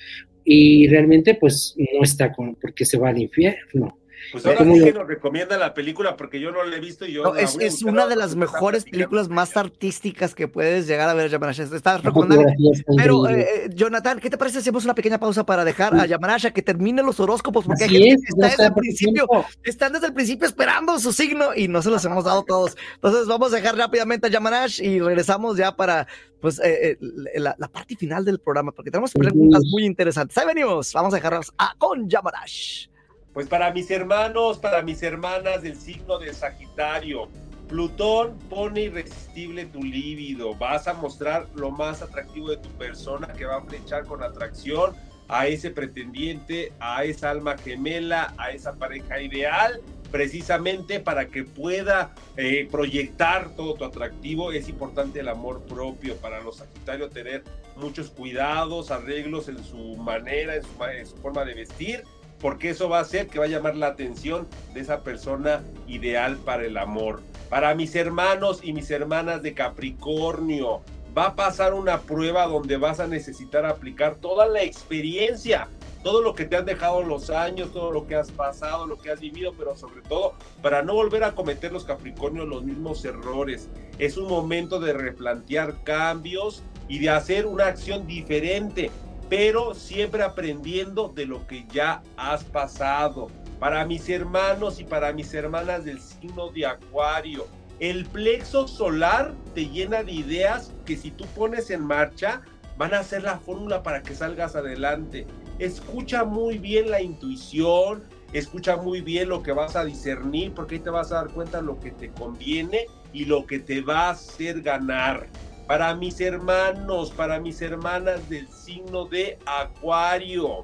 Y 0.45 0.89
realmente, 0.89 1.35
pues, 1.35 1.77
no 1.79 2.03
está 2.03 2.33
con, 2.33 2.57
porque 2.57 2.85
se 2.85 2.99
va 2.99 3.11
al 3.11 3.21
infierno. 3.21 3.99
Pues 4.33 4.45
ahora 4.47 4.59
¿Cómo 4.59 4.75
sí 4.75 4.85
que 4.85 4.93
nos 4.93 5.07
recomienda 5.07 5.57
la 5.57 5.75
película 5.75 6.17
porque 6.17 6.41
yo 6.41 6.51
no 6.51 6.65
la 6.65 6.77
he 6.77 6.81
visto 6.81 7.07
y 7.07 7.13
yo 7.13 7.23
No, 7.23 7.35
la 7.35 7.41
es, 7.41 7.57
es 7.61 7.83
una 7.83 8.07
de 8.07 8.17
las 8.17 8.37
mejores 8.37 8.85
películas 8.85 9.29
más 9.29 9.57
artísticas 9.57 10.35
que 10.35 10.49
puedes 10.49 10.87
llegar 10.87 11.09
a 11.09 11.15
ver, 11.15 11.31
Yamarash. 11.31 11.61
Estás 11.61 12.03
recomendable. 12.03 12.55
Pero, 12.97 13.29
eh, 13.29 13.41
eh, 13.41 13.71
Jonathan, 13.75 14.21
¿qué 14.21 14.31
te 14.31 14.39
parece 14.39 14.55
si 14.55 14.61
hacemos 14.61 14.85
una 14.85 14.95
pequeña 14.95 15.19
pausa 15.19 15.45
para 15.45 15.65
dejar 15.65 15.95
a 15.95 16.07
Yamarash 16.07 16.47
a 16.47 16.51
que 16.51 16.63
termine 16.63 17.03
los 17.03 17.21
horóscopos? 17.21 17.65
Porque 17.65 17.85
hay 17.85 17.91
gente 17.91 18.15
es, 18.15 18.23
que 18.23 18.41
no 18.41 18.47
está 18.47 18.63
desde 18.63 18.67
el 18.67 18.75
principio, 18.75 19.27
tiempo. 19.27 19.47
están 19.65 19.93
desde 19.93 20.07
el 20.07 20.15
principio 20.15 20.47
esperando 20.47 20.99
su 20.99 21.13
signo 21.13 21.55
y 21.55 21.69
no 21.69 21.83
se 21.83 21.91
los 21.91 22.05
hemos 22.05 22.25
dado 22.25 22.43
todos. 22.43 22.77
Entonces 22.95 23.27
vamos 23.27 23.53
a 23.53 23.57
dejar 23.57 23.77
rápidamente 23.77 24.27
a 24.27 24.31
Yamarash 24.31 24.81
y 24.83 25.01
regresamos 25.01 25.57
ya 25.57 25.75
para 25.75 26.07
pues 26.41 26.61
eh, 26.61 26.93
eh, 26.93 26.99
la, 27.41 27.55
la 27.59 27.69
parte 27.69 27.97
final 27.97 28.25
del 28.25 28.39
programa, 28.39 28.73
porque 28.73 28.91
tenemos 28.91 29.13
preguntas 29.13 29.63
muy 29.71 29.85
interesantes. 29.85 30.37
Ahí 30.39 30.47
venimos, 30.47 30.93
vamos 30.93 31.13
a 31.13 31.17
dejarnos 31.17 31.53
a, 31.59 31.75
con 31.79 32.09
Yamarash. 32.09 32.89
Pues 33.33 33.47
para 33.47 33.73
mis 33.73 33.91
hermanos, 33.91 34.59
para 34.59 34.83
mis 34.83 35.03
hermanas 35.03 35.63
del 35.63 35.77
signo 35.77 36.19
de 36.19 36.33
Sagitario, 36.33 37.29
Plutón 37.69 38.39
pone 38.49 38.83
irresistible 38.83 39.67
tu 39.67 39.83
líbido. 39.83 40.55
Vas 40.55 40.89
a 40.89 40.95
mostrar 40.95 41.47
lo 41.55 41.71
más 41.71 42.01
atractivo 42.01 42.49
de 42.51 42.57
tu 42.57 42.71
persona 42.71 43.29
que 43.29 43.45
va 43.45 43.59
a 43.59 43.61
flechar 43.61 44.07
con 44.07 44.23
atracción 44.23 44.95
a 45.29 45.47
ese 45.47 45.71
pretendiente, 45.71 46.73
a 46.81 47.05
esa 47.05 47.29
alma 47.29 47.59
gemela, 47.59 48.33
a 48.39 48.51
esa 48.53 48.73
pareja 48.75 49.21
ideal. 49.21 49.83
Precisamente 50.11 51.01
para 51.01 51.27
que 51.27 51.45
pueda 51.45 52.15
eh, 52.39 52.67
proyectar 52.71 53.51
todo 53.55 53.75
tu 53.75 53.85
atractivo, 53.85 54.51
es 54.53 54.71
importante 54.71 55.21
el 55.21 55.29
amor 55.29 55.61
propio. 55.65 56.17
Para 56.17 56.41
los 56.41 56.57
Sagitarios, 56.57 57.11
tener 57.11 57.45
muchos 57.77 58.09
cuidados, 58.09 58.91
arreglos 58.91 59.49
en 59.51 59.63
su 59.63 59.97
manera, 59.99 60.57
en 60.57 60.63
su, 60.63 60.73
ma- 60.79 60.95
en 60.95 61.07
su 61.07 61.17
forma 61.19 61.45
de 61.45 61.53
vestir 61.53 62.03
porque 62.41 62.71
eso 62.71 62.89
va 62.89 62.99
a 62.99 63.03
hacer 63.03 63.27
que 63.27 63.39
va 63.39 63.47
a 63.47 63.49
llamar 63.49 63.77
la 63.77 63.89
atención 63.89 64.47
de 64.75 64.81
esa 64.81 65.03
persona 65.03 65.63
ideal 65.87 66.37
para 66.37 66.65
el 66.65 66.77
amor. 66.77 67.21
Para 67.49 67.75
mis 67.75 67.95
hermanos 67.97 68.61
y 68.63 68.73
mis 68.73 68.91
hermanas 68.91 69.43
de 69.43 69.55
Capricornio, 69.55 70.83
va 71.17 71.29
a 71.29 71.35
pasar 71.35 71.75
una 71.75 72.01
prueba 72.01 72.47
donde 72.47 72.77
vas 72.77 73.01
a 73.01 73.07
necesitar 73.07 73.67
aplicar 73.67 74.17
toda 74.17 74.47
la 74.47 74.63
experiencia, 74.63 75.69
todo 76.05 76.23
lo 76.23 76.35
que 76.35 76.45
te 76.45 76.57
han 76.57 76.65
dejado 76.65 77.03
los 77.03 77.31
años, 77.31 77.73
todo 77.73 77.91
lo 77.91 78.07
que 78.07 78.15
has 78.15 78.31
pasado, 78.31 78.87
lo 78.87 78.99
que 78.99 79.11
has 79.11 79.21
vivido, 79.21 79.53
pero 79.59 79.77
sobre 79.77 80.03
todo 80.03 80.35
para 80.63 80.83
no 80.83 80.95
volver 80.95 81.25
a 81.25 81.35
cometer 81.35 81.73
los 81.73 81.85
Capricornios 81.85 82.47
los 82.47 82.63
mismos 82.63 83.05
errores. 83.05 83.69
Es 83.99 84.17
un 84.17 84.29
momento 84.29 84.79
de 84.79 84.93
replantear 84.93 85.83
cambios 85.83 86.63
y 86.87 87.01
de 87.01 87.11
hacer 87.11 87.47
una 87.47 87.67
acción 87.67 88.07
diferente 88.07 88.91
pero 89.29 89.75
siempre 89.75 90.23
aprendiendo 90.23 91.09
de 91.09 91.27
lo 91.27 91.47
que 91.47 91.67
ya 91.71 92.03
has 92.17 92.45
pasado. 92.45 93.29
Para 93.59 93.85
mis 93.85 94.09
hermanos 94.09 94.81
y 94.81 94.85
para 94.85 95.13
mis 95.13 95.35
hermanas 95.35 95.85
del 95.85 96.01
signo 96.01 96.51
de 96.51 96.67
Acuario, 96.67 97.47
el 97.81 98.07
plexo 98.07 98.67
solar 98.67 99.35
te 99.55 99.69
llena 99.69 100.03
de 100.03 100.13
ideas 100.13 100.73
que 100.85 100.97
si 100.97 101.11
tú 101.11 101.27
pones 101.27 101.71
en 101.71 101.85
marcha 101.85 102.43
van 102.77 102.95
a 102.95 103.03
ser 103.03 103.25
la 103.25 103.39
fórmula 103.39 103.83
para 103.83 104.03
que 104.03 104.15
salgas 104.15 104.55
adelante. 104.55 105.27
Escucha 105.59 106.25
muy 106.25 106.59
bien 106.59 106.91
la 106.91 107.03
intuición, 107.03 108.05
escucha 108.33 108.77
muy 108.77 109.01
bien 109.01 109.29
lo 109.29 109.43
que 109.43 109.53
vas 109.53 109.75
a 109.75 109.85
discernir, 109.85 110.53
porque 110.55 110.77
ahí 110.77 110.81
te 110.81 110.91
vas 110.91 111.11
a 111.11 111.17
dar 111.17 111.29
cuenta 111.31 111.61
lo 111.61 111.81
que 111.81 111.91
te 111.91 112.11
conviene 112.11 112.87
y 113.13 113.25
lo 113.25 113.47
que 113.47 113.59
te 113.59 113.81
va 113.81 114.07
a 114.07 114.11
hacer 114.11 114.63
ganar 114.63 115.27
para 115.69 115.95
mis 115.95 116.19
hermanos, 116.23 117.11
para 117.11 117.39
mis 117.41 117.61
hermanas 117.61 118.27
del 118.31 118.49
signo 118.49 119.05
de 119.05 119.39
Acuario. 119.45 120.63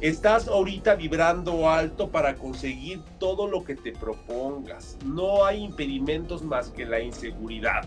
Estás 0.00 0.48
ahorita 0.48 0.94
vibrando 0.94 1.68
alto 1.68 2.08
para 2.08 2.34
conseguir 2.34 3.02
todo 3.18 3.46
lo 3.46 3.62
que 3.64 3.76
te 3.76 3.92
propongas. 3.92 4.96
No 5.04 5.44
hay 5.44 5.62
impedimentos 5.62 6.42
más 6.42 6.70
que 6.70 6.86
la 6.86 7.00
inseguridad. 7.00 7.84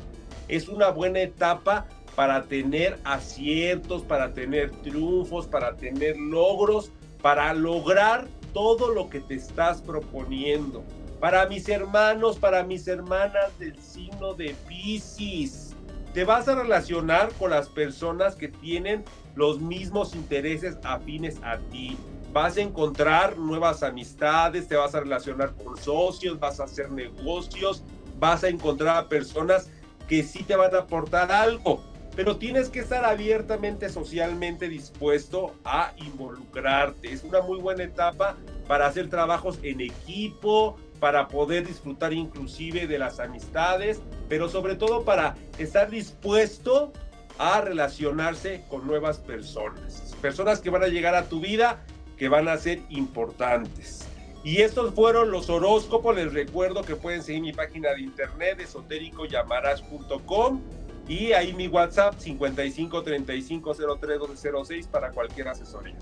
Es 0.48 0.68
una 0.68 0.92
buena 0.92 1.22
etapa 1.22 1.88
para 2.16 2.44
tener 2.44 3.00
aciertos, 3.04 4.04
para 4.04 4.32
tener 4.36 4.70
triunfos, 4.84 5.48
para 5.48 5.76
tener 5.76 6.16
logros, 6.18 6.92
para 7.24 7.52
lograr 7.56 8.28
todo 8.54 8.94
lo 8.94 9.10
que 9.10 9.22
te 9.22 9.34
estás 9.34 9.82
proponiendo. 9.82 10.84
Para 11.20 11.48
mis 11.48 11.68
hermanos, 11.68 12.38
para 12.38 12.64
mis 12.64 12.88
hermanas 12.88 13.58
del 13.58 13.76
signo 13.82 14.36
de 14.36 14.56
Pisces 14.68 15.73
te 16.14 16.26
vas 16.26 16.48
a 16.48 16.56
relacionar 16.56 17.32
con 17.34 17.50
las 17.50 17.68
personas 17.70 18.36
que 18.36 18.48
tienen 18.48 19.04
los 19.36 19.60
mismos 19.60 20.14
intereses 20.14 20.78
afines 20.84 21.40
a 21.44 21.58
ti. 21.58 21.98
Vas 22.32 22.58
a 22.58 22.62
encontrar 22.62 23.38
nuevas 23.38 23.84
amistades, 23.84 24.68
te 24.68 24.76
vas 24.76 24.94
a 24.94 25.00
relacionar 25.00 25.54
con 25.56 25.76
socios, 25.76 26.40
vas 26.40 26.60
a 26.60 26.66
hacer 26.66 26.92
negocios, 26.92 27.84
vas 28.20 28.44
a 28.44 28.50
encontrar 28.50 28.98
a 28.98 29.10
personas 29.10 29.70
que 30.08 30.24
sí 30.24 30.44
te 30.44 30.56
van 30.56 30.74
a 30.76 30.80
aportar 30.80 31.32
algo, 31.32 31.84
pero 32.16 32.38
tienes 32.38 32.70
que 32.70 32.80
estar 32.80 33.06
abiertamente, 33.06 33.90
socialmente 33.90 34.70
dispuesto 34.70 35.56
a 35.64 35.94
involucrarte. 35.98 37.12
Es 37.12 37.24
una 37.24 37.42
muy 37.42 37.60
buena 37.60 37.84
etapa 37.84 38.36
para 38.68 38.86
hacer 38.86 39.10
trabajos 39.10 39.60
en 39.64 39.82
equipo, 39.82 40.78
para 41.04 41.28
poder 41.28 41.68
disfrutar 41.68 42.14
inclusive 42.14 42.88
de 42.88 42.98
las 42.98 43.20
amistades, 43.20 44.02
pero 44.30 44.48
sobre 44.48 44.76
todo 44.76 45.04
para 45.04 45.36
estar 45.58 45.90
dispuesto 45.90 46.94
a 47.38 47.60
relacionarse 47.60 48.64
con 48.70 48.88
nuevas 48.88 49.18
personas, 49.18 50.16
personas 50.22 50.62
que 50.62 50.70
van 50.70 50.82
a 50.82 50.88
llegar 50.88 51.14
a 51.14 51.26
tu 51.26 51.42
vida, 51.42 51.84
que 52.16 52.30
van 52.30 52.48
a 52.48 52.56
ser 52.56 52.80
importantes. 52.88 54.08
Y 54.46 54.62
estos 54.62 54.94
fueron 54.94 55.30
los 55.30 55.50
horóscopos. 55.50 56.16
Les 56.16 56.32
recuerdo 56.32 56.84
que 56.84 56.96
pueden 56.96 57.22
seguir 57.22 57.42
mi 57.42 57.52
página 57.52 57.90
de 57.90 58.00
internet 58.00 58.62
esotéricoyamarash.com 58.62 60.62
y 61.10 61.34
ahí 61.34 61.52
mi 61.52 61.68
WhatsApp 61.68 62.18
55 62.18 63.04
35 63.04 63.76
03 64.00 64.20
1206 64.22 64.88
para 64.88 65.12
cualquier 65.12 65.50
asesoría. 65.50 65.98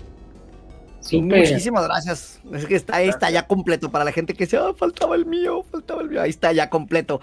Muchísimas 1.10 1.84
gracias. 1.84 2.40
Es 2.52 2.66
que 2.66 2.76
está, 2.76 2.96
ahí 2.96 3.08
está 3.08 3.30
ya 3.30 3.46
completo 3.46 3.90
para 3.90 4.04
la 4.04 4.12
gente 4.12 4.34
que 4.34 4.44
dice, 4.44 4.56
ah, 4.56 4.72
faltaba 4.76 5.14
el 5.16 5.26
mío, 5.26 5.64
faltaba 5.70 6.02
el 6.02 6.10
mío. 6.10 6.22
Ahí 6.22 6.30
está 6.30 6.52
ya 6.52 6.70
completo. 6.70 7.20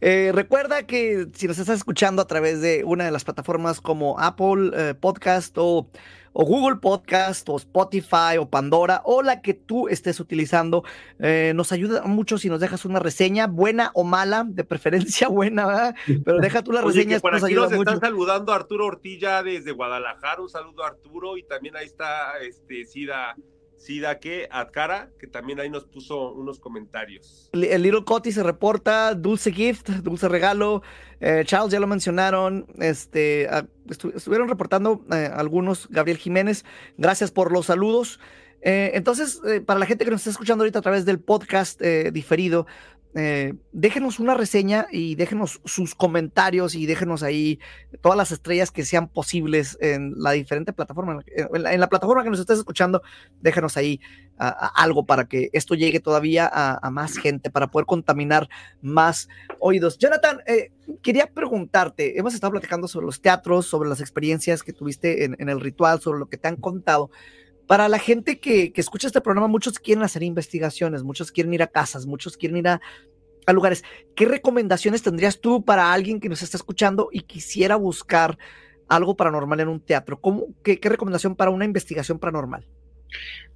Eh, 0.00 0.32
recuerda 0.34 0.82
que 0.84 1.28
si 1.34 1.46
nos 1.46 1.58
estás 1.58 1.78
escuchando 1.78 2.22
a 2.22 2.26
través 2.26 2.60
de 2.60 2.82
una 2.84 3.04
de 3.04 3.10
las 3.10 3.24
plataformas 3.24 3.80
como 3.80 4.18
Apple 4.18 4.70
eh, 4.74 4.94
Podcast 4.94 5.56
o, 5.58 5.86
o 6.32 6.44
Google 6.44 6.76
Podcast 6.76 7.48
o 7.48 7.56
Spotify 7.56 8.38
o 8.38 8.48
Pandora 8.48 9.02
o 9.04 9.22
la 9.22 9.42
que 9.42 9.54
tú 9.54 9.88
estés 9.88 10.20
utilizando, 10.20 10.84
eh, 11.18 11.52
nos 11.54 11.72
ayuda 11.72 12.02
mucho 12.02 12.38
si 12.38 12.48
nos 12.48 12.60
dejas 12.60 12.84
una 12.84 12.98
reseña, 13.00 13.46
buena 13.46 13.90
o 13.94 14.04
mala, 14.04 14.44
de 14.46 14.64
preferencia 14.64 15.28
buena, 15.28 15.66
¿verdad? 15.66 15.94
pero 16.24 16.38
deja 16.38 16.62
tú 16.62 16.72
la 16.72 16.80
Oye, 16.84 16.98
reseña, 16.98 17.16
que 17.16 17.20
por 17.20 17.32
nos 17.32 17.42
aquí 17.44 17.52
ayuda 17.52 17.68
nos 17.68 17.76
mucho. 17.78 17.90
están 17.90 18.10
saludando 18.10 18.52
Arturo 18.52 18.86
Ortilla 18.86 19.42
desde 19.42 19.72
Guadalajara, 19.72 20.42
un 20.42 20.48
saludo 20.48 20.84
a 20.84 20.88
Arturo 20.88 21.36
y 21.36 21.42
también 21.42 21.76
ahí 21.76 21.86
está 21.86 22.38
este 22.40 22.84
Sida, 22.84 23.34
Sida 23.80 24.18
que 24.20 24.46
Adcara, 24.50 25.08
que 25.18 25.26
también 25.26 25.58
ahí 25.58 25.70
nos 25.70 25.84
puso 25.86 26.32
unos 26.34 26.60
comentarios. 26.60 27.48
El 27.54 27.80
Little 27.82 28.04
Coti 28.04 28.30
se 28.30 28.42
reporta, 28.42 29.14
Dulce 29.14 29.50
Gift, 29.52 29.88
Dulce 29.88 30.28
Regalo, 30.28 30.82
eh, 31.18 31.44
Charles 31.46 31.72
ya 31.72 31.80
lo 31.80 31.86
mencionaron, 31.86 32.66
este, 32.78 33.48
estu- 33.86 34.14
estuvieron 34.14 34.48
reportando 34.48 35.02
eh, 35.10 35.30
algunos, 35.34 35.88
Gabriel 35.88 36.18
Jiménez, 36.18 36.66
gracias 36.98 37.30
por 37.30 37.52
los 37.52 37.66
saludos. 37.66 38.20
Eh, 38.60 38.90
entonces, 38.92 39.40
para 39.64 39.80
la 39.80 39.86
gente 39.86 40.04
que 40.04 40.10
nos 40.10 40.20
está 40.20 40.30
escuchando 40.30 40.62
ahorita 40.62 40.80
a 40.80 40.82
través 40.82 41.06
del 41.06 41.18
podcast 41.18 41.80
diferido, 42.12 42.66
eh, 43.14 43.54
déjenos 43.72 44.20
una 44.20 44.34
reseña 44.34 44.86
y 44.92 45.16
déjenos 45.16 45.60
sus 45.64 45.96
comentarios 45.96 46.76
y 46.76 46.86
déjenos 46.86 47.24
ahí 47.24 47.58
todas 48.00 48.16
las 48.16 48.30
estrellas 48.30 48.70
que 48.70 48.84
sean 48.84 49.08
posibles 49.08 49.76
en 49.80 50.14
la 50.16 50.30
diferente 50.32 50.72
plataforma, 50.72 51.22
en 51.26 51.80
la, 51.80 51.88
plataforma 51.88 52.22
que 52.22 52.30
nos 52.30 52.38
estés 52.38 52.58
escuchando, 52.58 53.02
déjenos 53.40 53.76
ahí 53.76 54.00
algo 54.38 55.04
para 55.04 55.26
que 55.26 55.50
esto 55.52 55.74
llegue 55.74 56.00
todavía 56.00 56.48
a, 56.50 56.90
más 56.90 57.18
gente, 57.18 57.50
para 57.50 57.66
poder 57.66 57.84
contaminar 57.84 58.48
más 58.80 59.28
oídos. 59.58 59.98
Jonathan, 59.98 60.40
eh, 60.46 60.70
quería 61.02 61.26
preguntarte, 61.26 62.18
hemos 62.18 62.32
estado 62.32 62.52
platicando 62.52 62.88
sobre 62.88 63.06
los 63.06 63.20
teatros, 63.20 63.66
sobre 63.66 63.88
las 63.88 64.00
experiencias 64.00 64.62
que 64.62 64.72
tuviste 64.72 65.24
en 65.24 65.48
el 65.48 65.60
ritual, 65.60 66.00
sobre 66.00 66.20
lo 66.20 66.28
que 66.28 66.38
te 66.38 66.48
han 66.48 66.56
contado. 66.56 67.10
Para 67.70 67.88
la 67.88 68.00
gente 68.00 68.40
que, 68.40 68.72
que 68.72 68.80
escucha 68.80 69.06
este 69.06 69.20
programa, 69.20 69.46
muchos 69.46 69.78
quieren 69.78 70.02
hacer 70.02 70.24
investigaciones, 70.24 71.04
muchos 71.04 71.30
quieren 71.30 71.54
ir 71.54 71.62
a 71.62 71.68
casas, 71.68 72.04
muchos 72.04 72.36
quieren 72.36 72.56
ir 72.56 72.66
a, 72.66 72.80
a 73.46 73.52
lugares. 73.52 73.84
¿Qué 74.16 74.24
recomendaciones 74.24 75.04
tendrías 75.04 75.40
tú 75.40 75.64
para 75.64 75.92
alguien 75.92 76.18
que 76.18 76.28
nos 76.28 76.42
está 76.42 76.56
escuchando 76.56 77.10
y 77.12 77.20
quisiera 77.20 77.76
buscar 77.76 78.36
algo 78.88 79.14
paranormal 79.14 79.60
en 79.60 79.68
un 79.68 79.78
teatro? 79.78 80.20
¿Cómo, 80.20 80.48
qué, 80.64 80.80
recomendación 80.82 81.36
para 81.36 81.52
una 81.52 81.64
investigación 81.64 82.18
paranormal? 82.18 82.66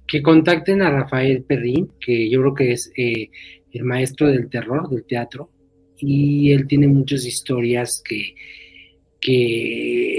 que 0.07 0.21
contacten 0.21 0.81
a 0.81 0.91
Rafael 0.91 1.43
Perrín, 1.43 1.91
que 1.99 2.29
yo 2.29 2.39
creo 2.39 2.53
que 2.53 2.71
es 2.71 2.93
eh, 2.95 3.31
el 3.73 3.83
maestro 3.83 4.27
del 4.27 4.47
terror, 4.49 4.89
del 4.89 5.03
teatro, 5.03 5.49
y 5.97 6.53
él 6.53 6.67
tiene 6.67 6.87
muchas 6.87 7.25
historias 7.25 8.01
que, 8.01 8.33
que, 9.19 10.14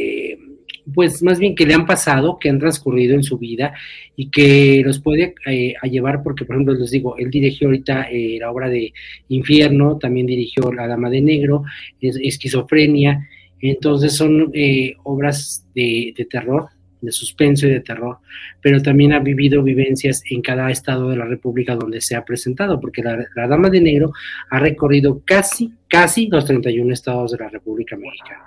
pues 0.95 1.23
más 1.23 1.39
bien 1.39 1.55
que 1.55 1.67
le 1.67 1.75
han 1.75 1.87
pasado, 1.87 2.39
que 2.39 2.49
han 2.49 2.59
transcurrido 2.59 3.15
en 3.15 3.23
su 3.23 3.39
vida 3.39 3.75
y 4.15 4.31
que 4.31 4.83
los 4.85 5.01
puede 5.01 5.35
eh, 5.47 5.75
a 5.83 5.87
llevar, 5.87 6.23
porque 6.23 6.45
por 6.45 6.57
ejemplo 6.57 6.75
les 6.75 6.91
digo, 6.91 7.17
él 7.17 7.31
dirigió 7.31 7.69
ahorita 7.69 8.09
eh, 8.11 8.39
la 8.41 8.51
obra 8.51 8.69
de 8.69 8.93
Infierno, 9.29 9.99
también 9.99 10.27
dirigió 10.27 10.73
La 10.73 10.87
Dama 10.87 11.11
de 11.11 11.21
Negro, 11.21 11.65
Esquizofrenia, 12.01 13.29
entonces 13.61 14.15
son 14.15 14.51
eh, 14.53 14.95
obras 15.03 15.65
de, 15.75 16.15
de 16.17 16.25
terror 16.27 16.69
de 17.01 17.13
suspenso 17.13 17.67
y 17.67 17.71
de 17.71 17.81
terror, 17.81 18.19
pero 18.61 18.83
también 18.83 19.13
ha 19.13 19.21
vivido 19.21 19.63
vivencias 19.63 20.23
en 20.31 20.43
cada 20.43 20.71
estado 20.71 21.09
de 21.09 21.17
la 21.17 21.25
República 21.25 21.75
donde 21.75 22.01
se 22.01 22.17
ha 22.17 22.25
presentado, 22.25 22.81
porque 22.81 23.03
la, 23.03 23.27
Dama 23.47 23.71
de 23.71 23.81
Negro 23.81 24.13
ha 24.51 24.59
recorrido 24.59 25.23
casi, 25.25 25.73
casi 25.89 26.29
los 26.29 26.45
31 26.45 26.93
estados 26.93 27.33
de 27.33 27.39
la 27.39 27.49
República 27.49 27.97
Mexicana. 27.97 28.45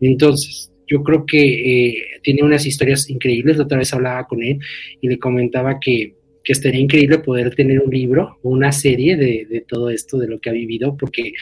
Entonces, 0.00 0.71
yo 0.92 1.02
creo 1.02 1.24
que 1.24 1.38
eh, 1.88 1.94
tiene 2.22 2.42
unas 2.42 2.66
historias 2.66 3.08
increíbles. 3.08 3.56
La 3.56 3.64
otra 3.64 3.78
vez 3.78 3.92
hablaba 3.94 4.26
con 4.26 4.42
él 4.42 4.58
y 5.00 5.08
le 5.08 5.18
comentaba 5.18 5.80
que, 5.80 6.16
que 6.44 6.52
estaría 6.52 6.80
increíble 6.80 7.18
poder 7.18 7.54
tener 7.54 7.80
un 7.80 7.90
libro 7.90 8.38
o 8.42 8.50
una 8.50 8.72
serie 8.72 9.16
de, 9.16 9.46
de 9.48 9.60
todo 9.62 9.88
esto, 9.88 10.18
de 10.18 10.28
lo 10.28 10.38
que 10.38 10.50
ha 10.50 10.52
vivido, 10.52 10.96
porque 10.98 11.32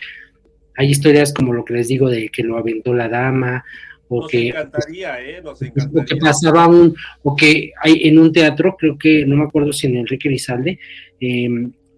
hay 0.76 0.88
historias 0.88 1.34
como 1.34 1.52
lo 1.52 1.64
que 1.64 1.74
les 1.74 1.88
digo 1.88 2.08
de 2.08 2.28
que 2.28 2.44
lo 2.44 2.58
aventó 2.58 2.94
la 2.94 3.08
dama, 3.08 3.64
o 4.08 4.22
Nos 4.22 4.30
que, 4.30 4.48
encantaría, 4.48 5.20
¿eh? 5.20 5.40
Nos 5.42 5.60
o 5.60 5.64
que 5.64 5.66
encantaría. 5.66 6.20
pasaba 6.20 6.68
un, 6.68 6.94
o 7.22 7.36
que 7.36 7.72
hay 7.82 8.08
en 8.08 8.18
un 8.18 8.32
teatro, 8.32 8.76
creo 8.78 8.96
que, 8.98 9.24
no 9.26 9.36
me 9.36 9.44
acuerdo 9.44 9.72
si 9.72 9.86
en 9.88 9.96
Enrique 9.96 10.28
Lizalde, 10.28 10.78
eh, 11.20 11.48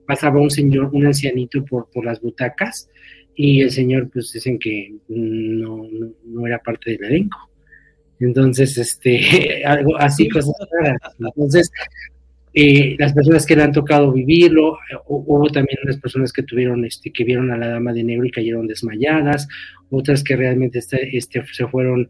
pasaba 0.07 0.41
un 0.41 0.51
señor, 0.51 0.91
un 0.93 1.07
ancianito 1.07 1.65
por, 1.65 1.89
por 1.91 2.05
las 2.05 2.21
butacas, 2.21 2.89
y 3.35 3.63
el 3.63 3.71
señor, 3.71 4.11
pues 4.11 4.33
dicen 4.33 4.59
que 4.59 4.95
no, 5.09 5.87
no, 5.91 6.13
no 6.25 6.47
era 6.47 6.59
parte 6.59 6.93
del 6.93 7.05
elenco. 7.05 7.39
Entonces, 8.21 8.79
este, 8.79 9.65
algo 9.67 9.97
así, 9.97 10.29
cosas 10.29 10.55
raras. 10.71 11.15
Entonces, 11.19 11.71
eh, 12.55 12.97
las 12.99 13.13
personas 13.15 13.47
que 13.47 13.57
le 13.57 13.63
han 13.63 13.73
tocado 13.73 14.13
vivirlo, 14.13 14.75
hu- 15.07 15.25
hubo 15.27 15.49
también 15.49 15.79
unas 15.85 15.99
personas 15.99 16.33
que 16.33 16.43
tuvieron, 16.43 16.85
este, 16.85 17.11
que 17.11 17.25
vieron 17.25 17.51
a 17.51 17.57
la 17.57 17.69
dama 17.69 17.93
de 17.93 18.05
negro 18.05 18.27
y 18.27 18.31
cayeron 18.31 18.67
desmayadas, 18.67 19.49
otras 19.91 20.23
que 20.23 20.37
realmente 20.37 20.79
este, 20.79 21.17
este, 21.17 21.43
se 21.53 21.67
fueron, 21.67 22.09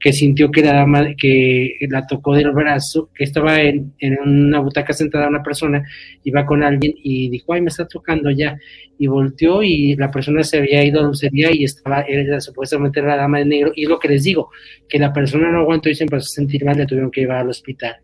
que 0.00 0.12
sintió 0.12 0.50
que 0.50 0.62
la 0.62 0.74
dama, 0.74 1.14
que 1.14 1.76
la 1.88 2.06
tocó 2.06 2.34
del 2.34 2.50
brazo, 2.52 3.10
que 3.14 3.24
estaba 3.24 3.60
en, 3.60 3.92
en 4.00 4.18
una 4.18 4.60
butaca 4.60 4.92
sentada 4.92 5.28
una 5.28 5.42
persona, 5.42 5.82
iba 6.24 6.44
con 6.44 6.62
alguien 6.62 6.94
y 7.02 7.28
dijo, 7.28 7.52
ay, 7.52 7.60
me 7.60 7.68
está 7.68 7.86
tocando 7.86 8.30
ya, 8.30 8.58
y 8.98 9.06
volteó 9.06 9.62
y 9.62 9.94
la 9.96 10.10
persona 10.10 10.42
se 10.42 10.58
había 10.58 10.84
ido 10.84 11.00
a 11.00 11.04
lucería 11.04 11.50
y 11.52 11.64
estaba, 11.64 12.02
era 12.02 12.40
supuestamente 12.40 13.00
la 13.02 13.16
dama 13.16 13.38
de 13.38 13.44
negro, 13.44 13.72
y 13.76 13.84
es 13.84 13.88
lo 13.88 13.98
que 13.98 14.08
les 14.08 14.24
digo, 14.24 14.50
que 14.88 14.98
la 14.98 15.12
persona 15.12 15.50
no 15.50 15.60
aguantó 15.60 15.88
y 15.88 15.94
se 15.94 16.04
empezó 16.04 16.24
a 16.24 16.34
sentir 16.34 16.64
mal, 16.64 16.76
le 16.76 16.86
tuvieron 16.86 17.10
que 17.10 17.22
llevar 17.22 17.38
al 17.38 17.50
hospital 17.50 17.96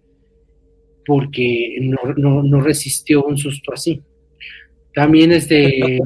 porque 1.08 1.78
no, 1.80 1.96
no, 2.18 2.42
no 2.42 2.60
resistió 2.60 3.24
un 3.24 3.38
susto 3.38 3.72
así. 3.72 4.02
También 4.94 5.32
este, 5.32 5.98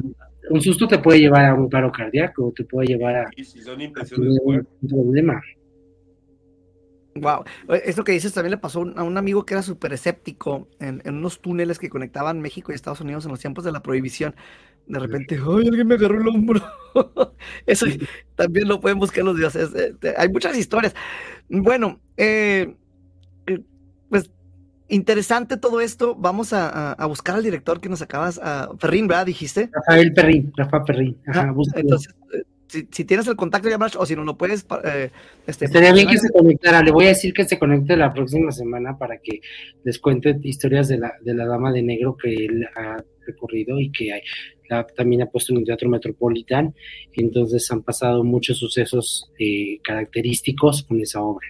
un 0.49 0.61
susto 0.61 0.87
te 0.87 0.99
puede 0.99 1.19
llevar 1.19 1.43
a 1.43 1.53
un 1.53 1.69
paro 1.69 1.91
cardíaco, 1.91 2.53
te 2.55 2.63
puede 2.63 2.87
llevar 2.87 3.15
a, 3.17 3.29
si 3.35 3.61
son 3.61 3.81
a 3.81 3.83
impresiones 3.83 4.39
tener 4.39 4.65
un, 4.81 4.89
problema. 4.89 5.41
Wow, 7.15 7.43
esto 7.83 8.05
que 8.05 8.13
dices 8.13 8.33
también 8.33 8.51
le 8.51 8.57
pasó 8.57 8.89
a 8.95 9.03
un 9.03 9.17
amigo 9.17 9.45
que 9.45 9.55
era 9.55 9.61
súper 9.61 9.91
escéptico 9.91 10.69
en, 10.79 11.01
en 11.03 11.15
unos 11.15 11.41
túneles 11.41 11.79
que 11.79 11.89
conectaban 11.89 12.39
México 12.39 12.71
y 12.71 12.75
Estados 12.75 13.01
Unidos 13.01 13.25
en 13.25 13.31
los 13.31 13.41
tiempos 13.41 13.65
de 13.65 13.73
la 13.73 13.83
prohibición. 13.83 14.35
De 14.87 14.99
repente, 14.99 15.35
¡ay, 15.35 15.67
alguien 15.67 15.87
me 15.87 15.95
agarró 15.95 16.21
el 16.21 16.27
hombro! 16.29 16.61
Eso 17.65 17.87
también 18.35 18.69
lo 18.69 18.79
pueden 18.79 18.99
buscar 18.99 19.25
los 19.25 19.37
dioses. 19.37 19.69
eh, 19.75 19.93
eh, 20.01 20.13
Hay 20.17 20.29
muchas 20.29 20.57
historias. 20.57 20.95
Bueno, 21.49 21.99
eh, 22.15 22.67
eh, 22.67 22.75
interesante 24.89 25.57
todo 25.57 25.81
esto. 25.81 26.15
Vamos 26.15 26.53
a, 26.53 26.95
buscar 27.07 27.35
al 27.35 27.43
director 27.43 27.79
que 27.79 27.89
nos 27.89 28.01
acabas, 28.01 28.39
a 28.41 28.69
Ferrín, 28.77 29.07
¿verdad? 29.07 29.25
Dijiste. 29.25 29.69
Rafael 29.71 30.13
Perrín, 30.13 30.51
Rafa 30.55 30.83
Perrín. 30.83 31.17
Ajá, 31.27 31.41
Ajá. 31.41 31.53
Entonces, 31.75 32.13
eh, 32.33 32.43
si, 32.67 32.87
si 32.91 33.05
tienes 33.05 33.27
el 33.27 33.35
contacto, 33.35 33.69
ya 33.69 33.77
o 33.97 34.05
si 34.05 34.15
no 34.15 34.23
lo 34.23 34.37
puedes, 34.37 34.65
eh, 34.83 35.11
este, 35.45 35.65
Estaría 35.65 35.93
bien 35.93 36.07
que 36.07 36.17
se 36.17 36.29
conectara. 36.31 36.81
Le 36.81 36.91
voy 36.91 37.05
a 37.05 37.09
decir 37.09 37.33
que 37.33 37.45
se 37.45 37.59
conecte 37.59 37.95
la 37.95 38.13
próxima 38.13 38.51
semana 38.51 38.97
para 38.97 39.19
que 39.19 39.41
les 39.83 39.99
cuente 39.99 40.37
historias 40.41 40.87
de 40.87 40.97
la, 40.97 41.13
de 41.21 41.33
la 41.35 41.45
dama 41.45 41.71
de 41.71 41.83
negro 41.83 42.17
que 42.17 42.33
él 42.33 42.65
ha 42.75 43.03
recorrido 43.27 43.79
y 43.79 43.91
que 43.91 44.13
hay- 44.13 44.21
la- 44.69 44.87
también 44.87 45.21
ha 45.21 45.27
puesto 45.27 45.53
en 45.53 45.59
el 45.59 45.65
Teatro 45.65 45.87
Metropolitan. 45.89 46.73
Entonces 47.13 47.69
han 47.71 47.83
pasado 47.83 48.23
muchos 48.23 48.57
sucesos 48.57 49.29
eh, 49.39 49.77
característicos 49.83 50.83
con 50.83 50.99
esa 50.99 51.21
obra. 51.21 51.45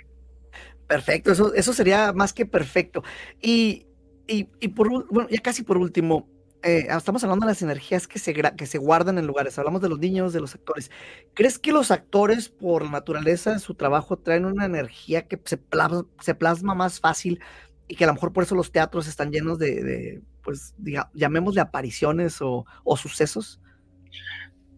Perfecto, 0.93 1.31
eso, 1.31 1.53
eso 1.55 1.73
sería 1.73 2.13
más 2.13 2.33
que 2.33 2.45
perfecto. 2.45 3.03
Y, 3.41 3.87
y, 4.27 4.47
y 4.59 4.67
por 4.69 4.89
bueno, 5.11 5.27
ya 5.27 5.39
casi 5.41 5.63
por 5.63 5.77
último, 5.77 6.29
eh, 6.61 6.85
estamos 6.95 7.23
hablando 7.23 7.47
de 7.47 7.51
las 7.51 7.63
energías 7.63 8.07
que 8.07 8.19
se, 8.19 8.31
que 8.33 8.65
se 8.67 8.77
guardan 8.77 9.17
en 9.17 9.25
lugares, 9.25 9.57
hablamos 9.57 9.81
de 9.81 9.89
los 9.89 9.97
niños, 9.99 10.33
de 10.33 10.39
los 10.41 10.53
actores. 10.53 10.91
¿Crees 11.33 11.57
que 11.57 11.71
los 11.71 11.89
actores, 11.89 12.49
por 12.49 12.87
naturaleza 12.91 13.57
su 13.57 13.73
trabajo, 13.73 14.17
traen 14.19 14.45
una 14.45 14.65
energía 14.65 15.27
que 15.27 15.41
se 15.45 15.57
plasma, 15.57 16.05
se 16.21 16.35
plasma 16.35 16.75
más 16.75 16.99
fácil 16.99 17.39
y 17.87 17.95
que 17.95 18.03
a 18.03 18.07
lo 18.07 18.13
mejor 18.13 18.31
por 18.33 18.43
eso 18.43 18.53
los 18.55 18.71
teatros 18.71 19.07
están 19.07 19.31
llenos 19.31 19.57
de, 19.57 19.83
de, 19.83 20.21
pues, 20.43 20.75
diga, 20.77 21.09
llamémosle 21.15 21.61
apariciones 21.61 22.39
o, 22.41 22.65
o 22.83 22.97
sucesos? 22.97 23.59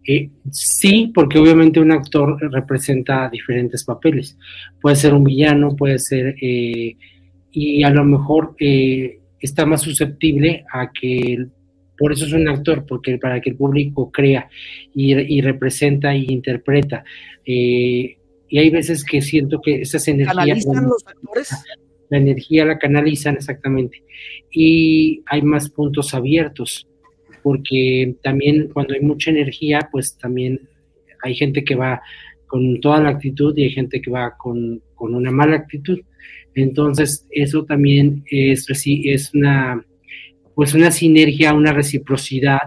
Eh, 0.08 0.30
sí, 0.52 1.12
porque 1.14 1.40
obviamente 1.40 1.80
un 1.80 1.92
actor 1.92 2.38
representa 2.52 3.30
diferentes 3.30 3.84
papeles. 3.84 4.38
Puede 4.80 4.96
ser 4.96 5.14
un 5.14 5.24
villano, 5.24 5.76
puede 5.76 5.98
ser, 6.00 6.36
eh, 6.42 6.96
y 7.52 7.84
a 7.84 7.90
lo 7.90 8.04
mejor 8.06 8.56
eh, 8.60 9.20
está 9.40 9.66
más 9.66 9.82
susceptible 9.82 10.64
a 10.72 10.92
que, 10.92 11.34
el- 11.34 11.52
por 11.98 12.12
eso 12.12 12.26
es 12.26 12.34
un 12.34 12.48
actor, 12.50 12.86
porque 12.86 13.18
para 13.18 13.40
que 13.40 13.52
el 13.52 13.56
público 13.56 14.12
crea 14.12 14.50
y, 14.94 15.14
y 15.16 15.42
representa 15.42 16.14
y 16.16 16.26
interpreta. 16.26 17.04
Eh, 17.46 18.18
y 18.50 18.58
hay 18.60 18.70
veces 18.70 19.04
que 19.04 19.22
siento 19.22 19.62
que 19.62 19.82
esas 19.82 20.08
energías 20.08 20.36
¿Canalizan 20.66 20.84
los 20.86 21.08
actores? 21.08 21.50
la 22.10 22.18
energía 22.18 22.66
la 22.66 22.78
canalizan 22.78 23.36
exactamente. 23.36 24.04
Y 24.52 25.24
hay 25.26 25.42
más 25.42 25.70
puntos 25.70 26.14
abiertos, 26.14 26.88
porque 27.46 28.16
también 28.24 28.70
cuando 28.74 28.96
hay 28.96 29.02
mucha 29.02 29.30
energía, 29.30 29.88
pues 29.92 30.18
también 30.18 30.62
hay 31.22 31.36
gente 31.36 31.64
que 31.64 31.76
va 31.76 32.02
con 32.48 32.82
toda 32.82 33.00
la 33.00 33.10
actitud 33.10 33.56
y 33.56 33.66
hay 33.66 33.70
gente 33.70 34.02
que 34.02 34.10
va 34.10 34.36
con, 34.36 34.82
con 34.96 35.14
una 35.14 35.30
mala 35.30 35.58
actitud. 35.58 36.00
Entonces, 36.56 37.28
eso 37.30 37.64
también 37.64 38.24
es, 38.32 38.68
reci- 38.68 39.04
es 39.14 39.32
una, 39.36 39.86
pues 40.56 40.74
una 40.74 40.90
sinergia, 40.90 41.54
una 41.54 41.72
reciprocidad 41.72 42.62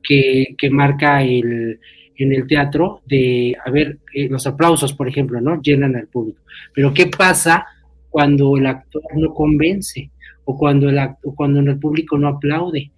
que, 0.00 0.54
que 0.56 0.70
marca 0.70 1.24
el, 1.24 1.80
en 2.16 2.32
el 2.32 2.46
teatro 2.46 3.02
de, 3.06 3.56
a 3.66 3.68
ver, 3.72 3.98
eh, 4.14 4.28
los 4.28 4.46
aplausos, 4.46 4.92
por 4.92 5.08
ejemplo, 5.08 5.40
¿no? 5.40 5.60
Llenan 5.60 5.96
al 5.96 6.06
público. 6.06 6.40
Pero 6.72 6.94
¿qué 6.94 7.06
pasa 7.08 7.66
cuando 8.10 8.56
el 8.56 8.66
actor 8.66 9.02
no 9.16 9.34
convence 9.34 10.12
o 10.44 10.56
cuando 10.56 10.88
el, 10.88 10.98
o 11.22 11.34
cuando 11.34 11.60
el 11.60 11.78
público 11.78 12.18
no 12.18 12.28
aplaude? 12.28 12.90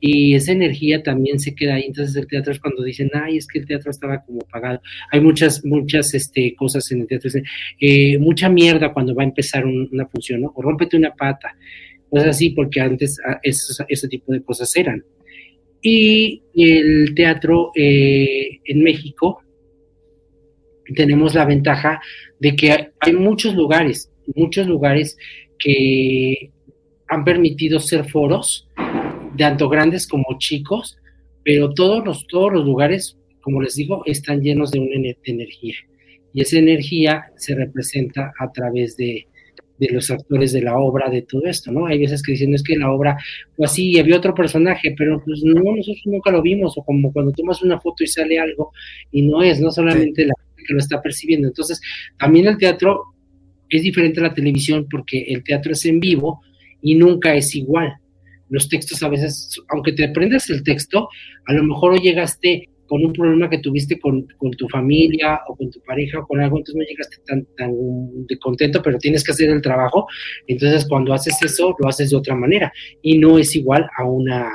Y 0.00 0.34
esa 0.34 0.52
energía 0.52 1.02
también 1.02 1.38
se 1.40 1.54
queda 1.54 1.74
ahí. 1.74 1.84
Entonces 1.86 2.14
el 2.16 2.26
teatro 2.26 2.52
es 2.52 2.60
cuando 2.60 2.82
dicen, 2.82 3.10
ay, 3.14 3.38
es 3.38 3.46
que 3.46 3.60
el 3.60 3.66
teatro 3.66 3.90
estaba 3.90 4.22
como 4.24 4.40
apagado. 4.42 4.80
Hay 5.10 5.20
muchas, 5.20 5.64
muchas 5.64 6.12
este, 6.14 6.54
cosas 6.54 6.90
en 6.92 7.00
el 7.02 7.06
teatro. 7.06 7.30
eh, 7.80 8.18
mucha 8.18 8.48
mierda 8.48 8.92
cuando 8.92 9.14
va 9.14 9.22
a 9.22 9.26
empezar 9.26 9.64
un- 9.64 9.88
una 9.92 10.06
función, 10.06 10.42
¿no? 10.42 10.52
O 10.54 10.62
rómpete 10.62 10.96
una 10.96 11.14
pata. 11.14 11.56
Cosas 12.10 12.28
así, 12.28 12.50
porque 12.50 12.80
antes 12.80 13.18
ah, 13.26 13.40
ese 13.42 14.08
tipo 14.08 14.32
de 14.32 14.42
cosas 14.42 14.74
eran. 14.76 15.02
Y 15.80 16.42
el 16.54 17.14
teatro 17.14 17.72
eh, 17.74 18.60
en 18.66 18.82
México 18.82 19.42
tenemos 20.94 21.34
la 21.34 21.44
ventaja 21.44 22.00
de 22.38 22.54
que 22.54 22.90
hay 23.00 23.12
muchos 23.14 23.54
lugares, 23.54 24.10
muchos 24.34 24.66
lugares 24.66 25.16
que 25.58 26.50
han 27.12 27.24
permitido 27.24 27.78
ser 27.78 28.08
foros, 28.08 28.66
tanto 29.36 29.68
grandes 29.68 30.06
como 30.06 30.24
chicos, 30.38 30.96
pero 31.44 31.74
todos 31.74 32.02
los, 32.04 32.26
todos 32.26 32.52
los 32.52 32.64
lugares, 32.64 33.18
como 33.42 33.60
les 33.60 33.74
digo, 33.74 34.02
están 34.06 34.40
llenos 34.40 34.70
de 34.70 34.78
una 34.80 34.94
de 34.94 35.18
energía. 35.24 35.74
Y 36.32 36.40
esa 36.40 36.58
energía 36.58 37.26
se 37.36 37.54
representa 37.54 38.32
a 38.38 38.50
través 38.50 38.96
de, 38.96 39.26
de 39.78 39.88
los 39.90 40.10
actores 40.10 40.52
de 40.52 40.62
la 40.62 40.78
obra, 40.78 41.10
de 41.10 41.20
todo 41.20 41.44
esto, 41.44 41.70
¿no? 41.70 41.84
Hay 41.84 41.98
veces 41.98 42.22
que 42.22 42.32
dicen, 42.32 42.50
"No, 42.50 42.56
es 42.56 42.62
que 42.62 42.76
la 42.76 42.90
obra 42.90 43.18
fue 43.56 43.66
así 43.66 43.90
y 43.90 43.98
había 43.98 44.16
otro 44.16 44.34
personaje, 44.34 44.94
pero 44.96 45.22
pues 45.22 45.42
no, 45.44 45.60
nosotros 45.60 46.06
nunca 46.06 46.30
lo 46.30 46.40
vimos, 46.40 46.78
o 46.78 46.82
como 46.82 47.12
cuando 47.12 47.32
tomas 47.32 47.62
una 47.62 47.78
foto 47.78 48.04
y 48.04 48.06
sale 48.06 48.38
algo 48.38 48.72
y 49.10 49.20
no 49.20 49.42
es, 49.42 49.60
no 49.60 49.70
solamente 49.70 50.24
la 50.24 50.34
gente 50.46 50.62
que 50.66 50.72
lo 50.72 50.78
está 50.78 51.02
percibiendo. 51.02 51.48
Entonces, 51.48 51.78
también 52.18 52.46
el 52.46 52.56
teatro 52.56 53.02
es 53.68 53.82
diferente 53.82 54.20
a 54.20 54.24
la 54.24 54.34
televisión 54.34 54.86
porque 54.90 55.20
el 55.28 55.44
teatro 55.44 55.72
es 55.72 55.84
en 55.84 56.00
vivo 56.00 56.40
y 56.82 56.94
nunca 56.96 57.34
es 57.34 57.54
igual. 57.54 57.94
Los 58.48 58.68
textos 58.68 59.02
a 59.02 59.08
veces, 59.08 59.50
aunque 59.68 59.92
te 59.92 60.04
aprendas 60.04 60.50
el 60.50 60.62
texto, 60.62 61.08
a 61.46 61.52
lo 61.54 61.64
mejor 61.64 62.00
llegaste 62.00 62.68
con 62.86 63.02
un 63.06 63.12
problema 63.14 63.48
que 63.48 63.56
tuviste 63.58 63.98
con, 63.98 64.26
tu 64.58 64.68
familia 64.68 65.40
o 65.48 65.56
con 65.56 65.70
tu 65.70 65.80
pareja 65.80 66.18
o 66.18 66.26
con 66.26 66.40
algo, 66.40 66.58
entonces 66.58 66.78
no 66.78 66.84
llegaste 66.84 67.16
tan, 67.26 67.46
tan 67.56 68.26
de 68.26 68.38
contento, 68.38 68.82
pero 68.82 68.98
tienes 68.98 69.24
que 69.24 69.32
hacer 69.32 69.48
el 69.48 69.62
trabajo. 69.62 70.06
Entonces, 70.46 70.86
cuando 70.86 71.14
haces 71.14 71.42
eso, 71.42 71.74
lo 71.78 71.88
haces 71.88 72.10
de 72.10 72.16
otra 72.16 72.34
manera 72.34 72.70
y 73.00 73.16
no 73.16 73.38
es 73.38 73.56
igual 73.56 73.88
a 73.96 74.04
una, 74.04 74.46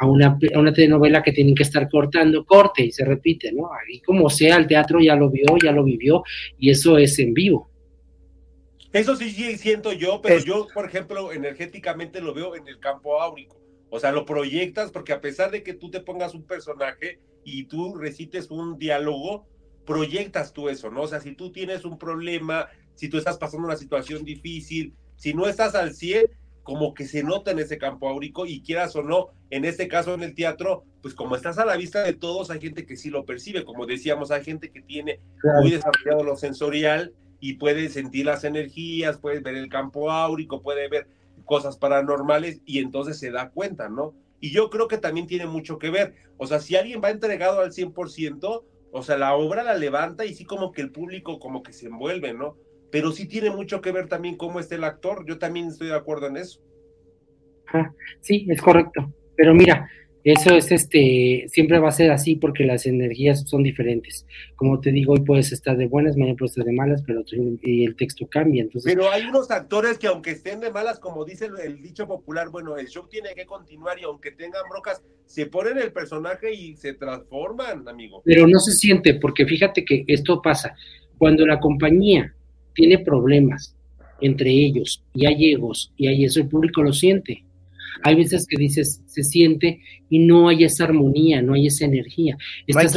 a 0.00 0.06
una, 0.06 0.38
a 0.54 0.58
una 0.58 0.72
telenovela 0.72 1.22
que 1.22 1.32
tienen 1.32 1.54
que 1.54 1.64
estar 1.64 1.86
cortando, 1.90 2.46
corte 2.46 2.86
y 2.86 2.92
se 2.92 3.04
repite, 3.04 3.52
¿no? 3.52 3.68
Y 3.92 4.00
como 4.00 4.30
sea, 4.30 4.56
el 4.56 4.66
teatro 4.66 5.00
ya 5.00 5.14
lo 5.14 5.30
vio, 5.30 5.44
ya 5.62 5.72
lo 5.72 5.84
vivió 5.84 6.22
y 6.58 6.70
eso 6.70 6.96
es 6.96 7.18
en 7.18 7.34
vivo. 7.34 7.69
Eso 8.92 9.14
sí, 9.14 9.30
sí 9.30 9.56
siento 9.56 9.92
yo, 9.92 10.20
pero 10.20 10.38
yo, 10.40 10.66
por 10.74 10.86
ejemplo, 10.86 11.32
energéticamente 11.32 12.20
lo 12.20 12.34
veo 12.34 12.56
en 12.56 12.66
el 12.66 12.80
campo 12.80 13.20
áurico. 13.20 13.60
O 13.88 14.00
sea, 14.00 14.12
lo 14.12 14.24
proyectas 14.24 14.90
porque 14.90 15.12
a 15.12 15.20
pesar 15.20 15.50
de 15.50 15.62
que 15.62 15.74
tú 15.74 15.90
te 15.90 16.00
pongas 16.00 16.34
un 16.34 16.44
personaje 16.44 17.20
y 17.44 17.64
tú 17.64 17.94
recites 17.94 18.50
un 18.50 18.78
diálogo, 18.78 19.46
proyectas 19.86 20.52
tú 20.52 20.68
eso, 20.68 20.90
¿no? 20.90 21.02
O 21.02 21.08
sea, 21.08 21.20
si 21.20 21.34
tú 21.34 21.52
tienes 21.52 21.84
un 21.84 21.98
problema, 21.98 22.68
si 22.94 23.08
tú 23.08 23.18
estás 23.18 23.38
pasando 23.38 23.66
una 23.66 23.76
situación 23.76 24.24
difícil, 24.24 24.94
si 25.16 25.34
no 25.34 25.46
estás 25.46 25.74
al 25.74 25.94
100, 25.94 26.26
como 26.62 26.94
que 26.94 27.06
se 27.06 27.22
nota 27.22 27.50
en 27.50 27.58
ese 27.58 27.78
campo 27.78 28.08
áurico 28.08 28.46
y 28.46 28.62
quieras 28.62 28.94
o 28.96 29.02
no, 29.02 29.28
en 29.50 29.64
este 29.64 29.88
caso 29.88 30.14
en 30.14 30.22
el 30.22 30.34
teatro, 30.34 30.84
pues 31.02 31.14
como 31.14 31.34
estás 31.34 31.58
a 31.58 31.64
la 31.64 31.76
vista 31.76 32.02
de 32.02 32.12
todos, 32.12 32.50
hay 32.50 32.60
gente 32.60 32.86
que 32.86 32.96
sí 32.96 33.10
lo 33.10 33.24
percibe, 33.24 33.64
como 33.64 33.86
decíamos, 33.86 34.30
hay 34.30 34.44
gente 34.44 34.70
que 34.70 34.82
tiene 34.82 35.20
muy 35.60 35.70
desarrollado 35.70 36.22
lo 36.22 36.36
sensorial 36.36 37.14
y 37.40 37.54
puede 37.54 37.88
sentir 37.88 38.26
las 38.26 38.44
energías, 38.44 39.18
puede 39.18 39.40
ver 39.40 39.56
el 39.56 39.68
campo 39.68 40.10
áurico, 40.10 40.62
puede 40.62 40.88
ver 40.88 41.08
cosas 41.44 41.76
paranormales 41.78 42.60
y 42.64 42.78
entonces 42.78 43.18
se 43.18 43.30
da 43.30 43.50
cuenta, 43.50 43.88
¿no? 43.88 44.14
Y 44.40 44.52
yo 44.52 44.70
creo 44.70 44.88
que 44.88 44.98
también 44.98 45.26
tiene 45.26 45.46
mucho 45.46 45.78
que 45.78 45.90
ver. 45.90 46.14
O 46.36 46.46
sea, 46.46 46.60
si 46.60 46.76
alguien 46.76 47.00
va 47.02 47.10
entregado 47.10 47.60
al 47.60 47.72
100%, 47.72 48.64
o 48.92 49.02
sea, 49.02 49.18
la 49.18 49.34
obra 49.34 49.62
la 49.62 49.74
levanta 49.74 50.24
y 50.24 50.34
sí 50.34 50.44
como 50.44 50.72
que 50.72 50.82
el 50.82 50.90
público 50.90 51.38
como 51.38 51.62
que 51.62 51.72
se 51.72 51.86
envuelve, 51.86 52.32
¿no? 52.32 52.56
Pero 52.90 53.12
sí 53.12 53.26
tiene 53.26 53.50
mucho 53.50 53.80
que 53.80 53.92
ver 53.92 54.08
también 54.08 54.36
cómo 54.36 54.60
está 54.60 54.74
el 54.74 54.84
actor. 54.84 55.24
Yo 55.26 55.38
también 55.38 55.68
estoy 55.68 55.88
de 55.88 55.94
acuerdo 55.94 56.26
en 56.26 56.38
eso. 56.38 56.60
sí, 58.20 58.46
es 58.48 58.60
correcto. 58.60 59.12
Pero 59.36 59.54
mira, 59.54 59.88
eso 60.22 60.54
es 60.54 60.70
este, 60.70 61.46
siempre 61.48 61.78
va 61.78 61.88
a 61.88 61.92
ser 61.92 62.10
así 62.10 62.36
porque 62.36 62.64
las 62.64 62.86
energías 62.86 63.44
son 63.46 63.62
diferentes. 63.62 64.26
Como 64.54 64.80
te 64.80 64.92
digo, 64.92 65.14
hoy 65.14 65.20
puedes 65.20 65.50
estar 65.52 65.76
de 65.76 65.86
buenas, 65.86 66.16
mañana 66.16 66.36
puedes 66.38 66.52
estar 66.52 66.64
de 66.64 66.72
malas, 66.72 67.02
pero 67.06 67.22
y 67.62 67.84
el 67.84 67.96
texto 67.96 68.26
cambia. 68.28 68.62
Entonces... 68.62 68.92
Pero 68.92 69.10
hay 69.10 69.22
unos 69.24 69.50
actores 69.50 69.98
que 69.98 70.08
aunque 70.08 70.32
estén 70.32 70.60
de 70.60 70.70
malas, 70.70 70.98
como 70.98 71.24
dice 71.24 71.48
el, 71.64 71.80
dicho 71.80 72.06
popular, 72.06 72.50
bueno, 72.50 72.76
el 72.76 72.88
show 72.88 73.06
tiene 73.08 73.30
que 73.34 73.46
continuar 73.46 73.98
y 73.98 74.04
aunque 74.04 74.30
tengan 74.32 74.62
brocas, 74.68 75.02
se 75.24 75.46
ponen 75.46 75.78
el 75.78 75.92
personaje 75.92 76.52
y 76.52 76.76
se 76.76 76.94
transforman, 76.94 77.88
amigo. 77.88 78.20
Pero 78.24 78.46
no 78.46 78.58
se 78.58 78.72
siente, 78.72 79.14
porque 79.14 79.46
fíjate 79.46 79.84
que 79.84 80.04
esto 80.06 80.42
pasa. 80.42 80.74
Cuando 81.16 81.46
la 81.46 81.58
compañía 81.58 82.34
tiene 82.74 82.98
problemas 82.98 83.74
entre 84.20 84.50
ellos 84.50 85.02
y 85.14 85.24
hay 85.24 85.52
egos 85.52 85.92
y 85.96 86.08
hay 86.08 86.24
eso, 86.24 86.40
el 86.40 86.48
público 86.48 86.82
lo 86.82 86.92
siente 86.92 87.44
hay 88.02 88.14
veces 88.14 88.46
que 88.46 88.56
dices, 88.56 89.02
se 89.06 89.22
siente 89.22 89.80
y 90.08 90.20
no 90.20 90.48
hay 90.48 90.64
esa 90.64 90.84
armonía, 90.84 91.42
no 91.42 91.54
hay 91.54 91.66
esa 91.66 91.84
energía. 91.84 92.36
Estás, 92.66 92.96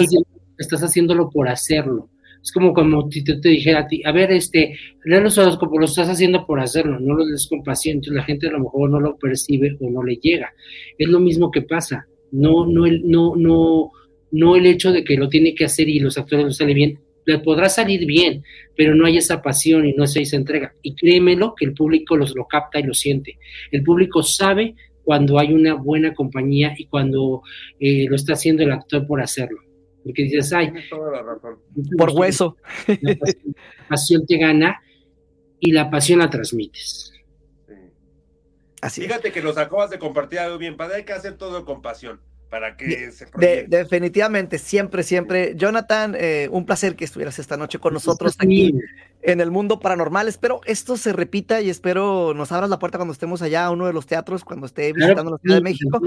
estás 0.58 0.82
haciéndolo 0.82 1.30
por 1.30 1.50
hacerlo. 1.50 2.10
Es 2.44 2.52
como 2.52 2.74
como 2.74 3.10
si 3.10 3.24
te, 3.24 3.38
te 3.38 3.50
dijera 3.50 3.82
a 3.82 3.88
ti, 3.88 4.02
a 4.04 4.12
ver, 4.12 4.30
este, 4.32 4.76
los 5.06 5.58
como 5.58 5.80
lo 5.80 5.86
estás 5.86 6.10
haciendo 6.10 6.46
por 6.46 6.60
hacerlo, 6.60 7.00
no 7.00 7.16
lo 7.16 7.26
des 7.26 7.48
con 7.48 7.64
pasión, 7.64 7.96
entonces 7.96 8.18
la 8.18 8.26
gente 8.26 8.48
a 8.48 8.52
lo 8.52 8.60
mejor 8.60 8.90
no 8.90 9.00
lo 9.00 9.18
percibe 9.18 9.78
o 9.80 9.90
no 9.90 10.04
le 10.04 10.18
llega. 10.18 10.52
Es 10.98 11.08
lo 11.08 11.22
mismo 11.22 11.52
que 11.52 11.62
pasa, 11.62 12.06
no, 12.34 12.66
no, 12.66 12.86
no, 12.86 13.36
no, 13.38 13.92
no 14.32 14.56
el 14.58 14.66
hecho 14.66 14.92
de 14.92 15.06
que 15.06 15.16
lo 15.16 15.30
tiene 15.30 15.56
que 15.56 15.64
hacer 15.64 15.88
y 15.88 16.00
los 16.00 16.18
actores 16.18 16.46
lo 16.46 16.52
salen 16.52 16.76
bien, 16.76 17.00
le 17.26 17.40
podrá 17.40 17.70
salir 17.70 18.06
bien, 18.06 18.44
pero 18.76 18.96
no 18.96 19.06
hay 19.06 19.18
esa 19.18 19.42
pasión 19.42 19.86
y 19.86 19.94
no 19.94 20.04
hay 20.04 20.24
esa 20.24 20.36
entrega. 20.36 20.74
Y 20.82 20.96
créemelo 20.96 21.56
que 21.56 21.66
el 21.66 21.74
público 21.74 22.16
los, 22.16 22.36
lo 22.36 22.48
capta 22.48 22.80
y 22.80 22.84
lo 22.84 22.94
siente. 22.94 23.38
El 23.72 23.84
público 23.84 24.24
sabe 24.24 24.76
cuando 25.04 25.40
hay 25.40 25.54
una 25.54 25.76
buena 25.76 26.14
compañía 26.14 26.74
y 26.78 26.86
cuando 26.86 27.44
eh, 27.80 28.06
lo 28.08 28.16
está 28.16 28.34
haciendo 28.34 28.64
el 28.64 28.72
actor 28.72 29.06
por 29.06 29.22
hacerlo. 29.22 29.60
Porque 30.04 30.24
dices, 30.24 30.52
ay, 30.54 30.72
por 31.98 32.12
hueso. 32.12 32.58
La 33.02 33.18
pasión, 33.88 34.26
te 34.26 34.38
gana 34.38 34.82
y 35.60 35.72
la 35.72 35.90
pasión 35.90 36.20
la 36.20 36.30
transmites. 36.30 37.14
Así 38.82 39.02
Fíjate 39.02 39.32
que 39.32 39.42
nos 39.42 39.58
acabas 39.58 39.90
de 39.90 40.00
compartir 40.00 40.40
algo 40.40 40.58
bien 40.58 40.76
padre, 40.76 40.98
hay 40.98 41.04
que 41.06 41.14
hacer 41.14 41.38
todo 41.38 41.64
con 41.64 41.82
pasión 41.82 42.20
para 42.54 42.78
que 42.78 43.12
se 43.12 43.26
definitivamente, 43.68 44.60
siempre, 44.60 45.02
siempre. 45.02 45.56
Jonathan, 45.56 46.16
eh, 46.16 46.50
un 46.52 46.68
placer 46.68 46.96
que 46.96 47.04
estuvieras 47.04 47.40
esta 47.40 47.58
noche 47.58 47.80
con 47.80 47.96
nosotros 47.96 48.36
aquí 48.38 48.76
en 49.24 49.42
el 49.42 49.50
mundo 49.50 49.80
paranormal. 49.80 50.28
Espero 50.28 50.62
esto 50.68 50.96
se 50.96 51.14
repita 51.14 51.62
y 51.62 51.72
espero 51.72 52.36
nos 52.36 52.52
abras 52.52 52.70
la 52.70 52.78
puerta 52.78 53.00
cuando 53.00 53.12
estemos 53.12 53.42
allá 53.42 53.66
a 53.66 53.72
uno 53.72 53.88
de 53.88 53.94
los 53.94 54.06
teatros, 54.06 54.44
cuando 54.44 54.68
esté 54.68 54.94
visitando 54.94 55.32
la 55.32 55.38
Ciudad 55.40 55.56
de 55.56 55.62
México. 55.64 56.00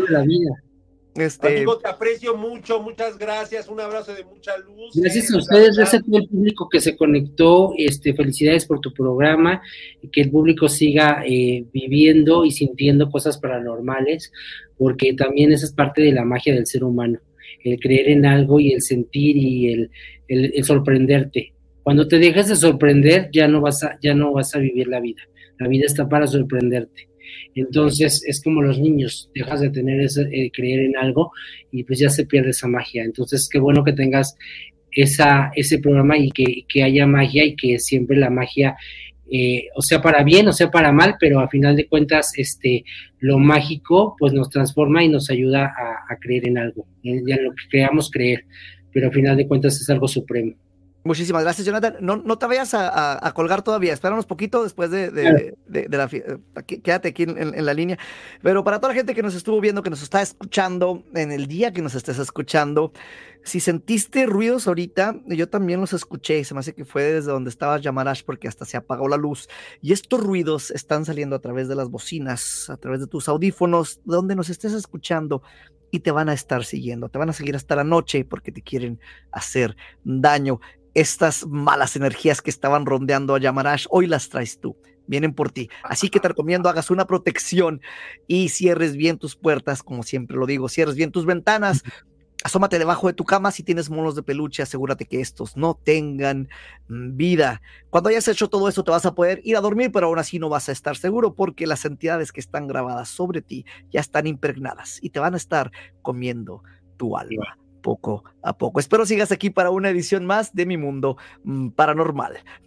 Este... 1.18 1.48
Amigo, 1.48 1.78
te 1.78 1.88
aprecio 1.88 2.36
mucho, 2.36 2.82
muchas 2.82 3.16
gracias, 3.16 3.68
un 3.68 3.80
abrazo 3.80 4.14
de 4.14 4.24
mucha 4.24 4.56
luz. 4.58 4.92
Gracias 4.94 5.32
a 5.32 5.38
ustedes, 5.38 5.76
gracias 5.76 6.02
a 6.02 6.04
todo 6.04 6.18
el 6.18 6.28
público 6.28 6.68
que 6.68 6.80
se 6.80 6.96
conectó, 6.96 7.72
este, 7.76 8.14
felicidades 8.14 8.66
por 8.66 8.80
tu 8.80 8.92
programa, 8.92 9.62
y 10.02 10.08
que 10.08 10.22
el 10.22 10.30
público 10.30 10.68
siga 10.68 11.22
eh, 11.26 11.64
viviendo 11.72 12.44
y 12.44 12.50
sintiendo 12.50 13.10
cosas 13.10 13.38
paranormales, 13.38 14.32
porque 14.76 15.14
también 15.14 15.52
esa 15.52 15.66
es 15.66 15.72
parte 15.72 16.02
de 16.02 16.12
la 16.12 16.24
magia 16.24 16.54
del 16.54 16.66
ser 16.66 16.84
humano, 16.84 17.18
el 17.64 17.80
creer 17.80 18.10
en 18.10 18.26
algo 18.26 18.60
y 18.60 18.72
el 18.72 18.82
sentir 18.82 19.36
y 19.36 19.72
el, 19.72 19.90
el, 20.28 20.64
sorprenderte. 20.64 21.52
Cuando 21.82 22.08
te 22.08 22.18
dejas 22.18 22.48
de 22.48 22.56
sorprender, 22.56 23.30
ya 23.32 23.48
no 23.48 23.60
vas 23.60 23.82
a, 23.84 23.98
ya 24.02 24.14
no 24.14 24.32
vas 24.32 24.54
a 24.54 24.58
vivir 24.58 24.88
la 24.88 25.00
vida. 25.00 25.22
La 25.58 25.68
vida 25.68 25.86
está 25.86 26.08
para 26.08 26.26
sorprenderte. 26.26 27.08
Entonces 27.54 28.22
es 28.26 28.42
como 28.42 28.62
los 28.62 28.78
niños, 28.78 29.30
dejas 29.34 29.60
de 29.60 29.70
tener 29.70 30.00
ese, 30.00 30.22
eh, 30.32 30.50
creer 30.52 30.80
en 30.80 30.96
algo 30.96 31.32
y 31.70 31.84
pues 31.84 31.98
ya 31.98 32.10
se 32.10 32.26
pierde 32.26 32.50
esa 32.50 32.68
magia. 32.68 33.04
Entonces 33.04 33.48
qué 33.50 33.58
bueno 33.58 33.84
que 33.84 33.92
tengas 33.92 34.36
esa, 34.92 35.50
ese 35.54 35.78
programa 35.78 36.16
y 36.18 36.30
que, 36.30 36.82
haya 36.82 37.06
magia 37.06 37.44
y 37.44 37.56
que 37.56 37.78
siempre 37.78 38.16
la 38.16 38.30
magia, 38.30 38.76
eh, 39.30 39.68
o 39.74 39.82
sea 39.82 40.00
para 40.00 40.22
bien 40.22 40.48
o 40.48 40.52
sea 40.52 40.70
para 40.70 40.92
mal, 40.92 41.16
pero 41.18 41.40
a 41.40 41.48
final 41.48 41.76
de 41.76 41.86
cuentas 41.86 42.32
este, 42.36 42.84
lo 43.18 43.38
mágico 43.38 44.14
pues 44.18 44.32
nos 44.32 44.50
transforma 44.50 45.02
y 45.02 45.08
nos 45.08 45.30
ayuda 45.30 45.72
a, 46.08 46.16
creer 46.18 46.48
en 46.48 46.58
algo, 46.58 46.86
en, 47.02 47.28
en 47.28 47.44
lo 47.44 47.50
que 47.50 47.68
creamos 47.70 48.10
creer, 48.10 48.44
pero 48.92 49.08
a 49.08 49.10
final 49.10 49.36
de 49.36 49.46
cuentas 49.46 49.80
es 49.80 49.90
algo 49.90 50.08
supremo. 50.08 50.56
Muchísimas 51.06 51.44
gracias, 51.44 51.64
Jonathan. 51.64 51.96
No, 52.00 52.16
no 52.16 52.36
te 52.36 52.46
vayas 52.46 52.74
a, 52.74 53.32
colgar 53.34 53.62
todavía. 53.62 53.92
Espéranos 53.92 54.26
poquito 54.26 54.64
después 54.64 54.90
de, 54.90 55.10
de, 55.10 55.88
la 55.88 56.08
quédate 56.64 57.08
aquí 57.08 57.22
en, 57.22 57.64
la 57.64 57.74
línea. 57.74 57.96
Pero 58.42 58.64
para 58.64 58.80
toda 58.80 58.92
la 58.92 58.96
gente 58.96 59.14
que 59.14 59.22
nos 59.22 59.34
estuvo 59.34 59.60
viendo, 59.60 59.82
que 59.82 59.90
nos 59.90 60.02
está 60.02 60.20
escuchando, 60.20 61.04
en 61.14 61.30
el 61.30 61.46
día 61.46 61.72
que 61.72 61.80
nos 61.80 61.94
estés 61.94 62.18
escuchando, 62.18 62.92
si 63.44 63.60
sentiste 63.60 64.26
ruidos 64.26 64.66
ahorita, 64.66 65.20
yo 65.26 65.48
también 65.48 65.80
los 65.80 65.92
escuché. 65.92 66.42
Se 66.42 66.54
me 66.54 66.60
hace 66.60 66.74
que 66.74 66.84
fue 66.84 67.04
desde 67.04 67.30
donde 67.30 67.50
estabas 67.50 67.82
Yamarash 67.82 68.24
porque 68.24 68.48
hasta 68.48 68.64
se 68.64 68.76
apagó 68.76 69.06
la 69.06 69.16
luz. 69.16 69.48
Y 69.80 69.92
estos 69.92 70.20
ruidos 70.20 70.72
están 70.72 71.04
saliendo 71.04 71.36
a 71.36 71.38
través 71.38 71.68
de 71.68 71.76
las 71.76 71.88
bocinas, 71.88 72.68
a 72.68 72.76
través 72.78 72.98
de 72.98 73.06
tus 73.06 73.28
audífonos, 73.28 74.00
donde 74.04 74.34
nos 74.34 74.50
estés 74.50 74.72
escuchando 74.72 75.42
y 75.90 76.00
te 76.00 76.10
van 76.10 76.28
a 76.28 76.32
estar 76.32 76.64
siguiendo, 76.64 77.08
te 77.08 77.18
van 77.18 77.30
a 77.30 77.32
seguir 77.32 77.56
hasta 77.56 77.76
la 77.76 77.84
noche 77.84 78.24
porque 78.24 78.52
te 78.52 78.62
quieren 78.62 78.98
hacer 79.30 79.76
daño 80.04 80.60
estas 80.96 81.46
malas 81.46 81.94
energías 81.94 82.40
que 82.40 82.48
estaban 82.48 82.86
rondeando 82.86 83.34
a 83.34 83.38
Yamarash, 83.38 83.84
hoy 83.90 84.06
las 84.06 84.30
traes 84.30 84.58
tú. 84.58 84.78
Vienen 85.06 85.34
por 85.34 85.52
ti. 85.52 85.68
Así 85.84 86.08
que 86.08 86.20
te 86.20 86.28
recomiendo 86.28 86.70
hagas 86.70 86.90
una 86.90 87.06
protección 87.06 87.82
y 88.26 88.48
cierres 88.48 88.96
bien 88.96 89.18
tus 89.18 89.36
puertas, 89.36 89.82
como 89.82 90.02
siempre 90.02 90.38
lo 90.38 90.46
digo, 90.46 90.70
cierres 90.70 90.94
bien 90.94 91.12
tus 91.12 91.26
ventanas. 91.26 91.82
Asómate 92.42 92.78
debajo 92.78 93.08
de 93.08 93.12
tu 93.12 93.24
cama 93.24 93.50
si 93.50 93.62
tienes 93.62 93.90
monos 93.90 94.14
de 94.14 94.22
peluche, 94.22 94.62
asegúrate 94.62 95.04
que 95.04 95.20
estos 95.20 95.54
no 95.54 95.74
tengan 95.74 96.48
mm, 96.88 97.14
vida. 97.14 97.60
Cuando 97.90 98.08
hayas 98.08 98.26
hecho 98.28 98.48
todo 98.48 98.66
eso 98.66 98.82
te 98.82 98.90
vas 98.90 99.04
a 99.04 99.14
poder 99.14 99.42
ir 99.44 99.58
a 99.58 99.60
dormir, 99.60 99.92
pero 99.92 100.06
aún 100.06 100.18
así 100.18 100.38
no 100.38 100.48
vas 100.48 100.70
a 100.70 100.72
estar 100.72 100.96
seguro 100.96 101.34
porque 101.34 101.66
las 101.66 101.84
entidades 101.84 102.32
que 102.32 102.40
están 102.40 102.66
grabadas 102.68 103.10
sobre 103.10 103.42
ti 103.42 103.66
ya 103.90 104.00
están 104.00 104.26
impregnadas 104.26 104.98
y 105.02 105.10
te 105.10 105.20
van 105.20 105.34
a 105.34 105.36
estar 105.36 105.70
comiendo 106.00 106.62
tu 106.96 107.18
alma 107.18 107.58
poco 107.86 108.24
a 108.42 108.52
poco. 108.58 108.80
Espero 108.80 109.06
sigas 109.06 109.30
aquí 109.30 109.48
para 109.48 109.70
una 109.70 109.90
edición 109.90 110.26
más 110.26 110.52
de 110.56 110.66
mi 110.66 110.76
mundo 110.76 111.16
mm, 111.44 111.68
paranormal. 111.68 112.40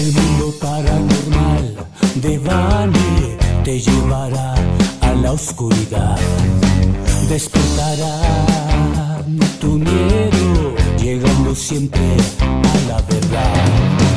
El 0.00 0.12
mundo 0.12 0.46
paranormal 0.60 1.76
de 2.16 2.38
Vani 2.38 3.36
te 3.62 3.78
llevará 3.78 4.54
a 5.02 5.14
la 5.14 5.30
oscuridad 5.30 6.18
despertará 7.28 9.22
tu 9.60 9.78
miedo, 9.78 10.39
llegando 11.14 11.56
siempre 11.56 12.00
a 12.40 12.88
la 12.88 13.02
verdad. 13.02 14.09